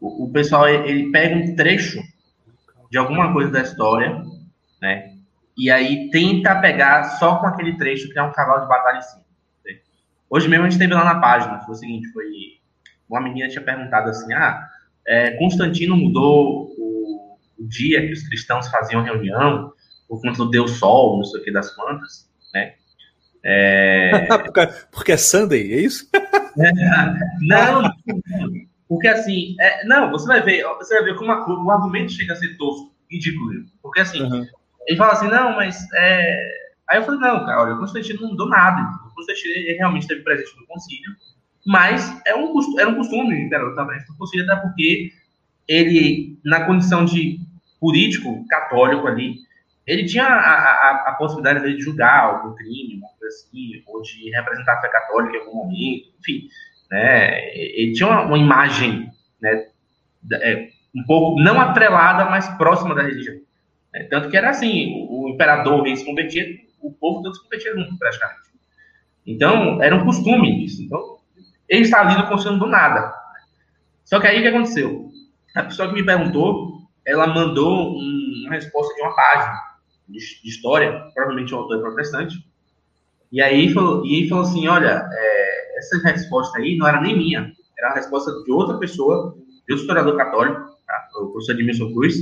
o, 0.00 0.24
o 0.24 0.32
pessoal 0.32 0.68
ele 0.68 1.10
pega 1.10 1.36
um 1.36 1.54
trecho 1.54 2.00
de 2.90 2.98
alguma 2.98 3.32
coisa 3.32 3.50
da 3.50 3.62
história, 3.62 4.22
né? 4.80 5.14
E 5.56 5.70
aí 5.70 6.08
tenta 6.10 6.58
pegar 6.60 7.04
só 7.18 7.36
com 7.36 7.46
aquele 7.46 7.76
trecho 7.76 8.08
criar 8.08 8.24
um 8.24 8.32
cavalo 8.32 8.62
de 8.62 8.68
batalha 8.68 8.98
em 8.98 9.02
cima. 9.02 9.24
né? 9.64 9.74
Hoje 10.28 10.48
mesmo 10.48 10.64
a 10.64 10.70
gente 10.70 10.78
teve 10.78 10.94
lá 10.94 11.04
na 11.04 11.20
página, 11.20 11.60
foi 11.60 11.74
o 11.74 11.78
seguinte, 11.78 12.08
foi 12.12 12.24
uma 13.08 13.20
menina 13.20 13.48
tinha 13.48 13.62
perguntado 13.62 14.08
assim, 14.08 14.32
ah, 14.32 14.66
é, 15.06 15.32
Constantino 15.32 15.96
mudou 15.96 16.72
o, 16.78 17.36
o 17.58 17.66
dia 17.66 18.06
que 18.06 18.12
os 18.12 18.26
cristãos 18.26 18.68
faziam 18.68 19.02
reunião 19.02 19.72
por 20.08 20.20
conta 20.20 20.38
do 20.38 20.50
Deus 20.50 20.72
Sol, 20.72 21.18
não 21.18 21.24
sei 21.24 21.40
o 21.40 21.44
que 21.44 21.52
das 21.52 21.74
quantas, 21.74 22.28
né? 22.54 22.74
É, 23.42 24.26
porque, 24.44 24.66
porque 24.90 25.12
é 25.12 25.16
Sunday, 25.16 25.72
é 25.72 25.80
isso? 25.80 26.08
Não, 27.40 27.82
porque 28.90 29.06
assim, 29.06 29.54
é, 29.60 29.84
não, 29.86 30.10
você 30.10 30.26
vai 30.26 30.42
ver, 30.42 30.64
você 30.78 30.96
vai 30.96 31.04
ver 31.04 31.16
como 31.16 31.30
a- 31.30 31.46
o 31.48 31.70
argumento 31.70 32.10
chega 32.12 32.32
a 32.32 32.36
ser 32.36 32.56
tosco, 32.58 32.92
ridículo. 33.08 33.52
Porque 33.80 34.00
assim, 34.00 34.20
Uhum. 34.20 34.44
ele 34.88 34.98
fala 34.98 35.12
assim, 35.12 35.28
não, 35.28 35.54
mas 35.54 35.86
é... 35.94 36.50
Aí 36.90 36.98
eu 36.98 37.04
falei, 37.04 37.20
não, 37.20 37.46
cara, 37.46 37.62
olha, 37.62 37.74
o 37.74 37.78
Constantino 37.78 38.20
não 38.20 38.30
mudou 38.30 38.48
nada. 38.48 38.82
O 39.06 39.14
Constantino 39.14 39.54
realmente 39.78 40.02
esteve 40.02 40.22
presente 40.24 40.56
no 40.58 40.66
concílio, 40.66 41.12
mas 41.64 42.20
é 42.26 42.34
um, 42.34 42.52
era 42.80 42.88
um 42.88 42.96
costume, 42.96 43.48
cara, 43.48 43.62
eu 43.62 43.70
estava 43.70 43.92
no 43.94 44.16
concílio, 44.18 44.50
até 44.50 44.60
porque 44.60 45.12
ele, 45.68 46.36
na 46.44 46.64
condição 46.64 47.04
de 47.04 47.38
político 47.80 48.44
católico 48.48 49.06
ali, 49.06 49.36
ele 49.86 50.04
tinha 50.04 50.24
a, 50.24 50.54
a, 50.54 51.04
a 51.10 51.12
possibilidade 51.14 51.76
de 51.76 51.80
julgar 51.80 52.24
algum 52.24 52.54
crime, 52.56 53.00
coisa 53.18 53.26
assim, 53.36 53.82
ou 53.86 54.02
de 54.02 54.30
representar 54.30 54.74
a 54.78 54.80
fé 54.80 54.88
católica 54.88 55.36
em 55.36 55.40
algum 55.40 55.54
momento, 55.58 56.08
enfim, 56.20 56.48
né? 56.90 57.54
Ele 57.56 57.92
tinha 57.92 58.08
uma, 58.08 58.22
uma 58.22 58.38
imagem, 58.38 59.10
né, 59.40 59.66
é, 60.34 60.68
um 60.94 61.04
pouco 61.04 61.40
não 61.40 61.60
atrelada, 61.60 62.26
mas 62.26 62.48
próxima 62.56 62.94
da 62.94 63.02
religião. 63.02 63.36
né? 63.92 64.04
Tanto 64.04 64.28
que 64.30 64.36
era 64.36 64.50
assim, 64.50 65.06
o, 65.08 65.24
o 65.26 65.28
imperador, 65.30 65.80
o 65.80 65.82
rei 65.84 65.96
se 65.96 66.04
convertia, 66.04 66.44
o 66.80 66.92
povo 66.92 67.22
todo 67.22 67.34
se 67.36 67.42
convertia 67.42 67.74
junto, 67.74 67.98
praticamente. 67.98 68.40
Então, 69.26 69.82
era 69.82 69.94
um 69.94 70.04
costume 70.04 70.64
isso. 70.64 70.82
Então, 70.82 71.18
ele 71.68 71.82
está 71.82 72.00
ali 72.00 72.16
no 72.16 72.28
conselho 72.28 72.58
do 72.58 72.66
nada. 72.66 73.14
Só 74.04 74.20
que 74.20 74.26
aí 74.26 74.38
o 74.38 74.42
que 74.42 74.48
aconteceu? 74.48 75.08
A 75.54 75.62
pessoa 75.64 75.88
que 75.88 75.94
me 75.94 76.04
perguntou, 76.04 76.80
ela 77.06 77.26
mandou 77.26 77.92
um- 77.96 78.42
uma 78.46 78.54
resposta 78.54 78.94
de 78.94 79.00
uma 79.02 79.14
página 79.14 79.54
de, 80.08 80.18
de 80.42 80.48
história, 80.48 80.92
provavelmente 81.14 81.54
o 81.54 81.58
autor 81.58 81.78
é 81.78 81.80
protestante. 81.80 82.36
E 83.32 83.40
aí 83.42 83.72
falou, 83.72 84.04
e 84.06 84.14
aí 84.22 84.28
falou 84.28 84.44
assim: 84.44 84.66
olha, 84.68 85.08
é, 85.12 85.49
essa 85.80 85.98
resposta 86.08 86.58
aí 86.58 86.76
não 86.76 86.86
era 86.86 87.00
nem 87.00 87.16
minha, 87.16 87.52
era 87.78 87.90
a 87.90 87.94
resposta 87.94 88.30
de 88.44 88.52
outra 88.52 88.78
pessoa, 88.78 89.34
de 89.66 89.72
outro 89.72 89.82
historiador 89.82 90.16
católico, 90.16 90.60
tá? 90.86 91.08
o 91.20 91.28
professor 91.28 91.52
Edmilson 91.52 91.92
Cruz, 91.92 92.16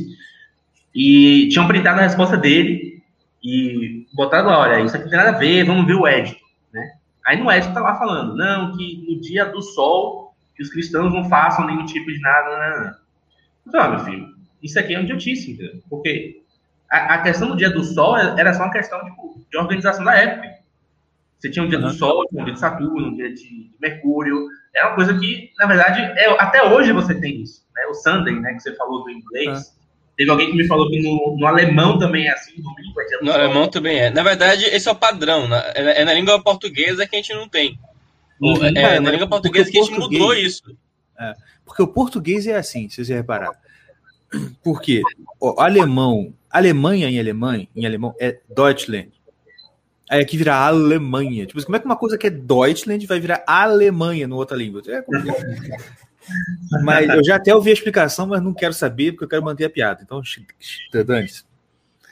e 0.95 1.49
tinham 1.51 1.69
printado 1.69 2.01
a 2.01 2.05
resposta 2.05 2.37
dele 2.37 3.03
e 3.43 4.07
botado 4.15 4.49
lá: 4.49 4.61
olha, 4.61 4.81
isso 4.81 4.97
aqui 4.97 5.05
não 5.05 5.11
tem 5.11 5.19
nada 5.19 5.37
a 5.37 5.39
ver, 5.39 5.65
vamos 5.65 5.87
ver 5.87 5.95
o 5.95 6.07
édito. 6.07 6.41
Né? 6.73 6.93
Aí 7.27 7.39
no 7.39 7.51
édito 7.51 7.75
tá 7.75 7.81
lá 7.81 7.97
falando: 7.99 8.37
não, 8.37 8.77
que 8.77 9.05
no 9.07 9.21
dia 9.21 9.45
do 9.45 9.61
sol, 9.61 10.35
que 10.57 10.63
os 10.63 10.71
cristãos 10.71 11.13
não 11.13 11.29
façam 11.29 11.67
nenhum 11.67 11.85
tipo 11.85 12.11
de 12.11 12.21
nada, 12.21 12.49
não, 12.51 12.85
não. 12.85 12.95
Então, 13.67 13.91
meu 13.91 14.01
filho, 14.01 14.29
isso 14.63 14.79
aqui 14.79 14.95
é 14.95 14.99
um 14.99 15.03
idiotice, 15.03 15.53
entendeu? 15.53 15.83
Porque 15.91 16.43
a, 16.91 17.15
a 17.15 17.23
questão 17.23 17.49
do 17.49 17.57
dia 17.57 17.71
do 17.71 17.85
Sol 17.85 18.17
era 18.17 18.55
só 18.55 18.65
uma 18.65 18.73
questão 18.73 19.05
tipo, 19.05 19.41
de 19.51 19.59
organização 19.59 20.05
da 20.05 20.15
época. 20.15 20.58
Você 21.39 21.51
tinha 21.51 21.65
um 21.65 21.69
dia 21.69 21.79
Uhum. 21.79 21.87
do 21.87 21.93
Sol, 21.95 22.27
tinha 22.29 22.43
um 22.43 22.45
dia 22.45 22.55
de 22.55 22.61
Saturno, 22.61 23.09
um 23.09 23.15
dia 23.15 23.33
de, 23.33 23.71
Mercúrio. 23.81 24.49
É 24.75 24.85
uma 24.85 24.95
coisa 24.97 25.17
que, 25.19 25.51
na 25.59 25.67
verdade, 25.67 26.01
é, 26.01 26.29
até 26.41 26.65
hoje 26.65 26.93
você 26.93 27.15
tem 27.15 27.43
isso. 27.43 27.65
Né? 27.75 27.87
O 27.87 27.95
Sunday, 27.95 28.35
né, 28.41 28.55
que 28.55 28.61
você 28.61 28.75
falou 28.75 29.05
do 29.05 29.11
inglês. 29.11 29.77
Teve 30.17 30.31
alguém 30.33 30.51
que 30.51 30.57
me 30.57 30.67
falou 30.67 30.91
que 30.91 31.01
no, 31.01 31.37
no 31.39 31.47
alemão 31.47 31.97
também 31.97 32.27
é 32.27 32.33
assim, 32.33 32.61
domingo 32.61 33.01
é 33.01 33.05
dia 33.07 33.19
do 33.21 33.25
No 33.25 33.31
Sol. 33.33 33.41
alemão 33.41 33.69
também 33.69 33.99
é. 34.01 34.11
Na 34.11 34.25
verdade, 34.25 34.65
esse 34.65 34.89
é 34.89 34.91
o 34.91 34.97
padrão. 34.97 35.47
Na, 35.47 35.59
é, 35.77 36.01
é 36.01 36.05
na 36.05 36.13
língua 36.13 36.43
portuguesa 36.43 37.07
que 37.07 37.15
a 37.15 37.19
gente 37.21 37.33
não 37.35 37.49
tem. 37.49 37.79
Uhum. 38.41 38.65
É, 38.65 38.69
É, 38.71 38.95
na 38.97 39.01
mas 39.03 39.13
língua 39.13 39.29
portuguesa 39.29 39.71
que 39.71 39.79
a 39.79 39.83
gente 39.83 39.91
português- 39.95 40.21
mudou 40.21 40.35
isso. 40.35 40.63
Porque 41.65 41.83
o 41.83 41.87
português 41.87 42.47
é 42.49 42.57
assim, 42.57 42.89
se 42.89 43.05
você 43.05 43.15
reparar. 43.15 43.53
Porque 44.63 45.03
o 45.41 45.61
alemão, 45.61 46.33
Alemanha 46.51 47.09
em 47.09 47.19
alemão, 47.19 47.67
em 47.77 47.87
alemão 47.87 48.15
é 48.19 48.39
Deutschland. 48.55 49.11
Aí 50.11 50.21
aqui 50.21 50.37
vira 50.37 50.55
Alemanha. 50.55 51.47
Tipo, 51.47 51.63
como 51.65 51.77
é 51.77 51.81
que 51.81 51.87
uma 51.87 51.97
coisa 51.97 52.17
que 52.17 52.27
é 52.27 52.31
Deutschland 52.31 53.07
vai 53.07 53.21
virar 53.21 53.45
Alemanha 53.47 54.27
no 54.27 54.37
outra 54.37 54.57
língua? 54.57 54.83
É 54.87 55.03
complicado. 55.03 55.45
mas 56.83 57.09
eu 57.09 57.25
já 57.25 57.37
até 57.37 57.55
ouvi 57.55 57.71
a 57.71 57.75
explicação, 57.75 58.27
mas 58.27 58.43
não 58.43 58.55
quero 58.55 58.73
saber 58.73 59.13
porque 59.13 59.25
eu 59.25 59.29
quero 59.29 59.45
manter 59.45 59.67
a 59.67 59.71
piada. 59.71 60.03
Então, 60.03 60.23
dane-se. 61.05 61.45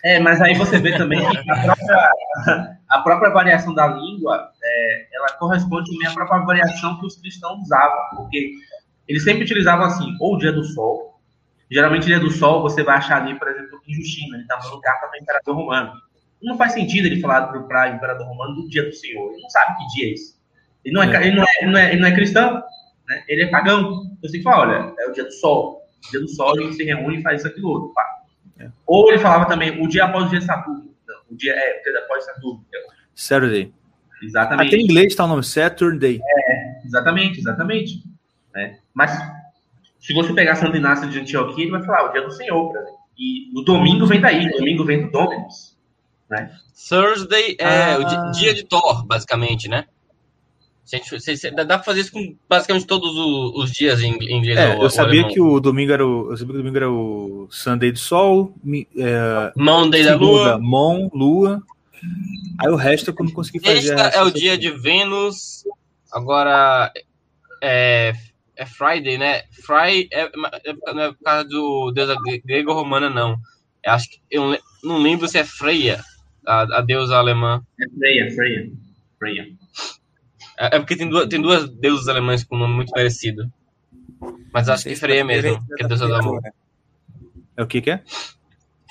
É, 0.02 0.20
mas 0.20 0.40
aí 0.40 0.55
você 0.55 0.78
vê 0.78 0.97
também 0.97 1.18
que 1.18 1.51
a 1.51 1.62
própria, 1.64 2.78
a 2.89 2.98
própria 3.01 3.31
variação 3.31 3.74
da 3.74 3.89
língua, 3.89 4.51
é, 4.62 5.06
ela 5.12 5.32
corresponde 5.32 5.90
também 5.90 6.06
à 6.06 6.14
própria 6.14 6.39
variação 6.40 6.98
que 7.01 7.06
os 7.06 7.16
cristãos 7.16 7.60
usavam, 7.62 7.98
porque 8.14 8.52
eles 9.09 9.24
sempre 9.24 9.43
utilizavam 9.43 9.86
assim, 9.86 10.16
ou 10.20 10.35
o 10.35 10.39
dia 10.39 10.52
do 10.52 10.62
sol, 10.62 11.18
geralmente 11.70 12.06
dia 12.06 12.20
do 12.20 12.31
sol 12.31 12.62
você 12.62 12.85
vai 12.85 12.98
achar 12.98 13.23
ali, 13.23 13.36
por 13.39 13.48
exemplo, 13.48 13.81
em 13.86 13.94
Justina, 13.94 14.36
ele 14.36 14.43
está 14.43 14.56
mandando 14.59 14.81
carta 14.81 15.09
para 15.09 15.18
o 15.18 15.23
imperador 15.23 15.56
romano. 15.56 15.93
Não 16.42 16.56
faz 16.56 16.72
sentido 16.72 17.06
ele 17.06 17.20
falar 17.20 17.46
para 17.46 17.58
o 17.58 17.94
imperador 17.94 18.26
romano 18.26 18.54
do 18.54 18.68
dia 18.68 18.84
do 18.84 18.92
Senhor, 18.92 19.32
ele 19.32 19.42
não 19.42 19.50
sabe 19.50 19.76
que 19.76 19.86
dia 19.94 20.08
é 20.08 20.12
esse. 20.12 20.36
Ele 20.84 20.94
não 20.94 21.02
é, 21.02 21.16
É. 21.16 21.26
ele 21.26 21.36
não 21.36 21.42
é, 21.42 21.46
ele 21.60 21.70
não 21.70 21.78
é, 21.78 21.92
ele 21.92 22.00
não 22.00 22.08
é 22.08 22.14
cristão, 22.14 22.62
né? 23.08 23.24
ele 23.28 23.42
é 23.44 23.46
pagão. 23.48 24.04
Então 24.04 24.18
você 24.22 24.32
tem 24.32 24.40
que 24.40 24.44
falar, 24.44 24.68
olha, 24.68 24.94
é 24.98 25.08
o 25.08 25.12
dia 25.12 25.24
do 25.24 25.32
sol, 25.32 25.82
o 26.06 26.10
dia 26.10 26.20
do 26.20 26.28
sol 26.28 26.58
a 26.58 26.62
gente 26.62 26.76
se 26.76 26.84
reúne 26.84 27.18
e 27.18 27.22
faz 27.22 27.40
isso, 27.40 27.48
aquilo, 27.48 27.68
outro, 27.70 27.92
pá. 27.92 28.04
É. 28.58 28.68
Ou 28.86 29.08
ele 29.08 29.18
falava 29.18 29.46
também 29.46 29.82
o 29.82 29.88
dia 29.88 30.04
após 30.04 30.26
o 30.26 30.28
dia 30.28 30.38
de 30.38 30.44
Saturno. 30.44 30.94
Não, 31.06 31.16
o 31.30 31.36
dia 31.36 31.52
é 31.52 31.80
o 31.80 31.82
dia 31.82 31.98
após 32.00 32.24
Saturno. 32.24 32.64
Saturday. 33.14 33.72
Exatamente. 34.22 34.68
Até 34.68 34.76
em 34.76 34.84
inglês 34.84 35.06
está 35.08 35.24
o 35.24 35.28
nome 35.28 35.42
Saturday. 35.42 36.20
Exatamente, 36.84 37.38
exatamente. 37.40 38.02
Né? 38.54 38.78
Mas 38.94 39.10
se 39.98 40.14
você 40.14 40.32
pegar 40.32 40.54
Santo 40.54 40.76
Inácio 40.76 41.08
de 41.08 41.18
Antioquia, 41.18 41.64
ele 41.64 41.72
vai 41.72 41.82
falar 41.82 42.08
o 42.08 42.12
dia 42.12 42.22
do 42.22 42.30
Senhor. 42.30 42.72
E 43.18 43.50
o 43.58 43.62
domingo 43.62 44.06
vem 44.06 44.20
daí, 44.20 44.46
o 44.46 44.58
domingo 44.58 44.84
vem 44.84 45.06
do 45.06 45.10
Dominus. 45.10 45.76
Thursday 46.89 47.57
é 47.59 47.94
Ah. 47.94 47.98
o 47.98 48.05
di- 48.32 48.39
dia 48.40 48.55
de 48.55 48.65
Thor, 48.65 49.05
basicamente, 49.07 49.69
né? 49.69 49.86
Se 50.85 50.97
gente- 50.98 51.20
se- 51.20 51.36
se- 51.36 51.51
dá 51.51 51.65
pra 51.65 51.82
fazer 51.82 52.01
isso 52.01 52.12
com 52.12 52.36
basicamente 52.48 52.86
todos 52.86 53.11
o- 53.16 53.53
os 53.61 53.73
dias 53.73 54.01
em 54.03 54.12
inglês. 54.32 54.57
É, 54.57 54.69
ou- 54.69 54.74
eu 54.74 54.81
ou 54.82 54.90
sabia 54.90 55.20
alemão. 55.23 55.31
que 55.32 55.40
o 55.40 55.59
domingo 55.59 55.93
era 55.93 56.07
o. 56.07 56.31
Eu 56.31 56.36
sabia 56.36 56.53
que 56.53 56.59
o 56.59 56.62
domingo 56.62 56.77
era 56.77 56.90
o 56.90 57.48
Sunday 57.51 57.90
do 57.90 57.98
Sol, 57.98 58.55
mi- 58.62 58.86
é, 58.97 59.53
Monday 59.57 60.05
da 60.05 60.15
Lua. 60.15 60.59
Mon, 60.59 61.09
Lua. 61.12 61.61
Aí 62.61 62.69
o 62.70 62.77
resto 62.77 63.11
eu 63.11 63.24
não 63.24 63.32
consegui 63.32 63.59
fazer. 63.59 63.81
Sexta 63.82 64.16
a 64.16 64.20
é 64.20 64.23
o 64.23 64.31
dia 64.31 64.57
de 64.57 64.70
Vênus. 64.70 65.65
Agora 66.12 66.93
é, 67.61 68.12
é 68.55 68.65
Friday, 68.66 69.19
né? 69.19 69.43
Friday 69.51 70.09
é, 70.12 70.23
é, 70.23 70.93
não 70.94 71.03
é 71.03 71.09
por 71.12 71.19
causa 71.24 71.44
do 71.48 71.90
deus 71.90 72.15
grego-romana, 72.44 73.11
não. 73.11 73.36
Eu 73.85 73.93
acho 73.93 74.09
que 74.09 74.20
eu 74.31 74.57
não 74.85 74.98
lembro 74.98 75.27
se 75.27 75.36
é 75.39 75.44
Freia, 75.44 76.01
a, 76.47 76.78
a 76.78 76.81
deusa 76.81 77.16
alemã. 77.16 77.62
É 77.81 77.89
Freia, 77.90 78.31
Freia. 78.35 78.70
Freia. 79.18 79.47
É, 80.59 80.77
é 80.77 80.78
porque 80.78 80.97
tem 80.97 81.09
duas, 81.09 81.28
tem 81.28 81.40
duas 81.40 81.68
deusas 81.68 82.09
alemãs 82.09 82.44
com 82.44 82.56
nome 82.56 82.74
muito 82.74 82.93
parecido. 82.93 83.51
Mas 84.52 84.68
acho 84.68 84.85
que 84.85 84.97
Freia 84.97 85.24
mesmo, 85.24 85.59
que 85.77 85.85
é 85.85 85.89
deusa 85.89 86.06
do 86.06 86.14
amor. 86.14 86.40
É 87.56 87.62
o 87.62 87.66
que, 87.66 87.81
que 87.81 87.90
é? 87.90 88.02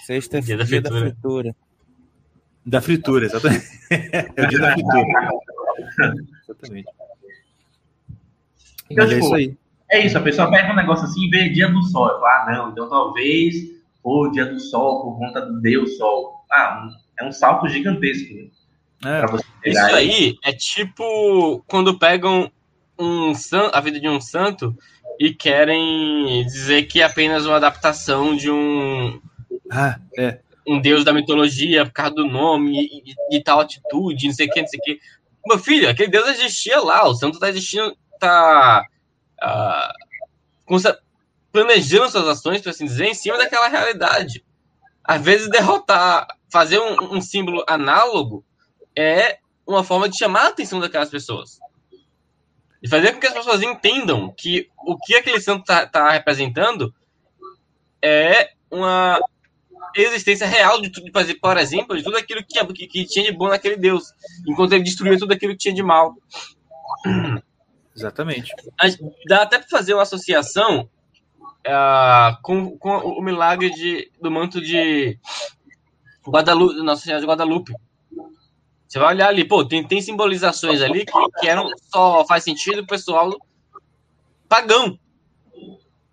Sexta 0.05 0.41
Dia 0.41 0.57
da 0.57 0.63
da 0.63 0.67
fritura. 0.67 0.99
fritura. 0.99 1.55
Da 2.65 2.81
fritura, 2.81 3.25
exatamente. 3.25 3.65
é 4.35 4.43
o 4.43 4.47
dia 4.47 4.59
da 4.59 4.71
fritura. 4.73 5.05
exatamente. 6.43 6.87
Então, 8.89 9.03
Mas 9.05 9.11
é 9.11 9.15
tipo, 9.15 9.25
isso 9.25 9.35
aí. 9.35 9.57
é 9.91 10.05
isso, 10.05 10.17
a 10.17 10.21
pessoa 10.21 10.49
pega 10.51 10.71
um 10.71 10.75
negócio 10.75 11.05
assim 11.05 11.25
e 11.25 11.29
vê 11.29 11.49
dia 11.49 11.67
do 11.71 11.81
sol. 11.83 12.07
Eu 12.09 12.19
falo, 12.19 12.25
ah, 12.25 12.51
não, 12.51 12.71
então 12.71 12.89
talvez 12.89 13.55
o 14.03 14.29
dia 14.29 14.45
do 14.45 14.59
sol 14.59 15.01
por 15.03 15.17
conta 15.17 15.41
do 15.41 15.59
Deus 15.61 15.97
Sol. 15.97 16.45
Ah, 16.51 16.85
um- 16.85 17.04
é 17.19 17.25
um 17.25 17.31
salto 17.31 17.67
gigantesco. 17.67 18.33
Né? 18.33 18.49
É, 19.05 19.19
Pra 19.19 19.27
você 19.27 19.45
Isso 19.65 19.79
aí 19.95 20.35
é 20.43 20.51
tipo 20.53 21.63
quando 21.67 21.97
pegam 21.99 22.51
um 22.97 23.33
san- 23.35 23.69
a 23.73 23.81
vida 23.81 23.99
de 23.99 24.07
um 24.07 24.19
santo 24.21 24.75
e 25.19 25.33
querem 25.33 26.43
dizer 26.45 26.83
que 26.83 27.01
é 27.01 27.05
apenas 27.05 27.45
uma 27.45 27.55
adaptação 27.57 28.35
de 28.35 28.49
um, 28.49 29.21
ah, 29.71 29.99
é. 30.17 30.39
um 30.67 30.79
deus 30.79 31.03
da 31.03 31.13
mitologia 31.13 31.85
por 31.85 31.91
causa 31.93 32.15
do 32.15 32.25
nome 32.25 32.71
e, 32.73 33.11
e- 33.11 33.29
de 33.29 33.43
tal 33.43 33.59
atitude, 33.59 34.27
não 34.27 34.33
sei 34.33 34.47
o 34.47 34.49
que, 34.49 34.61
não 34.61 34.67
sei 34.67 34.79
o 34.79 34.83
que. 34.83 34.99
Meu 35.45 35.59
filho, 35.59 35.89
aquele 35.89 36.09
deus 36.09 36.27
existia 36.29 36.79
lá, 36.81 37.07
o 37.07 37.13
santo 37.13 37.39
tá 37.39 37.47
existindo, 37.49 37.95
tá. 38.19 38.83
consta- 40.65 40.99
planejando 41.51 42.09
suas 42.09 42.27
ações, 42.27 42.61
por 42.61 42.69
assim 42.69 42.85
dizer, 42.85 43.05
em 43.07 43.13
cima 43.13 43.37
daquela 43.37 43.67
realidade. 43.67 44.43
Às 45.03 45.21
vezes, 45.21 45.49
derrotar, 45.49 46.27
fazer 46.51 46.79
um, 46.79 47.15
um 47.15 47.21
símbolo 47.21 47.63
análogo 47.67 48.45
é 48.95 49.39
uma 49.65 49.83
forma 49.83 50.07
de 50.07 50.17
chamar 50.17 50.45
a 50.45 50.47
atenção 50.49 50.79
daquelas 50.79 51.09
pessoas. 51.09 51.59
De 52.81 52.89
fazer 52.89 53.13
com 53.13 53.19
que 53.19 53.27
as 53.27 53.33
pessoas 53.33 53.61
entendam 53.61 54.33
que 54.37 54.69
o 54.85 54.97
que 54.97 55.15
aquele 55.15 55.39
santo 55.39 55.61
está 55.61 55.87
tá 55.87 56.11
representando 56.11 56.93
é 58.01 58.51
uma 58.69 59.19
existência 59.95 60.45
real 60.45 60.81
de 60.81 60.89
tudo, 60.89 61.09
fazer, 61.11 61.35
por 61.35 61.57
exemplo, 61.57 61.97
de 61.97 62.03
tudo 62.03 62.17
aquilo 62.17 62.43
que, 62.43 62.65
que, 62.73 62.87
que, 62.87 63.05
tinha 63.05 63.31
de 63.31 63.37
bom 63.37 63.47
naquele 63.47 63.77
Deus, 63.77 64.03
enquanto 64.47 64.73
ele 64.73 64.83
destruiu 64.83 65.17
tudo 65.17 65.33
aquilo 65.33 65.53
que 65.53 65.59
tinha 65.59 65.73
de 65.73 65.81
mal. 65.81 66.15
Exatamente. 67.95 68.51
Dá 69.27 69.43
até 69.43 69.57
para 69.57 69.69
fazer 69.69 69.93
uma 69.93 70.03
associação 70.03 70.89
uh, 71.65 72.41
com, 72.41 72.77
com 72.77 72.97
o 72.97 73.21
milagre 73.21 73.69
de, 73.71 74.11
do 74.21 74.29
manto 74.29 74.61
de 74.61 75.17
Guadalupe, 76.27 76.75
Nossa 76.81 77.03
Senhora 77.03 77.21
de 77.21 77.27
Guadalupe. 77.27 77.73
Você 78.87 78.99
vai 78.99 79.13
olhar 79.13 79.27
ali, 79.27 79.43
pô, 79.43 79.65
tem, 79.65 79.85
tem 79.85 80.01
simbolizações 80.01 80.81
ali 80.81 81.05
que, 81.05 81.11
que 81.39 81.47
eram 81.47 81.69
só 81.91 82.25
faz 82.25 82.43
sentido 82.43 82.81
o 82.81 82.87
pessoal 82.87 83.35
pagão. 84.47 84.99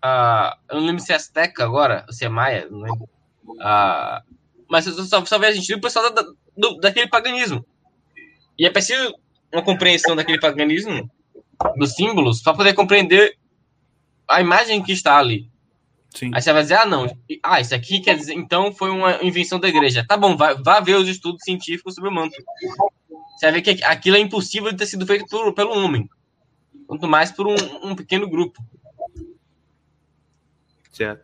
Uh, 0.03 0.51
eu 0.69 0.79
não 0.79 0.87
lembro 0.87 1.01
se 1.01 1.13
é 1.13 1.15
Azteca 1.15 1.63
agora, 1.63 2.05
se 2.09 2.25
é 2.25 2.29
Maia, 2.29 2.67
não 2.69 2.81
lembro. 2.81 3.07
Uh, 3.45 4.33
mas 4.69 4.85
só, 4.85 5.23
só 5.23 5.39
faz 5.39 5.55
sentido 5.55 5.77
o 5.77 5.81
pessoal 5.81 6.11
da, 6.11 6.25
do, 6.57 6.77
daquele 6.79 7.07
paganismo. 7.07 7.65
E 8.57 8.65
é 8.65 8.69
preciso 8.69 9.15
uma 9.51 9.63
compreensão 9.63 10.15
daquele 10.15 10.39
paganismo, 10.39 11.09
dos 11.77 11.93
símbolos, 11.93 12.41
para 12.41 12.55
poder 12.55 12.73
compreender 12.73 13.37
a 14.27 14.41
imagem 14.41 14.81
que 14.83 14.91
está 14.91 15.17
ali. 15.17 15.49
Sim. 16.13 16.31
Aí 16.33 16.41
você 16.41 16.53
vai 16.53 16.61
dizer, 16.61 16.75
ah, 16.75 16.85
não, 16.85 17.07
ah, 17.41 17.59
isso 17.59 17.73
aqui 17.73 17.99
quer 17.99 18.15
dizer, 18.15 18.33
então 18.33 18.71
foi 18.71 18.91
uma 18.91 19.23
invenção 19.23 19.59
da 19.59 19.67
igreja. 19.67 20.05
Tá 20.07 20.15
bom, 20.15 20.37
vai, 20.37 20.55
vá 20.55 20.79
ver 20.79 20.95
os 20.95 21.07
estudos 21.07 21.43
científicos 21.43 21.95
sobre 21.95 22.09
o 22.09 22.13
manto. 22.13 22.35
Você 23.35 23.47
vai 23.47 23.53
ver 23.53 23.61
que 23.61 23.83
aquilo 23.83 24.17
é 24.17 24.19
impossível 24.19 24.71
de 24.71 24.77
ter 24.77 24.85
sido 24.85 25.05
feito 25.07 25.25
por, 25.27 25.51
pelo 25.53 25.71
homem. 25.71 26.07
Quanto 26.85 27.07
mais 27.07 27.31
por 27.31 27.47
um, 27.47 27.55
um 27.83 27.95
pequeno 27.95 28.29
grupo. 28.29 28.63
Certo. 30.91 31.23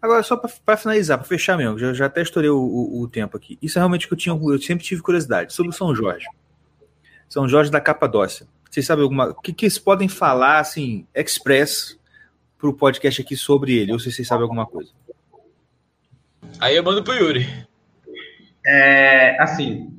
Agora, 0.00 0.22
só 0.22 0.36
para 0.36 0.76
finalizar, 0.76 1.16
para 1.16 1.26
fechar 1.26 1.56
mesmo, 1.56 1.78
já, 1.78 1.94
já 1.94 2.06
até 2.06 2.20
estourei 2.20 2.50
o, 2.50 2.58
o, 2.58 3.00
o, 3.00 3.08
tempo 3.08 3.36
aqui. 3.36 3.58
Isso 3.62 3.78
é 3.78 3.80
realmente 3.80 4.06
que 4.06 4.12
eu 4.12 4.18
tinha, 4.18 4.34
eu 4.34 4.60
sempre 4.60 4.84
tive 4.84 5.00
curiosidade 5.00 5.54
sobre 5.54 5.72
São 5.74 5.94
Jorge. 5.94 6.26
São 7.26 7.48
Jorge 7.48 7.70
da 7.70 7.80
Capadócia. 7.80 8.46
Vocês 8.70 8.84
sabem 8.84 9.02
alguma. 9.02 9.30
O 9.30 9.40
que, 9.40 9.54
que 9.54 9.64
eles 9.64 9.78
podem 9.78 10.06
falar, 10.06 10.58
assim, 10.58 11.06
express 11.14 11.98
para 12.58 12.68
o 12.68 12.74
podcast 12.74 13.20
aqui 13.20 13.36
sobre 13.36 13.76
ele, 13.78 13.92
ou 13.92 13.98
se 13.98 14.10
vocês 14.10 14.26
sabem 14.26 14.42
alguma 14.42 14.66
coisa. 14.66 14.90
Aí 16.60 16.76
eu 16.76 16.82
mando 16.82 17.02
pro 17.02 17.14
Yuri. 17.14 17.46
É, 18.66 19.40
assim, 19.40 19.92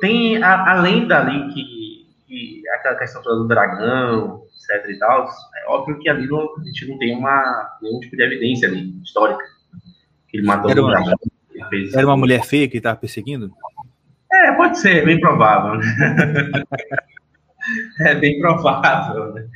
tem 0.00 0.42
a, 0.42 0.72
a 0.72 0.80
lenda 0.80 1.18
ali 1.18 1.52
que, 1.52 2.06
que 2.26 2.68
aquela 2.70 2.96
questão 2.96 3.22
toda 3.22 3.36
do 3.36 3.48
dragão, 3.48 4.42
etc 4.46 4.90
e 4.90 4.98
tal, 4.98 5.28
é 5.56 5.68
óbvio 5.68 5.98
que 5.98 6.08
ali 6.08 6.26
não, 6.26 6.40
a 6.40 6.64
gente 6.64 6.88
não 6.88 6.98
tem 6.98 7.16
uma, 7.16 7.78
nenhum 7.80 8.00
tipo 8.00 8.16
de 8.16 8.22
evidência 8.22 8.68
ali, 8.68 8.94
histórica. 9.02 9.44
Que 10.28 10.38
ele 10.38 10.46
matou 10.46 10.70
era 10.70 10.82
uma, 10.82 10.92
dragão. 10.92 11.18
Era 11.94 12.06
uma 12.06 12.16
mulher 12.16 12.44
feia 12.44 12.66
que 12.68 12.74
ele 12.74 12.78
estava 12.80 12.96
perseguindo? 12.96 13.52
É, 14.30 14.52
pode 14.52 14.78
ser, 14.78 15.04
bem 15.04 15.20
provável. 15.20 15.80
é 18.00 18.14
bem 18.14 18.38
provável, 18.40 19.34
né? 19.34 19.48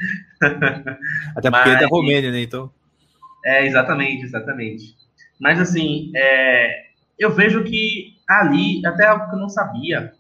Até 1.37 1.51
porque 1.51 1.69
Mas, 1.69 1.75
é 1.75 1.81
da 1.81 1.87
Romênia, 1.87 2.31
né? 2.31 2.43
Então. 2.43 2.71
É, 3.45 3.67
exatamente, 3.67 4.25
exatamente. 4.25 4.95
Mas 5.41 5.61
assim, 5.61 6.11
é, 6.15 6.87
eu 7.19 7.31
vejo 7.31 7.63
que 7.65 8.17
ali, 8.29 8.85
até 8.85 9.07
algo 9.07 9.29
que 9.29 9.35
eu 9.37 9.41
não 9.41 9.49
sabia, 9.49 10.13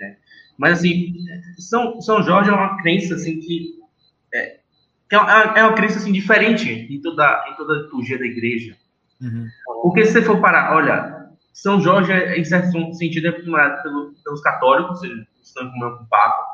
né? 0.00 0.16
mas 0.58 0.78
assim, 0.78 1.14
São, 1.58 2.00
São 2.00 2.22
Jorge 2.22 2.50
é 2.50 2.52
uma 2.52 2.76
crença 2.82 3.14
assim 3.14 3.38
que 3.40 3.78
é, 4.34 4.58
é, 5.10 5.18
uma, 5.18 5.58
é 5.58 5.64
uma 5.64 5.74
crença 5.74 5.98
assim 5.98 6.12
diferente 6.12 6.68
em 6.70 7.00
toda, 7.00 7.44
em 7.50 7.56
toda 7.56 7.72
a 7.72 7.82
liturgia 7.82 8.18
da 8.18 8.26
igreja. 8.26 8.76
Uhum. 9.20 9.48
Porque 9.82 10.04
se 10.04 10.12
você 10.12 10.22
for 10.22 10.40
parar, 10.40 10.74
olha, 10.74 11.30
São 11.52 11.80
Jorge, 11.80 12.12
em 12.12 12.44
certo 12.44 12.92
sentido, 12.94 13.28
é 13.28 13.32
comemorado 13.32 13.82
pelo, 13.82 14.14
pelos 14.22 14.40
católicos, 14.40 15.02
eles 15.02 15.26
estão 15.42 15.66
comemorando 15.68 15.98
com 15.98 16.04
o 16.04 16.08
Papa, 16.08 16.53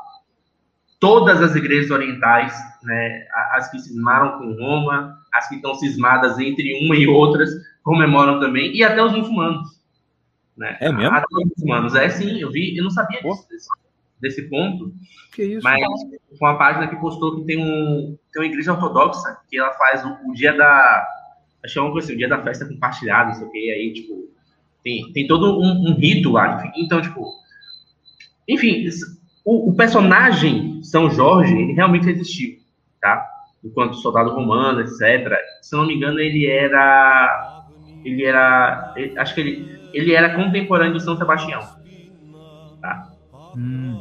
todas 1.01 1.41
as 1.41 1.57
igrejas 1.57 1.91
orientais, 1.91 2.55
né, 2.85 3.27
as 3.53 3.71
que 3.71 3.79
cismaram 3.79 4.39
com 4.39 4.53
Roma, 4.53 5.19
as 5.33 5.49
que 5.49 5.57
estão 5.57 5.75
cismadas 5.75 6.39
entre 6.39 6.87
uma 6.87 6.95
e 6.95 7.09
outras, 7.09 7.51
comemoram 7.83 8.39
também, 8.39 8.77
e 8.77 8.85
até 8.85 9.03
os 9.03 9.13
muçulmanos. 9.13 9.81
Né? 10.57 10.77
É 10.79 10.93
mesmo? 10.93 11.17
Até 11.17 11.27
os 11.33 11.49
muçulmanos. 11.49 11.95
É 11.95 12.09
sim, 12.11 12.39
eu 12.39 12.53
vi, 12.53 12.77
eu 12.77 12.85
não 12.85 12.91
sabia 12.91 13.23
disso, 13.23 13.49
desse, 13.49 13.69
desse, 14.21 14.43
ponto. 14.51 14.93
Que 15.33 15.45
isso? 15.45 15.65
Mas 15.65 15.81
com 15.81 16.45
uma 16.45 16.59
página 16.59 16.87
que 16.87 16.97
postou 16.97 17.37
que 17.37 17.47
tem, 17.47 17.57
um, 17.57 18.17
tem 18.31 18.43
uma 18.43 18.47
igreja 18.47 18.73
ortodoxa 18.73 19.39
que 19.49 19.59
ela 19.59 19.73
faz 19.73 20.05
o, 20.05 20.19
o 20.29 20.35
dia 20.35 20.53
da. 20.53 21.07
Acho 21.65 21.75
que 21.75 21.99
é 21.99 21.99
assim, 21.99 22.15
o 22.15 22.19
dia 22.19 22.29
da 22.29 22.43
festa 22.43 22.67
compartilhada, 22.67 23.29
não 23.29 23.35
sei 23.35 23.47
o 23.47 23.51
que, 23.51 23.71
aí, 23.71 23.93
tipo, 23.93 24.31
tem, 24.83 25.13
tem 25.13 25.27
todo 25.27 25.61
um, 25.61 25.91
um 25.91 25.95
rito 25.95 26.31
lá. 26.31 26.57
Enfim, 26.57 26.73
então, 26.77 27.01
tipo. 27.01 27.25
Enfim, 28.47 28.87
o, 29.45 29.71
o, 29.71 29.75
personagem 29.75 30.83
São 30.83 31.11
Jorge, 31.11 31.55
ele 31.55 31.73
realmente 31.73 32.09
existiu, 32.09 32.59
tá? 33.01 33.27
Enquanto 33.65 33.97
soldado 33.97 34.35
romano, 34.35 34.81
etc. 34.81 35.35
Se 35.63 35.77
não 35.77 35.87
me 35.87 35.95
engano, 35.95 36.19
ele 36.19 36.47
era, 36.47 37.65
ele 38.05 38.25
era, 38.25 38.93
ele, 38.97 39.19
acho 39.19 39.35
que 39.35 39.41
ele, 39.41 39.81
ele 39.93 40.15
era 40.15 40.35
contemporâneo 40.35 40.95
de 40.95 41.03
São 41.03 41.17
Sebastião, 41.17 41.61
tá? 42.81 43.11
Hum. 43.57 43.99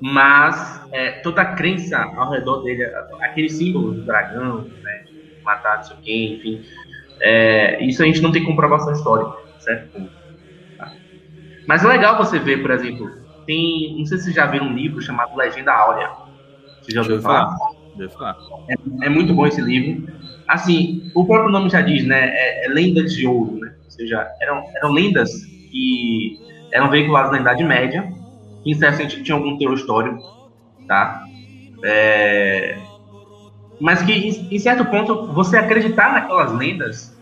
Mas 0.00 0.82
é, 0.92 1.10
toda 1.20 1.42
a 1.42 1.54
crença 1.54 1.98
ao 1.98 2.30
redor 2.30 2.62
dele, 2.62 2.84
aquele 3.20 3.48
símbolo 3.48 3.94
do 3.94 4.04
dragão, 4.04 4.66
né, 4.82 5.04
de 5.06 5.42
matar 5.42 5.78
não 5.78 5.84
sei 5.84 5.96
o 5.96 6.00
quê, 6.00 6.36
enfim, 6.36 6.64
é, 7.20 7.82
isso 7.84 8.02
a 8.02 8.06
gente 8.06 8.20
não 8.20 8.30
tem 8.30 8.44
comprovação 8.44 8.92
histórica, 8.92 9.38
certo? 9.58 10.08
Tá? 10.76 10.92
Mas 11.66 11.84
é 11.84 11.88
legal 11.88 12.18
você 12.18 12.38
ver, 12.38 12.60
por 12.60 12.70
exemplo, 12.70 13.25
tem, 13.46 13.96
não 13.98 14.04
sei 14.04 14.18
se 14.18 14.24
vocês 14.24 14.36
já 14.36 14.46
viram 14.46 14.66
um 14.66 14.74
livro 14.74 15.00
chamado 15.00 15.36
Legenda 15.36 15.72
Áurea. 15.72 16.10
Você 16.82 16.92
já 16.92 17.00
ouviu 17.00 17.20
falar? 17.22 17.56
falar. 17.56 18.34
É, 18.68 19.06
é, 19.06 19.08
muito 19.08 19.32
bom 19.32 19.46
esse 19.46 19.60
livro. 19.60 20.06
Assim, 20.46 21.10
o 21.14 21.24
próprio 21.24 21.50
nome 21.50 21.70
já 21.70 21.80
diz, 21.80 22.06
né? 22.06 22.30
É, 22.30 22.66
é 22.66 22.68
lendas 22.68 23.12
de 23.14 23.26
ouro, 23.26 23.58
né? 23.58 23.74
Ou 23.84 23.90
seja, 23.90 24.28
eram, 24.40 24.64
eram 24.76 24.92
lendas 24.92 25.32
que 25.70 26.38
eram 26.72 26.90
veiculadas 26.90 27.32
na 27.32 27.40
Idade 27.40 27.64
Média, 27.64 28.12
que 28.62 28.70
em 28.70 28.74
certo 28.74 28.96
sentido 28.96 29.22
tinham 29.22 29.38
algum 29.38 29.56
teor 29.56 29.74
histórico, 29.74 30.22
tá? 30.86 31.24
É... 31.84 32.76
Mas 33.80 34.02
que, 34.02 34.12
em, 34.12 34.54
em 34.54 34.58
certo 34.58 34.84
ponto, 34.86 35.32
você 35.32 35.56
acreditar 35.56 36.12
naquelas 36.12 36.52
lendas 36.52 37.16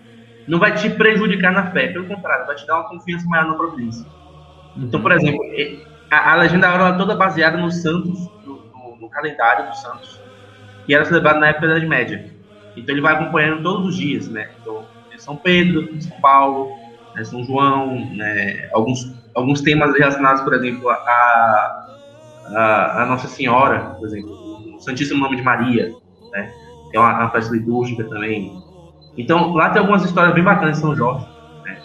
não 0.46 0.58
vai 0.58 0.74
te 0.74 0.90
prejudicar 0.90 1.52
na 1.52 1.70
fé, 1.70 1.88
pelo 1.88 2.06
contrário, 2.06 2.46
vai 2.46 2.54
te 2.54 2.66
dar 2.66 2.80
uma 2.80 2.88
confiança 2.88 3.26
maior 3.28 3.46
na 3.46 3.54
providência. 3.54 4.06
Então, 4.76 5.00
por 5.00 5.12
exemplo, 5.12 5.42
a, 6.14 6.32
a 6.32 6.36
legenda 6.36 6.68
é 6.68 6.92
toda 6.92 7.16
baseada 7.16 7.56
nos 7.56 7.82
santos, 7.82 8.28
no, 8.44 8.62
no, 8.72 8.96
no, 9.00 9.08
calendário 9.08 9.68
dos 9.68 9.80
santos, 9.80 10.20
que 10.86 10.94
era 10.94 11.04
celebrado 11.04 11.40
na 11.40 11.48
época 11.48 11.66
da 11.66 11.72
Idade 11.74 11.88
Média. 11.88 12.30
Então 12.76 12.94
ele 12.94 13.02
vai 13.02 13.14
acompanhando 13.14 13.62
todos 13.62 13.88
os 13.88 13.96
dias, 13.96 14.28
né? 14.28 14.50
Então, 14.60 14.84
São 15.18 15.36
Pedro, 15.36 15.88
São 16.00 16.20
Paulo, 16.20 16.72
né? 17.14 17.24
São 17.24 17.44
João, 17.44 17.94
né? 18.14 18.68
alguns, 18.72 19.12
alguns 19.34 19.60
temas 19.60 19.96
relacionados, 19.96 20.42
por 20.42 20.54
exemplo, 20.54 20.88
a, 20.88 20.94
a, 22.46 23.02
a 23.02 23.06
Nossa 23.06 23.28
Senhora, 23.28 23.96
por 23.98 24.06
exemplo, 24.06 24.76
o 24.76 24.80
Santíssimo 24.80 25.20
Nome 25.20 25.36
de 25.36 25.42
Maria, 25.42 25.92
né? 26.32 26.52
É 26.92 26.98
uma, 26.98 27.12
uma 27.12 27.30
festa 27.30 27.52
litúrgica 27.54 28.04
também. 28.04 28.62
Então 29.16 29.52
lá 29.54 29.70
tem 29.70 29.80
algumas 29.80 30.04
histórias 30.04 30.34
bem 30.34 30.44
bacanas 30.44 30.76
de 30.76 30.80
São 30.80 30.94
Jorge. 30.94 31.26
Né? 31.64 31.76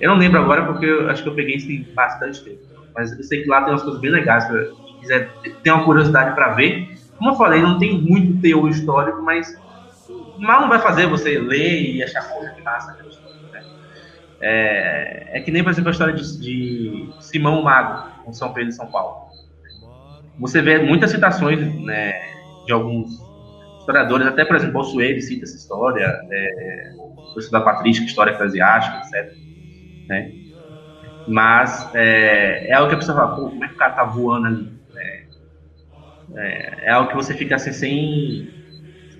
Eu 0.00 0.10
não 0.10 0.18
lembro 0.18 0.40
agora 0.40 0.64
porque 0.66 0.84
eu 0.84 1.08
acho 1.08 1.22
que 1.22 1.28
eu 1.28 1.34
peguei 1.34 1.56
isso 1.56 1.66
tem 1.66 1.86
bastante 1.94 2.42
tempo. 2.42 2.67
Mas 2.94 3.16
eu 3.16 3.22
sei 3.22 3.42
que 3.42 3.48
lá 3.48 3.62
tem 3.62 3.72
umas 3.72 3.82
coisas 3.82 4.00
bem 4.00 4.10
legais. 4.10 4.46
Quem 4.48 5.00
quiser 5.00 5.30
ter 5.62 5.70
uma 5.70 5.84
curiosidade 5.84 6.34
para 6.34 6.54
ver. 6.54 6.96
Como 7.16 7.30
eu 7.30 7.36
falei, 7.36 7.60
não 7.60 7.78
tem 7.78 8.00
muito 8.00 8.40
teor 8.40 8.68
histórico, 8.68 9.22
mas 9.22 9.56
mal 10.38 10.60
não 10.60 10.68
vai 10.68 10.78
fazer 10.78 11.06
você 11.06 11.38
ler 11.38 11.96
e 11.96 12.02
achar, 12.02 12.22
coisa 12.28 12.50
que 12.52 12.62
massa 12.62 12.92
né? 12.92 13.08
É, 14.40 15.38
é 15.38 15.40
que 15.40 15.50
nem, 15.50 15.64
por 15.64 15.70
exemplo, 15.70 15.88
a 15.88 15.92
história 15.92 16.14
de, 16.14 16.38
de 16.40 17.10
Simão 17.20 17.62
Mago, 17.62 18.08
com 18.24 18.32
São 18.32 18.52
Pedro 18.52 18.70
e 18.70 18.72
São 18.72 18.86
Paulo. 18.86 19.28
Você 20.38 20.62
vê 20.62 20.78
muitas 20.78 21.10
citações 21.10 21.58
né, 21.84 22.12
de 22.64 22.72
alguns 22.72 23.10
historiadores, 23.80 24.26
até, 24.26 24.44
por 24.44 24.54
exemplo, 24.54 24.74
Bossuet 24.74 25.20
cita 25.22 25.44
essa 25.44 25.56
história, 25.56 26.04
é, 26.30 26.92
o 26.96 27.50
da 27.50 27.60
patrística, 27.60 28.06
história 28.06 28.30
eclesiástica, 28.32 28.98
etc. 28.98 29.36
Né? 30.08 30.32
Mas 31.28 31.90
é, 31.94 32.70
é 32.70 32.74
algo 32.74 32.88
que 32.88 32.94
a 32.94 32.98
pessoa 32.98 33.18
fala, 33.18 33.36
pô, 33.36 33.50
como 33.50 33.64
é 33.64 33.68
que 33.68 33.74
o 33.74 33.78
cara 33.78 33.92
tá 33.92 34.04
voando 34.04 34.46
ali? 34.46 34.72
É, 34.96 35.22
é, 36.34 36.78
é 36.86 36.90
algo 36.90 37.10
que 37.10 37.16
você 37.16 37.34
fica 37.34 37.56
assim 37.56 37.72
sem. 37.72 38.50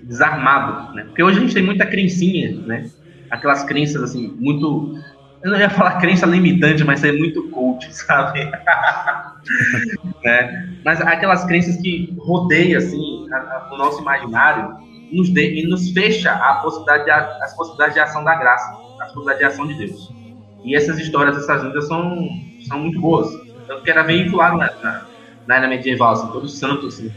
desarmado, 0.03 0.95
né? 0.95 1.03
Porque 1.03 1.21
hoje 1.21 1.37
a 1.37 1.41
gente 1.41 1.53
tem 1.53 1.63
muita 1.63 1.85
crencinha, 1.85 2.51
né? 2.65 2.89
Aquelas 3.29 3.63
crenças 3.63 4.01
assim, 4.01 4.27
muito. 4.39 4.95
Eu 5.43 5.51
não 5.51 5.59
ia 5.59 5.69
falar 5.69 5.99
crença 5.99 6.25
limitante, 6.25 6.83
mas 6.83 7.03
é 7.03 7.11
muito 7.11 7.47
coach, 7.49 7.87
sabe? 7.93 8.39
né? 10.23 10.69
Mas 10.83 10.99
aquelas 11.01 11.45
crenças 11.45 11.77
que 11.77 12.15
rodeiam 12.19 12.79
assim, 12.79 13.27
a, 13.31 13.37
a, 13.37 13.69
o 13.71 13.77
nosso 13.77 14.01
imaginário 14.01 14.77
nos 15.11 15.29
de, 15.29 15.61
e 15.61 15.67
nos 15.67 15.91
fecha 15.91 16.31
a 16.31 16.55
possibilidade 16.55 17.05
de, 17.05 17.11
as 17.11 17.55
possibilidades 17.55 17.93
de 17.93 17.99
ação 17.99 18.23
da 18.23 18.35
graça, 18.35 18.71
as 18.99 19.13
possibilidades 19.13 19.39
de 19.39 19.45
ação 19.45 19.67
de 19.67 19.73
Deus. 19.75 20.18
E 20.63 20.75
essas 20.75 20.99
histórias, 20.99 21.37
essas 21.37 21.63
lendas 21.63 21.87
são, 21.87 22.29
são 22.67 22.79
muito 22.79 22.99
boas. 22.99 23.29
Tanto 23.67 23.83
que 23.83 23.91
era 23.91 24.03
veiculado 24.03 24.57
na, 24.57 24.71
na, 24.83 25.05
na 25.47 25.55
era 25.55 25.67
medieval, 25.67 26.13
assim, 26.13 26.31
todos 26.31 26.53
os 26.53 26.59
santos, 26.59 26.95
assim, 26.95 27.11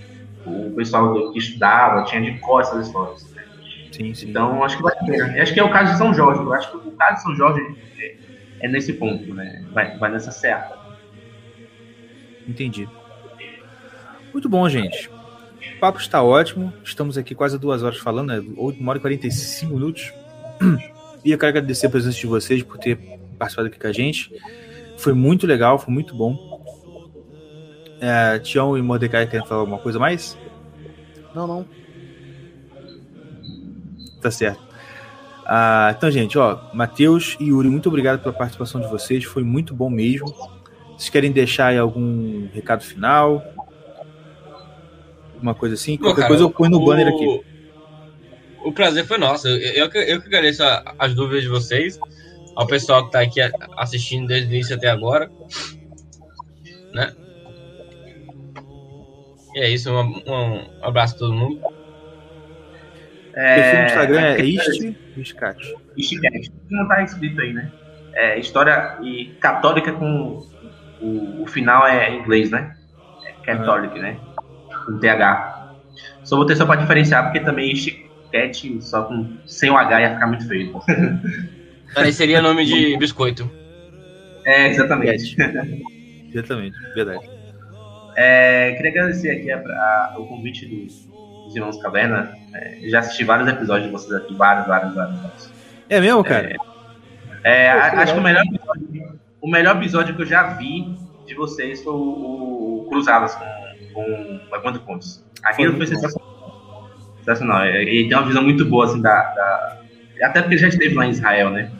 o 0.46 0.70
pessoal 0.74 1.32
que 1.32 1.38
estudava 1.38 2.04
tinha 2.04 2.22
de 2.22 2.38
cor 2.38 2.60
essas 2.60 2.86
histórias. 2.86 3.30
Né? 3.34 3.44
Sim, 3.90 4.14
sim. 4.14 4.30
Então, 4.30 4.62
acho 4.62 4.76
que 4.76 4.82
vai 4.82 4.94
ter. 4.96 5.40
Acho 5.40 5.54
que 5.54 5.60
é 5.60 5.64
o 5.64 5.70
caso 5.70 5.92
de 5.92 5.98
São 5.98 6.14
Jorge. 6.14 6.42
Eu 6.42 6.52
acho 6.52 6.70
que 6.70 6.76
o 6.76 6.92
caso 6.92 7.16
de 7.16 7.22
São 7.22 7.36
Jorge 7.36 7.76
é, 7.98 8.16
é 8.60 8.68
nesse 8.68 8.92
ponto, 8.94 9.34
né? 9.34 9.64
Vai, 9.72 9.96
vai 9.98 10.10
nessa 10.10 10.30
certa. 10.30 10.78
Entendi. 12.46 12.88
Muito 14.32 14.48
bom, 14.48 14.68
gente. 14.68 15.10
O 15.76 15.80
papo 15.80 15.98
está 15.98 16.22
ótimo. 16.22 16.72
Estamos 16.82 17.18
aqui 17.18 17.34
quase 17.34 17.58
duas 17.58 17.82
horas 17.82 17.98
falando, 17.98 18.28
né? 18.28 18.42
8 18.56 18.88
hora 18.88 18.98
e 18.98 19.00
45 19.00 19.74
minutos. 19.74 20.12
E 21.24 21.30
eu 21.30 21.38
quero 21.38 21.50
agradecer 21.50 21.86
a 21.86 21.90
presença 21.90 22.18
de 22.18 22.26
vocês 22.26 22.64
por 22.64 22.78
ter 22.78 22.98
participado 23.42 23.68
aqui 23.68 23.78
com 23.78 23.86
a 23.86 23.92
gente. 23.92 24.30
Foi 24.96 25.12
muito 25.12 25.46
legal, 25.46 25.78
foi 25.78 25.92
muito 25.92 26.14
bom. 26.14 26.62
É, 28.00 28.38
Tião 28.40 28.76
e 28.76 28.82
Mordecai 28.82 29.26
querem 29.26 29.46
falar 29.46 29.60
alguma 29.60 29.78
coisa 29.78 29.98
mais? 29.98 30.36
Não, 31.34 31.46
não. 31.46 31.66
Tá 34.20 34.30
certo. 34.30 34.60
Ah, 35.44 35.92
então, 35.96 36.10
gente, 36.10 36.38
ó, 36.38 36.58
Matheus 36.72 37.36
e 37.40 37.46
Yuri, 37.48 37.68
muito 37.68 37.88
obrigado 37.88 38.20
pela 38.20 38.32
participação 38.32 38.80
de 38.80 38.86
vocês. 38.88 39.24
Foi 39.24 39.42
muito 39.42 39.74
bom 39.74 39.90
mesmo. 39.90 40.26
Vocês 40.96 41.10
querem 41.10 41.32
deixar 41.32 41.68
aí 41.68 41.78
algum 41.78 42.46
recado 42.52 42.82
final? 42.84 43.42
Alguma 45.34 45.54
coisa 45.54 45.74
assim? 45.74 45.96
Qualquer 45.96 46.22
cara, 46.22 46.28
coisa 46.28 46.44
eu 46.44 46.50
ponho 46.50 46.70
no 46.70 46.80
o- 46.80 46.84
banner 46.84 47.08
aqui. 47.08 47.40
O 48.64 48.70
prazer 48.72 49.04
foi 49.06 49.18
nosso. 49.18 49.48
Eu, 49.48 49.56
eu, 49.58 49.90
que- 49.90 49.98
eu 49.98 50.20
que 50.20 50.28
agradeço 50.28 50.62
a- 50.62 50.94
as 50.96 51.12
dúvidas 51.14 51.42
de 51.42 51.48
vocês, 51.48 51.98
ao 52.56 52.66
pessoal 52.66 53.02
que 53.02 53.06
está 53.16 53.20
aqui 53.20 53.40
assistindo 53.76 54.26
desde 54.28 54.48
o 54.48 54.54
início 54.54 54.76
até 54.76 54.88
agora. 54.90 55.30
Né? 56.92 57.12
E 59.54 59.60
é 59.60 59.68
isso, 59.70 59.90
um, 59.92 60.22
um 60.26 60.70
abraço 60.82 61.14
a 61.16 61.18
todo 61.18 61.32
mundo. 61.34 61.60
O 61.64 63.34
perfil 63.34 63.78
no 63.80 63.84
Instagram 63.86 64.20
é 64.20 64.32
aquele- 64.32 64.56
este 64.56 64.96
Riscate. 65.16 65.74
Ishigaki. 65.96 66.52
Não 66.70 66.88
tá 66.88 67.02
escrito 67.02 67.40
aí, 67.40 67.52
né? 67.52 67.70
É, 68.14 68.38
história 68.38 68.98
e 69.02 69.26
católica 69.40 69.92
com 69.92 70.46
o, 71.00 71.42
o 71.42 71.46
final 71.46 71.86
é 71.86 72.10
em 72.10 72.20
inglês, 72.20 72.50
né? 72.50 72.76
É 73.26 73.32
catholic, 73.44 73.98
né? 73.98 74.18
Com 74.86 74.98
TH. 74.98 75.74
Só 76.24 76.36
botei 76.36 76.56
só 76.56 76.64
pra 76.66 76.76
diferenciar, 76.76 77.24
porque 77.24 77.40
também 77.40 77.72
Ishigaki 77.72 78.80
só 78.80 79.04
com 79.04 79.36
sem 79.46 79.70
o 79.70 79.76
H 79.76 80.00
ia 80.00 80.14
ficar 80.14 80.26
muito 80.26 80.46
feio. 80.46 80.72
Pareceria 81.94 82.40
nome 82.42 82.64
de 82.64 82.96
biscoito. 82.96 83.50
É, 84.44 84.68
exatamente. 84.68 85.36
Exatamente, 86.32 86.76
verdade. 86.94 87.28
É, 88.16 88.72
queria 88.76 88.90
agradecer 88.90 89.30
aqui 89.30 89.50
a- 89.50 89.58
a- 89.58 90.14
o 90.18 90.26
convite 90.26 90.66
do- 90.66 90.86
dos 91.44 91.54
Irmãos 91.56 91.80
Caverna. 91.82 92.32
É, 92.54 92.88
já 92.88 92.98
assisti 93.00 93.24
vários 93.24 93.48
episódios 93.48 93.86
de 93.86 93.92
vocês 93.92 94.12
aqui, 94.14 94.34
vários, 94.34 94.66
vários, 94.66 94.94
vários. 94.94 95.20
vários. 95.20 95.52
É 95.88 96.00
mesmo, 96.00 96.24
cara? 96.24 96.56
É, 97.44 97.72
Pô, 97.74 97.90
que 97.90 97.96
acho 97.96 98.12
que 98.14 98.20
o 98.20 98.22
melhor, 98.22 98.42
episódio, 98.44 99.18
o 99.40 99.50
melhor 99.50 99.76
episódio 99.76 100.14
que 100.14 100.22
eu 100.22 100.26
já 100.26 100.54
vi 100.54 100.94
de 101.26 101.34
vocês 101.34 101.82
foi 101.82 101.92
o, 101.92 102.82
o 102.84 102.86
Cruzadas 102.88 103.34
com, 103.34 103.44
com 103.94 104.40
o 104.52 104.56
Evandro 104.56 104.80
Pontes. 104.82 105.24
Aquilo 105.44 105.76
Foi 105.76 105.86
foi, 105.86 105.94
sensacional. 105.96 106.90
Sensacional. 107.18 107.62
É, 107.64 107.82
Ele 107.82 108.08
tem 108.08 108.16
uma 108.16 108.26
visão 108.26 108.42
muito 108.42 108.64
boa, 108.64 108.84
assim, 108.86 109.00
da, 109.00 109.22
da- 109.34 109.78
Até 110.22 110.40
porque 110.40 110.54
ele 110.54 110.60
já 110.62 110.68
esteve 110.68 110.94
lá 110.94 111.06
em 111.06 111.10
Israel, 111.10 111.50
né? 111.50 111.70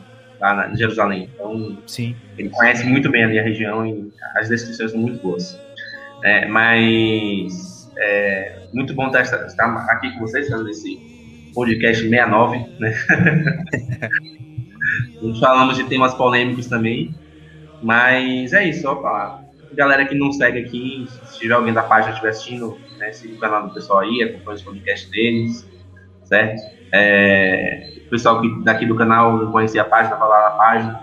Lá 0.43 0.53
na, 0.53 0.67
em 0.67 0.75
Jerusalém. 0.75 1.29
Então, 1.33 1.81
Sim. 1.87 2.13
ele 2.37 2.49
conhece 2.49 2.85
muito 2.85 3.09
bem 3.09 3.23
ali 3.23 3.39
a 3.39 3.43
região 3.43 3.87
e 3.87 4.11
as 4.35 4.49
descrições 4.49 4.91
são 4.91 4.99
muito 4.99 5.23
boas. 5.23 5.57
É, 6.21 6.45
mas 6.47 7.89
é 7.97 8.67
muito 8.73 8.93
bom 8.93 9.07
estar, 9.07 9.21
estar 9.21 9.73
aqui 9.89 10.11
com 10.11 10.19
vocês 10.19 10.49
fazendo 10.49 10.69
esse 10.69 10.99
podcast 11.55 12.03
69, 12.03 12.57
né? 12.77 12.93
Falamos 15.39 15.77
de 15.77 15.85
temas 15.85 16.13
polêmicos 16.13 16.67
também, 16.67 17.15
mas 17.81 18.51
é 18.51 18.67
isso, 18.67 18.81
só 18.81 19.01
falar. 19.01 19.41
Galera 19.71 20.05
que 20.05 20.13
não 20.13 20.29
segue 20.33 20.59
aqui, 20.59 21.05
se 21.07 21.39
tiver 21.39 21.53
alguém 21.53 21.73
da 21.73 21.83
página 21.83 22.11
estiver 22.11 22.31
assistindo, 22.31 22.77
né, 22.99 23.13
siga 23.13 23.35
o 23.35 23.39
canal 23.39 23.69
do 23.69 23.73
pessoal 23.73 23.99
aí, 23.99 24.21
acompanha 24.23 24.57
os 24.57 24.61
podcasts 24.61 25.09
deles, 25.09 25.65
certo? 26.25 26.61
É, 26.93 27.93
o 28.05 28.09
pessoal 28.09 28.39
que, 28.39 28.63
daqui 28.63 28.85
do 28.85 28.95
canal 28.95 29.37
não 29.37 29.51
conhecia 29.51 29.81
a 29.81 29.85
página, 29.85 30.15
vai 30.15 30.29
lá 30.29 30.49
na 30.49 30.55
página. 30.55 31.01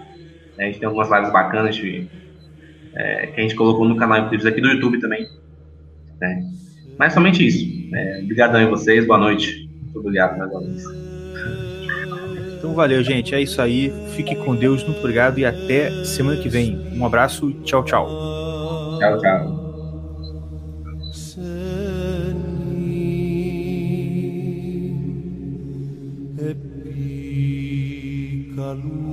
né, 0.56 0.64
A 0.64 0.66
gente 0.66 0.78
tem 0.78 0.86
algumas 0.86 1.10
lives 1.10 1.32
bacanas 1.32 1.74
de, 1.74 2.08
é, 2.94 3.26
que 3.26 3.40
a 3.40 3.42
gente 3.42 3.56
colocou 3.56 3.88
no 3.88 3.96
canal, 3.96 4.18
inclusive 4.18 4.48
aqui 4.48 4.60
do 4.60 4.68
YouTube 4.68 5.00
também. 5.00 5.26
Né? 6.20 6.44
Mas 6.98 7.12
somente 7.12 7.44
isso. 7.46 7.94
É, 7.94 8.20
obrigadão 8.22 8.64
a 8.64 8.70
vocês, 8.70 9.06
boa 9.06 9.18
noite. 9.18 9.68
Muito 9.82 9.98
obrigado 9.98 10.38
mais 10.38 10.50
uma 10.50 10.60
vez. 10.60 10.84
Então 12.58 12.74
valeu, 12.74 13.02
gente. 13.02 13.34
É 13.34 13.40
isso 13.40 13.60
aí. 13.60 13.90
Fique 14.14 14.36
com 14.36 14.54
Deus. 14.54 14.84
Muito 14.84 14.98
obrigado 14.98 15.38
e 15.38 15.46
até 15.46 16.04
semana 16.04 16.40
que 16.40 16.48
vem. 16.48 16.78
Um 16.92 17.06
abraço. 17.06 17.50
Tchau, 17.64 17.82
tchau. 17.82 18.06
Tchau, 18.98 19.18
tchau. 19.18 19.59
la 28.70 28.74
luz. 28.74 29.09